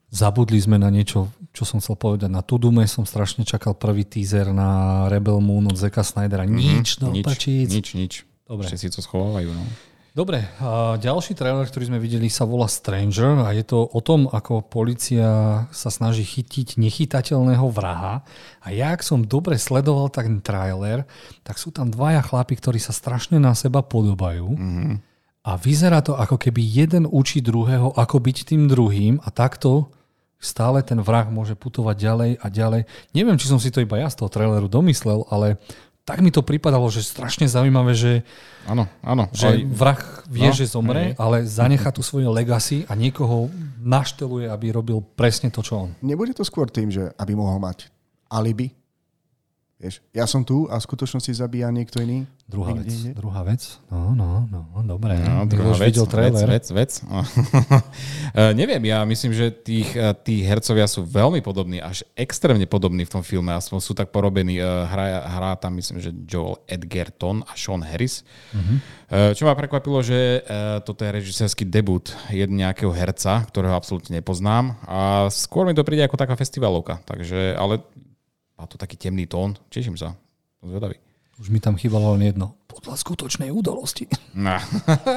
Zabudli 0.08 0.56
sme 0.56 0.80
na 0.80 0.88
niečo, 0.88 1.28
čo 1.52 1.68
som 1.68 1.80
chcel 1.80 1.96
povedať. 1.96 2.32
Na 2.32 2.40
Tudume 2.40 2.84
som 2.88 3.04
strašne 3.04 3.44
čakal 3.44 3.76
prvý 3.76 4.08
teaser 4.08 4.52
na 4.52 5.04
Rebel 5.12 5.40
Moon 5.40 5.68
od 5.68 5.76
Zeka 5.76 6.00
Snydera. 6.00 6.48
Mhm. 6.48 6.52
Nič, 6.56 6.88
mm-hmm. 6.96 7.02
no 7.04 7.06
nič, 7.12 7.26
nič, 7.68 7.86
nič. 7.96 8.12
Dobre. 8.48 8.64
Ešte 8.64 8.80
si 8.80 8.88
to 8.88 9.04
schovávajú. 9.04 9.52
No. 9.52 9.64
Dobre, 10.16 10.50
a 10.58 10.98
ďalší 10.98 11.38
trailer, 11.38 11.62
ktorý 11.68 11.94
sme 11.94 12.02
videli, 12.02 12.26
sa 12.26 12.42
volá 12.42 12.66
Stranger 12.66 13.38
a 13.44 13.54
je 13.54 13.62
to 13.62 13.86
o 13.86 14.00
tom, 14.02 14.26
ako 14.26 14.66
policia 14.66 15.62
sa 15.70 15.90
snaží 15.94 16.26
chytiť 16.26 16.74
nechytateľného 16.74 17.62
vraha. 17.70 18.26
A 18.58 18.66
ja, 18.74 18.98
ak 18.98 19.06
som 19.06 19.22
dobre 19.22 19.54
sledoval 19.60 20.10
ten 20.10 20.42
trailer, 20.42 21.06
tak 21.46 21.60
sú 21.62 21.70
tam 21.70 21.86
dvaja 21.86 22.18
chlapi, 22.24 22.58
ktorí 22.58 22.82
sa 22.82 22.90
strašne 22.90 23.38
na 23.38 23.54
seba 23.54 23.78
podobajú. 23.78 24.58
Mm-hmm. 24.58 25.07
A 25.48 25.56
vyzerá 25.56 26.04
to, 26.04 26.12
ako 26.12 26.36
keby 26.36 26.60
jeden 26.60 27.08
učí 27.08 27.40
druhého, 27.40 27.96
ako 27.96 28.20
byť 28.20 28.52
tým 28.52 28.68
druhým 28.68 29.16
a 29.24 29.32
takto 29.32 29.88
stále 30.36 30.84
ten 30.84 31.00
vrah 31.00 31.24
môže 31.32 31.56
putovať 31.56 31.96
ďalej 31.96 32.30
a 32.44 32.46
ďalej. 32.52 32.82
Neviem, 33.16 33.40
či 33.40 33.48
som 33.48 33.56
si 33.56 33.72
to 33.72 33.80
iba 33.80 33.96
ja 33.96 34.12
z 34.12 34.20
toho 34.20 34.28
traileru 34.28 34.68
domyslel, 34.68 35.24
ale 35.32 35.56
tak 36.04 36.20
mi 36.20 36.28
to 36.28 36.44
pripadalo, 36.44 36.88
že 36.92 37.00
strašne 37.00 37.48
zaujímavé, 37.48 37.92
že, 37.96 38.12
áno, 38.68 38.88
áno, 39.00 39.28
že 39.32 39.60
ale... 39.60 39.68
vrah 39.68 40.00
vie, 40.28 40.48
no, 40.48 40.56
že 40.56 40.64
zomre, 40.68 41.12
aj. 41.12 41.20
ale 41.20 41.36
zanechá 41.44 41.92
tu 41.96 42.04
svoje 42.04 42.28
legacy 42.28 42.84
a 42.84 42.92
niekoho 42.92 43.48
našteluje, 43.80 44.48
aby 44.52 44.72
robil 44.72 45.00
presne 45.16 45.48
to, 45.48 45.64
čo 45.64 45.88
on. 45.88 45.90
Nebude 46.04 46.36
to 46.36 46.44
skôr 46.44 46.68
tým, 46.68 46.92
že 46.92 47.08
aby 47.16 47.32
mohol 47.32 47.56
mať 47.60 47.88
alibi, 48.28 48.72
Vieš, 49.78 50.02
ja 50.10 50.26
som 50.26 50.42
tu 50.42 50.66
a 50.66 50.74
v 50.74 50.82
skutočnosti 50.90 51.30
zabíja 51.38 51.70
niekto 51.70 52.02
iný. 52.02 52.26
Druhá 52.50 52.74
vec, 52.74 52.90
ide. 52.90 53.14
druhá 53.14 53.46
vec. 53.46 53.78
No, 53.86 54.10
no, 54.10 54.42
no, 54.50 54.82
dobre. 54.82 55.14
No, 55.22 55.46
druhá 55.46 55.78
vec, 55.78 55.94
videl 55.94 56.10
trailer. 56.10 56.50
vec, 56.50 56.66
vec, 56.66 56.98
vec. 56.98 57.06
uh, 57.06 58.50
neviem, 58.58 58.82
ja 58.90 59.06
myslím, 59.06 59.30
že 59.30 59.54
tých, 59.54 59.94
uh, 59.94 60.10
tí 60.18 60.42
hercovia 60.42 60.82
sú 60.90 61.06
veľmi 61.06 61.38
podobní, 61.46 61.78
až 61.78 62.02
extrémne 62.18 62.66
podobní 62.66 63.06
v 63.06 63.12
tom 63.14 63.22
filme. 63.22 63.54
Aspoň 63.54 63.78
sú 63.78 63.94
tak 63.94 64.10
porobení. 64.10 64.58
Uh, 64.58 64.82
hrá, 64.90 65.22
hrá 65.30 65.52
tam, 65.54 65.78
myslím, 65.78 66.02
že 66.02 66.10
Joel 66.26 66.58
Edgerton 66.66 67.46
a 67.46 67.54
Sean 67.54 67.86
Harris. 67.86 68.26
Uh-huh. 68.50 68.82
Uh, 69.14 69.30
čo 69.30 69.46
ma 69.46 69.54
prekvapilo, 69.54 70.02
že 70.02 70.42
uh, 70.42 70.82
toto 70.82 71.06
je 71.06 71.14
režisérsky 71.14 71.62
debut 71.62 72.10
jedného 72.34 72.66
nejakého 72.66 72.90
herca, 72.90 73.46
ktorého 73.46 73.78
absolútne 73.78 74.18
nepoznám. 74.18 74.74
A 74.90 75.30
skôr 75.30 75.70
mi 75.70 75.78
to 75.78 75.86
príde 75.86 76.02
ako 76.02 76.18
taká 76.18 76.34
festivalovka. 76.34 76.98
Takže, 77.06 77.54
ale 77.54 77.78
má 78.58 78.66
to 78.66 78.74
taký 78.74 78.98
temný 78.98 79.30
tón. 79.30 79.54
Teším 79.70 79.94
sa. 79.94 80.18
Som 80.58 80.74
zvedavý. 80.74 80.98
Už 81.38 81.54
mi 81.54 81.62
tam 81.62 81.78
chýbalo 81.78 82.18
len 82.18 82.34
jedno. 82.34 82.58
Podľa 82.66 82.98
skutočnej 82.98 83.54
udalosti. 83.54 84.10
No. 84.34 84.58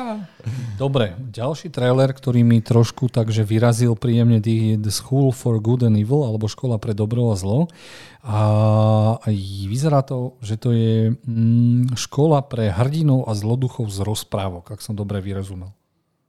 Dobre, 0.82 1.18
ďalší 1.18 1.74
trailer, 1.74 2.14
ktorý 2.14 2.46
mi 2.46 2.62
trošku 2.62 3.10
takže 3.10 3.42
vyrazil 3.42 3.98
príjemne 3.98 4.38
je 4.38 4.78
The 4.78 4.94
School 4.94 5.34
for 5.34 5.58
Good 5.58 5.90
and 5.90 5.98
Evil, 5.98 6.22
alebo 6.22 6.46
Škola 6.46 6.78
pre 6.78 6.94
dobro 6.94 7.34
a 7.34 7.36
zlo. 7.42 7.74
A 8.22 9.18
vyzerá 9.66 10.06
to, 10.06 10.38
že 10.46 10.62
to 10.62 10.70
je 10.78 11.18
mm, 11.26 11.98
škola 11.98 12.46
pre 12.46 12.70
hrdinov 12.70 13.26
a 13.26 13.34
zloduchov 13.34 13.90
z 13.90 14.06
rozprávok, 14.06 14.78
ak 14.78 14.80
som 14.86 14.94
dobre 14.94 15.26
vyrozumel. 15.26 15.74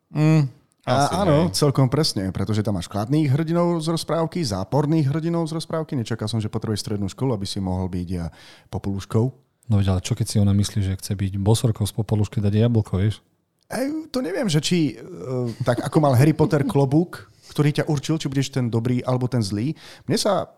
Mm, 0.09 0.49
a, 0.83 1.23
áno, 1.23 1.47
nie. 1.47 1.55
celkom 1.55 1.87
presne, 1.87 2.35
pretože 2.35 2.67
tam 2.67 2.75
máš 2.75 2.91
kladných 2.91 3.31
hrdinov 3.31 3.79
z 3.79 3.95
rozprávky, 3.95 4.43
záporných 4.43 5.15
hrdinov 5.15 5.47
z 5.47 5.63
rozprávky. 5.63 5.95
Nečakal 5.95 6.27
som, 6.27 6.43
že 6.43 6.51
potrebuješ 6.51 6.83
strednú 6.83 7.07
školu, 7.07 7.39
aby 7.39 7.47
si 7.47 7.63
mohol 7.63 7.87
byť 7.87 8.09
ja, 8.11 8.27
popoluškou. 8.67 9.25
No 9.71 9.79
ale 9.79 10.03
čo 10.03 10.19
keď 10.19 10.27
si 10.27 10.37
ona 10.43 10.51
myslí, 10.51 10.83
že 10.83 10.99
chce 10.99 11.15
byť 11.15 11.39
bosorkou 11.39 11.87
z 11.87 11.95
popolušky 11.95 12.43
dať 12.43 12.67
jablko, 12.67 12.99
vieš? 12.99 13.23
Ej, 13.71 14.11
to 14.11 14.19
neviem, 14.27 14.51
že 14.51 14.59
či 14.59 14.99
uh, 14.99 15.47
tak 15.63 15.87
ako 15.87 16.03
mal 16.03 16.19
Harry 16.19 16.35
Potter 16.35 16.67
klobúk, 16.67 17.31
ktorý 17.55 17.71
ťa 17.71 17.87
určil, 17.87 18.19
či 18.19 18.27
budeš 18.27 18.51
ten 18.51 18.67
dobrý 18.67 19.07
alebo 19.07 19.31
ten 19.31 19.41
zlý. 19.41 19.79
Mne 20.11 20.19
sa... 20.19 20.51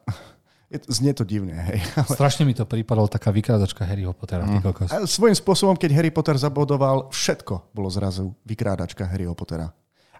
Je, 0.72 0.80
znie 0.88 1.12
to 1.12 1.28
divne, 1.28 1.52
hej. 1.52 1.84
Ale... 2.00 2.16
Strašne 2.16 2.48
mi 2.48 2.56
to 2.56 2.64
prípadalo 2.64 3.06
taká 3.06 3.28
vykrádačka 3.28 3.84
Harryho 3.84 4.16
Pottera. 4.16 4.48
Mm. 4.48 4.64
A 4.88 5.04
svojím 5.04 5.36
spôsobom, 5.36 5.76
keď 5.76 6.00
Harry 6.00 6.10
Potter 6.10 6.34
zabodoval, 6.40 7.12
všetko 7.12 7.76
bolo 7.76 7.92
zrazu 7.92 8.32
vykrádačka 8.48 9.04
Harryho 9.04 9.36
Pottera. 9.36 9.68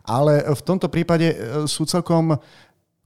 Ale 0.05 0.44
v 0.52 0.62
tomto 0.62 0.93
prípade 0.93 1.32
e, 1.32 1.36
sú 1.64 1.89
celkom 1.89 2.36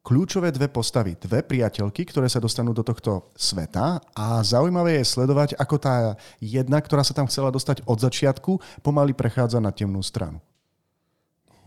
kľúčové 0.02 0.48
dve 0.50 0.72
postavy, 0.72 1.14
dve 1.20 1.44
priateľky, 1.44 2.08
ktoré 2.08 2.32
sa 2.32 2.40
dostanú 2.40 2.72
do 2.72 2.80
tohto 2.80 3.28
sveta 3.36 4.00
a 4.16 4.40
zaujímavé 4.40 4.98
je 4.98 5.04
sledovať, 5.04 5.52
ako 5.60 5.76
tá 5.76 5.94
jedna, 6.40 6.80
ktorá 6.80 7.04
sa 7.04 7.12
tam 7.12 7.28
chcela 7.28 7.52
dostať 7.52 7.84
od 7.84 7.98
začiatku, 8.00 8.52
pomaly 8.80 9.12
prechádza 9.12 9.60
na 9.60 9.68
temnú 9.68 10.00
stranu. 10.00 10.40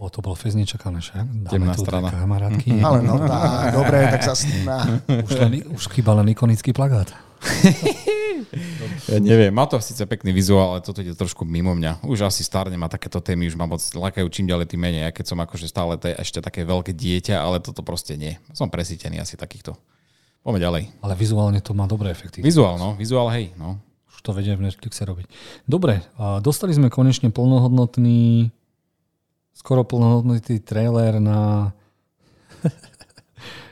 O, 0.02 0.10
to 0.10 0.26
bolo 0.26 0.34
fez 0.34 0.58
nečakané, 0.58 0.98
že? 0.98 1.14
Temná 1.46 1.78
strana. 1.78 2.10
Kamarátky. 2.10 2.82
Ale 2.90 3.06
no, 3.06 3.22
tá, 3.22 3.70
dobre, 3.70 4.10
tak 4.10 4.26
sa... 4.26 4.34
Už, 5.06 5.32
len, 5.38 5.62
už 5.78 5.84
chýbal 5.94 6.26
len 6.26 6.34
ikonický 6.34 6.74
plagát. 6.74 7.14
Ja 9.10 9.18
neviem, 9.18 9.52
má 9.52 9.66
to 9.66 9.82
síce 9.82 10.06
pekný 10.06 10.32
vizuál, 10.32 10.78
ale 10.78 10.86
toto 10.86 11.02
ide 11.02 11.18
trošku 11.18 11.42
mimo 11.44 11.74
mňa. 11.74 12.06
Už 12.06 12.30
asi 12.30 12.46
starne 12.46 12.78
má 12.78 12.88
takéto 12.88 13.18
témy, 13.18 13.50
už 13.50 13.58
ma 13.58 13.66
moc 13.66 13.82
lakajú 13.82 14.30
čím 14.30 14.48
ďalej 14.48 14.72
tým 14.72 14.82
menej. 14.82 15.02
Ja 15.08 15.12
keď 15.12 15.26
som 15.34 15.40
akože 15.42 15.66
stále 15.66 15.98
to 15.98 16.14
je 16.14 16.16
ešte 16.22 16.40
také 16.40 16.64
veľké 16.64 16.94
dieťa, 16.94 17.42
ale 17.42 17.60
toto 17.60 17.82
proste 17.82 18.16
nie. 18.16 18.38
Som 18.54 18.70
presítený 18.70 19.20
asi 19.20 19.36
takýchto. 19.36 19.74
Poďme 20.42 20.60
ďalej. 20.62 20.84
Ale 21.02 21.14
vizuálne 21.18 21.60
to 21.62 21.74
má 21.74 21.86
dobré 21.86 22.10
efekty. 22.14 22.42
Vizuál, 22.42 22.78
no. 22.82 22.98
Vizuál, 22.98 23.30
hej. 23.34 23.54
No. 23.58 23.78
Už 24.10 24.22
to 24.26 24.34
vedia 24.34 24.58
v 24.58 24.66
Netflixe 24.70 25.06
robiť. 25.06 25.30
Dobre, 25.66 26.02
dostali 26.42 26.74
sme 26.74 26.94
konečne 26.94 27.30
plnohodnotný 27.30 28.50
skoro 29.52 29.86
plnohodnotný 29.86 30.58
trailer 30.66 31.22
na 31.22 31.70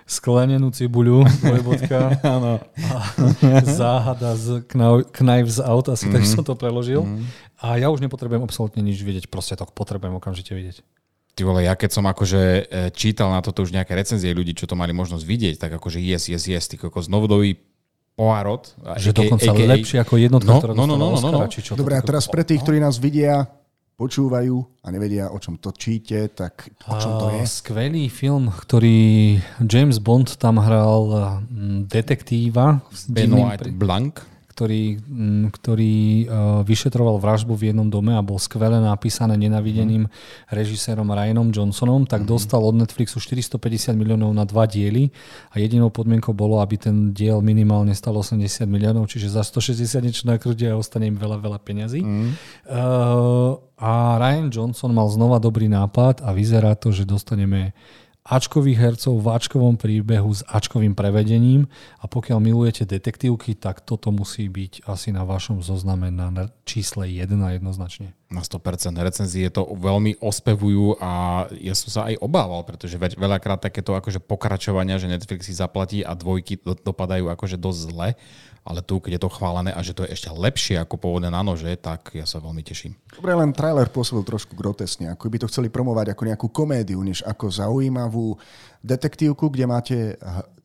sklenenú 0.09 0.73
cibuľu, 0.73 1.21
dvojbodka. 1.45 2.17
Áno. 2.35 2.57
záhada 3.61 4.33
z 4.33 4.65
Knives 5.13 5.61
Out, 5.61 5.93
asi 5.93 6.09
mm-hmm. 6.09 6.13
tak 6.17 6.23
mhm. 6.25 6.31
som 6.33 6.41
to 6.41 6.57
preložil. 6.57 7.05
Mm-hmm. 7.05 7.61
A 7.61 7.77
ja 7.77 7.93
už 7.93 8.01
nepotrebujem 8.01 8.41
absolútne 8.41 8.81
nič 8.81 9.05
vidieť, 9.05 9.29
proste 9.29 9.53
to 9.53 9.69
potrebujem 9.69 10.17
okamžite 10.17 10.51
vidieť. 10.57 10.81
Ty 11.37 11.47
vole, 11.47 11.63
ja 11.63 11.77
keď 11.77 11.89
som 11.93 12.03
akože 12.09 12.41
e, 12.41 12.61
čítal 12.91 13.31
na 13.31 13.39
toto 13.39 13.63
už 13.63 13.71
nejaké 13.71 13.95
recenzie 13.95 14.33
ľudí, 14.33 14.57
čo 14.57 14.67
to 14.67 14.75
mali 14.75 14.91
možnosť 14.91 15.23
vidieť, 15.23 15.55
tak 15.61 15.71
akože 15.77 16.01
yes, 16.01 16.27
yes, 16.27 16.49
yes, 16.49 16.67
ty 16.67 16.75
kokos, 16.75 17.07
novodobý 17.07 17.55
Poirot. 18.19 18.75
Že 18.99 19.15
dokonca 19.15 19.47
AKA, 19.55 19.79
lepšie 19.79 19.97
ako 20.03 20.19
jednotka, 20.19 20.51
no, 20.51 20.59
ktorá 20.59 20.73
no, 20.75 20.83
no, 20.83 20.99
no, 20.99 21.15
no, 21.15 21.29
no. 21.31 21.39
Či 21.47 21.63
čo 21.63 21.79
Dobre, 21.79 21.95
a 21.95 22.03
teraz 22.03 22.27
pre 22.27 22.43
tých, 22.43 22.59
ktorí 22.59 22.83
nás 22.83 22.99
vidia, 22.99 23.47
počúvajú 23.99 24.63
a 24.79 24.87
nevedia, 24.95 25.27
o 25.27 25.35
čom 25.43 25.59
točíte, 25.59 26.31
tak 26.31 26.71
o 26.87 26.95
čom 26.95 27.19
to 27.19 27.27
je? 27.35 27.43
Skvelý 27.43 28.07
film, 28.07 28.47
ktorý 28.47 29.35
James 29.67 29.99
Bond 29.99 30.39
tam 30.39 30.55
hral 30.63 31.35
detektíva. 31.83 32.79
Benoit 33.11 33.59
Blanc 33.75 34.38
ktorý, 34.59 34.99
mm, 34.99 35.55
ktorý 35.55 35.95
e, 35.95 36.23
vyšetroval 36.67 37.15
vražbu 37.23 37.55
v 37.55 37.71
jednom 37.71 37.87
dome 37.87 38.11
a 38.11 38.19
bol 38.19 38.35
skvele 38.35 38.75
napísané 38.83 39.39
nenavideným 39.39 40.11
mm. 40.11 40.51
režisérom 40.51 41.07
Ryanom 41.07 41.55
Johnsonom, 41.55 42.03
tak 42.03 42.23
mm. 42.23 42.27
dostal 42.27 42.59
od 42.59 42.75
Netflixu 42.75 43.23
450 43.23 43.95
miliónov 43.95 44.35
na 44.35 44.43
dva 44.43 44.67
diely 44.67 45.15
a 45.55 45.63
jedinou 45.63 45.87
podmienkou 45.87 46.35
bolo, 46.35 46.59
aby 46.59 46.75
ten 46.75 47.15
diel 47.15 47.39
minimálne 47.39 47.95
stal 47.95 48.19
80 48.19 48.67
miliónov, 48.67 49.07
čiže 49.07 49.31
za 49.31 49.47
160 49.47 50.03
niečo 50.03 50.27
nakrutia 50.27 50.75
a 50.75 50.79
ostane 50.79 51.07
im 51.07 51.15
veľa, 51.15 51.39
veľa 51.39 51.59
peňazí. 51.63 52.03
Mm. 52.03 52.29
Uh, 52.67 53.63
a 53.79 54.19
Ryan 54.19 54.51
Johnson 54.51 54.91
mal 54.91 55.07
znova 55.07 55.39
dobrý 55.39 55.71
nápad 55.71 56.19
a 56.19 56.35
vyzerá 56.35 56.75
to, 56.75 56.91
že 56.91 57.07
dostaneme 57.07 57.71
Ačkových 58.29 58.77
hercov 58.77 59.17
v 59.17 59.27
Ačkovom 59.33 59.75
príbehu 59.81 60.29
s 60.29 60.45
Ačkovým 60.45 60.93
prevedením 60.93 61.65
a 61.97 62.05
pokiaľ 62.05 62.37
milujete 62.37 62.85
detektívky, 62.85 63.57
tak 63.57 63.81
toto 63.81 64.13
musí 64.13 64.45
byť 64.45 64.85
asi 64.85 65.09
na 65.09 65.25
vašom 65.25 65.65
zozname 65.65 66.13
na 66.13 66.53
čísle 66.61 67.09
1 67.09 67.25
jednoznačne. 67.57 68.13
Na 68.29 68.45
100% 68.45 68.93
recenzie 69.01 69.49
to 69.49 69.65
veľmi 69.65 70.21
ospevujú 70.21 71.01
a 71.01 71.45
ja 71.57 71.73
som 71.73 71.89
sa 71.89 72.01
aj 72.13 72.21
obával, 72.21 72.61
pretože 72.61 73.01
veľakrát 73.01 73.65
takéto 73.65 73.97
akože 73.97 74.21
pokračovania, 74.21 75.01
že 75.01 75.09
Netflix 75.09 75.49
si 75.49 75.57
zaplatí 75.57 76.05
a 76.05 76.13
dvojky 76.13 76.61
dopadajú 76.61 77.33
akože 77.33 77.57
dosť 77.57 77.79
zle 77.89 78.09
ale 78.69 78.85
tu, 78.85 79.01
keď 79.01 79.17
je 79.17 79.21
to 79.25 79.33
chválené 79.33 79.73
a 79.73 79.81
že 79.81 79.97
to 79.97 80.05
je 80.05 80.13
ešte 80.13 80.29
lepšie 80.29 80.77
ako 80.77 81.01
pôvodné 81.01 81.33
na 81.33 81.41
nože, 81.41 81.73
tak 81.81 82.13
ja 82.13 82.29
sa 82.29 82.37
veľmi 82.37 82.61
teším. 82.61 82.93
Dobre, 83.17 83.33
len 83.33 83.49
trailer 83.49 83.89
pôsobil 83.89 84.21
trošku 84.21 84.53
grotesne, 84.53 85.09
ako 85.09 85.25
by 85.25 85.41
to 85.41 85.49
chceli 85.49 85.73
promovať 85.73 86.13
ako 86.13 86.23
nejakú 86.29 86.47
komédiu, 86.53 87.01
než 87.01 87.25
ako 87.25 87.49
zaujímavú 87.49 88.37
detektívku, 88.85 89.49
kde 89.49 89.65
máte 89.65 89.97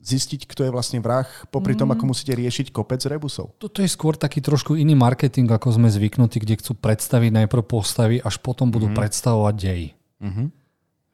zistiť, 0.05 0.44
kto 0.44 0.68
je 0.68 0.70
vlastne 0.70 1.01
vrah, 1.01 1.24
popri 1.48 1.72
tom, 1.72 1.89
ako 1.89 2.12
musíte 2.12 2.36
riešiť 2.36 2.76
kopec 2.76 3.01
rebusov. 3.09 3.56
Toto 3.56 3.81
je 3.81 3.89
skôr 3.89 4.20
taký 4.20 4.44
trošku 4.44 4.76
iný 4.76 4.93
marketing, 4.93 5.48
ako 5.48 5.81
sme 5.81 5.89
zvyknutí, 5.89 6.44
kde 6.44 6.60
chcú 6.60 6.76
predstaviť 6.76 7.32
najprv 7.40 7.64
postavy, 7.64 8.20
až 8.20 8.36
potom 8.44 8.68
budú 8.68 8.93
mm-hmm. 8.93 9.01
predstavovať 9.01 9.55
dej. 9.56 9.82
Mm-hmm. 10.20 10.64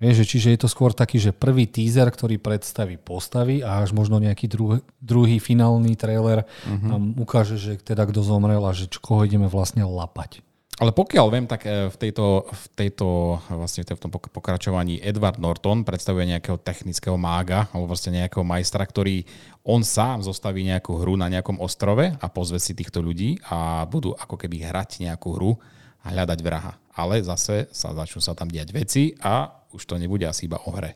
Vieš, 0.01 0.25
čiže 0.25 0.57
je 0.57 0.61
to 0.65 0.69
skôr 0.73 0.97
taký, 0.97 1.21
že 1.21 1.37
prvý 1.37 1.69
teaser, 1.69 2.09
ktorý 2.09 2.41
predstaví 2.41 2.97
postavy 2.97 3.61
a 3.61 3.85
až 3.85 3.93
možno 3.93 4.17
nejaký 4.17 4.49
druh, 4.49 4.81
druhý 4.97 5.37
finálny 5.37 5.93
trailer 5.93 6.49
uh-huh. 6.49 6.97
nám 6.97 7.13
ukáže, 7.21 7.61
že 7.61 7.77
teda 7.77 8.09
kto 8.09 8.25
zomrel 8.25 8.65
a 8.65 8.73
že 8.73 8.89
koho 8.97 9.29
ideme 9.29 9.45
vlastne 9.45 9.85
lapať. 9.85 10.41
Ale 10.81 10.97
pokiaľ 10.97 11.27
viem, 11.29 11.45
tak 11.45 11.69
e, 11.69 11.93
v 11.93 11.97
tejto, 12.01 12.49
v 12.49 12.65
tejto 12.73 13.37
vlastne 13.53 13.85
v 13.85 14.01
tom 14.01 14.09
pokračovaní 14.09 15.05
Edward 15.05 15.37
Norton 15.37 15.85
predstavuje 15.85 16.25
nejakého 16.33 16.57
technického 16.57 17.21
mága 17.21 17.69
alebo 17.69 17.93
vlastne 17.93 18.25
nejakého 18.25 18.41
majstra, 18.41 18.89
ktorý 18.89 19.29
on 19.69 19.85
sám 19.85 20.25
zostaví 20.25 20.65
nejakú 20.65 20.97
hru 20.97 21.21
na 21.21 21.29
nejakom 21.29 21.61
ostrove 21.61 22.17
a 22.17 22.27
pozve 22.33 22.57
si 22.57 22.73
týchto 22.73 23.05
ľudí 23.05 23.37
a 23.53 23.85
budú 23.85 24.17
ako 24.17 24.41
keby 24.41 24.65
hrať 24.65 25.05
nejakú 25.05 25.37
hru 25.37 25.53
a 26.01 26.17
hľadať 26.17 26.41
vraha. 26.41 26.81
Ale 26.97 27.21
zase 27.21 27.69
sa 27.77 27.93
začnú 27.93 28.25
sa 28.25 28.33
tam 28.33 28.49
diať 28.49 28.73
veci 28.73 29.13
a 29.21 29.60
už 29.71 29.83
to 29.85 29.95
nebude 29.97 30.25
asi 30.25 30.47
iba 30.47 30.59
o 30.59 30.71
hre. 30.71 30.95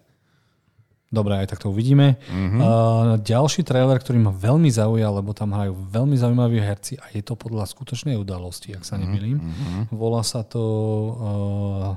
Dobre, 1.09 1.39
aj 1.39 1.47
tak 1.47 1.63
to 1.63 1.71
uvidíme. 1.71 2.19
Mm-hmm. 2.27 2.59
Uh, 2.59 2.67
ďalší 3.23 3.63
trailer, 3.63 4.03
ktorý 4.03 4.19
ma 4.19 4.35
veľmi 4.35 4.67
zaujal, 4.67 5.23
lebo 5.23 5.31
tam 5.31 5.55
hrajú 5.55 5.71
veľmi 5.71 6.19
zaujímaví 6.19 6.59
herci 6.59 6.99
a 6.99 7.07
je 7.09 7.23
to 7.23 7.39
podľa 7.39 7.71
skutočnej 7.71 8.19
udalosti, 8.19 8.75
ak 8.75 8.83
sa 8.83 8.99
nemýlim. 8.99 9.39
Mm-hmm. 9.39 9.95
Volá 9.95 10.27
sa 10.27 10.43
to 10.43 10.63
uh, 11.15 11.91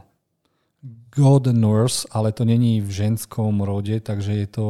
God 1.10 1.50
Nurse, 1.50 2.06
ale 2.14 2.30
to 2.30 2.46
není 2.46 2.78
v 2.78 2.94
ženskom 2.94 3.66
rode, 3.66 3.98
takže 4.06 4.38
je 4.38 4.48
to 4.48 4.68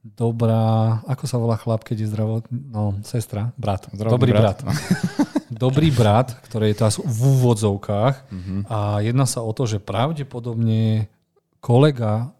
dobrá, 0.00 0.98
ako 1.04 1.24
sa 1.28 1.36
volá 1.36 1.60
chlap, 1.60 1.84
keď 1.84 1.96
je 2.00 2.08
zdravot... 2.08 2.42
No, 2.48 2.96
sestra, 3.04 3.52
brat. 3.60 3.84
Zdravotný 3.92 4.16
Dobrý 4.16 4.32
brat. 4.32 4.64
brat. 4.64 4.76
Dobrý 5.52 5.88
brat, 5.92 6.28
ktorý 6.48 6.72
je 6.72 6.78
teraz 6.78 6.96
v 6.96 7.18
úvodzovkách 7.36 8.32
Mhm. 8.32 8.56
a 8.64 9.04
jedná 9.04 9.28
sa 9.28 9.44
o 9.44 9.52
to, 9.52 9.68
že 9.68 9.76
pravdepodobne 9.76 11.12
kolega, 11.58 12.30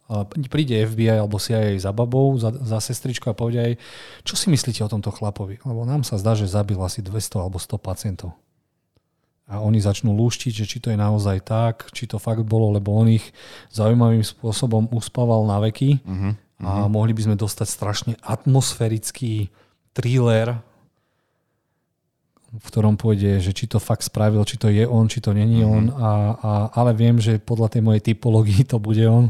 príde 0.49 0.79
FBI 0.89 1.21
alebo 1.21 1.37
CIA 1.37 1.77
za 1.77 1.93
babou, 1.93 2.39
za, 2.39 2.55
za 2.55 2.79
sestričku 2.81 3.29
a 3.29 3.37
povie 3.37 3.59
aj, 3.61 3.73
čo 4.25 4.39
si 4.39 4.49
myslíte 4.49 4.81
o 4.87 4.93
tomto 4.93 5.11
chlapovi? 5.13 5.61
Lebo 5.67 5.85
nám 5.85 6.07
sa 6.07 6.17
zdá, 6.17 6.33
že 6.39 6.49
zabil 6.49 6.79
asi 6.81 7.03
200 7.05 7.45
alebo 7.45 7.59
100 7.61 7.77
pacientov. 7.83 8.33
A 9.49 9.65
oni 9.65 9.81
začnú 9.81 10.13
lúštiť, 10.13 10.53
že 10.53 10.69
či 10.69 10.77
to 10.77 10.93
je 10.93 10.99
naozaj 11.01 11.41
tak, 11.41 11.89
či 11.97 12.05
to 12.05 12.21
fakt 12.21 12.45
bolo, 12.45 12.69
lebo 12.69 12.93
on 12.93 13.09
ich 13.09 13.25
zaujímavým 13.73 14.21
spôsobom 14.21 14.93
uspával 14.93 15.45
na 15.49 15.57
veky 15.61 16.01
Uh-huh. 16.05 16.33
a 16.85 16.91
mohli 16.91 17.15
by 17.15 17.23
sme 17.25 17.37
dostať 17.39 17.69
strašne 17.71 18.13
atmosférický 18.21 19.49
thriller, 19.95 20.59
v 22.49 22.65
ktorom 22.65 22.97
pôjde, 22.97 23.39
že 23.39 23.53
či 23.53 23.69
to 23.69 23.77
fakt 23.77 24.01
spravil, 24.03 24.41
či 24.43 24.57
to 24.57 24.69
je 24.69 24.85
on, 24.85 25.05
či 25.05 25.21
to 25.21 25.37
není 25.37 25.61
Mhm. 25.61 25.69
on. 25.69 25.85
A, 25.93 26.11
a, 26.35 26.51
ale 26.75 26.97
viem, 26.97 27.21
že 27.21 27.37
podľa 27.37 27.77
tej 27.77 27.83
mojej 27.85 28.01
typológii 28.03 28.65
to 28.65 28.81
bude 28.81 29.05
on. 29.05 29.29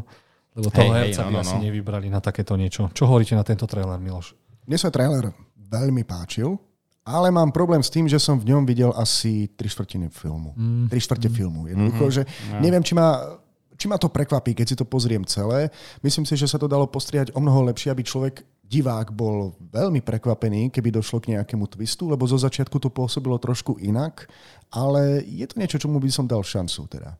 Lebo 0.54 0.70
toho 0.70 0.90
Hej, 0.90 0.94
hej, 0.94 1.02
herca 1.10 1.22
no, 1.22 1.28
by 1.28 1.34
no, 1.34 1.40
asi 1.42 1.54
no. 1.54 1.62
nevybrali 1.62 2.06
na 2.08 2.18
takéto 2.18 2.54
niečo. 2.54 2.90
Čo 2.90 3.06
hovoríte 3.06 3.34
na 3.34 3.42
tento 3.42 3.66
trailer, 3.66 3.98
Miloš? 3.98 4.34
Mne 4.66 4.78
sa 4.78 4.90
trailer 4.90 5.30
veľmi 5.54 6.02
páčil, 6.02 6.58
ale 7.02 7.30
mám 7.30 7.50
problém 7.50 7.78
s 7.78 7.88
tým, 7.88 8.04
že 8.04 8.18
som 8.18 8.36
v 8.36 8.50
ňom 8.50 8.66
videl 8.66 8.90
asi 8.94 9.46
3 9.54 9.70
štvrtiny 9.70 10.10
filmu. 10.10 10.52
Mm. 10.58 10.86
3 10.90 10.98
štvrte 10.98 11.28
filmu. 11.30 11.66
Jednoducho, 11.66 12.04
že 12.10 12.22
neviem, 12.58 12.82
či 12.82 12.92
ma, 12.92 13.38
či 13.78 13.86
ma 13.86 13.96
to 13.96 14.10
prekvapí, 14.10 14.52
keď 14.52 14.66
si 14.66 14.76
to 14.76 14.82
pozriem 14.82 15.22
celé. 15.24 15.70
Myslím 16.02 16.26
si, 16.26 16.34
že 16.34 16.50
sa 16.50 16.58
to 16.58 16.66
dalo 16.66 16.90
postriať 16.90 17.30
o 17.32 17.40
mnoho 17.40 17.62
lepšie, 17.70 17.94
aby 17.94 18.02
človek, 18.02 18.42
divák, 18.68 19.16
bol 19.16 19.56
veľmi 19.72 20.04
prekvapený, 20.04 20.68
keby 20.68 20.92
došlo 20.92 21.24
k 21.24 21.34
nejakému 21.34 21.64
twistu, 21.72 22.06
lebo 22.12 22.28
zo 22.28 22.36
začiatku 22.36 22.76
to 22.76 22.92
pôsobilo 22.92 23.40
trošku 23.40 23.80
inak, 23.80 24.28
ale 24.68 25.24
je 25.24 25.48
to 25.48 25.56
niečo, 25.56 25.80
čomu 25.80 25.96
by 25.96 26.12
som 26.12 26.28
dal 26.28 26.44
šancu 26.44 26.84
teda. 26.86 27.16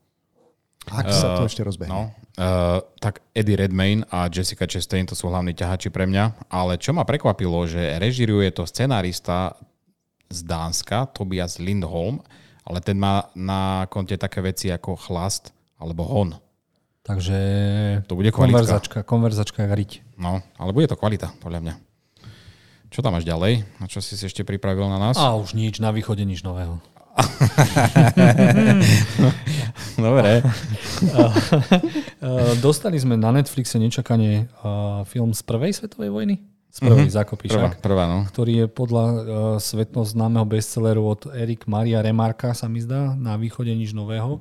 Ak 0.89 1.11
sa 1.11 1.37
to 1.37 1.45
ešte 1.45 1.61
rozbehne. 1.61 1.91
No, 1.91 2.01
uh, 2.39 2.79
tak 2.97 3.21
Eddie 3.35 3.59
Redmayne 3.59 4.07
a 4.09 4.31
Jessica 4.31 4.65
Chastain 4.65 5.05
to 5.05 5.13
sú 5.13 5.27
hlavní 5.27 5.53
ťahači 5.53 5.91
pre 5.91 6.07
mňa, 6.07 6.49
ale 6.49 6.79
čo 6.81 6.95
ma 6.95 7.03
prekvapilo, 7.03 7.67
že 7.67 7.99
režiruje 7.99 8.49
to 8.55 8.63
scenárista 8.65 9.53
z 10.29 10.39
Dánska, 10.45 11.09
Tobias 11.13 11.57
Lindholm, 11.61 12.21
ale 12.63 12.79
ten 12.81 12.97
má 12.97 13.27
na 13.33 13.89
konte 13.89 14.13
také 14.15 14.45
veci 14.45 14.69
ako 14.69 14.97
Chlast 14.97 15.51
alebo 15.81 16.05
Hon. 16.05 16.37
Takže 17.09 17.37
To 18.05 18.13
bude 18.13 18.29
kvalitka. 18.29 18.37
konverzačka, 18.37 18.97
konverzačka 19.01 19.65
riť. 19.65 20.05
No, 20.21 20.45
ale 20.61 20.77
bude 20.77 20.85
to 20.85 20.93
kvalita, 20.93 21.33
podľa 21.41 21.65
mňa. 21.65 21.73
Čo 22.93 23.01
tam 23.01 23.17
máš 23.17 23.25
ďalej? 23.25 23.65
Na 23.81 23.89
čo 23.89 23.97
si 23.97 24.13
si 24.13 24.29
ešte 24.29 24.45
pripravil 24.45 24.85
na 24.85 25.01
nás? 25.01 25.17
A 25.17 25.33
už 25.33 25.57
nič, 25.57 25.81
na 25.81 25.89
východe 25.89 26.21
nič 26.21 26.45
nového. 26.45 26.77
Dobre. 29.97 30.45
Uh, 32.21 32.53
Dostali 32.65 33.01
sme 33.01 33.17
na 33.17 33.33
Netflixe 33.33 33.81
nečakane 33.81 34.45
uh, 34.61 35.01
film 35.09 35.33
z 35.33 35.41
prvej 35.41 35.73
svetovej 35.73 36.13
vojny? 36.13 36.37
Z 36.69 36.85
prvej 36.85 37.09
mm-hmm. 37.09 37.19
zákopy 37.25 37.49
Prvá, 37.49 37.73
prvá, 37.81 38.05
no. 38.05 38.29
ktorý 38.29 38.53
je 38.61 38.65
podľa 38.69 39.05
uh, 39.09 39.17
svetno 39.57 40.05
známeho 40.05 40.45
bestselleru 40.45 41.01
od 41.01 41.25
Erik 41.33 41.65
Maria 41.65 41.97
Remarka, 42.05 42.53
sa 42.53 42.69
mi 42.69 42.77
zdá, 42.77 43.17
na 43.17 43.41
východe 43.41 43.73
nič 43.73 43.97
nového. 43.97 44.37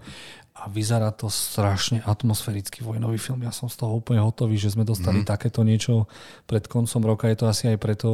A 0.59 0.66
vyzerá 0.66 1.14
to 1.14 1.30
strašne 1.30 2.02
atmosféricky 2.02 2.82
vojnový 2.82 3.14
film. 3.16 3.47
Ja 3.47 3.55
som 3.55 3.70
z 3.70 3.78
toho 3.78 3.94
úplne 3.94 4.18
hotový, 4.18 4.59
že 4.59 4.74
sme 4.74 4.82
dostali 4.82 5.22
mm. 5.22 5.28
takéto 5.30 5.62
niečo 5.62 6.10
pred 6.51 6.66
koncom 6.66 7.02
roka. 7.06 7.30
Je 7.30 7.39
to 7.39 7.47
asi 7.47 7.70
aj 7.70 7.78
preto 7.78 8.09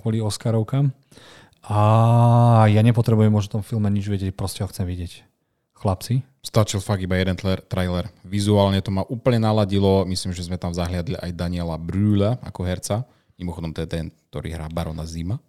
kvôli 0.00 0.24
Oscarovkám. 0.24 0.88
A 1.68 1.80
ja 2.72 2.80
nepotrebujem 2.80 3.32
o 3.32 3.40
tom 3.44 3.60
filme 3.60 3.88
nič 3.92 4.08
vedieť, 4.08 4.32
proste 4.32 4.64
ho 4.64 4.68
chcem 4.68 4.88
vidieť. 4.88 5.28
Chlapci, 5.76 6.24
Stačil 6.44 6.84
fakt 6.84 7.00
iba 7.00 7.16
jeden 7.16 7.40
trailer. 7.40 8.12
Vizuálne 8.20 8.76
to 8.84 8.92
ma 8.92 9.00
úplne 9.08 9.40
naladilo. 9.40 10.04
Myslím, 10.04 10.36
že 10.36 10.44
sme 10.44 10.60
tam 10.60 10.76
zahliadli 10.76 11.16
aj 11.16 11.32
Daniela 11.32 11.80
Brüla 11.80 12.36
ako 12.44 12.60
herca. 12.68 13.08
Mimochodom 13.40 13.72
to 13.72 13.80
je 13.80 13.88
ten, 13.88 14.04
ktorý 14.28 14.52
hrá 14.52 14.68
Barona 14.68 15.08
Zima. 15.08 15.40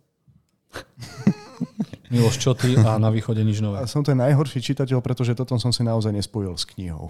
Miloš, 2.14 2.36
čo 2.38 2.52
ty 2.53 2.77
a 2.77 3.02
na 3.02 3.10
východe 3.10 3.41
nič 3.41 3.61
nové. 3.61 3.82
A 3.82 3.90
som 3.90 4.06
ten 4.06 4.18
najhorší 4.18 4.61
čitateľ, 4.61 5.02
pretože 5.02 5.34
toto 5.34 5.57
som 5.57 5.73
si 5.73 5.82
naozaj 5.82 6.14
nespojil 6.14 6.53
s 6.53 6.65
knihou. 6.69 7.10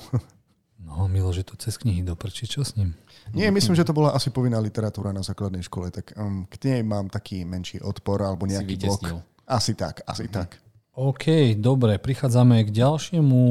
No, 0.85 1.09
Miloš, 1.09 1.41
je 1.41 1.47
to 1.49 1.55
cez 1.57 1.75
knihy 1.81 2.05
doprči, 2.05 2.45
čo 2.47 2.63
s 2.63 2.77
ním? 2.77 2.93
Nie, 3.33 3.49
myslím, 3.49 3.73
že 3.73 3.83
to 3.83 3.91
bola 3.91 4.13
asi 4.13 4.29
povinná 4.29 4.61
literatúra 4.61 5.09
na 5.09 5.25
základnej 5.25 5.65
škole, 5.65 5.89
tak 5.89 6.13
um, 6.13 6.45
k 6.45 6.55
nej 6.69 6.81
mám 6.85 7.09
taký 7.09 7.41
menší 7.41 7.81
odpor 7.81 8.21
alebo 8.21 8.45
nejaký 8.45 8.77
blok. 8.85 9.25
Asi 9.49 9.73
tak, 9.73 10.05
asi 10.05 10.29
tak. 10.29 10.55
OK, 10.95 11.57
dobre, 11.59 11.99
prichádzame 11.99 12.63
k 12.63 12.69
ďalšiemu. 12.71 13.43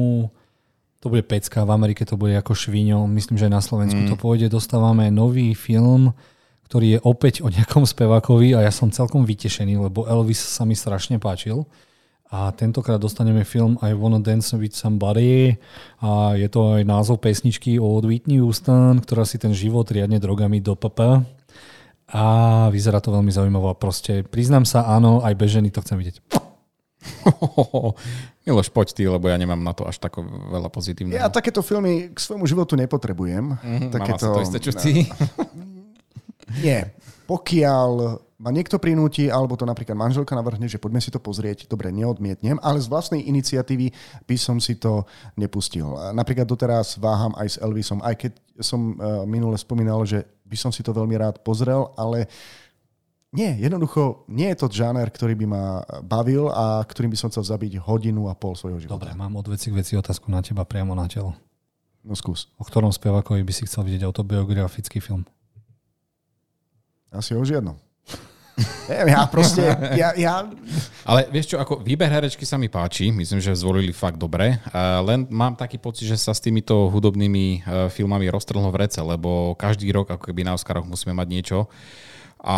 To 1.03 1.05
bude 1.11 1.21
pecka, 1.29 1.61
v 1.61 1.71
Amerike 1.75 2.01
to 2.07 2.17
bude 2.17 2.33
ako 2.33 2.57
švíňo, 2.57 3.05
myslím, 3.13 3.37
že 3.37 3.45
aj 3.45 3.53
na 3.53 3.61
Slovensku 3.61 4.01
mm. 4.01 4.09
to 4.09 4.17
pôjde. 4.17 4.49
Dostávame 4.49 5.13
nový 5.13 5.53
film, 5.53 6.17
ktorý 6.65 6.97
je 6.97 6.99
opäť 7.05 7.45
o 7.45 7.47
nejakom 7.53 7.85
spevákovi 7.85 8.57
a 8.57 8.65
ja 8.65 8.73
som 8.73 8.89
celkom 8.89 9.23
vytešený, 9.23 9.77
lebo 9.77 10.09
Elvis 10.09 10.41
sa 10.41 10.65
mi 10.65 10.73
strašne 10.73 11.21
páčil. 11.21 11.69
A 12.33 12.49
tentokrát 12.51 12.97
dostaneme 12.97 13.45
film 13.45 13.77
I 13.85 13.93
Wanna 13.93 14.17
Dance 14.17 14.57
With 14.57 14.73
Somebody 14.73 15.61
a 16.01 16.33
je 16.33 16.49
to 16.49 16.75
aj 16.75 16.81
názov 16.81 17.21
pesničky 17.21 17.77
od 17.77 18.01
Whitney 18.01 18.41
Houston, 18.41 18.97
ktorá 18.97 19.29
si 19.29 19.37
ten 19.37 19.53
život 19.53 19.85
riadne 19.87 20.17
drogami 20.17 20.57
do 20.57 20.73
PP. 20.73 21.21
A 22.11 22.25
vyzerá 22.73 22.97
to 22.97 23.13
veľmi 23.13 23.29
zaujímavo 23.29 23.69
a 23.69 23.77
proste 23.77 24.25
priznám 24.25 24.65
sa, 24.65 24.89
áno, 24.89 25.21
aj 25.21 25.37
bez 25.37 25.53
ženy 25.53 25.69
to 25.69 25.85
chcem 25.85 26.01
vidieť. 26.01 26.17
Miloš, 28.45 28.73
poď 28.73 28.87
ty, 28.93 29.03
lebo 29.05 29.29
ja 29.29 29.37
nemám 29.37 29.61
na 29.61 29.73
to 29.77 29.85
až 29.85 30.01
tako 30.01 30.25
veľa 30.25 30.69
pozitívneho. 30.73 31.17
Ja 31.17 31.29
takéto 31.29 31.61
filmy 31.61 32.13
k 32.13 32.17
svojmu 32.17 32.45
životu 32.49 32.73
nepotrebujem. 32.73 33.57
Mhm, 33.57 33.85
takéto, 33.93 33.93
Mám 34.01 34.17
asi 34.17 34.33
to 34.33 34.45
isté, 34.45 34.57
čo 34.61 34.71
ty. 34.73 35.05
Nie. 36.61 36.93
Pokiaľ 37.25 38.21
ma 38.35 38.51
niekto 38.51 38.75
prinúti, 38.77 39.31
alebo 39.31 39.55
to 39.55 39.63
napríklad 39.63 39.95
manželka 39.95 40.35
navrhne, 40.35 40.67
že 40.67 40.75
poďme 40.75 40.99
si 40.99 41.07
to 41.07 41.23
pozrieť, 41.23 41.71
dobre, 41.71 41.87
neodmietnem, 41.89 42.59
ale 42.59 42.83
z 42.83 42.91
vlastnej 42.91 43.23
iniciatívy 43.23 43.95
by 44.27 44.35
som 44.35 44.59
si 44.59 44.75
to 44.75 45.07
nepustil. 45.39 45.95
Napríklad 46.11 46.43
doteraz 46.43 46.99
váham 46.99 47.31
aj 47.39 47.47
s 47.55 47.57
Elvisom, 47.63 48.03
aj 48.03 48.15
keď 48.19 48.31
som 48.59 48.99
uh, 48.99 49.23
minule 49.23 49.55
spomínal, 49.55 50.03
že 50.03 50.27
by 50.45 50.57
som 50.59 50.71
si 50.75 50.83
to 50.83 50.91
veľmi 50.91 51.15
rád 51.15 51.39
pozrel, 51.47 51.95
ale 51.95 52.27
nie, 53.35 53.51
jednoducho 53.59 54.27
nie 54.31 54.47
je 54.51 54.63
to 54.63 54.67
žáner, 54.71 55.07
ktorý 55.11 55.35
by 55.35 55.45
ma 55.47 55.63
bavil 56.03 56.47
a 56.51 56.83
ktorým 56.83 57.11
by 57.11 57.19
som 57.19 57.27
chcel 57.31 57.43
zabiť 57.43 57.83
hodinu 57.83 58.31
a 58.31 58.35
pol 58.35 58.55
svojho 58.55 58.79
života. 58.79 58.95
Dobre, 58.95 59.11
mám 59.11 59.35
od 59.35 59.47
veci 59.51 59.71
k 59.71 59.79
veci 59.79 59.95
otázku 59.99 60.31
na 60.31 60.39
teba 60.39 60.63
priamo 60.63 60.95
na 60.95 61.07
telo. 61.07 61.35
No 62.05 62.15
skús. 62.15 62.47
O 62.55 62.63
ktorom 62.63 62.93
spevákovi 62.93 63.43
by 63.43 63.53
si 63.55 63.67
chcel 63.67 63.83
vidieť 63.83 64.07
autobiografický 64.07 65.03
film? 65.03 65.27
Asi 67.15 67.33
o 67.33 67.41
žiadnom. 67.41 67.79
Ja 68.87 69.27
proste, 69.27 69.67
ja, 69.99 70.15
ja, 70.15 70.47
Ale 71.03 71.27
vieš 71.27 71.51
čo, 71.51 71.57
ako 71.59 71.83
výber 71.83 72.07
herečky 72.07 72.47
sa 72.47 72.55
mi 72.55 72.71
páči, 72.71 73.11
myslím, 73.11 73.43
že 73.43 73.51
zvolili 73.51 73.91
fakt 73.91 74.15
dobre, 74.15 74.63
len 75.03 75.27
mám 75.27 75.59
taký 75.59 75.75
pocit, 75.75 76.07
že 76.07 76.15
sa 76.15 76.31
s 76.31 76.39
týmito 76.39 76.87
hudobnými 76.87 77.45
uh, 77.67 77.91
filmami 77.91 78.31
roztrhlo 78.31 78.71
v 78.71 78.87
rece, 78.87 79.03
lebo 79.03 79.59
každý 79.59 79.91
rok 79.91 80.15
ako 80.15 80.31
keby 80.31 80.47
na 80.47 80.55
Oscaroch 80.55 80.87
musíme 80.87 81.11
mať 81.11 81.27
niečo 81.27 81.67
a 82.39 82.57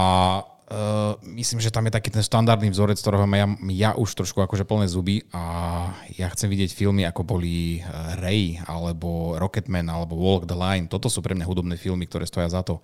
uh, 0.68 1.16
myslím, 1.24 1.60
že 1.60 1.72
tam 1.72 1.88
je 1.88 1.96
taký 1.96 2.12
ten 2.12 2.24
štandardný 2.24 2.72
vzorec, 2.72 3.00
ktorého 3.00 3.24
ja, 3.24 3.48
ja 3.72 3.90
už 3.96 4.10
trošku 4.14 4.44
akože 4.44 4.68
plné 4.68 4.88
zuby 4.88 5.24
a 5.32 5.44
ja 6.16 6.28
chcem 6.32 6.52
vidieť 6.52 6.72
filmy 6.76 7.04
ako 7.08 7.24
boli 7.24 7.80
uh, 7.80 8.20
Ray 8.20 8.60
alebo 8.64 9.36
Rocketman 9.40 9.88
alebo 9.88 10.20
Walk 10.20 10.48
the 10.48 10.58
Line. 10.58 10.92
Toto 10.92 11.08
sú 11.08 11.24
pre 11.24 11.36
mňa 11.36 11.48
hudobné 11.48 11.76
filmy, 11.80 12.08
ktoré 12.08 12.28
stoja 12.28 12.52
za 12.52 12.64
to. 12.64 12.84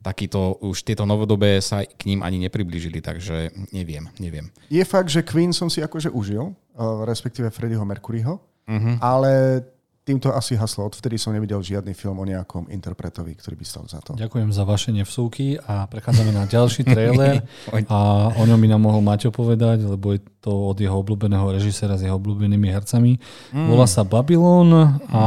Takýto, 0.00 0.60
už 0.62 0.84
tieto 0.84 1.08
novodobé 1.08 1.58
sa 1.64 1.82
k 1.82 2.06
ním 2.06 2.20
ani 2.22 2.38
nepriblížili, 2.46 3.00
takže 3.00 3.50
neviem, 3.72 4.06
neviem. 4.20 4.52
je 4.68 4.84
fakt, 4.84 5.08
že 5.10 5.24
Queen 5.24 5.50
som 5.50 5.66
si 5.72 5.80
akože 5.82 6.12
užil, 6.12 6.52
uh, 6.52 7.02
respektíve 7.04 7.50
Freddieho 7.50 7.84
Mercuryho, 7.84 8.38
Mhm. 8.64 8.96
ale 9.04 9.60
týmto 10.04 10.28
asi 10.30 10.54
haslo. 10.54 10.84
Odvtedy 10.86 11.16
som 11.16 11.32
nevidel 11.32 11.64
žiadny 11.64 11.96
film 11.96 12.20
o 12.20 12.28
nejakom 12.28 12.68
interpretovi, 12.68 13.32
ktorý 13.40 13.56
by 13.56 13.66
stal 13.66 13.84
za 13.88 14.04
to. 14.04 14.12
Ďakujem 14.14 14.52
za 14.52 14.64
vaše 14.68 14.92
nevsúky 14.92 15.56
a 15.56 15.88
prechádzame 15.88 16.30
na 16.30 16.44
ďalší 16.44 16.84
trailer 16.84 17.40
a 17.92 18.28
o 18.36 18.42
ňom 18.44 18.60
by 18.60 18.68
nám 18.68 18.82
mohol 18.84 19.00
Maťo 19.00 19.32
povedať, 19.32 19.88
lebo 19.88 20.12
je 20.12 20.20
to 20.44 20.52
od 20.52 20.76
jeho 20.76 21.00
obľúbeného 21.00 21.48
režisera 21.56 21.96
s 21.96 22.04
jeho 22.04 22.20
obľúbenými 22.20 22.68
hercami. 22.68 23.16
Mm. 23.56 23.66
Volá 23.72 23.88
sa 23.88 24.04
Babylon 24.04 25.00
a 25.08 25.22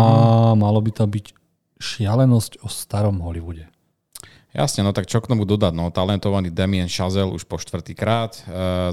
mm. 0.54 0.62
malo 0.62 0.78
by 0.78 0.94
to 0.94 1.10
byť 1.10 1.26
šialenosť 1.82 2.62
o 2.62 2.70
starom 2.70 3.22
Hollywoode. 3.26 3.77
Jasne, 4.56 4.88
no 4.88 4.96
tak 4.96 5.12
čo 5.12 5.20
k 5.20 5.28
tomu 5.28 5.44
dodať? 5.44 5.76
No, 5.76 5.92
talentovaný 5.92 6.56
Damien 6.56 6.88
Chazelle 6.88 7.36
už 7.36 7.44
po 7.44 7.60
štvrtýkrát, 7.60 8.32
e, 8.32 8.42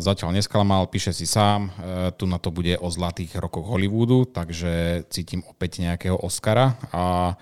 zatiaľ 0.03 0.35
nesklamal, 0.35 0.91
píše 0.91 1.15
si 1.15 1.31
sám, 1.31 1.71
e, 1.71 2.11
tu 2.19 2.27
na 2.27 2.43
to 2.43 2.51
bude 2.51 2.75
o 2.83 2.89
zlatých 2.91 3.39
rokoch 3.39 3.63
Hollywoodu, 3.71 4.35
takže 4.35 5.07
cítim 5.15 5.47
opäť 5.47 5.87
nejakého 5.87 6.19
Oscara 6.19 6.75
a 6.91 7.39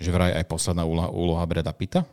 že 0.00 0.08
vraj 0.08 0.32
aj 0.32 0.48
posledná 0.48 0.88
úloha, 0.88 1.12
úloha 1.12 1.44
Breda 1.44 1.76
Pitta. 1.76 2.08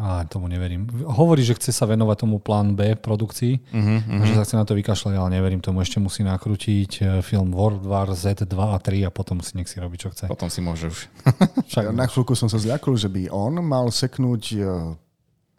A 0.00 0.24
tomu 0.24 0.48
neverím. 0.48 0.88
Hovorí, 1.04 1.44
že 1.44 1.52
chce 1.52 1.68
sa 1.68 1.84
venovať 1.84 2.24
tomu 2.24 2.40
plán 2.40 2.72
B 2.72 2.96
produkcii, 2.96 3.60
uh-huh, 3.60 3.98
uh-huh. 4.00 4.24
že 4.24 4.32
sa 4.40 4.42
chce 4.48 4.56
na 4.56 4.64
to 4.64 4.72
vykašľať, 4.72 5.14
ale 5.20 5.36
neverím 5.36 5.60
tomu. 5.60 5.84
Ešte 5.84 6.00
musí 6.00 6.24
nakrútiť 6.24 6.90
e, 6.98 7.02
film 7.20 7.52
World 7.52 7.84
War 7.84 8.08
Z 8.16 8.48
2 8.48 8.56
a 8.56 8.80
3 8.80 9.04
a 9.04 9.10
potom 9.12 9.44
si 9.44 9.52
nech 9.52 9.68
si 9.68 9.76
robí, 9.76 10.00
čo 10.00 10.08
chce. 10.08 10.32
Potom 10.32 10.48
si 10.48 10.64
môže 10.64 10.88
už. 10.88 10.98
Však, 11.70 11.92
na 11.92 12.08
chvíľku 12.08 12.32
som 12.32 12.48
sa 12.48 12.56
zľakol, 12.56 12.96
že 12.96 13.12
by 13.12 13.28
on 13.28 13.60
mal 13.60 13.92
seknúť 13.92 14.42
e, 14.56 14.58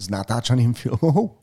s 0.01 0.05
natáčaným 0.09 0.73
filmov. 0.81 1.42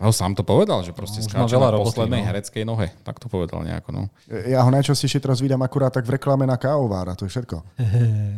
No, 0.00 0.16
sám 0.16 0.32
to 0.32 0.40
povedal, 0.40 0.80
že 0.80 0.96
proste 0.96 1.20
no, 1.20 1.28
skáče 1.28 1.60
na 1.60 1.76
roboty, 1.76 1.92
poslednej 1.92 2.24
no. 2.24 2.26
hereckej 2.32 2.64
nohe. 2.64 2.88
Tak 3.04 3.20
to 3.20 3.28
povedal 3.28 3.60
nejako. 3.60 3.92
No. 3.92 4.02
Ja 4.48 4.64
ho 4.64 4.72
najčastejšie 4.72 5.20
teraz 5.20 5.44
vidím 5.44 5.60
akurát 5.60 5.92
tak 5.92 6.08
v 6.08 6.16
reklame 6.16 6.48
na 6.48 6.56
kávovár 6.56 7.12
a 7.12 7.14
to 7.14 7.28
je 7.28 7.36
všetko. 7.36 7.60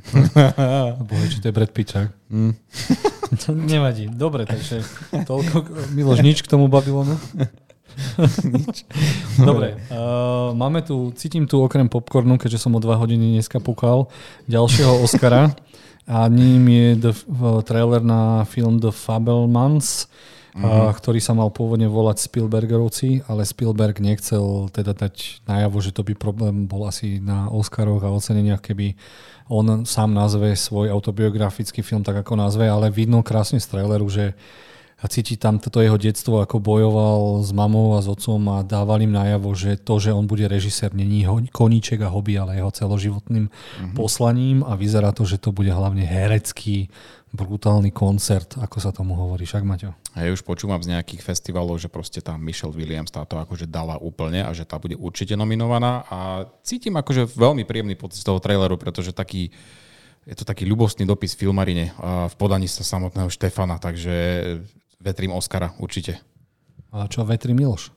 Bože, 1.07 1.27
či 1.31 1.39
to 1.39 1.47
je 1.47 1.55
Brad 1.55 1.71
Pitt, 1.71 1.95
mm. 2.35 2.53
to 3.47 3.55
nevadí. 3.55 4.11
Dobre, 4.11 4.43
takže 4.43 4.83
toľko, 5.23 5.63
Miloš, 5.95 6.19
nič 6.27 6.43
k 6.43 6.51
tomu 6.51 6.67
Babylonu? 6.67 7.15
nič. 8.43 8.83
Dobre, 9.39 9.79
uh, 9.95 10.51
máme 10.59 10.83
tu, 10.83 11.15
cítim 11.15 11.47
tu 11.47 11.63
okrem 11.63 11.87
popcornu, 11.87 12.43
keďže 12.43 12.59
som 12.59 12.75
o 12.75 12.83
dva 12.83 12.99
hodiny 12.99 13.39
dneska 13.39 13.63
pukal, 13.63 14.11
ďalšieho 14.51 14.99
Oscara 14.99 15.55
a 16.11 16.27
ním 16.27 16.67
je 16.67 16.87
the, 16.99 17.13
uh, 17.15 17.63
trailer 17.63 18.03
na 18.03 18.43
film 18.43 18.83
The 18.83 18.91
Fabelmans 18.91 20.11
mm-hmm. 20.53 20.93
ktorý 20.93 21.21
sa 21.21 21.33
mal 21.33 21.49
pôvodne 21.49 21.89
volať 21.89 22.29
Spielbergerovci, 22.29 23.25
ale 23.29 23.49
Spielberg 23.49 23.97
nechcel 24.05 24.69
teda 24.69 24.93
dať 24.93 25.45
najavo, 25.49 25.79
že 25.81 25.97
to 25.97 26.05
by 26.05 26.13
problém 26.13 26.69
bol 26.69 26.85
asi 26.85 27.19
na 27.21 27.49
Oscaroch 27.49 28.05
a 28.05 28.13
oceneniach, 28.13 28.61
keby 28.61 28.95
on 29.49 29.89
sám 29.89 30.13
nazve 30.13 30.53
svoj 30.53 30.93
autobiografický 30.93 31.81
film 31.81 32.05
tak 32.05 32.21
ako 32.21 32.37
nazve, 32.37 32.69
ale 32.69 32.93
vidno 32.93 33.25
krásne 33.25 33.61
z 33.61 33.69
traileru, 33.69 34.09
že 34.13 34.37
a 35.03 35.11
cíti 35.11 35.35
tam 35.35 35.59
toto 35.59 35.83
jeho 35.83 35.99
detstvo, 35.99 36.39
ako 36.47 36.63
bojoval 36.63 37.43
s 37.43 37.51
mamou 37.51 37.99
a 37.99 38.01
s 38.01 38.07
otcom 38.07 38.39
a 38.55 38.63
dával 38.63 39.03
im 39.03 39.11
najavo, 39.11 39.51
že 39.51 39.75
to, 39.75 39.99
že 39.99 40.15
on 40.15 40.31
bude 40.31 40.47
režisér, 40.47 40.95
není 40.95 41.27
koníček 41.51 42.07
a 42.07 42.09
hobby, 42.09 42.39
ale 42.39 42.63
jeho 42.63 42.71
celoživotným 42.71 43.51
mm-hmm. 43.51 43.99
poslaním 43.99 44.63
a 44.63 44.79
vyzerá 44.79 45.11
to, 45.11 45.27
že 45.27 45.43
to 45.43 45.51
bude 45.51 45.75
hlavne 45.75 46.07
herecký 46.07 46.87
brutálny 47.33 47.91
koncert, 47.97 48.61
ako 48.61 48.77
sa 48.77 48.93
tomu 48.93 49.17
hovorí. 49.17 49.49
Však, 49.49 49.65
Maťo? 49.65 49.97
Ja 50.13 50.29
už 50.29 50.45
počúvam 50.45 50.85
z 50.85 50.93
nejakých 50.93 51.25
festivalov, 51.25 51.81
že 51.81 51.89
proste 51.89 52.21
tá 52.21 52.37
Michelle 52.37 52.77
Williams 52.77 53.09
táto 53.09 53.41
akože 53.41 53.65
dala 53.65 53.97
úplne 53.97 54.45
a 54.45 54.53
že 54.53 54.69
tá 54.69 54.77
bude 54.77 55.01
určite 55.01 55.33
nominovaná 55.33 56.05
a 56.13 56.45
cítim 56.61 56.93
akože 56.93 57.33
veľmi 57.33 57.65
príjemný 57.65 57.97
pocit 57.97 58.21
z 58.21 58.29
toho 58.29 58.37
traileru, 58.37 58.77
pretože 58.77 59.17
taký 59.17 59.49
je 60.23 60.39
to 60.39 60.47
taký 60.47 60.63
ľubostný 60.71 61.03
dopis 61.03 61.35
filmarine 61.35 61.91
v 62.31 62.35
podaní 62.39 62.71
sa 62.71 62.87
samotného 62.87 63.27
Štefana, 63.27 63.83
takže 63.83 64.15
vetrím 65.03 65.35
Oscara 65.35 65.75
určite. 65.83 66.23
A 66.95 67.11
čo 67.11 67.27
vetrím 67.27 67.65
Miloš? 67.65 67.91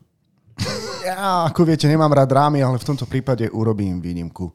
Ja, 1.05 1.45
ako 1.45 1.69
viete, 1.69 1.85
nemám 1.85 2.17
rád 2.17 2.33
drámy, 2.33 2.65
ale 2.65 2.81
v 2.81 2.87
tomto 2.89 3.05
prípade 3.05 3.45
urobím 3.53 4.01
výnimku. 4.01 4.49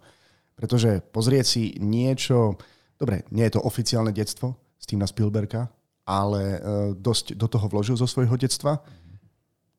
Pretože 0.59 0.99
pozrieť 0.99 1.47
si 1.47 1.79
niečo, 1.79 2.59
dobre, 2.99 3.23
nie 3.31 3.47
je 3.47 3.55
to 3.55 3.63
oficiálne 3.63 4.11
detstvo, 4.11 4.59
Stevena 4.91 5.07
Spielberga, 5.07 5.71
ale 6.03 6.59
uh, 6.59 6.59
dosť 6.99 7.39
do 7.39 7.47
toho 7.47 7.71
vložil 7.71 7.95
zo 7.95 8.11
svojho 8.11 8.35
detstva. 8.35 8.83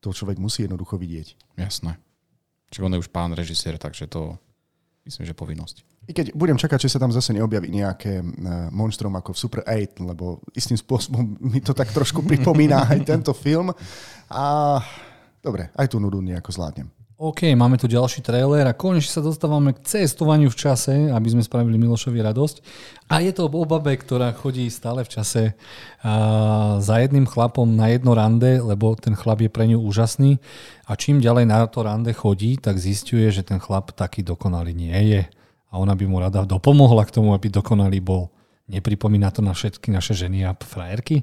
To 0.00 0.16
človek 0.16 0.40
musí 0.40 0.64
jednoducho 0.64 0.96
vidieť. 0.96 1.60
Jasné. 1.60 2.00
Čiže 2.72 2.84
on 2.88 2.92
je 2.96 3.02
už 3.04 3.12
pán 3.12 3.36
režisér, 3.36 3.76
takže 3.76 4.08
to 4.08 4.40
myslím, 5.04 5.28
že 5.28 5.36
povinnosť. 5.36 5.84
I 6.08 6.16
keď 6.16 6.34
budem 6.34 6.58
čakať, 6.58 6.78
či 6.82 6.90
sa 6.90 6.98
tam 6.98 7.12
zase 7.12 7.36
neobjaví 7.36 7.68
nejaké 7.68 8.24
uh, 8.24 8.72
monštrum 8.72 9.12
ako 9.20 9.36
v 9.36 9.38
Super 9.38 9.60
8, 9.68 10.00
lebo 10.00 10.40
istým 10.56 10.80
spôsobom 10.80 11.36
mi 11.52 11.60
to 11.60 11.76
tak 11.76 11.92
trošku 11.92 12.24
pripomína 12.24 12.88
aj 12.88 13.04
tento 13.04 13.36
film. 13.36 13.68
A 14.32 14.80
dobre, 15.44 15.68
aj 15.76 15.92
tú 15.92 16.00
nudu 16.00 16.24
nejako 16.24 16.56
zvládnem. 16.56 16.88
OK, 17.22 17.54
máme 17.54 17.78
tu 17.78 17.86
ďalší 17.86 18.18
trailer 18.18 18.66
a 18.66 18.74
konečne 18.74 19.14
sa 19.14 19.22
dostávame 19.22 19.78
k 19.78 19.86
cestovaniu 19.86 20.50
v 20.50 20.58
čase, 20.58 21.06
aby 21.06 21.30
sme 21.30 21.46
spravili 21.46 21.78
Milošovi 21.78 22.18
radosť. 22.18 22.56
A 23.14 23.22
je 23.22 23.30
to 23.30 23.46
o 23.46 23.62
babe, 23.62 23.94
ktorá 23.94 24.34
chodí 24.34 24.66
stále 24.66 25.06
v 25.06 25.12
čase 25.14 25.54
uh, 25.54 26.82
za 26.82 26.98
jedným 26.98 27.30
chlapom 27.30 27.78
na 27.78 27.94
jedno 27.94 28.18
rande, 28.18 28.58
lebo 28.58 28.98
ten 28.98 29.14
chlap 29.14 29.38
je 29.38 29.54
pre 29.54 29.70
ňu 29.70 29.78
úžasný. 29.86 30.42
A 30.90 30.98
čím 30.98 31.22
ďalej 31.22 31.46
na 31.46 31.62
to 31.70 31.86
rande 31.86 32.10
chodí, 32.10 32.58
tak 32.58 32.82
zistuje, 32.82 33.30
že 33.30 33.46
ten 33.46 33.62
chlap 33.62 33.94
taký 33.94 34.26
dokonalý 34.26 34.74
nie 34.74 34.98
je. 35.14 35.22
A 35.70 35.78
ona 35.78 35.94
by 35.94 36.02
mu 36.10 36.18
rada 36.18 36.42
dopomohla 36.42 37.06
k 37.06 37.22
tomu, 37.22 37.38
aby 37.38 37.54
dokonalý 37.54 38.02
bol. 38.02 38.34
Nepripomína 38.66 39.30
to 39.30 39.46
na 39.46 39.54
všetky 39.54 39.94
naše 39.94 40.18
ženy 40.18 40.42
a 40.42 40.58
frajerky? 40.58 41.22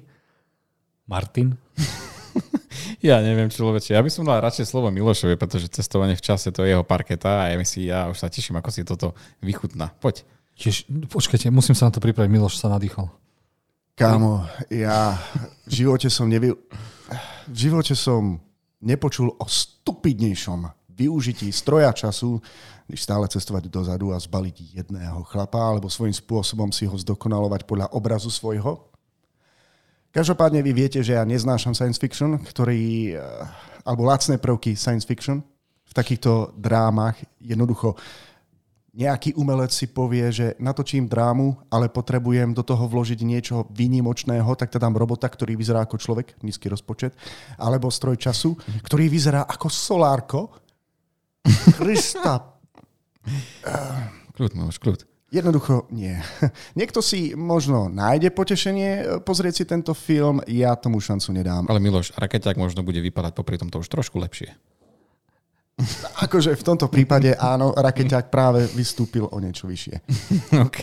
Martin? 1.12 1.60
Ja 3.00 3.24
neviem, 3.24 3.48
človeče. 3.48 3.96
Ja 3.96 4.04
by 4.04 4.12
som 4.12 4.28
dal 4.28 4.44
radšej 4.44 4.68
slovo 4.68 4.92
Milošovi, 4.92 5.40
pretože 5.40 5.72
cestovanie 5.72 6.20
v 6.20 6.24
čase 6.24 6.52
to 6.52 6.68
je 6.68 6.76
jeho 6.76 6.84
parketa 6.84 7.48
a 7.48 7.52
ja, 7.52 7.56
si, 7.64 7.88
ja 7.88 8.12
už 8.12 8.20
sa 8.20 8.28
teším, 8.28 8.60
ako 8.60 8.70
si 8.72 8.84
toto 8.84 9.16
vychutná. 9.40 9.96
Poď. 10.04 10.28
Jež, 10.60 10.84
počkajte, 11.08 11.48
musím 11.48 11.80
sa 11.80 11.88
na 11.88 11.96
to 11.96 12.04
pripraviť. 12.04 12.28
Miloš 12.28 12.60
sa 12.60 12.68
nadýchol. 12.68 13.08
Kámo, 13.96 14.44
ja 14.68 15.16
v 15.68 15.72
živote 15.72 16.12
som 16.12 16.28
nevy... 16.28 16.52
V 17.50 17.58
živote 17.58 17.96
som 17.96 18.38
nepočul 18.84 19.32
o 19.32 19.46
stupidnejšom 19.48 20.68
využití 20.92 21.48
stroja 21.56 21.96
času, 21.96 22.44
než 22.92 23.00
stále 23.00 23.32
cestovať 23.32 23.72
dozadu 23.72 24.12
a 24.12 24.20
zbaliť 24.20 24.76
jedného 24.76 25.24
chlapa, 25.24 25.58
alebo 25.58 25.88
svojím 25.88 26.12
spôsobom 26.12 26.70
si 26.76 26.84
ho 26.84 26.96
zdokonalovať 27.00 27.64
podľa 27.64 27.88
obrazu 27.96 28.28
svojho 28.28 28.89
Každopádne 30.10 30.66
vy 30.66 30.72
viete, 30.74 31.00
že 31.06 31.14
ja 31.14 31.22
neznášam 31.22 31.78
science 31.78 32.02
fiction, 32.02 32.42
ktorý, 32.42 33.14
eh, 33.14 33.22
alebo 33.86 34.10
lacné 34.10 34.42
prvky 34.42 34.74
science 34.74 35.06
fiction. 35.06 35.46
V 35.90 35.94
takýchto 35.94 36.54
drámach 36.54 37.18
jednoducho 37.42 37.98
nejaký 38.94 39.38
umelec 39.38 39.70
si 39.72 39.88
povie, 39.88 40.28
že 40.34 40.58
natočím 40.58 41.06
drámu, 41.08 41.56
ale 41.70 41.88
potrebujem 41.88 42.54
do 42.54 42.66
toho 42.66 42.90
vložiť 42.90 43.20
niečo 43.22 43.70
výnimočného, 43.72 44.50
tak 44.58 44.74
teda 44.74 44.90
dám 44.90 44.98
robota, 44.98 45.30
ktorý 45.30 45.54
vyzerá 45.56 45.86
ako 45.86 45.98
človek, 46.02 46.36
nízky 46.42 46.68
rozpočet, 46.68 47.14
alebo 47.56 47.94
stroj 47.94 48.18
času, 48.18 48.58
ktorý 48.86 49.08
vyzerá 49.08 49.46
ako 49.46 49.68
solárko. 49.70 50.42
Krista. 51.78 52.60
Kľud, 54.36 54.52
môž, 54.58 54.78
kľud. 54.82 55.09
Jednoducho 55.30 55.86
nie. 55.94 56.18
Niekto 56.80 57.06
si 57.06 57.38
možno 57.38 57.86
nájde 57.86 58.34
potešenie 58.34 58.90
e, 58.90 59.04
pozrieť 59.22 59.62
si 59.62 59.64
tento 59.70 59.94
film, 59.94 60.42
ja 60.50 60.74
tomu 60.74 60.98
šancu 60.98 61.30
nedám. 61.30 61.70
Ale 61.70 61.78
Miloš, 61.78 62.18
rakeťák 62.18 62.58
možno 62.58 62.82
bude 62.82 62.98
vypadať 62.98 63.38
popri 63.38 63.62
tomto 63.62 63.78
už 63.78 63.88
trošku 63.94 64.18
lepšie. 64.18 64.58
Akože 66.26 66.58
v 66.58 66.64
tomto 66.66 66.90
prípade 66.90 67.38
áno, 67.38 67.78
rakeťák 67.78 68.34
práve 68.34 68.66
vystúpil 68.74 69.30
o 69.30 69.38
niečo 69.38 69.70
vyššie. 69.70 69.96
OK. 70.68 70.82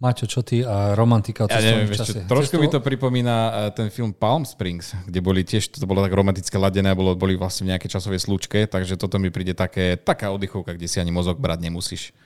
Maťo, 0.00 0.24
čo 0.24 0.40
ty 0.40 0.64
a 0.64 0.96
romantika 0.96 1.44
ja 1.44 1.60
neviem, 1.60 1.92
čase? 1.92 2.24
Čo, 2.24 2.30
trošku 2.30 2.56
mi 2.56 2.72
to 2.72 2.80
pripomína 2.80 3.36
e, 3.36 3.50
ten 3.74 3.90
film 3.90 4.14
Palm 4.14 4.46
Springs, 4.46 4.94
kde 5.10 5.20
boli 5.20 5.42
tiež, 5.42 5.74
to 5.74 5.84
bolo 5.90 6.06
tak 6.06 6.14
romantické 6.14 6.54
ladené, 6.54 6.94
bolo, 6.94 7.18
boli 7.18 7.34
vlastne 7.34 7.66
v 7.66 7.74
nejakej 7.74 7.98
časovej 7.98 8.22
slučke, 8.22 8.64
takže 8.70 8.94
toto 8.94 9.18
mi 9.18 9.28
príde 9.28 9.58
také, 9.58 9.98
taká 10.00 10.30
oddychovka, 10.30 10.72
kde 10.72 10.86
si 10.86 11.02
ani 11.02 11.10
mozog 11.10 11.36
brať 11.36 11.66
nemusíš. 11.66 12.16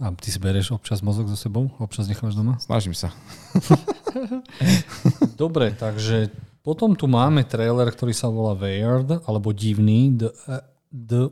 A 0.00 0.08
ty 0.16 0.32
si 0.32 0.40
bereš 0.40 0.72
občas 0.72 1.04
mozog 1.04 1.28
so 1.28 1.36
sebou? 1.36 1.68
Občas 1.76 2.08
necháš 2.08 2.32
doma? 2.32 2.56
Snažím 2.62 2.96
sa. 2.96 3.12
Dobre, 5.42 5.76
takže 5.76 6.32
potom 6.62 6.94
tu 6.94 7.10
máme 7.10 7.42
trailer, 7.44 7.90
ktorý 7.90 8.14
sa 8.14 8.30
volá 8.30 8.54
Weird, 8.54 9.26
alebo 9.26 9.50
Divný, 9.50 10.14
The, 10.14 10.30
The 10.88 11.22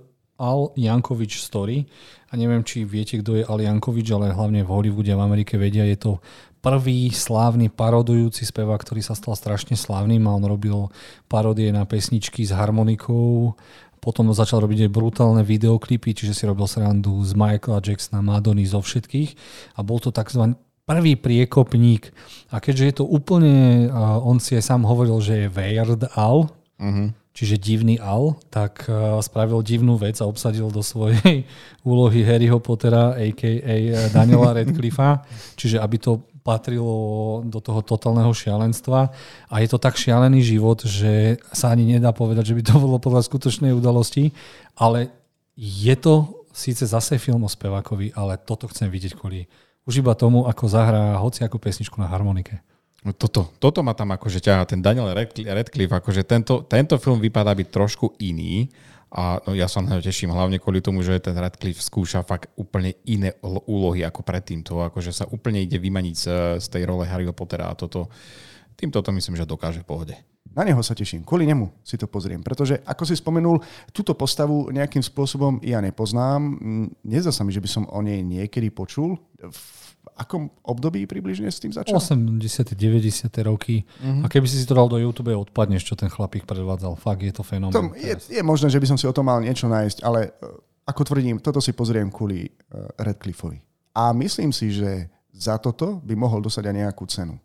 Al 0.40 0.72
Jankovič 0.74 1.44
Story. 1.44 1.86
A 2.28 2.36
neviem, 2.36 2.64
či 2.66 2.82
viete, 2.82 3.20
kto 3.20 3.38
je 3.38 3.44
Al 3.46 3.60
Jankovič, 3.62 4.08
ale 4.10 4.34
hlavne 4.34 4.66
v 4.66 4.72
Hollywoode 4.72 5.12
a 5.12 5.20
v 5.20 5.24
Amerike 5.24 5.54
vedia, 5.54 5.86
je 5.86 5.98
to 6.00 6.12
prvý 6.60 7.08
slávny 7.08 7.72
parodujúci 7.72 8.44
spevák, 8.44 8.80
ktorý 8.80 9.00
sa 9.00 9.16
stal 9.16 9.32
strašne 9.32 9.76
slávnym 9.76 10.28
a 10.28 10.36
on 10.36 10.44
robil 10.44 10.92
parodie 11.28 11.72
na 11.72 11.88
pesničky 11.88 12.44
s 12.44 12.52
harmonikou, 12.52 13.56
Potom 14.00 14.32
začal 14.32 14.64
robiť 14.64 14.88
aj 14.88 14.90
brutálne 14.90 15.44
videoklipy, 15.44 16.16
čiže 16.16 16.32
si 16.32 16.48
robil 16.48 16.64
srandu 16.64 17.20
z 17.22 17.36
Michaela 17.36 17.84
Jacksona, 17.84 18.24
Madony, 18.24 18.64
zo 18.64 18.80
všetkých. 18.80 19.36
A 19.76 19.84
bol 19.84 20.00
to 20.00 20.08
tzv. 20.08 20.56
prvý 20.88 21.14
priekopník. 21.20 22.10
A 22.50 22.64
keďže 22.64 22.84
je 22.84 22.94
to 23.00 23.04
úplne, 23.04 23.86
on 24.24 24.40
si 24.40 24.56
aj 24.56 24.64
sám 24.64 24.88
hovoril, 24.88 25.20
že 25.20 25.46
je 25.46 25.52
Weird 25.52 26.08
Al, 26.16 26.48
uh-huh 26.80 27.20
čiže 27.30 27.62
divný 27.62 27.96
Al, 28.02 28.36
tak 28.50 28.84
uh, 28.90 29.16
spravil 29.22 29.62
divnú 29.62 29.96
vec 29.96 30.18
a 30.20 30.28
obsadil 30.28 30.68
do 30.68 30.82
svojej 30.82 31.46
úlohy 31.88 32.26
Harryho 32.26 32.58
Pottera, 32.58 33.16
a.k.a. 33.16 34.10
Daniela 34.10 34.52
Radcliffa, 34.52 35.24
čiže 35.54 35.78
aby 35.80 35.96
to 35.96 36.20
patrilo 36.40 37.40
do 37.44 37.60
toho 37.60 37.84
totálneho 37.84 38.32
šialenstva 38.32 39.12
a 39.48 39.54
je 39.60 39.68
to 39.68 39.78
tak 39.78 40.00
šialený 40.00 40.40
život, 40.40 40.82
že 40.84 41.36
sa 41.52 41.72
ani 41.72 41.96
nedá 41.96 42.10
povedať, 42.10 42.52
že 42.52 42.56
by 42.56 42.62
to 42.64 42.74
bolo 42.80 42.96
podľa 42.96 43.24
skutočnej 43.28 43.76
udalosti, 43.76 44.32
ale 44.76 45.12
je 45.56 45.92
to 45.96 46.46
síce 46.50 46.82
zase 46.82 47.20
film 47.20 47.44
o 47.44 47.50
spevákovi, 47.50 48.16
ale 48.16 48.40
toto 48.40 48.66
chcem 48.68 48.90
vidieť 48.90 49.14
kvôli 49.14 49.46
už 49.88 50.04
iba 50.04 50.12
tomu, 50.14 50.44
ako 50.44 50.64
zahrá 50.68 51.16
hociakú 51.18 51.56
pesničku 51.56 51.96
na 51.96 52.10
harmonike. 52.10 52.60
No 53.00 53.16
toto, 53.16 53.48
toto 53.56 53.80
ma 53.80 53.96
tam 53.96 54.12
akože 54.12 54.44
ťahá, 54.44 54.68
ten 54.68 54.84
Daniel 54.84 55.08
Radcliffe, 55.16 55.94
akože 55.96 56.20
tento, 56.28 56.68
tento 56.68 57.00
film 57.00 57.16
vypadá 57.16 57.56
byť 57.56 57.68
trošku 57.72 58.20
iný 58.20 58.68
a 59.10 59.42
no, 59.42 59.58
ja 59.58 59.66
sa 59.66 59.82
na 59.82 59.98
teším 59.98 60.30
hlavne 60.30 60.62
kvôli 60.62 60.78
tomu, 60.78 61.02
že 61.02 61.18
ten 61.18 61.34
Radcliffe 61.34 61.82
skúša 61.82 62.22
fakt 62.22 62.54
úplne 62.54 62.94
iné 63.10 63.34
úlohy 63.42 64.06
ako 64.06 64.22
predtým. 64.22 64.62
To 64.70 64.86
akože 64.86 65.10
sa 65.10 65.26
úplne 65.26 65.58
ide 65.58 65.82
vymaniť 65.82 66.14
z, 66.14 66.26
z 66.62 66.66
tej 66.70 66.86
role 66.86 67.02
Harryho 67.02 67.34
Pottera 67.34 67.66
a 67.66 67.74
toto, 67.74 68.06
týmto 68.78 69.02
to 69.02 69.10
myslím, 69.10 69.34
že 69.34 69.50
dokáže 69.50 69.82
v 69.82 69.88
pohode. 69.90 70.14
Na 70.50 70.66
neho 70.66 70.82
sa 70.82 70.98
teším, 70.98 71.22
kvôli 71.22 71.46
nemu 71.46 71.70
si 71.86 71.94
to 71.94 72.10
pozriem, 72.10 72.42
pretože 72.42 72.82
ako 72.82 73.02
si 73.06 73.14
spomenul, 73.14 73.62
túto 73.94 74.18
postavu 74.18 74.70
nejakým 74.74 75.02
spôsobom 75.02 75.62
ja 75.62 75.78
nepoznám. 75.78 76.58
Nezdá 77.06 77.30
sa 77.30 77.46
mi, 77.46 77.54
že 77.54 77.62
by 77.62 77.70
som 77.70 77.84
o 77.86 78.02
nej 78.02 78.18
niekedy 78.22 78.70
počul. 78.74 79.14
Akom 80.20 80.52
období 80.60 81.08
približne 81.08 81.48
s 81.48 81.60
tým 81.60 81.72
začal? 81.72 81.96
80. 81.96 82.76
90. 82.76 83.48
roky. 83.48 83.88
Uh-huh. 84.00 84.24
A 84.24 84.26
keby 84.28 84.44
si 84.44 84.60
si 84.60 84.68
to 84.68 84.76
dal 84.76 84.88
do 84.88 85.00
YouTube, 85.00 85.32
odpadneš, 85.32 85.88
čo 85.88 85.96
ten 85.96 86.12
chlapík 86.12 86.44
predvádzal. 86.44 87.00
Fakt, 87.00 87.24
je 87.24 87.32
to 87.32 87.40
fenomén. 87.40 87.72
To 87.72 87.96
je, 87.96 88.14
je 88.28 88.42
možné, 88.44 88.68
že 88.68 88.76
by 88.76 88.86
som 88.92 88.98
si 89.00 89.08
o 89.08 89.16
tom 89.16 89.28
mal 89.28 89.40
niečo 89.40 89.64
nájsť, 89.64 89.98
ale 90.04 90.28
e, 90.28 90.30
ako 90.84 91.00
tvrdím, 91.08 91.40
toto 91.40 91.62
si 91.62 91.70
pozriem 91.72 92.10
kvôli 92.10 92.50
uh, 92.50 92.90
Redcliffovi. 92.98 93.62
A 93.94 94.10
myslím 94.10 94.50
si, 94.50 94.74
že 94.74 95.06
za 95.30 95.56
toto 95.56 96.02
by 96.02 96.18
mohol 96.18 96.42
dosať 96.42 96.66
aj 96.66 96.74
nejakú 96.74 97.04
cenu. 97.06 97.38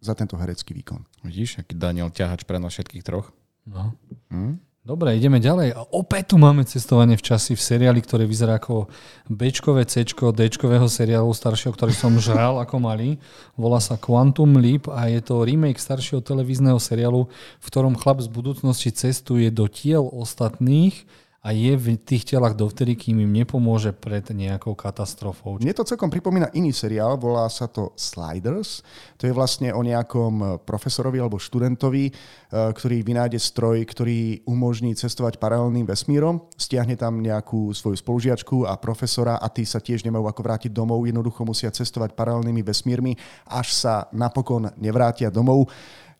Za 0.00 0.16
tento 0.16 0.38
herecký 0.38 0.72
výkon. 0.72 1.02
Vidíš, 1.26 1.60
aký 1.60 1.76
Daniel 1.76 2.08
ťahač 2.08 2.46
pre 2.48 2.56
nás 2.56 2.72
všetkých 2.72 3.04
troch? 3.04 3.34
No. 3.68 3.92
Hm? 4.32 4.56
Dobre, 4.80 5.12
ideme 5.12 5.44
ďalej. 5.44 5.76
A 5.76 5.84
opäť 5.92 6.32
tu 6.32 6.36
máme 6.40 6.64
cestovanie 6.64 7.12
v 7.12 7.20
časi 7.20 7.52
v 7.52 7.60
seriáli, 7.60 8.00
ktoré 8.00 8.24
vyzerá 8.24 8.56
ako 8.56 8.88
Bčkové, 9.28 9.84
Cčko, 9.84 10.32
Dčkového 10.32 10.88
seriálu 10.88 11.28
staršieho, 11.36 11.76
ktorý 11.76 11.92
som 11.92 12.16
žral 12.16 12.56
ako 12.64 12.80
malý. 12.80 13.20
Volá 13.60 13.76
sa 13.76 14.00
Quantum 14.00 14.56
Leap 14.56 14.88
a 14.88 15.12
je 15.12 15.20
to 15.20 15.44
remake 15.44 15.76
staršieho 15.76 16.24
televízneho 16.24 16.80
seriálu, 16.80 17.28
v 17.60 17.66
ktorom 17.68 17.92
chlap 17.92 18.24
z 18.24 18.32
budúcnosti 18.32 18.88
cestuje 18.88 19.52
do 19.52 19.68
tiel 19.68 20.08
ostatných 20.16 21.04
a 21.40 21.56
je 21.56 21.72
v 21.72 21.96
tých 21.96 22.28
telách 22.28 22.52
dovtedy, 22.52 23.00
kým 23.00 23.24
im 23.24 23.32
nepomôže 23.32 23.96
pred 23.96 24.28
nejakou 24.28 24.76
katastrofou. 24.76 25.56
Mne 25.56 25.72
to 25.72 25.88
celkom 25.88 26.12
pripomína 26.12 26.52
iný 26.52 26.68
seriál, 26.68 27.16
volá 27.16 27.48
sa 27.48 27.64
to 27.64 27.96
Sliders. 27.96 28.84
To 29.16 29.24
je 29.24 29.32
vlastne 29.32 29.72
o 29.72 29.80
nejakom 29.80 30.60
profesorovi 30.68 31.16
alebo 31.16 31.40
študentovi, 31.40 32.04
e, 32.08 32.12
ktorý 32.52 33.00
vynájde 33.00 33.40
stroj, 33.40 33.80
ktorý 33.88 34.44
umožní 34.44 34.92
cestovať 34.92 35.40
paralelným 35.40 35.88
vesmírom, 35.88 36.44
stiahne 36.60 37.00
tam 37.00 37.24
nejakú 37.24 37.72
svoju 37.72 37.96
spolužiačku 37.96 38.68
a 38.68 38.76
profesora 38.76 39.40
a 39.40 39.48
tí 39.48 39.64
sa 39.64 39.80
tiež 39.80 40.04
nemajú 40.04 40.28
ako 40.28 40.44
vrátiť 40.44 40.70
domov, 40.76 41.08
jednoducho 41.08 41.48
musia 41.48 41.72
cestovať 41.72 42.12
paralelnými 42.12 42.60
vesmírmi, 42.60 43.16
až 43.48 43.72
sa 43.72 44.12
napokon 44.12 44.76
nevrátia 44.76 45.32
domov. 45.32 45.72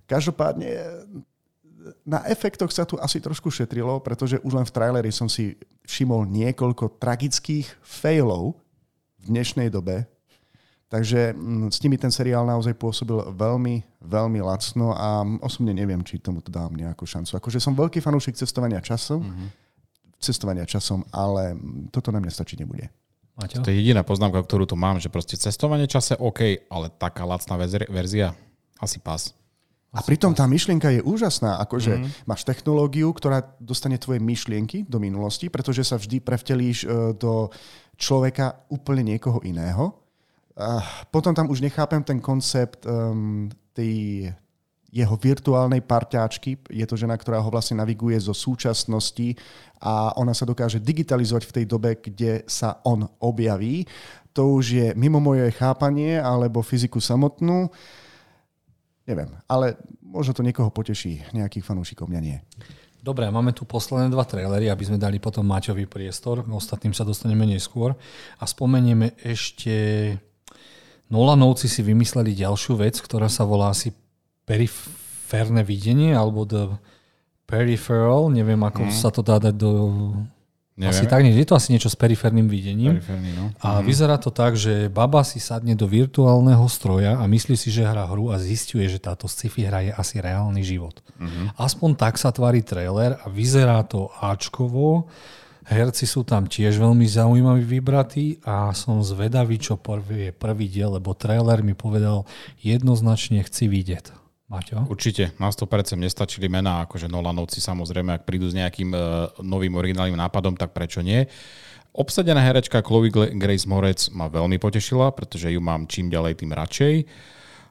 Každopádne 0.08 0.70
na 2.04 2.24
efektoch 2.28 2.70
sa 2.72 2.84
tu 2.84 3.00
asi 3.00 3.20
trošku 3.20 3.48
šetrilo, 3.48 4.00
pretože 4.00 4.40
už 4.44 4.52
len 4.52 4.66
v 4.66 4.74
traileri 4.74 5.10
som 5.12 5.28
si 5.28 5.56
všimol 5.88 6.28
niekoľko 6.28 7.00
tragických 7.00 7.66
failov 7.80 8.60
v 9.20 9.24
dnešnej 9.32 9.68
dobe. 9.72 10.04
Takže 10.90 11.32
mm, 11.32 11.70
s 11.70 11.78
nimi 11.86 11.94
ten 11.94 12.10
seriál 12.10 12.42
naozaj 12.42 12.74
pôsobil 12.74 13.22
veľmi, 13.30 14.02
veľmi 14.02 14.40
lacno 14.42 14.90
a 14.90 15.22
osobne 15.38 15.70
neviem, 15.70 16.02
či 16.02 16.18
tomu 16.18 16.42
to 16.42 16.50
dám 16.50 16.74
nejakú 16.74 17.06
šancu. 17.06 17.38
Akože 17.38 17.62
som 17.62 17.78
veľký 17.78 18.02
fanúšik 18.02 18.34
cestovania 18.34 18.82
časom, 18.82 19.22
mm-hmm. 19.22 19.48
cestovania 20.18 20.66
časom, 20.66 21.06
ale 21.14 21.54
toto 21.94 22.10
na 22.10 22.18
mňa 22.18 22.32
stačiť 22.34 22.66
nebude. 22.66 22.90
Maťo? 23.38 23.62
To 23.62 23.70
je 23.70 23.78
jediná 23.78 24.02
poznámka, 24.02 24.42
ktorú 24.42 24.66
tu 24.66 24.74
mám, 24.74 24.98
že 24.98 25.06
proste 25.06 25.38
cestovanie 25.38 25.86
čase 25.86 26.18
OK, 26.18 26.66
ale 26.66 26.90
taká 26.90 27.22
lacná 27.22 27.54
verzia 27.86 28.34
asi 28.82 28.98
pas. 28.98 29.30
A 29.90 30.06
pritom 30.06 30.30
tá 30.30 30.46
myšlienka 30.46 30.86
je 30.94 31.02
úžasná, 31.02 31.58
akože 31.66 31.98
mm. 31.98 32.06
máš 32.22 32.46
technológiu, 32.46 33.10
ktorá 33.10 33.42
dostane 33.58 33.98
tvoje 33.98 34.22
myšlienky 34.22 34.86
do 34.86 35.02
minulosti, 35.02 35.50
pretože 35.50 35.82
sa 35.82 35.98
vždy 35.98 36.22
prevtelíš 36.22 36.86
e, 36.86 36.86
do 37.18 37.50
človeka 37.98 38.70
úplne 38.70 39.02
niekoho 39.02 39.42
iného. 39.42 39.98
A 40.54 40.78
potom 41.10 41.34
tam 41.34 41.50
už 41.50 41.58
nechápem 41.58 42.04
ten 42.06 42.22
koncept 42.22 42.84
um, 42.84 43.48
tej 43.72 44.28
jeho 44.90 45.14
virtuálnej 45.16 45.80
parťáčky. 45.80 46.58
Je 46.68 46.84
to 46.84 46.98
žena, 46.98 47.14
ktorá 47.14 47.38
ho 47.38 47.48
vlastne 47.48 47.78
naviguje 47.78 48.18
zo 48.18 48.34
súčasnosti 48.34 49.38
a 49.80 50.12
ona 50.18 50.34
sa 50.34 50.44
dokáže 50.44 50.82
digitalizovať 50.82 51.44
v 51.46 51.54
tej 51.54 51.64
dobe, 51.64 51.90
kde 51.96 52.44
sa 52.50 52.82
on 52.82 53.06
objaví. 53.22 53.86
To 54.34 54.58
už 54.58 54.64
je 54.68 54.86
mimo 54.98 55.22
moje 55.22 55.48
chápanie 55.54 56.18
alebo 56.18 56.60
fyziku 56.60 56.98
samotnú. 56.98 57.70
Uh, 57.70 58.09
Neviem, 59.10 59.34
ale 59.50 59.74
možno 60.06 60.38
to 60.38 60.46
niekoho 60.46 60.70
poteší, 60.70 61.26
nejakých 61.34 61.66
fanúšikov, 61.66 62.06
mňa 62.06 62.20
nie. 62.22 62.38
Dobre, 63.02 63.26
máme 63.26 63.50
tu 63.50 63.66
posledné 63.66 64.06
dva 64.12 64.22
trailery, 64.22 64.70
aby 64.70 64.84
sme 64.86 65.02
dali 65.02 65.18
potom 65.18 65.42
Maťový 65.42 65.90
priestor. 65.90 66.46
Ostatným 66.46 66.94
sa 66.94 67.02
dostaneme 67.02 67.42
neskôr. 67.42 67.98
A 68.38 68.44
spomenieme 68.46 69.18
ešte... 69.26 70.14
Nolanovci 71.10 71.66
si 71.66 71.82
vymysleli 71.82 72.38
ďalšiu 72.38 72.78
vec, 72.78 73.02
ktorá 73.02 73.26
sa 73.26 73.42
volá 73.42 73.74
asi 73.74 73.90
periférne 74.46 75.66
videnie, 75.66 76.14
alebo 76.14 76.46
the 76.46 76.70
peripheral, 77.50 78.30
neviem, 78.30 78.62
ako 78.62 78.86
mm. 78.86 78.94
sa 78.94 79.10
to 79.10 79.26
dá 79.26 79.42
dať 79.42 79.58
do 79.58 79.72
Nevieme. 80.80 80.96
Asi 80.96 81.04
tak, 81.04 81.20
je 81.28 81.44
to 81.44 81.52
asi 81.52 81.76
niečo 81.76 81.92
s 81.92 81.96
periférnym 82.00 82.48
videním. 82.48 82.96
Periférny, 82.96 83.36
no. 83.36 83.52
A 83.60 83.78
mm. 83.78 83.84
vyzerá 83.84 84.16
to 84.16 84.32
tak, 84.32 84.56
že 84.56 84.88
baba 84.88 85.20
si 85.28 85.36
sadne 85.36 85.76
do 85.76 85.84
virtuálneho 85.84 86.64
stroja 86.72 87.20
a 87.20 87.24
myslí 87.28 87.52
si, 87.52 87.68
že 87.68 87.84
hrá 87.84 88.08
hru 88.08 88.32
a 88.32 88.40
zistuje, 88.40 88.88
že 88.88 88.96
táto 88.96 89.28
sci-fi 89.28 89.68
hra 89.68 89.80
je 89.84 89.92
asi 89.92 90.24
reálny 90.24 90.64
život. 90.64 90.96
Mm-hmm. 91.20 91.60
Aspoň 91.60 91.90
tak 92.00 92.16
sa 92.16 92.32
tvári 92.32 92.64
trailer 92.64 93.20
a 93.20 93.28
vyzerá 93.28 93.84
to 93.84 94.08
Ačkovo. 94.24 95.04
Herci 95.68 96.08
sú 96.08 96.24
tam 96.24 96.48
tiež 96.48 96.80
veľmi 96.80 97.04
zaujímaví 97.04 97.60
vybratí 97.60 98.40
a 98.48 98.72
som 98.72 99.04
zvedavý, 99.04 99.60
čo 99.60 99.76
prvý 99.76 100.32
je 100.32 100.32
prvý 100.32 100.64
diel, 100.64 100.96
lebo 100.96 101.12
trailer 101.12 101.60
mi 101.60 101.76
povedal 101.76 102.24
jednoznačne 102.64 103.44
chci 103.44 103.68
vidieť. 103.68 104.16
Maťo? 104.50 104.82
Určite, 104.90 105.30
na 105.38 105.46
100% 105.54 105.94
nestačili 105.94 106.50
mená, 106.50 106.82
akože 106.82 107.06
Nolanovci 107.06 107.62
samozrejme, 107.62 108.18
ak 108.18 108.26
prídu 108.26 108.50
s 108.50 108.58
nejakým 108.58 108.90
uh, 108.90 109.30
novým 109.46 109.78
originálnym 109.78 110.18
nápadom, 110.18 110.58
tak 110.58 110.74
prečo 110.74 110.98
nie. 111.06 111.22
Obsadená 111.94 112.42
herečka 112.42 112.82
Chloe 112.82 113.14
Grace 113.14 113.66
Morec 113.70 114.10
ma 114.10 114.26
veľmi 114.26 114.58
potešila, 114.58 115.14
pretože 115.14 115.54
ju 115.54 115.62
mám 115.62 115.86
čím 115.86 116.10
ďalej, 116.10 116.42
tým 116.42 116.50
radšej. 116.50 116.94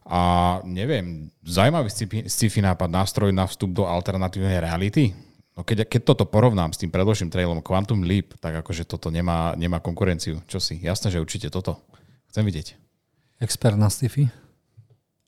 A 0.10 0.22
neviem, 0.64 1.28
zaujímavý 1.44 1.92
sci-fi 2.26 2.60
nápad, 2.64 2.90
nástroj 2.90 3.30
na 3.36 3.44
vstup 3.44 3.76
do 3.76 3.84
alternatívnej 3.84 4.64
reality. 4.64 5.12
No 5.60 5.68
keď, 5.68 5.84
keď 5.86 6.02
toto 6.16 6.24
porovnám 6.24 6.72
s 6.72 6.80
tým 6.80 6.88
predložným 6.90 7.28
trailom 7.28 7.60
Quantum 7.60 8.08
Leap, 8.08 8.40
tak 8.40 8.64
akože 8.64 8.88
toto 8.88 9.12
nemá, 9.12 9.52
nemá 9.60 9.84
konkurenciu. 9.84 10.40
Čo 10.48 10.64
si? 10.64 10.80
Jasné, 10.80 11.12
že 11.12 11.20
určite 11.20 11.52
toto. 11.52 11.84
Chcem 12.32 12.48
vidieť. 12.48 12.80
Expert 13.44 13.76
na 13.76 13.92
sci-fi? 13.92 14.32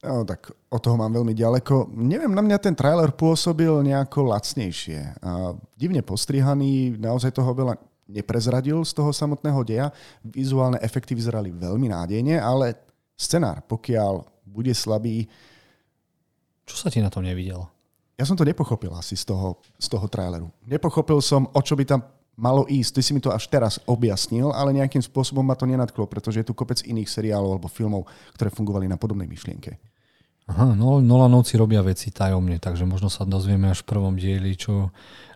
No, 0.01 0.25
tak 0.25 0.49
od 0.73 0.81
toho 0.81 0.97
mám 0.97 1.13
veľmi 1.13 1.37
ďaleko. 1.37 1.93
Neviem, 1.93 2.33
na 2.33 2.41
mňa 2.41 2.57
ten 2.57 2.73
trailer 2.73 3.13
pôsobil 3.13 3.69
nejako 3.85 4.33
lacnejšie. 4.33 5.21
A 5.21 5.53
divne 5.77 6.01
postrihaný, 6.01 6.97
naozaj 6.97 7.29
toho 7.37 7.53
veľa 7.53 7.77
neprezradil 8.09 8.81
z 8.81 8.97
toho 8.97 9.13
samotného 9.13 9.61
deja. 9.61 9.87
Vizuálne 10.25 10.81
efekty 10.81 11.13
vyzerali 11.13 11.53
veľmi 11.53 11.93
nádejne, 11.93 12.41
ale 12.41 12.81
scenár, 13.13 13.61
pokiaľ 13.69 14.25
bude 14.41 14.73
slabý... 14.73 15.29
Čo 16.65 16.75
sa 16.81 16.89
ti 16.89 16.97
na 16.97 17.13
tom 17.13 17.21
nevidel? 17.21 17.61
Ja 18.17 18.25
som 18.25 18.33
to 18.33 18.45
nepochopil 18.45 18.89
asi 18.97 19.13
z 19.13 19.29
toho, 19.29 19.61
z 19.77 19.85
toho 19.85 20.09
traileru. 20.09 20.49
Nepochopil 20.65 21.21
som, 21.21 21.45
o 21.53 21.61
čo 21.61 21.77
by 21.77 21.85
tam 21.85 22.01
malo 22.33 22.65
ísť. 22.65 22.97
Ty 22.97 23.01
si 23.05 23.11
mi 23.13 23.21
to 23.21 23.29
až 23.29 23.45
teraz 23.45 23.77
objasnil, 23.85 24.49
ale 24.49 24.73
nejakým 24.73 25.01
spôsobom 25.01 25.45
ma 25.45 25.53
to 25.53 25.69
nenadklo, 25.69 26.09
pretože 26.09 26.41
je 26.41 26.47
tu 26.49 26.57
kopec 26.57 26.81
iných 26.81 27.05
seriálov 27.05 27.53
alebo 27.53 27.69
filmov, 27.69 28.09
ktoré 28.33 28.49
fungovali 28.49 28.89
na 28.89 28.97
podobnej 28.97 29.29
myšlienke. 29.29 29.90
Aha, 30.49 30.73
no, 30.73 31.03
Nolanovci 31.03 31.59
robia 31.59 31.85
veci 31.85 32.09
tajomne, 32.09 32.57
takže 32.57 32.83
možno 32.89 33.07
sa 33.11 33.27
dozvieme 33.27 33.69
až 33.69 33.85
v 33.85 33.89
prvom 33.93 34.15
dieli, 34.17 34.57
čo 34.57 34.89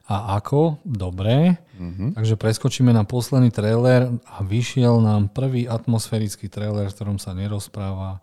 a 0.06 0.38
ako. 0.38 0.82
Dobre. 0.86 1.57
Mm-hmm. 1.82 2.10
Takže 2.14 2.36
preskočíme 2.38 2.94
na 2.94 3.03
posledný 3.03 3.49
trailer 3.49 4.14
a 4.30 4.45
vyšiel 4.45 5.02
nám 5.02 5.34
prvý 5.34 5.65
atmosférický 5.65 6.45
trailer, 6.45 6.90
v 6.90 6.95
ktorom 6.95 7.18
sa 7.18 7.34
nerozpráva 7.34 8.22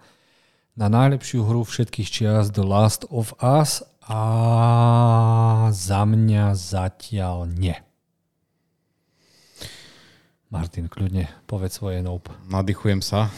na 0.79 0.87
najlepšiu 0.89 1.45
hru 1.45 1.67
všetkých 1.67 2.09
čias 2.09 2.55
The 2.55 2.65
Last 2.65 3.05
of 3.11 3.35
Us 3.43 3.83
a 4.07 4.23
za 5.75 6.03
mňa 6.07 6.55
zatiaľ 6.55 7.51
nie. 7.51 7.77
Martin, 10.53 10.85
kľudne, 10.85 11.33
povedz 11.49 11.81
svoje 11.81 12.05
nope. 12.05 12.29
Nadýchujem 12.53 13.01
sa. 13.01 13.33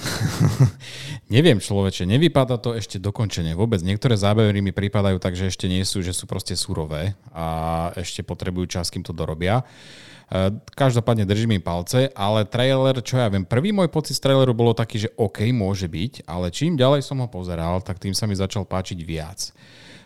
Neviem, 1.35 1.62
človeče, 1.62 2.11
nevypadá 2.11 2.59
to 2.59 2.74
ešte 2.74 2.99
dokončenie. 2.99 3.55
Vôbec 3.55 3.78
niektoré 3.86 4.19
zábery 4.19 4.59
mi 4.59 4.74
pripadajú 4.74 5.23
tak, 5.23 5.39
že 5.39 5.47
ešte 5.47 5.70
nie 5.70 5.86
sú, 5.86 6.03
že 6.03 6.11
sú 6.11 6.27
proste 6.27 6.59
surové 6.59 7.15
a 7.31 7.95
ešte 7.95 8.27
potrebujú 8.27 8.66
čas, 8.66 8.91
kým 8.91 9.07
to 9.07 9.15
dorobia. 9.15 9.62
E, 9.62 10.59
každopádne 10.74 11.23
držím 11.23 11.55
im 11.55 11.62
palce, 11.62 12.11
ale 12.19 12.51
trailer, 12.51 12.99
čo 12.99 13.23
ja 13.23 13.31
viem, 13.31 13.47
prvý 13.47 13.70
môj 13.70 13.95
pocit 13.95 14.19
z 14.19 14.23
traileru 14.27 14.51
bolo 14.51 14.74
taký, 14.74 15.07
že 15.07 15.15
OK, 15.15 15.47
môže 15.55 15.86
byť, 15.86 16.27
ale 16.27 16.51
čím 16.51 16.74
ďalej 16.74 17.07
som 17.07 17.23
ho 17.23 17.31
pozeral, 17.31 17.78
tak 17.78 18.03
tým 18.03 18.11
sa 18.11 18.27
mi 18.27 18.35
začal 18.35 18.66
páčiť 18.66 18.99
viac. 19.07 19.55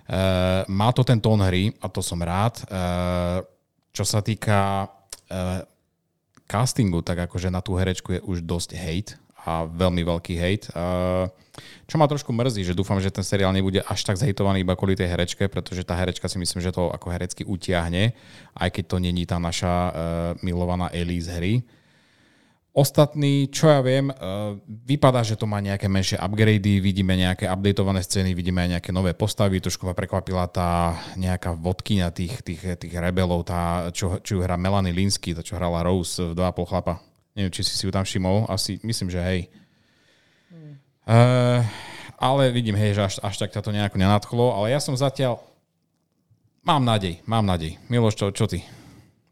Uh, 0.05 0.61
má 0.69 0.93
to 0.93 1.01
ten 1.09 1.25
tón 1.25 1.41
hry 1.41 1.73
a 1.81 1.89
to 1.89 2.05
som 2.05 2.21
rád. 2.21 2.61
Uh, 2.69 3.41
čo 3.97 4.05
sa 4.05 4.21
týka 4.21 4.89
castingu, 6.49 7.05
tak 7.05 7.29
akože 7.29 7.53
na 7.53 7.61
tú 7.61 7.77
herečku 7.77 8.17
je 8.17 8.21
už 8.25 8.41
dosť 8.43 8.71
hate 8.75 9.13
a 9.45 9.69
veľmi 9.69 10.03
veľký 10.03 10.35
hate. 10.41 10.67
Čo 11.87 11.97
ma 11.99 12.07
trošku 12.07 12.31
mrzí, 12.33 12.65
že 12.65 12.77
dúfam, 12.77 12.99
že 12.99 13.13
ten 13.13 13.23
seriál 13.23 13.53
nebude 13.53 13.85
až 13.85 14.01
tak 14.03 14.17
zhejtovaný 14.19 14.65
iba 14.65 14.75
kvôli 14.75 14.97
tej 14.97 15.11
herečke, 15.11 15.47
pretože 15.47 15.85
tá 15.85 15.95
herečka 15.95 16.27
si 16.27 16.41
myslím, 16.41 16.61
že 16.65 16.75
to 16.75 16.91
ako 16.91 17.13
herecky 17.13 17.43
utiahne, 17.45 18.17
aj 18.57 18.69
keď 18.73 18.85
to 18.89 18.97
není 18.99 19.25
tá 19.27 19.37
naša 19.37 19.73
uh, 19.73 19.93
milovaná 20.41 20.89
Ellie 20.91 21.23
z 21.23 21.29
hry. 21.35 21.55
Ostatný, 22.79 23.51
čo 23.51 23.67
ja 23.67 23.83
viem, 23.83 24.07
eh, 24.07 24.15
vypadá, 24.63 25.27
že 25.27 25.35
to 25.35 25.51
má 25.51 25.59
nejaké 25.59 25.91
menšie 25.91 26.15
upgrady, 26.15 26.79
vidíme 26.79 27.19
nejaké 27.19 27.51
updatované 27.51 28.07
scény, 28.07 28.39
vidíme 28.39 28.63
aj 28.63 28.79
nejaké 28.79 28.91
nové 28.95 29.19
postavy. 29.19 29.59
Trošku 29.59 29.83
ma 29.83 29.99
prekvapila 29.99 30.47
tá 30.47 30.95
nejaká 31.19 31.59
vodkyňa 31.59 32.15
tých, 32.15 32.39
tých, 32.47 32.79
tých 32.79 32.95
rebelov, 32.95 33.51
tá, 33.51 33.91
čo, 33.91 34.23
čo 34.23 34.39
ju 34.39 34.41
hrá 34.47 34.55
Melanie 34.55 34.95
Linsky, 34.95 35.35
tá, 35.35 35.43
čo 35.43 35.59
hrala 35.59 35.83
Rose 35.83 36.23
v 36.23 36.39
2,5 36.39 36.71
chlapa. 36.71 37.03
Neviem, 37.35 37.51
či 37.51 37.67
si 37.67 37.75
si 37.75 37.83
ju 37.83 37.91
tam 37.91 38.07
všimol, 38.07 38.47
asi 38.47 38.79
myslím, 38.87 39.11
že 39.11 39.21
hej. 39.27 39.41
Mm. 40.55 40.75
Uh, 41.03 41.61
ale 42.15 42.55
vidím, 42.55 42.79
hej, 42.79 42.95
že 42.95 43.03
až, 43.03 43.15
až 43.27 43.35
tak 43.43 43.59
to 43.59 43.75
nejako 43.75 43.99
nenadchlo, 43.99 44.55
ale 44.55 44.71
ja 44.71 44.79
som 44.79 44.95
zatiaľ... 44.95 45.43
Mám 46.63 46.87
nádej, 46.87 47.27
mám 47.27 47.43
nádej. 47.43 47.75
Miloš, 47.91 48.15
čo, 48.15 48.31
čo 48.31 48.47
ty? 48.47 48.63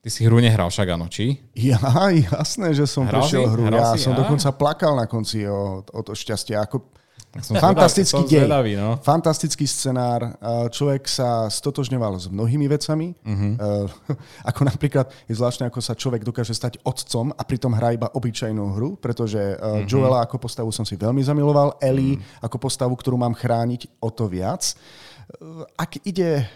Ty 0.07 0.15
si 0.15 0.23
hru 0.23 0.39
nehral 0.39 0.71
však, 0.71 0.95
áno, 0.95 1.11
či? 1.11 1.35
Ja, 1.59 1.83
jasné, 2.15 2.71
že 2.79 2.87
som 2.87 3.11
hral 3.11 3.27
prešiel 3.27 3.43
si? 3.43 3.51
hru. 3.51 3.63
Hral 3.67 3.75
ja 3.75 3.87
si, 3.99 4.07
som 4.07 4.15
ja? 4.15 4.23
dokonca 4.23 4.55
plakal 4.55 4.95
na 4.95 5.11
konci 5.11 5.43
o, 5.51 5.83
o 5.83 6.01
to 6.07 6.15
šťastie. 6.15 6.55
Ako, 6.55 6.95
som 7.43 7.59
fantastický 7.59 8.23
dej, 8.23 8.47
zvedavý, 8.47 8.79
no. 8.79 9.03
fantastický 9.03 9.67
scenár. 9.67 10.39
Človek 10.71 11.11
sa 11.11 11.51
stotožňoval 11.51 12.23
s 12.23 12.31
mnohými 12.31 12.71
vecami. 12.71 13.19
Uh-huh. 13.19 13.91
Ako 14.55 14.63
napríklad 14.63 15.11
je 15.27 15.35
zvláštne, 15.35 15.67
ako 15.67 15.83
sa 15.83 15.99
človek 15.99 16.23
dokáže 16.23 16.55
stať 16.55 16.79
otcom 16.87 17.35
a 17.35 17.43
pritom 17.43 17.75
hrá 17.75 17.91
iba 17.91 18.07
obyčajnú 18.07 18.79
hru, 18.79 18.95
pretože 19.03 19.59
uh-huh. 19.59 19.91
Joela 19.91 20.23
ako 20.23 20.39
postavu 20.39 20.71
som 20.71 20.87
si 20.87 20.95
veľmi 20.95 21.27
zamiloval, 21.27 21.83
Ellie 21.83 22.15
uh-huh. 22.15 22.47
ako 22.47 22.63
postavu, 22.63 22.95
ktorú 22.95 23.19
mám 23.19 23.35
chrániť 23.35 23.99
o 23.99 24.15
to 24.15 24.31
viac. 24.31 24.71
Ak 25.75 25.99
ide 26.07 26.47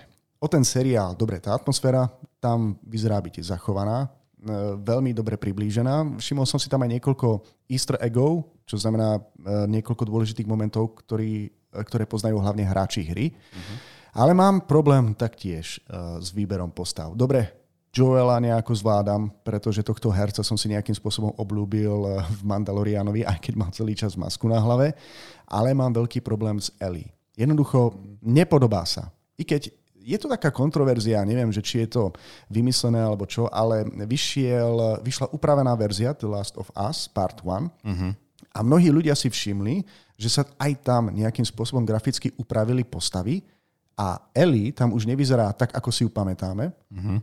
o 0.41 0.47
ten 0.49 0.65
seriál, 0.65 1.13
dobre, 1.13 1.37
tá 1.39 1.53
atmosféra 1.53 2.09
tam 2.41 2.81
vyzerá 2.81 3.21
byť 3.21 3.45
zachovaná, 3.45 4.09
e, 4.09 4.81
veľmi 4.81 5.13
dobre 5.13 5.37
priblížená. 5.37 6.17
Všimol 6.17 6.49
som 6.49 6.57
si 6.57 6.73
tam 6.73 6.81
aj 6.81 6.97
niekoľko 6.97 7.29
easter 7.69 8.01
eggov, 8.01 8.49
čo 8.65 8.81
znamená 8.81 9.21
e, 9.21 9.23
niekoľko 9.69 10.09
dôležitých 10.09 10.49
momentov, 10.49 10.97
ktorý, 11.05 11.53
e, 11.53 11.81
ktoré 11.85 12.09
poznajú 12.09 12.41
hlavne 12.41 12.65
hráči 12.65 13.05
hry. 13.05 13.37
Uh-huh. 13.37 13.77
Ale 14.11 14.35
mám 14.35 14.67
problém 14.67 15.15
taktiež 15.15 15.79
s 16.19 16.35
výberom 16.35 16.75
postav. 16.75 17.15
Dobre, 17.15 17.47
Joela 17.95 18.43
nejako 18.43 18.75
zvládam, 18.75 19.31
pretože 19.47 19.87
tohto 19.87 20.11
herca 20.11 20.43
som 20.43 20.59
si 20.59 20.67
nejakým 20.67 20.99
spôsobom 20.99 21.31
oblúbil 21.39 22.19
v 22.19 22.41
Mandalorianovi, 22.43 23.23
aj 23.23 23.39
keď 23.39 23.55
mal 23.55 23.71
celý 23.71 23.95
čas 23.95 24.19
masku 24.19 24.51
na 24.51 24.59
hlave, 24.59 24.99
ale 25.47 25.71
mám 25.79 25.95
veľký 25.95 26.27
problém 26.27 26.59
s 26.59 26.75
Ellie. 26.83 27.15
Jednoducho 27.39 28.03
nepodobá 28.19 28.83
sa. 28.83 29.15
I 29.39 29.47
keď 29.47 29.71
je 30.11 30.19
to 30.19 30.27
taká 30.27 30.51
kontroverzia, 30.51 31.23
neviem, 31.23 31.55
že 31.55 31.63
či 31.63 31.87
je 31.87 31.95
to 31.95 32.03
vymyslené 32.51 32.99
alebo 32.99 33.31
čo, 33.31 33.47
ale 33.47 33.87
vyšiel, 33.87 34.99
vyšla 35.07 35.31
upravená 35.31 35.71
verzia 35.79 36.11
The 36.11 36.27
Last 36.27 36.59
of 36.59 36.67
Us 36.75 37.07
Part 37.07 37.47
1 37.47 37.47
uh-huh. 37.47 38.13
a 38.51 38.59
mnohí 38.67 38.91
ľudia 38.91 39.15
si 39.15 39.31
všimli, 39.31 39.87
že 40.19 40.29
sa 40.29 40.43
aj 40.59 40.73
tam 40.83 41.15
nejakým 41.15 41.47
spôsobom 41.47 41.87
graficky 41.87 42.35
upravili 42.35 42.83
postavy 42.83 43.47
a 43.95 44.19
Ellie 44.35 44.75
tam 44.75 44.91
už 44.91 45.07
nevyzerá 45.07 45.55
tak, 45.55 45.71
ako 45.79 45.95
si 45.95 46.03
ju 46.03 46.11
pamätáme, 46.11 46.75
uh-huh. 46.75 47.19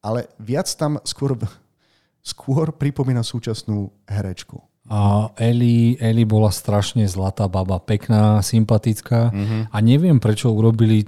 ale 0.00 0.32
viac 0.40 0.66
tam 0.80 0.96
skôr, 1.04 1.36
skôr 2.24 2.72
pripomína 2.72 3.20
súčasnú 3.20 3.92
herečku. 4.08 4.64
A 4.90 5.30
Eli, 5.38 5.94
Eli 6.02 6.26
bola 6.26 6.50
strašne 6.50 7.06
zlatá 7.06 7.46
baba, 7.46 7.78
pekná, 7.78 8.42
sympatická 8.42 9.30
uh-huh. 9.30 9.70
a 9.70 9.76
neviem, 9.78 10.18
prečo 10.18 10.50
urobili 10.50 11.06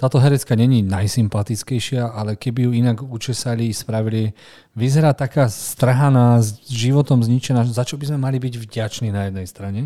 táto 0.00 0.16
herecka 0.16 0.56
není 0.56 0.80
najsympatickejšia, 0.80 2.08
ale 2.16 2.32
keby 2.32 2.64
ju 2.64 2.70
inak 2.72 3.04
učesali, 3.04 3.68
spravili, 3.68 4.32
vyzerá 4.72 5.12
taká 5.12 5.52
strhaná, 5.52 6.40
s 6.40 6.56
životom 6.72 7.20
zničená, 7.20 7.68
za 7.68 7.84
čo 7.84 8.00
by 8.00 8.08
sme 8.08 8.16
mali 8.24 8.40
byť 8.40 8.54
vďační 8.56 9.12
na 9.12 9.28
jednej 9.28 9.44
strane. 9.44 9.80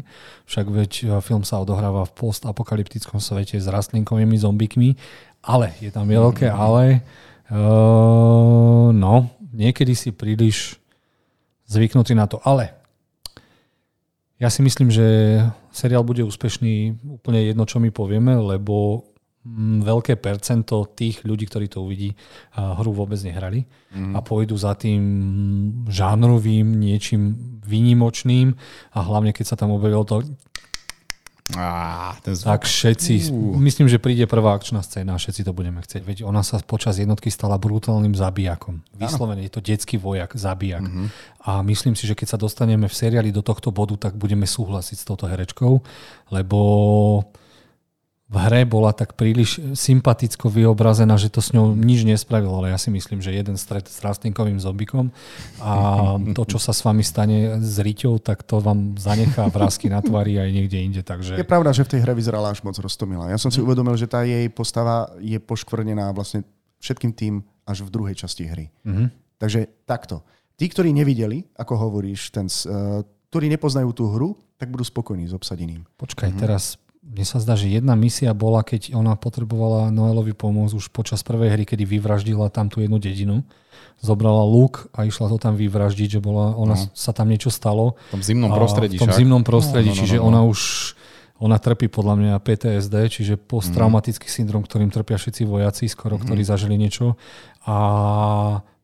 Však 0.47 0.71
veď 0.71 0.93
e, 1.03 1.05
film 1.19 1.43
sa 1.43 1.59
odohráva 1.59 2.07
v 2.07 2.15
postapokalyptickom 2.15 3.19
svete 3.19 3.59
s 3.59 3.67
rastlinkovými 3.67 4.39
zombikmi, 4.39 4.95
ale 5.43 5.75
je 5.83 5.91
tam 5.91 6.07
veľké 6.07 6.47
mm. 6.47 6.55
ale. 6.55 7.03
Uh, 7.45 8.89
no, 8.95 9.29
niekedy 9.53 9.93
si 9.93 10.15
príliš 10.15 10.81
zvyknutý 11.67 12.15
na 12.15 12.31
to. 12.31 12.39
Ale 12.41 12.71
ja 14.39 14.47
si 14.47 14.63
myslím, 14.63 14.95
že 14.95 15.05
seriál 15.75 16.07
bude 16.07 16.23
úspešný 16.23 17.03
úplne 17.21 17.51
jedno, 17.51 17.67
čo 17.67 17.83
my 17.83 17.91
povieme, 17.91 18.39
lebo 18.39 19.05
veľké 19.85 20.17
percento 20.17 20.89
tých 20.89 21.21
ľudí, 21.29 21.45
ktorí 21.45 21.69
to 21.69 21.85
uvidí, 21.85 22.17
hru 22.57 22.97
vôbec 22.97 23.21
nehrali 23.21 23.69
mm. 23.93 24.17
a 24.17 24.25
pôjdu 24.25 24.57
za 24.57 24.73
tým 24.73 25.05
žánrovým, 25.85 26.65
niečím 26.65 27.37
výnimočným 27.61 28.57
a 28.97 28.99
hlavne 29.05 29.37
keď 29.37 29.53
sa 29.53 29.57
tam 29.61 29.77
objavilo 29.77 30.05
to 30.09 30.25
ten 32.25 32.33
tak 32.41 32.65
všetci, 32.65 33.29
uh. 33.29 33.61
myslím, 33.61 33.85
že 33.85 34.01
príde 34.01 34.25
prvá 34.25 34.57
akčná 34.57 34.81
scéna 34.81 35.13
a 35.13 35.21
všetci 35.21 35.45
to 35.45 35.53
budeme 35.53 35.77
chcieť. 35.85 36.01
Veď 36.01 36.19
ona 36.25 36.41
sa 36.41 36.57
počas 36.65 36.97
jednotky 36.97 37.29
stala 37.29 37.61
brutálnym 37.61 38.17
zabijakom. 38.17 38.81
Vyslovene 38.97 39.45
je 39.45 39.53
to 39.53 39.61
detský 39.61 40.01
vojak, 40.01 40.33
zabijak. 40.33 40.89
Uh-huh. 40.89 41.13
A 41.45 41.61
myslím 41.61 42.01
si, 42.01 42.09
že 42.09 42.17
keď 42.17 42.33
sa 42.33 42.39
dostaneme 42.41 42.89
v 42.89 42.97
seriáli 42.97 43.29
do 43.29 43.45
tohto 43.45 43.69
bodu, 43.77 44.09
tak 44.09 44.17
budeme 44.17 44.49
súhlasiť 44.49 44.97
s 44.97 45.05
touto 45.05 45.29
herečkou, 45.29 45.85
lebo 46.33 46.59
v 48.25 48.37
hre 48.41 48.65
bola 48.65 48.97
tak 48.97 49.21
príliš 49.21 49.61
sympaticko 49.77 50.49
vyobrazená, 50.49 51.13
že 51.21 51.29
to 51.29 51.45
s 51.45 51.53
ňou 51.53 51.77
nič 51.77 52.09
nespravilo, 52.09 52.57
ale 52.57 52.73
ja 52.73 52.81
si 52.81 52.89
myslím, 52.89 53.21
že 53.21 53.37
jeden 53.37 53.61
stret 53.61 53.85
s 53.85 54.01
rastlinkovým 54.01 54.57
zombikom 54.57 55.13
a 55.61 55.73
to, 56.33 56.43
čo 56.49 56.57
sa 56.57 56.73
s 56.73 56.81
vami 56.89 57.05
stane 57.05 57.61
s 57.61 57.77
Riťou, 57.85 58.17
tak 58.25 58.41
to 58.43 58.65
vám 58.65 58.97
zanechá 58.97 59.53
vrázky 59.53 59.93
na 59.93 60.01
tvári 60.01 60.41
aj 60.41 60.51
niekde 60.57 60.79
inde. 60.81 61.01
Takže... 61.05 61.37
Je 61.37 61.45
pravda, 61.45 61.77
že 61.77 61.85
v 61.85 61.93
tej 61.95 62.01
hre 62.01 62.17
vyzerala 62.17 62.49
až 62.49 62.65
moc 62.65 62.81
roztomilá. 62.81 63.29
Ja 63.29 63.37
som 63.37 63.53
si 63.53 63.61
mhm. 63.61 63.69
uvedomil, 63.69 63.95
že 64.01 64.09
tá 64.09 64.25
jej 64.25 64.49
postava 64.49 65.13
je 65.21 65.37
poškvrnená 65.37 66.09
vlastne 66.17 66.49
všetkým 66.81 67.13
tým 67.13 67.35
až 67.65 67.85
v 67.85 67.93
druhej 67.93 68.17
časti 68.17 68.45
hry. 68.45 68.69
Mm-hmm. 68.85 69.41
Takže 69.41 69.89
takto. 69.89 70.21
Tí, 70.61 70.69
ktorí 70.69 70.93
nevideli, 70.93 71.49
ako 71.57 71.81
hovoríš, 71.81 72.29
ten, 72.29 72.45
uh, 72.45 73.01
ktorí 73.33 73.49
nepoznajú 73.49 73.91
tú 73.97 74.13
hru, 74.13 74.37
tak 74.61 74.69
budú 74.69 74.85
spokojní 74.85 75.25
s 75.25 75.33
obsadením. 75.33 75.89
Počkaj, 75.97 76.29
mm-hmm. 76.29 76.45
teraz 76.45 76.77
mne 77.05 77.25
sa 77.29 77.39
zdá, 77.39 77.55
že 77.55 77.69
jedna 77.69 77.95
misia 77.95 78.33
bola, 78.33 78.65
keď 78.65 78.97
ona 78.97 79.15
potrebovala 79.15 79.93
Noelovi 79.93 80.33
pomôcť 80.33 80.75
už 80.75 80.91
počas 80.91 81.21
prvej 81.23 81.55
hry, 81.55 81.65
kedy 81.69 81.85
vyvraždila 81.85 82.49
tam 82.49 82.73
tú 82.73 82.81
jednu 82.81 82.97
dedinu. 82.97 83.47
Zobrala 84.01 84.43
luk 84.43 84.91
a 84.97 85.07
išla 85.07 85.31
to 85.31 85.39
tam 85.39 85.55
vyvraždiť, 85.55 86.19
že 86.19 86.21
bola, 86.21 86.57
ona 86.57 86.75
no. 86.75 86.85
sa 86.97 87.15
tam 87.15 87.31
niečo 87.31 87.53
stalo. 87.53 87.95
V 88.11 88.19
tom 88.19 88.25
zimnom 88.25 88.51
prostredí. 88.51 88.97
V 88.99 89.07
tom 89.07 89.13
však. 89.13 89.21
zimnom 89.21 89.43
prostredí, 89.47 89.91
no, 89.91 89.95
no, 89.95 89.97
no, 89.97 90.01
čiže 90.03 90.17
no, 90.19 90.23
no. 90.23 90.27
ona 90.33 90.41
už 90.49 90.61
ona 91.35 91.59
trpí 91.59 91.91
podľa 91.91 92.15
mňa 92.15 92.35
PTSD, 92.41 92.95
čiže 93.11 93.35
posttraumatický 93.35 94.31
mm. 94.31 94.35
syndrom, 94.39 94.63
ktorým 94.63 94.89
trpia 94.89 95.19
všetci 95.19 95.43
vojaci, 95.45 95.91
skoro, 95.91 96.15
ktorí 96.17 96.47
mm. 96.47 96.49
zažili 96.49 96.79
niečo. 96.79 97.19
A 97.67 97.77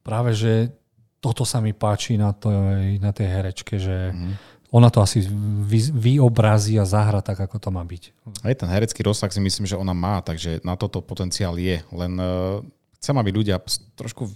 práve, 0.02 0.34
že 0.34 0.74
toto 1.22 1.46
sa 1.46 1.62
mi 1.62 1.70
páči 1.70 2.18
na, 2.18 2.34
to, 2.34 2.50
na 2.98 3.14
tej 3.14 3.26
herečke, 3.30 3.78
že 3.78 4.12
mm 4.12 4.49
ona 4.70 4.86
to 4.90 5.02
asi 5.02 5.26
vy, 5.66 5.90
vyobrazí 5.90 6.78
a 6.78 6.86
zahra 6.86 7.18
tak, 7.20 7.42
ako 7.42 7.58
to 7.58 7.68
má 7.74 7.82
byť. 7.82 8.02
Aj 8.46 8.54
ten 8.54 8.70
herecký 8.70 9.02
rozsah 9.02 9.30
si 9.30 9.42
myslím, 9.42 9.66
že 9.66 9.74
ona 9.74 9.90
má, 9.90 10.22
takže 10.22 10.62
na 10.62 10.78
toto 10.78 11.02
potenciál 11.02 11.58
je. 11.58 11.82
Len 11.90 12.12
uh, 12.16 12.62
chcem, 13.02 13.14
aby 13.18 13.30
ľudia 13.34 13.58
trošku 13.98 14.30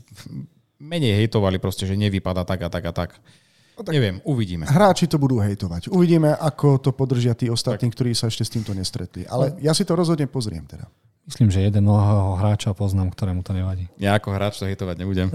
menej 0.82 1.22
hejtovali 1.22 1.62
proste, 1.62 1.86
že 1.86 1.94
nevypadá 1.94 2.42
tak 2.42 2.66
a 2.66 2.68
tak 2.68 2.84
a 2.84 2.92
tak. 2.92 3.10
No 3.74 3.82
tak 3.82 3.94
Neviem, 3.94 4.22
uvidíme. 4.22 4.66
Hráči 4.66 5.10
to 5.10 5.18
budú 5.18 5.42
hejtovať. 5.42 5.90
Uvidíme, 5.90 6.34
ako 6.34 6.78
to 6.78 6.90
podržia 6.94 7.34
tí 7.34 7.50
ostatní, 7.50 7.90
tak. 7.90 7.94
ktorí 7.98 8.14
sa 8.14 8.30
ešte 8.30 8.46
s 8.46 8.50
týmto 8.54 8.70
nestretli. 8.70 9.26
Ale 9.26 9.54
no. 9.54 9.58
ja 9.58 9.74
si 9.74 9.82
to 9.82 9.98
rozhodne 9.98 10.30
pozriem 10.30 10.62
teda. 10.62 10.86
Myslím, 11.24 11.48
že 11.48 11.64
jeden 11.64 11.88
hráča 11.88 12.76
poznám, 12.76 13.08
ktorému 13.08 13.40
to 13.40 13.56
nevadí. 13.56 13.88
Ja 13.96 14.20
ako 14.20 14.36
hráč 14.36 14.60
to 14.60 14.68
hejtovať 14.68 14.96
nebudem. 15.00 15.32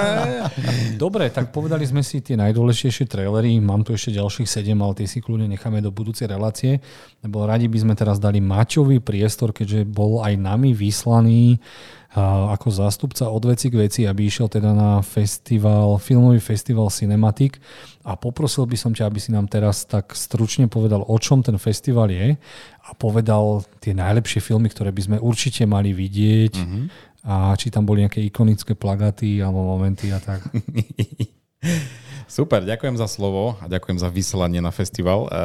Dobre, 1.02 1.32
tak 1.32 1.48
povedali 1.48 1.88
sme 1.88 2.04
si 2.04 2.20
tie 2.20 2.36
najdôležitejšie 2.36 3.08
trailery. 3.08 3.56
Mám 3.56 3.88
tu 3.88 3.96
ešte 3.96 4.12
ďalších 4.20 4.44
sedem, 4.44 4.76
ale 4.84 5.00
tie 5.00 5.08
si 5.08 5.24
kľudne 5.24 5.48
necháme 5.48 5.80
do 5.80 5.88
budúcej 5.88 6.28
relácie. 6.28 6.84
Lebo 7.24 7.48
radi 7.48 7.72
by 7.72 7.78
sme 7.80 7.94
teraz 7.96 8.20
dali 8.20 8.44
Maťový 8.44 9.00
priestor, 9.00 9.56
keďže 9.56 9.88
bol 9.88 10.20
aj 10.20 10.36
nami 10.36 10.76
vyslaný 10.76 11.56
ako 12.20 12.68
zástupca 12.68 13.32
od 13.32 13.40
veci 13.48 13.72
k 13.72 13.88
veci, 13.88 14.00
aby 14.04 14.28
išiel 14.28 14.52
teda 14.52 14.76
na 14.76 15.00
festival, 15.00 15.96
filmový 15.96 16.44
festival 16.44 16.92
Cinematic 16.92 17.56
a 18.04 18.20
poprosil 18.20 18.68
by 18.68 18.76
som 18.76 18.92
ťa, 18.92 19.08
aby 19.08 19.16
si 19.16 19.32
nám 19.32 19.48
teraz 19.48 19.88
tak 19.88 20.12
stručne 20.12 20.68
povedal, 20.68 21.00
o 21.08 21.16
čom 21.16 21.40
ten 21.40 21.56
festival 21.56 22.12
je 22.12 22.36
a 22.84 22.90
povedal 22.92 23.64
tie 23.80 23.96
najlepšie 23.96 24.44
filmy, 24.44 24.68
ktoré 24.68 24.92
by 24.92 25.02
sme 25.08 25.16
určite 25.24 25.64
mali 25.64 25.96
vidieť 25.96 26.52
mm-hmm. 26.52 26.84
a 27.32 27.56
či 27.56 27.72
tam 27.72 27.88
boli 27.88 28.04
nejaké 28.04 28.20
ikonické 28.20 28.76
plagaty 28.76 29.40
alebo 29.40 29.64
momenty 29.72 30.12
a 30.12 30.20
tak. 30.20 30.44
Super, 32.30 32.62
ďakujem 32.62 32.96
za 32.98 33.08
slovo 33.10 33.58
a 33.58 33.66
ďakujem 33.66 33.98
za 33.98 34.08
vysielanie 34.10 34.62
na 34.62 34.70
festival. 34.70 35.26
Uh, 35.26 35.30
uh, 35.30 35.40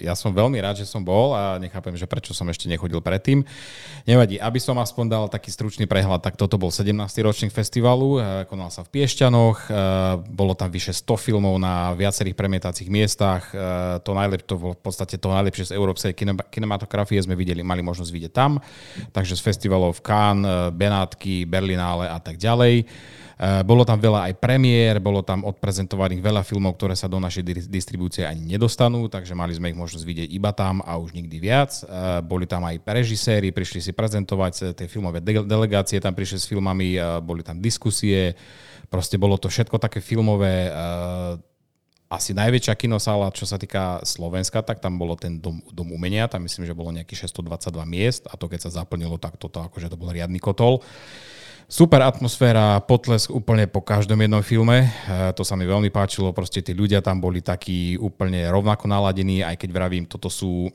ja 0.00 0.12
som 0.12 0.32
veľmi 0.32 0.58
rád, 0.60 0.80
že 0.80 0.86
som 0.88 1.00
bol 1.00 1.32
a 1.32 1.56
nechápem, 1.56 1.96
že 1.96 2.04
prečo 2.08 2.36
som 2.36 2.48
ešte 2.48 2.68
nechodil 2.68 3.00
predtým. 3.00 3.44
Nevadí, 4.04 4.36
aby 4.36 4.58
som 4.60 4.76
aspoň 4.76 5.04
dal 5.08 5.24
taký 5.32 5.48
stručný 5.48 5.88
prehľad, 5.88 6.20
tak 6.20 6.36
toto 6.36 6.60
bol 6.60 6.68
17. 6.68 6.92
ročník 7.22 7.52
festivalu, 7.54 8.18
uh, 8.18 8.44
konal 8.48 8.68
sa 8.68 8.84
v 8.84 8.92
Piešťanoch, 8.92 9.68
bolo 10.32 10.52
tam 10.58 10.68
vyše 10.68 10.92
100 10.92 11.16
filmov 11.16 11.56
na 11.56 11.94
viacerých 11.96 12.36
premietacích 12.36 12.88
miestach. 12.88 13.52
To, 14.02 14.10
najlep- 14.12 14.44
to 14.44 14.58
bolo 14.58 14.74
v 14.76 14.82
podstate 14.82 15.16
to 15.16 15.28
najlepšie 15.30 15.72
z 15.72 15.76
európskej 15.76 16.12
kinematografie 16.50 17.20
sme 17.22 17.38
videli, 17.38 17.64
mali 17.64 17.80
možnosť 17.80 18.10
vidieť 18.12 18.32
tam. 18.32 18.60
Takže 19.12 19.38
z 19.38 19.42
festivalov 19.42 19.98
v 19.98 20.04
Cannes, 20.04 20.72
Benátky, 20.74 21.44
Berlinále 21.48 22.08
a 22.08 22.18
tak 22.18 22.36
ďalej. 22.36 22.84
Eh, 23.42 23.66
bolo 23.66 23.82
tam 23.82 23.98
veľa 23.98 24.30
aj 24.30 24.38
premiér, 24.38 25.02
bolo 25.02 25.18
tam 25.18 25.42
odprezentovaných 25.42 26.22
veľa 26.22 26.46
filmov, 26.46 26.78
ktoré 26.78 26.94
sa 26.94 27.10
do 27.10 27.18
našej 27.18 27.66
distribúcie 27.66 28.22
ani 28.22 28.54
nedostanú, 28.54 29.10
takže 29.10 29.34
mali 29.34 29.50
sme 29.50 29.74
ich 29.74 29.78
možnosť 29.82 30.06
vidieť 30.06 30.28
iba 30.30 30.54
tam 30.54 30.78
a 30.86 30.94
už 30.94 31.10
nikdy 31.10 31.42
viac. 31.42 31.74
Eh, 31.82 32.22
boli 32.22 32.46
tam 32.46 32.62
aj 32.62 32.78
režiséri, 32.86 33.50
prišli 33.50 33.82
si 33.82 33.90
prezentovať 33.90 34.54
eh, 34.62 34.64
tie 34.78 34.86
filmové 34.86 35.18
delegácie, 35.18 35.98
tam 35.98 36.14
prišli 36.14 36.38
s 36.38 36.46
filmami, 36.46 36.94
boli 37.26 37.42
tam 37.42 37.58
diskusie, 37.58 38.38
proste 38.86 39.18
bolo 39.18 39.34
to 39.34 39.50
všetko 39.50 39.74
také 39.74 39.98
filmové 39.98 40.70
asi 42.12 42.36
najväčšia 42.36 42.76
kinosála, 42.76 43.32
čo 43.32 43.48
sa 43.48 43.56
týka 43.56 44.04
Slovenska, 44.04 44.60
tak 44.60 44.84
tam 44.84 45.00
bolo 45.00 45.16
ten 45.16 45.40
dom, 45.40 45.64
dom 45.72 45.96
umenia, 45.96 46.28
tam 46.28 46.44
myslím, 46.44 46.68
že 46.68 46.76
bolo 46.76 46.92
nejakých 46.92 47.32
622 47.32 47.72
miest 47.88 48.28
a 48.28 48.36
to 48.36 48.52
keď 48.52 48.68
sa 48.68 48.84
zaplnilo, 48.84 49.16
tak 49.16 49.40
toto 49.40 49.64
akože 49.64 49.88
to 49.88 49.96
bol 49.96 50.12
riadny 50.12 50.36
kotol. 50.36 50.84
Super 51.70 52.04
atmosféra, 52.04 52.82
potlesk 52.84 53.32
úplne 53.32 53.64
po 53.70 53.80
každom 53.80 54.20
jednom 54.20 54.44
filme. 54.44 54.86
E, 54.86 54.88
to 55.32 55.46
sa 55.46 55.56
mi 55.56 55.64
veľmi 55.64 55.88
páčilo, 55.88 56.34
proste 56.34 56.60
tí 56.60 56.76
ľudia 56.76 57.00
tam 57.00 57.22
boli 57.22 57.40
takí 57.40 57.96
úplne 57.96 58.46
rovnako 58.50 58.90
naladení, 58.90 59.40
aj 59.40 59.56
keď 59.56 59.70
vravím, 59.72 60.04
toto 60.04 60.28
sú 60.28 60.68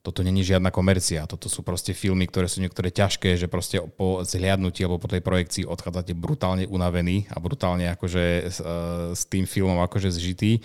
toto 0.00 0.24
není 0.24 0.40
žiadna 0.40 0.72
komercia, 0.72 1.28
toto 1.28 1.52
sú 1.52 1.60
proste 1.60 1.92
filmy, 1.92 2.24
ktoré 2.24 2.48
sú 2.48 2.64
niektoré 2.64 2.88
ťažké, 2.88 3.36
že 3.36 3.52
proste 3.52 3.84
po 4.00 4.24
zhliadnutí 4.24 4.80
alebo 4.80 4.96
po 4.96 5.12
tej 5.12 5.20
projekcii 5.20 5.68
odchádzate 5.68 6.16
brutálne 6.16 6.64
unavení 6.64 7.28
a 7.28 7.36
brutálne 7.36 7.84
akože 7.92 8.24
s, 8.48 8.58
e, 8.64 8.76
s 9.12 9.28
tým 9.28 9.44
filmom 9.44 9.76
akože 9.84 10.08
zžitý. 10.08 10.56
E, 10.56 10.60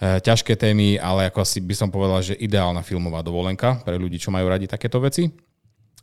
ťažké 0.00 0.56
témy, 0.56 0.96
ale 0.96 1.28
ako 1.28 1.44
asi 1.44 1.60
by 1.60 1.76
som 1.76 1.92
povedal, 1.92 2.24
že 2.24 2.40
ideálna 2.40 2.80
filmová 2.80 3.20
dovolenka 3.20 3.84
pre 3.84 4.00
ľudí, 4.00 4.16
čo 4.16 4.32
majú 4.32 4.48
radi 4.48 4.64
takéto 4.64 4.96
veci. 4.96 5.28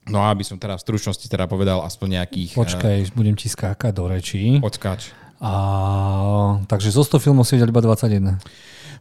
No 0.10 0.26
a 0.26 0.34
aby 0.34 0.42
som 0.42 0.58
teda 0.58 0.82
v 0.82 0.82
stručnosti 0.82 1.26
teda 1.30 1.46
povedal 1.46 1.86
aspoň 1.86 2.22
nejakých... 2.22 2.58
Počkaj, 2.58 2.98
uh, 3.06 3.12
budem 3.14 3.38
ti 3.38 3.46
skákať 3.52 3.94
do 3.94 4.10
rečí. 4.10 4.58
Odskáč. 4.58 5.14
A, 5.42 5.52
takže 6.70 6.94
zo 6.94 7.02
100 7.02 7.18
filmov 7.22 7.46
si 7.50 7.58
videl 7.58 7.70
iba 7.70 7.82
21. 7.82 8.38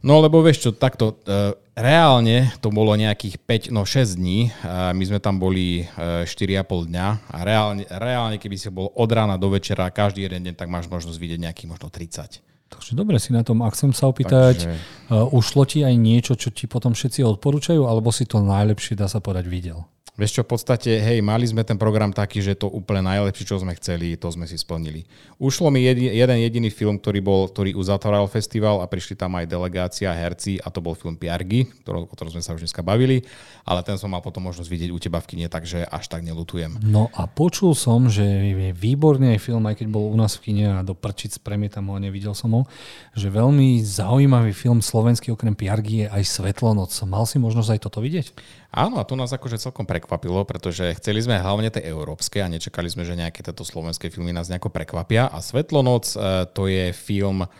No 0.00 0.24
lebo 0.24 0.40
vieš 0.40 0.64
čo, 0.64 0.70
takto, 0.72 1.20
uh, 1.28 1.52
reálne 1.76 2.48
to 2.64 2.72
bolo 2.72 2.96
nejakých 2.96 3.36
5, 3.68 3.76
no 3.76 3.84
6 3.84 4.16
dní, 4.16 4.48
uh, 4.48 4.96
my 4.96 5.04
sme 5.04 5.20
tam 5.20 5.36
boli 5.36 5.84
uh, 5.84 6.24
4,5 6.24 6.88
dňa 6.88 7.06
a 7.28 7.38
reálne, 7.44 7.84
reálne 7.84 8.36
keby 8.40 8.56
si 8.56 8.72
bol 8.72 8.88
od 8.96 9.10
rána 9.12 9.36
do 9.36 9.52
večera 9.52 9.92
každý 9.92 10.24
jeden 10.24 10.48
deň, 10.48 10.54
tak 10.56 10.72
máš 10.72 10.88
možnosť 10.88 11.20
vidieť 11.20 11.40
nejakých 11.44 11.68
možno 11.68 11.92
30. 11.92 12.40
Takže 12.70 12.92
dobre 12.96 13.20
si 13.20 13.36
na 13.36 13.44
tom. 13.44 13.60
Ak 13.60 13.76
chcem 13.76 13.92
sa 13.92 14.08
opýtať, 14.08 14.64
Takže... 14.64 14.72
uh, 15.12 15.36
ušlo 15.36 15.68
ti 15.68 15.84
aj 15.84 15.92
niečo, 15.92 16.32
čo 16.32 16.48
ti 16.48 16.64
potom 16.64 16.96
všetci 16.96 17.20
odporúčajú, 17.20 17.84
alebo 17.84 18.08
si 18.08 18.24
to 18.24 18.40
najlepšie, 18.40 18.96
dá 18.96 19.04
sa 19.04 19.20
povedať, 19.20 19.52
videl? 19.52 19.84
Vieš 20.20 20.36
čo, 20.36 20.42
v 20.44 20.52
podstate, 20.52 21.00
hej, 21.00 21.24
mali 21.24 21.48
sme 21.48 21.64
ten 21.64 21.80
program 21.80 22.12
taký, 22.12 22.44
že 22.44 22.52
to 22.52 22.68
úplne 22.68 23.08
najlepšie, 23.08 23.48
čo 23.48 23.56
sme 23.56 23.72
chceli, 23.80 24.20
to 24.20 24.28
sme 24.28 24.44
si 24.44 24.60
splnili. 24.60 25.08
Ušlo 25.40 25.72
mi 25.72 25.80
jedi, 25.80 26.12
jeden 26.12 26.44
jediný 26.44 26.68
film, 26.68 27.00
ktorý, 27.00 27.24
bol, 27.24 27.48
ktorý 27.48 27.72
uzatváral 27.72 28.28
festival 28.28 28.84
a 28.84 28.90
prišli 28.90 29.16
tam 29.16 29.40
aj 29.40 29.48
delegácia, 29.48 30.12
herci 30.12 30.60
a 30.60 30.68
to 30.68 30.84
bol 30.84 30.92
film 30.92 31.16
Piargy, 31.16 31.64
ktorý, 31.80 32.04
o 32.04 32.12
ktorom 32.12 32.36
sme 32.36 32.44
sa 32.44 32.52
už 32.52 32.68
dneska 32.68 32.84
bavili, 32.84 33.24
ale 33.64 33.80
ten 33.80 33.96
som 33.96 34.12
mal 34.12 34.20
potom 34.20 34.44
možnosť 34.44 34.68
vidieť 34.68 34.90
u 34.92 35.00
teba 35.00 35.24
v 35.24 35.32
kine, 35.32 35.48
takže 35.48 35.88
až 35.88 36.04
tak 36.12 36.20
nelutujem. 36.20 36.76
No 36.84 37.08
a 37.16 37.24
počul 37.24 37.72
som, 37.72 38.12
že 38.12 38.20
je 38.20 38.76
výborný 38.76 39.32
aj 39.32 39.40
film, 39.40 39.64
aj 39.72 39.80
keď 39.80 39.88
bol 39.88 40.04
u 40.12 40.16
nás 40.20 40.36
v 40.36 40.52
kine 40.52 40.68
a 40.68 40.84
do 40.84 40.92
prčic 40.92 41.40
premietam 41.40 41.88
ho 41.88 41.96
nevidel 41.96 42.36
som 42.36 42.52
ho, 42.52 42.68
že 43.16 43.32
veľmi 43.32 43.80
zaujímavý 43.80 44.52
film 44.52 44.84
slovenský 44.84 45.32
okrem 45.32 45.56
Piargy 45.56 46.04
je 46.04 46.12
aj 46.12 46.28
Svetlonoc. 46.28 46.92
Mal 47.08 47.24
si 47.24 47.40
možnosť 47.40 47.70
aj 47.72 47.80
toto 47.88 48.04
vidieť? 48.04 48.36
Áno, 48.70 49.02
a 49.02 49.04
to 49.06 49.18
nás 49.18 49.34
akože 49.34 49.58
celkom 49.58 49.82
prekvapilo, 49.82 50.46
pretože 50.46 50.94
chceli 51.02 51.18
sme 51.18 51.42
hlavne 51.42 51.74
tie 51.74 51.82
európske 51.90 52.38
a 52.38 52.46
nečakali 52.46 52.86
sme, 52.86 53.02
že 53.02 53.18
nejaké 53.18 53.42
tieto 53.42 53.66
slovenské 53.66 54.14
filmy 54.14 54.30
nás 54.30 54.46
nejako 54.46 54.70
prekvapia. 54.70 55.26
A 55.26 55.42
Svetlonoc 55.42 56.06
e, 56.14 56.46
to 56.54 56.70
je 56.70 56.94
film 56.94 57.50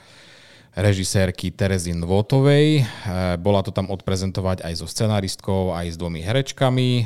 režisérky 0.71 1.51
Terezy 1.51 1.99
Nvotovej. 1.99 2.67
E, 2.79 2.83
bola 3.43 3.67
to 3.67 3.75
tam 3.75 3.91
odprezentovať 3.91 4.63
aj 4.63 4.75
so 4.79 4.87
scenaristkou, 4.87 5.75
aj 5.75 5.91
s 5.91 5.97
dvomi 5.99 6.23
herečkami. 6.23 6.91
E, 7.03 7.05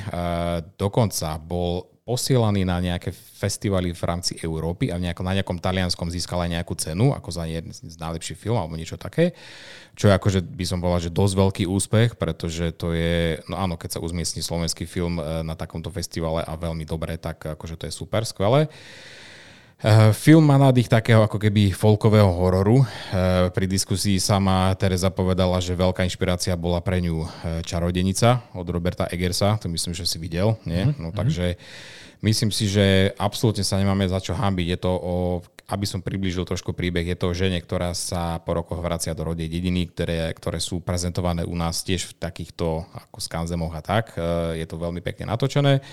dokonca 0.76 1.40
bol 1.40 1.93
posielaný 2.04 2.68
na 2.68 2.84
nejaké 2.84 3.16
festivaly 3.16 3.96
v 3.96 4.02
rámci 4.04 4.36
Európy 4.44 4.92
a 4.92 5.00
nejako, 5.00 5.24
na 5.24 5.40
nejakom 5.40 5.56
talianskom 5.56 6.12
získal 6.12 6.44
aj 6.44 6.60
nejakú 6.60 6.76
cenu, 6.76 7.16
ako 7.16 7.32
za 7.32 7.48
jeden 7.48 7.72
z 7.72 7.96
najlepších 7.96 8.36
film 8.36 8.60
alebo 8.60 8.76
niečo 8.76 9.00
také. 9.00 9.32
Čo 9.96 10.12
je 10.12 10.16
akože 10.20 10.44
by 10.44 10.64
som 10.68 10.84
povedal, 10.84 11.08
že 11.08 11.16
dosť 11.16 11.34
veľký 11.40 11.64
úspech, 11.64 12.20
pretože 12.20 12.76
to 12.76 12.92
je, 12.92 13.40
no 13.48 13.56
áno, 13.56 13.80
keď 13.80 13.96
sa 13.96 14.04
uzmiestni 14.04 14.44
slovenský 14.44 14.84
film 14.84 15.16
e, 15.16 15.40
na 15.48 15.56
takomto 15.56 15.88
festivale 15.88 16.44
a 16.44 16.52
veľmi 16.60 16.84
dobre, 16.84 17.16
tak 17.16 17.40
akože 17.56 17.80
to 17.80 17.88
je 17.88 17.96
super, 17.96 18.28
skvelé. 18.28 18.68
E, 18.68 19.23
film 20.16 20.44
má 20.48 20.56
nádych 20.56 20.88
takého 20.88 21.20
ako 21.24 21.36
keby 21.36 21.76
folkového 21.76 22.32
hororu. 22.32 22.80
E, 22.80 22.86
pri 23.52 23.66
diskusii 23.68 24.16
sama 24.16 24.72
Teresa 24.80 25.12
povedala, 25.12 25.60
že 25.60 25.76
veľká 25.76 26.00
inšpirácia 26.08 26.56
bola 26.56 26.80
pre 26.80 27.04
ňu 27.04 27.28
Čarodenica 27.60 28.48
od 28.56 28.64
Roberta 28.72 29.04
Egersa, 29.12 29.60
to 29.60 29.68
myslím, 29.68 29.92
že 29.92 30.08
si 30.08 30.16
videl, 30.16 30.56
nie? 30.64 30.88
Mhm, 30.88 30.94
no 30.96 31.08
mm-hmm. 31.12 31.18
takže 31.20 31.46
Myslím 32.24 32.48
si, 32.48 32.72
že 32.72 33.12
absolútne 33.20 33.60
sa 33.60 33.76
nemáme 33.76 34.08
za 34.08 34.16
čo 34.16 34.32
hambiť. 34.32 34.66
Je 34.72 34.78
to 34.80 34.92
o, 34.96 35.14
aby 35.68 35.84
som 35.84 36.00
priblížil 36.00 36.48
trošku 36.48 36.72
príbeh, 36.72 37.04
je 37.04 37.20
to 37.20 37.28
o 37.28 37.36
žene, 37.36 37.60
ktorá 37.60 37.92
sa 37.92 38.40
po 38.40 38.56
rokoch 38.56 38.80
vracia 38.80 39.12
do 39.12 39.28
rodej 39.28 39.52
dediny, 39.52 39.92
ktoré, 39.92 40.32
ktoré 40.32 40.56
sú 40.56 40.80
prezentované 40.80 41.44
u 41.44 41.52
nás 41.52 41.84
tiež 41.84 42.08
v 42.08 42.16
takýchto 42.16 42.88
ako 42.96 43.20
skanzemoch 43.20 43.76
a 43.76 43.84
tak. 43.84 44.16
Je 44.56 44.64
to 44.64 44.80
veľmi 44.80 45.04
pekne 45.04 45.28
natočené. 45.28 45.84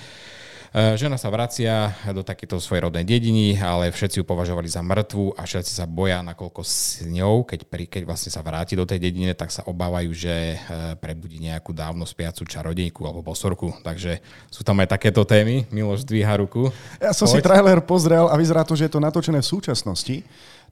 Eh, 0.72 0.96
žena 0.96 1.20
sa 1.20 1.28
vracia 1.28 1.92
do 2.16 2.24
takéto 2.24 2.56
svojej 2.56 2.88
rodnej 2.88 3.04
dediny, 3.04 3.60
ale 3.60 3.92
všetci 3.92 4.24
ju 4.24 4.26
považovali 4.26 4.72
za 4.72 4.80
mŕtvu 4.80 5.36
a 5.36 5.44
všetci 5.44 5.68
sa 5.68 5.84
boja, 5.84 6.24
nakoľko 6.24 6.64
s 6.64 7.04
ňou, 7.04 7.44
keď, 7.44 7.68
pri, 7.68 7.92
keď 7.92 8.08
vlastne 8.08 8.32
sa 8.32 8.40
vráti 8.40 8.80
do 8.80 8.88
tej 8.88 9.04
dediny, 9.04 9.36
tak 9.36 9.52
sa 9.52 9.68
obávajú, 9.68 10.16
že 10.16 10.56
eh, 10.56 10.96
prebudí 10.96 11.44
nejakú 11.44 11.76
dávno 11.76 12.08
spiacu 12.08 12.48
čarodejku 12.48 13.04
alebo 13.04 13.20
bosorku. 13.20 13.76
Takže 13.84 14.24
sú 14.48 14.64
tam 14.64 14.80
aj 14.80 14.96
takéto 14.96 15.28
témy. 15.28 15.68
Miloš 15.76 16.08
dvíha 16.08 16.40
ruku. 16.40 16.72
Ja 17.04 17.12
som 17.12 17.28
Poď. 17.28 17.36
si 17.36 17.40
trailer 17.44 17.80
pozrel 17.84 18.32
a 18.32 18.40
vyzerá 18.40 18.64
to, 18.64 18.72
že 18.80 18.88
je 18.88 18.96
to 18.96 19.04
natočené 19.04 19.44
v 19.44 19.52
súčasnosti. 19.52 20.24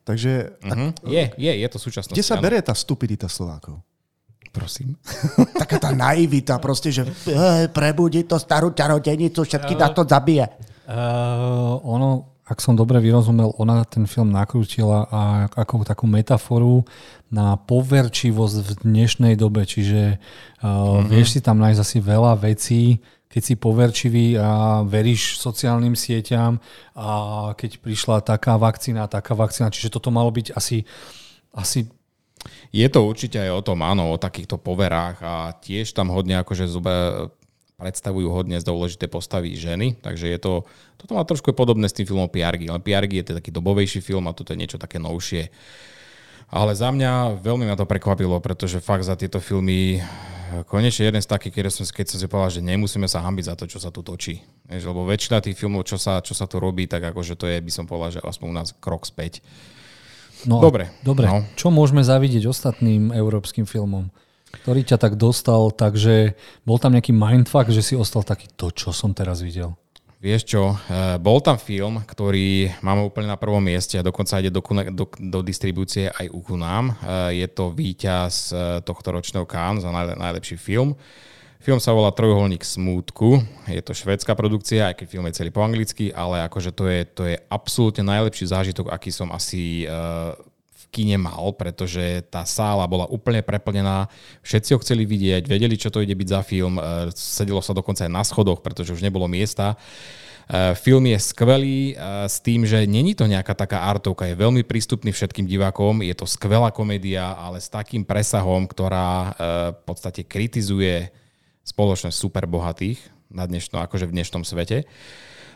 Takže... 0.07 0.63
Uh-huh. 0.63 0.95
Je, 1.11 1.27
je, 1.35 1.51
je 1.59 1.67
to 1.67 1.75
súčasnosť. 1.75 2.15
Kde 2.15 2.23
sa 2.23 2.39
berie 2.39 2.63
tá 2.63 2.71
stupidita 2.71 3.27
Slovákov? 3.27 3.83
Prosím. 4.49 4.97
Taká 5.61 5.77
tá 5.77 5.91
naivita 5.93 6.57
proste, 6.57 6.89
že 6.89 7.05
prebudí 7.69 8.25
to 8.25 8.41
starú 8.41 8.73
čarodenicu, 8.73 9.45
všetky 9.45 9.77
na 9.77 9.93
to 9.93 10.01
zabije. 10.03 10.49
Uh, 10.89 11.77
ono, 11.85 12.41
ak 12.49 12.57
som 12.57 12.73
dobre 12.73 12.97
vyrozumel, 12.97 13.53
ona 13.61 13.85
ten 13.85 14.09
film 14.09 14.33
nakrútila 14.33 15.05
a 15.05 15.21
ako 15.53 15.85
takú 15.85 16.09
metaforu 16.09 16.81
na 17.29 17.61
poverčivosť 17.61 18.55
v 18.65 18.69
dnešnej 18.89 19.33
dobe. 19.37 19.69
Čiže 19.69 20.17
uh, 20.17 20.65
mm-hmm. 20.65 21.05
vieš 21.05 21.37
si 21.37 21.39
tam 21.45 21.61
nájsť 21.61 21.79
asi 21.85 21.97
veľa 22.01 22.33
vecí, 22.41 22.97
keď 23.29 23.41
si 23.45 23.53
poverčivý 23.53 24.41
a 24.41 24.81
veríš 24.81 25.37
sociálnym 25.37 25.93
sieťam 25.93 26.57
a 26.97 27.09
keď 27.53 27.77
prišla 27.85 28.25
taká 28.25 28.57
vakcína, 28.57 29.05
taká 29.05 29.37
vakcína. 29.37 29.69
Čiže 29.69 29.93
toto 29.93 30.09
malo 30.09 30.33
byť 30.33 30.57
asi, 30.57 30.81
asi 31.53 31.85
je 32.69 32.87
to 32.89 32.99
určite 33.01 33.37
aj 33.41 33.51
o 33.51 33.65
tom, 33.65 33.81
áno, 33.81 34.13
o 34.13 34.21
takýchto 34.21 34.61
poverách 34.61 35.17
a 35.25 35.33
tiež 35.57 35.93
tam 35.93 36.13
hodne 36.13 36.37
akože 36.41 36.69
zube 36.69 36.93
predstavujú 37.79 38.27
hodne 38.29 38.59
dôležité 38.59 39.07
postavy 39.07 39.55
ženy, 39.55 39.95
takže 40.03 40.27
je 40.27 40.39
to, 40.39 40.53
toto 40.99 41.15
má 41.15 41.23
trošku 41.23 41.55
podobné 41.55 41.87
s 41.87 41.95
tým 41.95 42.11
filmom 42.11 42.27
Piargy, 42.27 42.67
ale 42.67 42.83
Piargy 42.83 43.23
je 43.23 43.31
to 43.31 43.39
taký 43.39 43.55
dobovejší 43.55 44.03
film 44.03 44.27
a 44.27 44.35
toto 44.35 44.51
je 44.51 44.59
niečo 44.59 44.75
také 44.75 44.99
novšie. 44.99 45.47
Ale 46.49 46.73
za 46.75 46.89
mňa 46.91 47.39
veľmi 47.39 47.69
ma 47.69 47.77
to 47.79 47.87
prekvapilo, 47.87 48.41
pretože 48.41 48.83
fakt 48.83 49.05
za 49.05 49.13
tieto 49.13 49.39
filmy 49.39 50.01
konečne 50.65 51.13
jeden 51.13 51.21
z 51.21 51.29
takých, 51.29 51.61
keď 51.61 51.63
som, 51.69 51.85
keď 51.85 52.05
som 52.09 52.17
si 52.17 52.25
povedal, 52.25 52.51
že 52.57 52.65
nemusíme 52.65 53.05
sa 53.05 53.21
hambiť 53.21 53.45
za 53.53 53.55
to, 53.55 53.65
čo 53.69 53.77
sa 53.77 53.93
tu 53.93 54.01
točí. 54.01 54.41
Lebo 54.65 55.05
väčšina 55.05 55.45
tých 55.45 55.53
filmov, 55.55 55.85
čo 55.85 56.01
sa, 56.01 56.25
čo 56.25 56.33
sa 56.33 56.49
tu 56.49 56.57
robí, 56.57 56.89
tak 56.89 57.05
akože 57.05 57.37
to 57.37 57.45
je, 57.45 57.61
by 57.61 57.71
som 57.71 57.85
povedal, 57.85 58.17
že 58.17 58.25
aspoň 58.25 58.47
u 58.49 58.55
nás 58.57 58.73
krok 58.81 59.05
späť. 59.05 59.45
No, 60.47 60.63
dobre. 60.63 60.87
Dobre. 61.03 61.27
No. 61.27 61.43
Čo 61.59 61.73
môžeme 61.73 62.05
zavidieť 62.05 62.47
ostatným 62.47 63.11
európskym 63.11 63.67
filmom? 63.67 64.07
Ktorý 64.49 64.81
ťa 64.81 64.97
tak 64.97 65.13
dostal, 65.19 65.69
takže 65.75 66.33
bol 66.65 66.79
tam 66.81 66.95
nejaký 66.95 67.13
mindfuck, 67.13 67.69
že 67.69 67.85
si 67.85 67.93
ostal 67.93 68.25
taký 68.25 68.49
to, 68.55 68.71
čo 68.73 68.89
som 68.89 69.13
teraz 69.13 69.43
videl? 69.43 69.75
Vieš 70.19 70.41
čo, 70.51 70.75
eh, 70.75 71.15
bol 71.15 71.39
tam 71.39 71.55
film, 71.55 72.03
ktorý 72.03 72.67
máme 72.83 73.07
úplne 73.07 73.31
na 73.31 73.39
prvom 73.39 73.63
mieste 73.63 73.95
a 73.95 74.03
dokonca 74.03 74.43
ide 74.43 74.51
do, 74.51 74.59
do, 74.91 75.07
do 75.07 75.39
distribúcie 75.39 76.11
aj 76.11 76.27
u 76.27 76.43
nám. 76.59 76.91
Eh, 76.91 77.39
je 77.39 77.47
to 77.47 77.71
víťaz 77.71 78.51
eh, 78.51 78.83
tohto 78.83 79.15
ročného 79.15 79.47
Cannes 79.47 79.87
za 79.87 79.95
najlepší 79.95 80.59
film. 80.59 80.91
Film 81.59 81.75
sa 81.75 81.91
volá 81.91 82.07
Trojuholník 82.15 82.63
smútku. 82.63 83.43
Je 83.67 83.83
to 83.83 83.91
švédska 83.91 84.31
produkcia, 84.31 84.87
aj 84.87 85.03
keď 85.03 85.05
film 85.11 85.27
je 85.27 85.43
celý 85.43 85.51
po 85.51 85.59
anglicky, 85.59 86.07
ale 86.07 86.39
akože 86.47 86.71
to 86.71 86.87
je, 86.87 86.99
to 87.03 87.23
je 87.27 87.35
absolútne 87.51 88.07
najlepší 88.07 88.47
zážitok, 88.47 88.87
aký 88.87 89.11
som 89.11 89.27
asi 89.35 89.83
uh, 89.83 90.39
v 90.71 90.83
kine 90.87 91.19
mal, 91.19 91.51
pretože 91.59 92.23
tá 92.31 92.47
sála 92.47 92.87
bola 92.87 93.11
úplne 93.11 93.43
preplnená, 93.43 94.07
všetci 94.39 94.71
ho 94.71 94.79
chceli 94.79 95.03
vidieť, 95.03 95.51
vedeli, 95.51 95.75
čo 95.75 95.91
to 95.91 95.99
ide 95.99 96.15
byť 96.15 96.27
za 96.31 96.41
film, 96.47 96.79
uh, 96.79 97.11
sedelo 97.11 97.59
sa 97.59 97.75
dokonca 97.75 98.07
aj 98.07 98.15
na 98.15 98.23
schodoch, 98.23 98.63
pretože 98.63 98.95
už 98.95 99.03
nebolo 99.03 99.27
miesta. 99.27 99.75
Uh, 100.47 100.71
film 100.79 101.11
je 101.11 101.19
skvelý 101.19 101.99
s 102.23 102.39
tým, 102.39 102.63
že 102.63 102.87
není 102.87 103.19
to 103.19 103.27
nejaká 103.27 103.51
taká 103.51 103.83
artovka, 103.83 104.31
je 104.31 104.39
veľmi 104.39 104.63
prístupný 104.63 105.11
všetkým 105.11 105.43
divákom, 105.43 106.07
je 106.07 106.15
to 106.15 106.23
skvelá 106.23 106.71
komédia, 106.71 107.35
ale 107.35 107.59
s 107.59 107.67
takým 107.67 108.07
presahom, 108.07 108.63
ktorá 108.63 109.35
v 109.75 109.81
podstate 109.83 110.23
kritizuje 110.23 111.11
spoločnosť 111.65 112.15
superbohatých 112.15 112.99
na 113.29 113.45
dnešno, 113.45 113.79
akože 113.83 114.09
v 114.09 114.15
dnešnom 114.19 114.43
svete. 114.43 114.89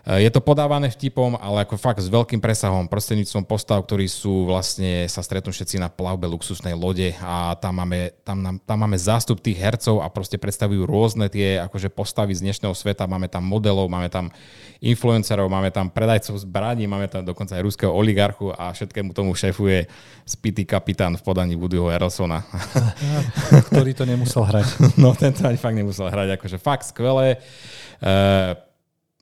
Je 0.04 0.28
to 0.28 0.44
podávané 0.44 0.92
vtipom, 0.92 1.40
ale 1.40 1.64
ako 1.64 1.80
fakt 1.80 2.04
s 2.04 2.12
veľkým 2.12 2.44
presahom, 2.44 2.92
prostredníctvom 2.92 3.48
postav, 3.48 3.80
ktorí 3.88 4.12
sú 4.12 4.44
vlastne, 4.52 5.08
sa 5.08 5.24
stretnú 5.24 5.56
všetci 5.56 5.80
na 5.80 5.88
plavbe 5.88 6.28
luxusnej 6.28 6.76
lode 6.76 7.16
a 7.24 7.56
tam 7.56 7.80
máme, 7.80 8.12
tam, 8.28 8.60
tam 8.60 8.78
máme 8.84 9.00
zástup 9.00 9.40
tých 9.40 9.56
hercov 9.64 10.04
a 10.04 10.12
proste 10.12 10.36
predstavujú 10.36 10.84
rôzne 10.84 11.32
tie 11.32 11.56
akože 11.56 11.88
postavy 11.88 12.36
z 12.36 12.44
dnešného 12.44 12.76
sveta. 12.76 13.08
Máme 13.08 13.32
tam 13.32 13.48
modelov, 13.48 13.88
máme 13.88 14.12
tam 14.12 14.28
influencerov, 14.84 15.48
máme 15.48 15.72
tam 15.72 15.88
predajcov 15.88 16.36
zbraní, 16.36 16.84
máme 16.84 17.08
tam 17.08 17.24
dokonca 17.24 17.56
aj 17.56 17.64
ruského 17.64 17.96
oligarchu 17.96 18.52
a 18.52 18.76
všetkému 18.76 19.16
tomu 19.16 19.32
šéfuje 19.32 19.88
spitý 20.28 20.68
kapitán 20.68 21.16
v 21.16 21.24
podaní 21.24 21.56
Woodyho 21.56 21.88
Harrelsona. 21.88 22.44
Ktorý 23.72 23.96
to 23.96 24.04
nemusel 24.04 24.44
hrať. 24.44 24.68
No, 25.04 25.16
tento 25.16 25.48
ani 25.48 25.56
fakt 25.56 25.80
nemusel 25.80 26.12
hrať. 26.12 26.36
Akože 26.36 26.58
fakt 26.60 26.92
skvelé. 26.92 27.40
Uh, 28.04 28.73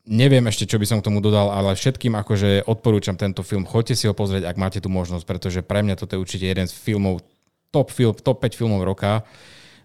Neviem 0.01 0.41
ešte, 0.49 0.65
čo 0.65 0.81
by 0.81 0.85
som 0.89 0.97
k 0.97 1.07
tomu 1.07 1.21
dodal, 1.21 1.53
ale 1.53 1.77
všetkým 1.77 2.17
akože 2.17 2.65
odporúčam 2.65 3.13
tento 3.13 3.45
film. 3.45 3.69
Choďte 3.69 3.93
si 3.93 4.05
ho 4.09 4.17
pozrieť, 4.17 4.49
ak 4.49 4.57
máte 4.57 4.79
tú 4.81 4.89
možnosť, 4.89 5.25
pretože 5.29 5.59
pre 5.61 5.85
mňa 5.85 5.93
toto 5.93 6.17
je 6.17 6.23
určite 6.25 6.49
jeden 6.49 6.65
z 6.65 6.73
filmov, 6.73 7.21
top, 7.69 7.93
film, 7.93 8.17
top 8.17 8.41
5 8.41 8.57
filmov 8.57 8.81
roka. 8.81 9.21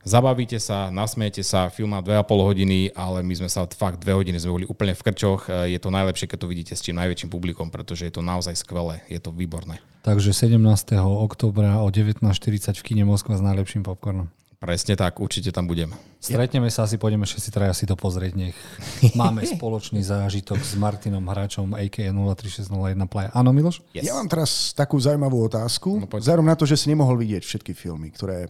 Zabavíte 0.06 0.62
sa, 0.62 0.86
nasmiete 0.86 1.43
sa, 1.43 1.66
film 1.66 1.90
má 1.90 2.01
2,5 2.01 2.30
hodiny, 2.30 2.94
ale 2.94 3.26
my 3.26 3.34
sme 3.43 3.51
sa 3.51 3.66
fakt 3.66 4.01
2 4.06 4.14
hodiny 4.14 4.38
sme 4.38 4.55
boli 4.55 4.66
úplne 4.70 4.94
v 4.94 5.02
krčoch. 5.02 5.51
Je 5.66 5.76
to 5.82 5.90
najlepšie, 5.90 6.30
keď 6.30 6.38
to 6.47 6.47
vidíte 6.47 6.72
s 6.78 6.82
čím 6.86 6.94
najväčším 6.97 7.26
publikom, 7.26 7.74
pretože 7.74 8.06
je 8.06 8.14
to 8.14 8.22
naozaj 8.22 8.55
skvelé, 8.55 9.02
je 9.10 9.18
to 9.18 9.34
výborné. 9.34 9.82
Takže 10.06 10.30
17. 10.30 10.62
oktobra 11.02 11.82
o 11.82 11.90
19.40 11.90 12.78
v 12.78 12.82
kine 12.86 13.02
Moskva 13.02 13.34
s 13.34 13.43
najlepším 13.43 13.82
popcornom. 13.82 14.30
Presne 14.57 14.97
tak, 14.97 15.20
určite 15.20 15.53
tam 15.53 15.69
budem. 15.69 15.93
Stretneme 16.16 16.73
sa, 16.73 16.89
asi 16.89 16.97
pôjdeme 16.97 17.28
všetci 17.28 17.51
traja 17.53 17.77
si 17.77 17.85
to 17.85 17.93
pozrieť, 17.93 18.33
nech 18.41 18.57
máme 19.20 19.45
spoločný 19.45 20.01
zážitok 20.01 20.57
s 20.65 20.81
Martinom 20.81 21.20
Hráčom, 21.28 21.77
a.k.a. 21.77 22.09
03601 22.09 22.97
Playa. 23.05 23.28
Áno, 23.37 23.53
Miloš? 23.53 23.85
Yes. 23.93 24.09
Ja 24.09 24.16
mám 24.16 24.33
teraz 24.33 24.73
takú 24.73 24.97
zaujímavú 24.97 25.45
otázku. 25.45 26.01
No, 26.01 26.09
Zárom 26.16 26.49
na 26.49 26.57
to, 26.57 26.65
že 26.65 26.81
si 26.81 26.89
nemohol 26.89 27.20
vidieť 27.20 27.45
všetky 27.45 27.77
filmy, 27.77 28.09
ktoré 28.16 28.49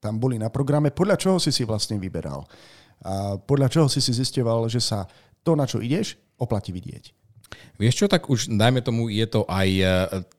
tam 0.00 0.16
boli 0.16 0.40
na 0.40 0.48
programe. 0.48 0.88
Podľa 0.88 1.16
čoho 1.20 1.36
si 1.36 1.52
si 1.52 1.68
vlastne 1.68 2.00
vyberal? 2.00 2.48
A 3.04 3.36
podľa 3.36 3.68
čoho 3.68 3.86
si 3.92 4.00
si 4.00 4.10
zisteval, 4.10 4.66
že 4.72 4.80
sa 4.80 5.04
to, 5.44 5.52
na 5.52 5.68
čo 5.68 5.84
ideš, 5.84 6.16
oplatí 6.40 6.72
vidieť? 6.72 7.21
Vieš 7.82 8.04
čo, 8.04 8.06
tak 8.06 8.30
už 8.30 8.52
dajme 8.52 8.78
tomu, 8.78 9.10
je 9.10 9.26
to 9.26 9.42
aj, 9.48 9.68
e, 9.68 9.86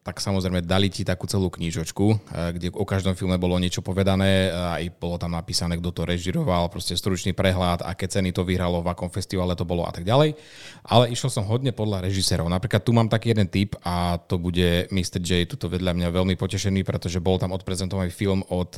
tak 0.06 0.24
samozrejme 0.24 0.64
dali 0.64 0.88
ti 0.88 1.04
takú 1.04 1.28
celú 1.28 1.52
knížočku, 1.52 2.06
e, 2.14 2.16
kde 2.56 2.68
o 2.72 2.86
každom 2.88 3.18
filme 3.20 3.36
bolo 3.36 3.60
niečo 3.60 3.84
povedané, 3.84 4.48
e, 4.48 4.50
aj 4.54 4.84
bolo 4.96 5.20
tam 5.20 5.36
napísané, 5.36 5.76
kto 5.76 5.92
to 5.92 6.02
režiroval, 6.08 6.72
proste 6.72 6.96
stručný 6.96 7.36
prehľad, 7.36 7.84
aké 7.84 8.08
ceny 8.08 8.32
to 8.32 8.48
vyhralo, 8.48 8.80
v 8.80 8.96
akom 8.96 9.12
festivale 9.12 9.58
to 9.60 9.68
bolo 9.68 9.84
a 9.84 9.92
tak 9.92 10.08
ďalej. 10.08 10.40
Ale 10.88 11.12
išiel 11.12 11.34
som 11.34 11.44
hodne 11.44 11.76
podľa 11.76 12.06
režisérov. 12.08 12.48
Napríklad 12.48 12.86
tu 12.86 12.96
mám 12.96 13.12
taký 13.12 13.36
jeden 13.36 13.52
tip 13.52 13.76
a 13.84 14.22
to 14.22 14.40
bude 14.40 14.88
Mr. 14.94 15.20
J, 15.20 15.44
tuto 15.50 15.68
vedľa 15.68 15.98
mňa 15.98 16.16
veľmi 16.16 16.38
potešený, 16.38 16.86
pretože 16.88 17.20
bol 17.20 17.42
tam 17.42 17.52
odprezentovaný 17.52 18.14
film 18.14 18.46
od 18.54 18.78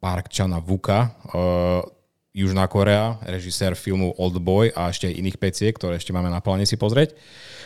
Park 0.00 0.32
Chana 0.32 0.60
Vuka, 0.60 1.12
Južná 2.36 2.68
Korea, 2.68 3.16
režisér 3.24 3.72
filmu 3.72 4.12
Old 4.20 4.36
Boy 4.44 4.68
a 4.76 4.92
ešte 4.92 5.08
iných 5.08 5.40
peciek, 5.40 5.72
ktoré 5.72 5.96
ešte 5.96 6.12
máme 6.12 6.28
na 6.28 6.44
pláne 6.44 6.68
si 6.68 6.76
pozrieť. 6.76 7.16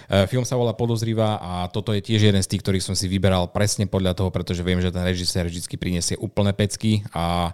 E, 0.06 0.30
film 0.30 0.46
sa 0.46 0.54
volá 0.54 0.78
Podozrivá 0.78 1.42
a 1.42 1.66
toto 1.66 1.90
je 1.90 1.98
tiež 1.98 2.30
jeden 2.30 2.38
z 2.38 2.46
tých, 2.46 2.62
ktorých 2.62 2.86
som 2.86 2.94
si 2.94 3.10
vyberal 3.10 3.50
presne 3.50 3.90
podľa 3.90 4.14
toho, 4.14 4.30
pretože 4.30 4.62
viem, 4.62 4.78
že 4.78 4.94
ten 4.94 5.02
režisér 5.02 5.50
vždy 5.50 5.74
priniesie 5.74 6.14
úplné 6.22 6.54
pecky 6.54 7.02
a 7.10 7.50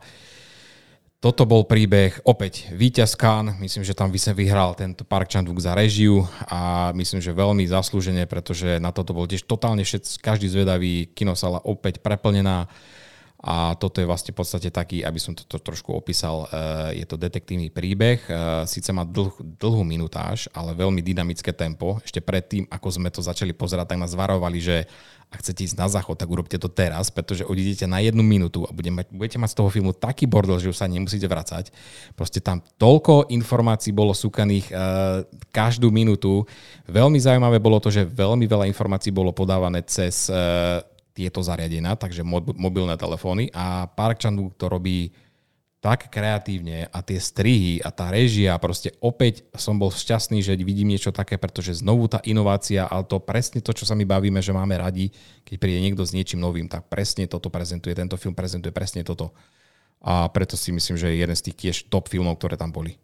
toto 1.16 1.48
bol 1.48 1.64
príbeh, 1.64 2.20
opäť 2.28 2.68
víťaz 2.76 3.16
Khan, 3.16 3.56
myslím, 3.64 3.88
že 3.88 3.96
tam 3.96 4.12
vyhral 4.12 4.76
tento 4.76 5.00
Park 5.00 5.32
chan 5.32 5.48
za 5.56 5.72
režiu 5.72 6.28
a 6.44 6.92
myslím, 6.92 7.24
že 7.24 7.32
veľmi 7.32 7.64
zaslúžene, 7.64 8.28
pretože 8.28 8.76
na 8.76 8.92
toto 8.92 9.16
bol 9.16 9.24
tiež 9.24 9.48
totálne 9.48 9.80
všetci, 9.80 10.20
každý 10.20 10.52
zvedavý, 10.52 11.08
kinosala 11.16 11.64
opäť 11.64 12.04
preplnená. 12.04 12.68
A 13.46 13.78
toto 13.78 14.02
je 14.02 14.10
vlastne 14.10 14.34
v 14.34 14.42
podstate 14.42 14.74
taký, 14.74 15.06
aby 15.06 15.22
som 15.22 15.30
to 15.30 15.46
trošku 15.46 15.94
opísal, 15.94 16.50
eh, 16.50 16.98
je 16.98 17.06
to 17.06 17.14
detektívny 17.14 17.70
príbeh. 17.70 18.18
Eh, 18.26 18.66
Sice 18.66 18.90
má 18.90 19.06
dlh, 19.06 19.38
dlhú 19.62 19.86
minutáž, 19.86 20.50
ale 20.50 20.74
veľmi 20.74 20.98
dynamické 20.98 21.54
tempo. 21.54 22.02
Ešte 22.02 22.18
predtým, 22.18 22.66
ako 22.66 22.88
sme 22.90 23.08
to 23.14 23.22
začali 23.22 23.54
pozerať, 23.54 23.94
tak 23.94 24.02
nás 24.02 24.18
varovali, 24.18 24.58
že 24.58 24.76
ak 25.30 25.42
chcete 25.42 25.62
ísť 25.62 25.78
na 25.78 25.86
záchod, 25.86 26.18
tak 26.18 26.30
urobte 26.30 26.58
to 26.58 26.66
teraz, 26.66 27.10
pretože 27.10 27.46
odídete 27.46 27.86
na 27.86 27.98
jednu 28.02 28.22
minútu 28.22 28.66
a 28.66 28.70
budete 28.74 28.94
mať, 28.94 29.06
budete 29.10 29.38
mať 29.42 29.50
z 29.54 29.58
toho 29.58 29.70
filmu 29.70 29.90
taký 29.94 30.26
bordel, 30.26 30.58
že 30.58 30.70
už 30.70 30.78
sa 30.78 30.90
nemusíte 30.90 31.26
vracať. 31.26 31.74
Proste 32.14 32.38
tam 32.38 32.62
toľko 32.78 33.30
informácií 33.34 33.90
bolo 33.90 34.14
súkaných 34.14 34.70
uh, 34.70 35.26
každú 35.50 35.90
minútu. 35.90 36.46
Veľmi 36.86 37.18
zaujímavé 37.18 37.58
bolo 37.58 37.82
to, 37.82 37.90
že 37.90 38.06
veľmi 38.06 38.46
veľa 38.46 38.70
informácií 38.70 39.10
bolo 39.10 39.34
podávané 39.34 39.82
cez 39.82 40.30
uh, 40.30 40.78
tieto 41.16 41.40
zariadenia, 41.40 41.96
takže 41.96 42.20
mobilné 42.60 43.00
telefóny 43.00 43.48
a 43.56 43.88
Park 43.88 44.20
chan 44.20 44.36
to 44.60 44.68
robí 44.68 45.16
tak 45.80 46.10
kreatívne 46.10 46.90
a 46.90 46.98
tie 46.98 47.14
strihy 47.14 47.78
a 47.78 47.94
tá 47.94 48.10
režia, 48.10 48.58
proste 48.58 48.90
opäť 48.98 49.46
som 49.54 49.78
bol 49.78 49.94
šťastný, 49.94 50.42
že 50.42 50.58
vidím 50.58 50.90
niečo 50.90 51.14
také, 51.14 51.38
pretože 51.38 51.78
znovu 51.78 52.10
tá 52.10 52.18
inovácia, 52.26 52.90
ale 52.90 53.06
to 53.06 53.22
presne 53.22 53.62
to, 53.62 53.70
čo 53.70 53.86
sa 53.86 53.94
my 53.94 54.02
bavíme, 54.02 54.42
že 54.42 54.50
máme 54.50 54.74
radi, 54.76 55.14
keď 55.46 55.56
príde 55.62 55.78
niekto 55.78 56.02
s 56.02 56.10
niečím 56.10 56.42
novým, 56.42 56.66
tak 56.66 56.90
presne 56.90 57.30
toto 57.30 57.54
prezentuje, 57.54 57.94
tento 57.94 58.18
film 58.18 58.34
prezentuje 58.34 58.74
presne 58.74 59.06
toto. 59.06 59.30
A 60.02 60.26
preto 60.26 60.58
si 60.58 60.74
myslím, 60.74 60.98
že 60.98 61.06
je 61.12 61.22
jeden 61.22 61.36
z 61.38 61.44
tých 61.50 61.56
tiež 61.56 61.76
top 61.86 62.10
filmov, 62.10 62.42
ktoré 62.42 62.58
tam 62.58 62.74
boli. 62.74 62.98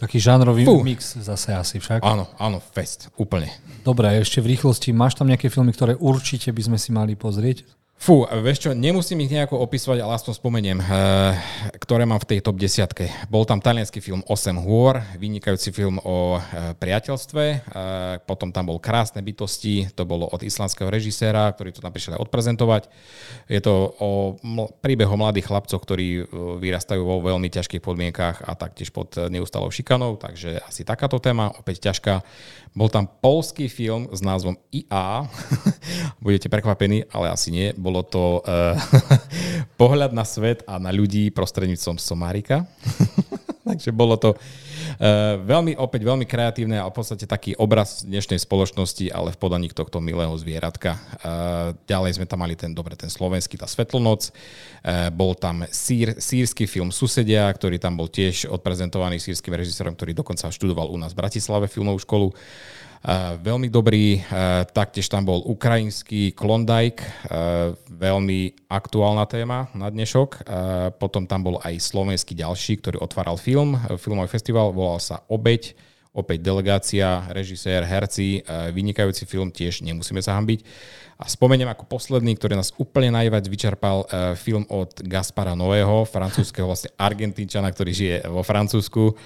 Taký 0.00 0.16
žánrový 0.16 0.64
Fú. 0.64 0.80
mix 0.80 1.12
zase 1.20 1.52
asi 1.52 1.76
však. 1.76 2.00
Áno, 2.00 2.24
áno, 2.40 2.56
fest, 2.72 3.12
úplne. 3.20 3.52
Dobre, 3.84 4.08
ešte 4.16 4.40
v 4.40 4.56
rýchlosti, 4.56 4.96
máš 4.96 5.20
tam 5.20 5.28
nejaké 5.28 5.52
filmy, 5.52 5.76
ktoré 5.76 5.92
určite 6.00 6.48
by 6.56 6.62
sme 6.72 6.78
si 6.80 6.88
mali 6.88 7.12
pozrieť? 7.20 7.68
Fú, 8.00 8.24
vieš 8.24 8.64
čo, 8.64 8.70
nemusím 8.72 9.28
ich 9.28 9.32
nejako 9.36 9.60
opisovať, 9.60 10.00
ale 10.00 10.16
aspoň 10.16 10.32
spomeniem, 10.32 10.80
uh, 10.80 11.36
ktoré 11.84 12.08
mám 12.08 12.16
v 12.24 12.32
tej 12.32 12.38
top 12.40 12.56
desiatke. 12.56 13.12
Bol 13.28 13.44
tam 13.44 13.60
talianský 13.60 14.00
film 14.00 14.24
8 14.24 14.56
hôr, 14.56 15.04
vynikajúci 15.20 15.68
film 15.68 16.00
o 16.00 16.40
uh, 16.40 16.72
priateľstve, 16.80 17.44
uh, 17.44 17.60
potom 18.24 18.56
tam 18.56 18.72
bol 18.72 18.80
Krásne 18.80 19.20
bytosti, 19.20 19.92
to 19.92 20.08
bolo 20.08 20.24
od 20.32 20.40
islandského 20.40 20.88
režiséra, 20.88 21.52
ktorý 21.52 21.76
to 21.76 21.84
tam 21.84 21.92
prišiel 21.92 22.16
aj 22.16 22.24
odprezentovať. 22.24 22.82
Je 23.52 23.60
to 23.60 23.92
o 24.00 24.40
príbehu 24.80 25.20
mladých 25.20 25.52
chlapcov, 25.52 25.84
ktorí 25.84 26.24
vyrastajú 26.56 27.04
vo 27.04 27.20
veľmi 27.20 27.52
ťažkých 27.52 27.84
podmienkách 27.84 28.48
a 28.48 28.56
taktiež 28.56 28.96
pod 28.96 29.12
neustalou 29.28 29.68
šikanou, 29.68 30.16
takže 30.16 30.64
asi 30.64 30.88
takáto 30.88 31.20
téma, 31.20 31.52
opäť 31.52 31.92
ťažká. 31.92 32.24
Bol 32.72 32.88
tam 32.88 33.04
polský 33.04 33.68
film 33.68 34.08
s 34.08 34.24
názvom 34.24 34.56
IA, 34.72 35.28
budete 36.24 36.48
prekvapení, 36.48 37.04
ale 37.12 37.28
asi 37.28 37.52
nie. 37.52 37.76
Bol 37.76 37.90
bolo 37.90 38.06
to 38.06 38.38
uh, 38.46 38.78
pohľad 39.82 40.14
na 40.14 40.22
svet 40.22 40.62
a 40.70 40.78
na 40.78 40.94
ľudí 40.94 41.34
prostredníctvom 41.34 41.98
somárika. 41.98 42.62
Takže 43.70 43.94
bolo 43.94 44.18
to 44.18 44.34
uh, 44.34 45.38
veľmi, 45.38 45.78
opäť 45.78 46.02
veľmi 46.02 46.26
kreatívne 46.26 46.82
a 46.82 46.90
v 46.90 46.94
podstate 46.98 47.22
taký 47.22 47.54
obraz 47.54 48.02
dnešnej 48.02 48.42
spoločnosti, 48.42 49.14
ale 49.14 49.30
v 49.30 49.38
podaní 49.38 49.70
tohto 49.70 50.02
milého 50.02 50.34
zvieratka. 50.34 50.98
Uh, 51.22 51.78
ďalej 51.86 52.18
sme 52.18 52.26
tam 52.26 52.42
mali 52.42 52.58
ten, 52.58 52.74
dobre, 52.74 52.98
ten 52.98 53.06
slovenský, 53.06 53.54
tá 53.54 53.70
Svetlonoc. 53.70 54.34
Uh, 54.82 55.06
bol 55.14 55.38
tam 55.38 55.62
sír, 55.70 56.18
sírsky 56.18 56.66
film 56.66 56.90
Susedia, 56.90 57.46
ktorý 57.46 57.78
tam 57.78 57.94
bol 57.94 58.10
tiež 58.10 58.50
odprezentovaný 58.50 59.22
sírským 59.22 59.54
režisérom, 59.54 59.94
ktorý 59.94 60.18
dokonca 60.18 60.50
študoval 60.50 60.90
u 60.90 60.98
nás 60.98 61.14
v 61.14 61.22
Bratislave 61.22 61.70
filmovú 61.70 62.02
školu. 62.02 62.34
Veľmi 63.40 63.72
dobrý, 63.72 64.20
taktiež 64.76 65.08
tam 65.08 65.24
bol 65.24 65.40
ukrajinský 65.48 66.36
Klondike, 66.36 67.00
veľmi 67.88 68.68
aktuálna 68.68 69.24
téma 69.24 69.72
na 69.72 69.88
dnešok. 69.88 70.44
Potom 71.00 71.24
tam 71.24 71.40
bol 71.40 71.56
aj 71.64 71.80
slovenský 71.80 72.36
ďalší, 72.36 72.76
ktorý 72.84 73.00
otváral 73.00 73.40
film, 73.40 73.80
filmový 73.96 74.28
festival, 74.28 74.76
volal 74.76 75.00
sa 75.00 75.24
Obeď, 75.32 75.72
opäť 76.12 76.44
delegácia, 76.44 77.24
režisér, 77.32 77.88
herci, 77.88 78.44
vynikajúci 78.76 79.24
film, 79.24 79.48
tiež 79.48 79.80
nemusíme 79.80 80.20
sa 80.20 80.36
hambiť. 80.36 80.60
A 81.16 81.24
spomeniem 81.24 81.72
ako 81.72 81.88
posledný, 81.88 82.36
ktorý 82.36 82.60
nás 82.60 82.76
úplne 82.76 83.16
najviac 83.16 83.48
vyčerpal, 83.48 84.04
film 84.36 84.68
od 84.68 84.92
Gaspara 85.08 85.56
Nového, 85.56 86.04
francúzského 86.04 86.68
vlastne 86.68 86.92
Argentínčana, 87.00 87.72
ktorý 87.72 87.96
žije 87.96 88.16
vo 88.28 88.44
Francúzsku. 88.44 89.16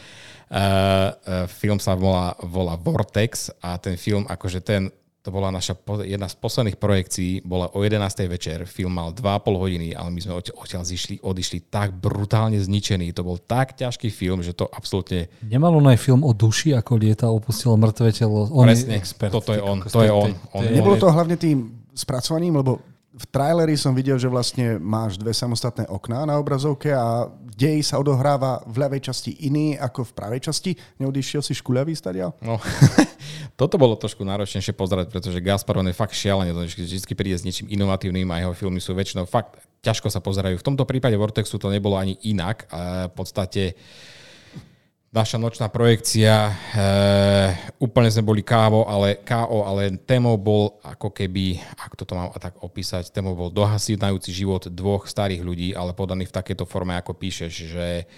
Uh, 0.44 0.56
uh, 0.56 1.44
film 1.48 1.80
sa 1.80 1.96
volá, 1.96 2.36
volá 2.44 2.76
Vortex 2.76 3.48
a 3.64 3.80
ten 3.80 3.96
film, 3.96 4.28
akože 4.28 4.60
ten, 4.60 4.92
to 5.24 5.32
bola 5.32 5.48
naša 5.48 5.72
jedna 6.04 6.28
z 6.28 6.36
posledných 6.36 6.76
projekcií, 6.76 7.40
bola 7.48 7.72
o 7.72 7.80
11. 7.80 8.28
večer, 8.28 8.68
film 8.68 8.92
mal 8.92 9.08
2,5 9.16 9.56
hodiny, 9.56 9.96
ale 9.96 10.12
my 10.12 10.20
sme 10.20 10.36
odtiaľ 10.36 10.84
zišli, 10.84 11.24
odišli 11.24 11.72
tak 11.72 11.96
brutálne 11.96 12.60
zničení. 12.60 13.08
To 13.16 13.24
bol 13.24 13.40
tak 13.40 13.72
ťažký 13.72 14.12
film, 14.12 14.44
že 14.44 14.52
to 14.52 14.68
absolútne... 14.68 15.32
Nemal 15.40 15.72
on 15.72 15.88
aj 15.88 15.96
film 15.96 16.28
o 16.28 16.36
duši, 16.36 16.76
ako 16.76 17.00
lieta 17.00 17.32
opustil 17.32 17.72
mŕtve 17.80 18.12
telo? 18.12 18.52
On 18.52 18.68
Presne, 18.68 18.94
je 18.94 19.00
expert. 19.00 19.32
toto 19.32 19.56
je 19.56 19.64
on, 19.64 19.80
to 19.88 20.04
je 20.04 20.12
on. 20.12 20.36
on 20.52 20.60
Nebolo 20.60 21.00
to 21.00 21.08
hlavne 21.08 21.40
tým 21.40 21.72
spracovaním, 21.96 22.60
lebo 22.60 22.93
v 23.14 23.24
traileri 23.30 23.78
som 23.78 23.94
videl, 23.94 24.18
že 24.18 24.26
vlastne 24.26 24.74
máš 24.82 25.14
dve 25.14 25.30
samostatné 25.30 25.86
okná 25.86 26.26
na 26.26 26.34
obrazovke 26.34 26.90
a 26.90 27.30
dej 27.54 27.78
sa 27.86 28.02
odohráva 28.02 28.66
v 28.66 28.82
ľavej 28.82 29.06
časti 29.06 29.38
iný 29.46 29.78
ako 29.78 30.10
v 30.10 30.12
pravej 30.18 30.40
časti. 30.50 30.74
Neodišiel 30.98 31.38
si 31.38 31.54
škuľavý 31.54 31.94
stadial? 31.94 32.34
No, 32.42 32.58
toto 33.60 33.78
bolo 33.78 33.94
trošku 33.94 34.26
náročnejšie 34.26 34.74
pozerať, 34.74 35.14
pretože 35.14 35.38
Gaspar 35.38 35.78
on 35.78 35.86
je 35.86 35.94
fakt 35.94 36.18
šialený, 36.18 36.50
vždy 36.74 37.14
príde 37.14 37.38
s 37.38 37.46
niečím 37.46 37.70
inovatívnym 37.70 38.26
a 38.34 38.42
jeho 38.42 38.52
filmy 38.58 38.82
sú 38.82 38.98
väčšinou 38.98 39.30
fakt 39.30 39.62
ťažko 39.84 40.08
sa 40.08 40.24
pozerajú. 40.24 40.56
V 40.56 40.66
tomto 40.72 40.88
prípade 40.88 41.12
Vortexu 41.20 41.60
to 41.60 41.68
nebolo 41.68 42.00
ani 42.00 42.16
inak. 42.24 42.64
V 43.12 43.12
podstate 43.12 43.76
naša 45.14 45.38
nočná 45.38 45.70
projekcia, 45.70 46.50
e, 46.50 46.52
úplne 47.78 48.10
sme 48.10 48.26
boli 48.26 48.42
kávo, 48.42 48.82
ale 48.82 49.22
KO, 49.22 49.62
ale 49.62 49.94
témou 50.02 50.34
bol 50.34 50.82
ako 50.82 51.14
keby, 51.14 51.62
ak 51.78 51.94
toto 51.94 52.18
mám 52.18 52.34
tak 52.34 52.58
opísať, 52.58 53.14
témou 53.14 53.38
bol 53.38 53.54
dohasínajúci 53.54 54.34
život 54.34 54.66
dvoch 54.66 55.06
starých 55.06 55.46
ľudí, 55.46 55.68
ale 55.70 55.94
podaný 55.94 56.26
v 56.26 56.34
takejto 56.34 56.66
forme, 56.66 56.98
ako 56.98 57.14
píšeš, 57.14 57.52
že 57.54 58.10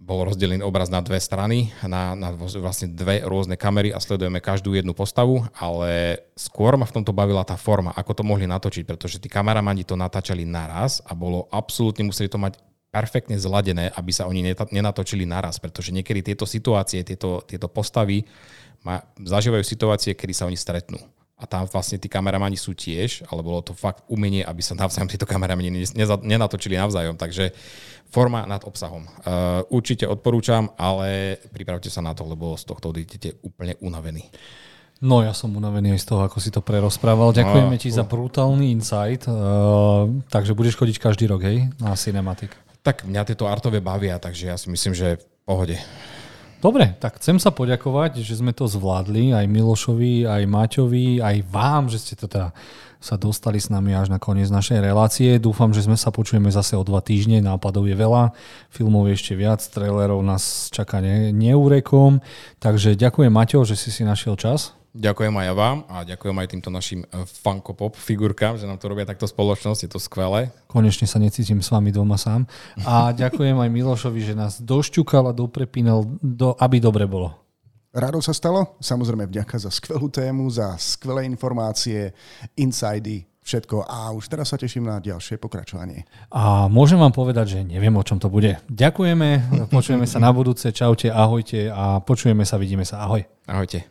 bol 0.00 0.24
rozdelený 0.24 0.64
obraz 0.64 0.88
na 0.88 1.04
dve 1.04 1.20
strany, 1.20 1.72
na, 1.84 2.16
na 2.16 2.32
vlastne 2.32 2.88
dve 2.88 3.24
rôzne 3.24 3.56
kamery 3.56 3.92
a 3.92 4.00
sledujeme 4.00 4.40
každú 4.40 4.72
jednu 4.76 4.96
postavu, 4.96 5.44
ale 5.56 6.24
skôr 6.36 6.76
ma 6.80 6.88
v 6.88 7.00
tomto 7.00 7.12
bavila 7.12 7.44
tá 7.44 7.56
forma, 7.60 7.92
ako 7.96 8.16
to 8.16 8.22
mohli 8.24 8.48
natočiť, 8.48 8.84
pretože 8.84 9.20
tí 9.20 9.28
kameramani 9.28 9.84
to 9.84 9.96
natáčali 9.96 10.48
naraz 10.48 11.04
a 11.04 11.12
bolo 11.12 11.48
absolútne, 11.52 12.08
museli 12.08 12.32
to 12.32 12.40
mať 12.40 12.60
perfektne 12.90 13.36
zladené, 13.36 13.92
aby 13.92 14.10
sa 14.14 14.24
oni 14.24 14.54
nenatočili 14.72 15.28
naraz, 15.28 15.60
pretože 15.60 15.92
niekedy 15.92 16.32
tieto 16.32 16.48
situácie, 16.48 17.04
tieto, 17.04 17.44
tieto 17.44 17.68
postavy 17.68 18.24
ma, 18.86 19.04
zažívajú 19.20 19.64
situácie, 19.66 20.16
kedy 20.16 20.32
sa 20.32 20.46
oni 20.48 20.56
stretnú. 20.56 20.96
A 21.36 21.44
tam 21.44 21.68
vlastne 21.68 22.00
tí 22.00 22.08
kameramani 22.08 22.56
sú 22.56 22.72
tiež, 22.72 23.28
ale 23.28 23.44
bolo 23.44 23.60
to 23.60 23.76
fakt 23.76 24.00
umenie, 24.08 24.40
aby 24.40 24.64
sa 24.64 24.72
navzájom 24.72 25.12
tieto 25.12 25.28
kameramani 25.28 25.84
nenatočili 26.24 26.80
navzájom. 26.80 27.20
Takže 27.20 27.52
forma 28.08 28.48
nad 28.48 28.64
obsahom. 28.64 29.04
Uh, 29.04 29.60
určite 29.68 30.08
odporúčam, 30.08 30.72
ale 30.80 31.36
pripravte 31.52 31.92
sa 31.92 32.00
na 32.00 32.16
to, 32.16 32.24
lebo 32.24 32.56
z 32.56 32.64
tohto 32.64 32.88
odídete 32.88 33.36
úplne 33.44 33.76
unavení. 33.84 34.24
No 35.04 35.20
ja 35.20 35.36
som 35.36 35.52
unavený 35.52 35.92
aj 35.92 36.00
z 36.00 36.06
toho, 36.08 36.24
ako 36.24 36.40
si 36.40 36.48
to 36.48 36.64
prerozprával. 36.64 37.36
Ďakujeme 37.36 37.76
no, 37.76 37.82
ti 37.84 37.92
za 37.92 38.08
brutálny 38.08 38.72
insight. 38.72 39.28
Uh, 39.28 40.08
takže 40.32 40.56
budeš 40.56 40.80
chodiť 40.80 40.96
každý 40.96 41.28
rok, 41.28 41.44
hej, 41.44 41.68
na 41.76 41.92
Cinematic. 42.00 42.56
Tak 42.86 43.02
mňa 43.02 43.26
tieto 43.26 43.50
artové 43.50 43.82
bavia, 43.82 44.22
takže 44.22 44.46
ja 44.46 44.54
si 44.54 44.70
myslím, 44.70 44.94
že 44.94 45.18
v 45.18 45.24
pohode. 45.42 45.76
Dobre, 46.62 46.94
tak 47.02 47.18
chcem 47.18 47.42
sa 47.42 47.50
poďakovať, 47.50 48.22
že 48.22 48.38
sme 48.38 48.54
to 48.54 48.70
zvládli, 48.70 49.34
aj 49.34 49.50
Milošovi, 49.50 50.22
aj 50.22 50.46
Maťovi, 50.46 51.18
aj 51.18 51.42
vám, 51.50 51.90
že 51.90 51.98
ste 51.98 52.14
to 52.14 52.30
teda 52.30 52.54
sa 53.02 53.18
dostali 53.18 53.58
s 53.58 53.74
nami 53.74 53.90
až 53.90 54.06
na 54.06 54.22
koniec 54.22 54.46
našej 54.54 54.78
relácie. 54.86 55.42
Dúfam, 55.42 55.74
že 55.74 55.82
sme 55.82 55.98
sa 55.98 56.14
počujeme 56.14 56.46
zase 56.46 56.78
o 56.78 56.86
dva 56.86 57.02
týždne, 57.02 57.42
nápadov 57.42 57.90
je 57.90 57.98
veľa, 57.98 58.30
filmov 58.70 59.10
je 59.10 59.18
ešte 59.18 59.34
viac, 59.34 59.58
trailerov 59.66 60.22
nás 60.22 60.70
čaká 60.70 61.02
ne- 61.02 61.34
neúrekom. 61.34 62.22
Takže 62.62 62.94
ďakujem 62.94 63.34
Maťo, 63.34 63.66
že 63.66 63.74
si 63.74 63.90
si 63.90 64.06
našiel 64.06 64.38
čas. 64.38 64.75
Ďakujem 64.96 65.34
aj 65.36 65.44
ja 65.44 65.54
vám 65.54 65.78
a 65.92 65.96
ďakujem 66.08 66.36
aj 66.40 66.48
týmto 66.48 66.70
našim 66.72 67.04
eh, 67.04 67.28
Funko 67.28 67.76
Pop 67.76 67.92
figurkám, 67.92 68.56
že 68.56 68.64
nám 68.64 68.80
to 68.80 68.88
robia 68.88 69.04
takto 69.04 69.28
spoločnosť, 69.28 69.80
je 69.84 69.90
to 69.92 70.00
skvelé. 70.00 70.48
Konečne 70.72 71.04
sa 71.04 71.20
necítim 71.20 71.60
s 71.60 71.68
vami 71.68 71.92
doma 71.92 72.16
sám. 72.16 72.48
A 72.88 73.10
ďakujem 73.22 73.60
aj 73.60 73.68
Milošovi, 73.68 74.20
že 74.24 74.32
nás 74.32 74.56
došťukal 74.64 75.28
a 75.28 75.36
doprepínal, 75.36 76.08
do, 76.24 76.56
aby 76.56 76.80
dobre 76.80 77.04
bolo. 77.04 77.36
Rado 77.92 78.20
sa 78.20 78.32
stalo. 78.36 78.76
Samozrejme 78.80 79.28
vďaka 79.28 79.56
za 79.56 79.72
skvelú 79.72 80.08
tému, 80.12 80.48
za 80.52 80.76
skvelé 80.76 81.24
informácie, 81.24 82.12
insidy, 82.56 83.24
všetko 83.46 83.86
a 83.86 84.10
už 84.12 84.26
teraz 84.26 84.50
sa 84.50 84.58
teším 84.58 84.90
na 84.90 84.98
ďalšie 84.98 85.38
pokračovanie. 85.38 86.02
A 86.34 86.66
môžem 86.66 86.98
vám 86.98 87.14
povedať, 87.14 87.56
že 87.56 87.60
neviem, 87.62 87.94
o 87.94 88.04
čom 88.04 88.18
to 88.18 88.26
bude. 88.26 88.58
Ďakujeme, 88.66 89.48
počujeme 89.72 90.04
sa 90.04 90.18
na 90.18 90.34
budúce, 90.34 90.68
čaute, 90.74 91.08
ahojte 91.08 91.70
a 91.70 92.02
počujeme 92.02 92.42
sa, 92.42 92.58
vidíme 92.58 92.82
sa, 92.82 93.06
ahoj. 93.06 93.22
Ahojte. 93.46 93.86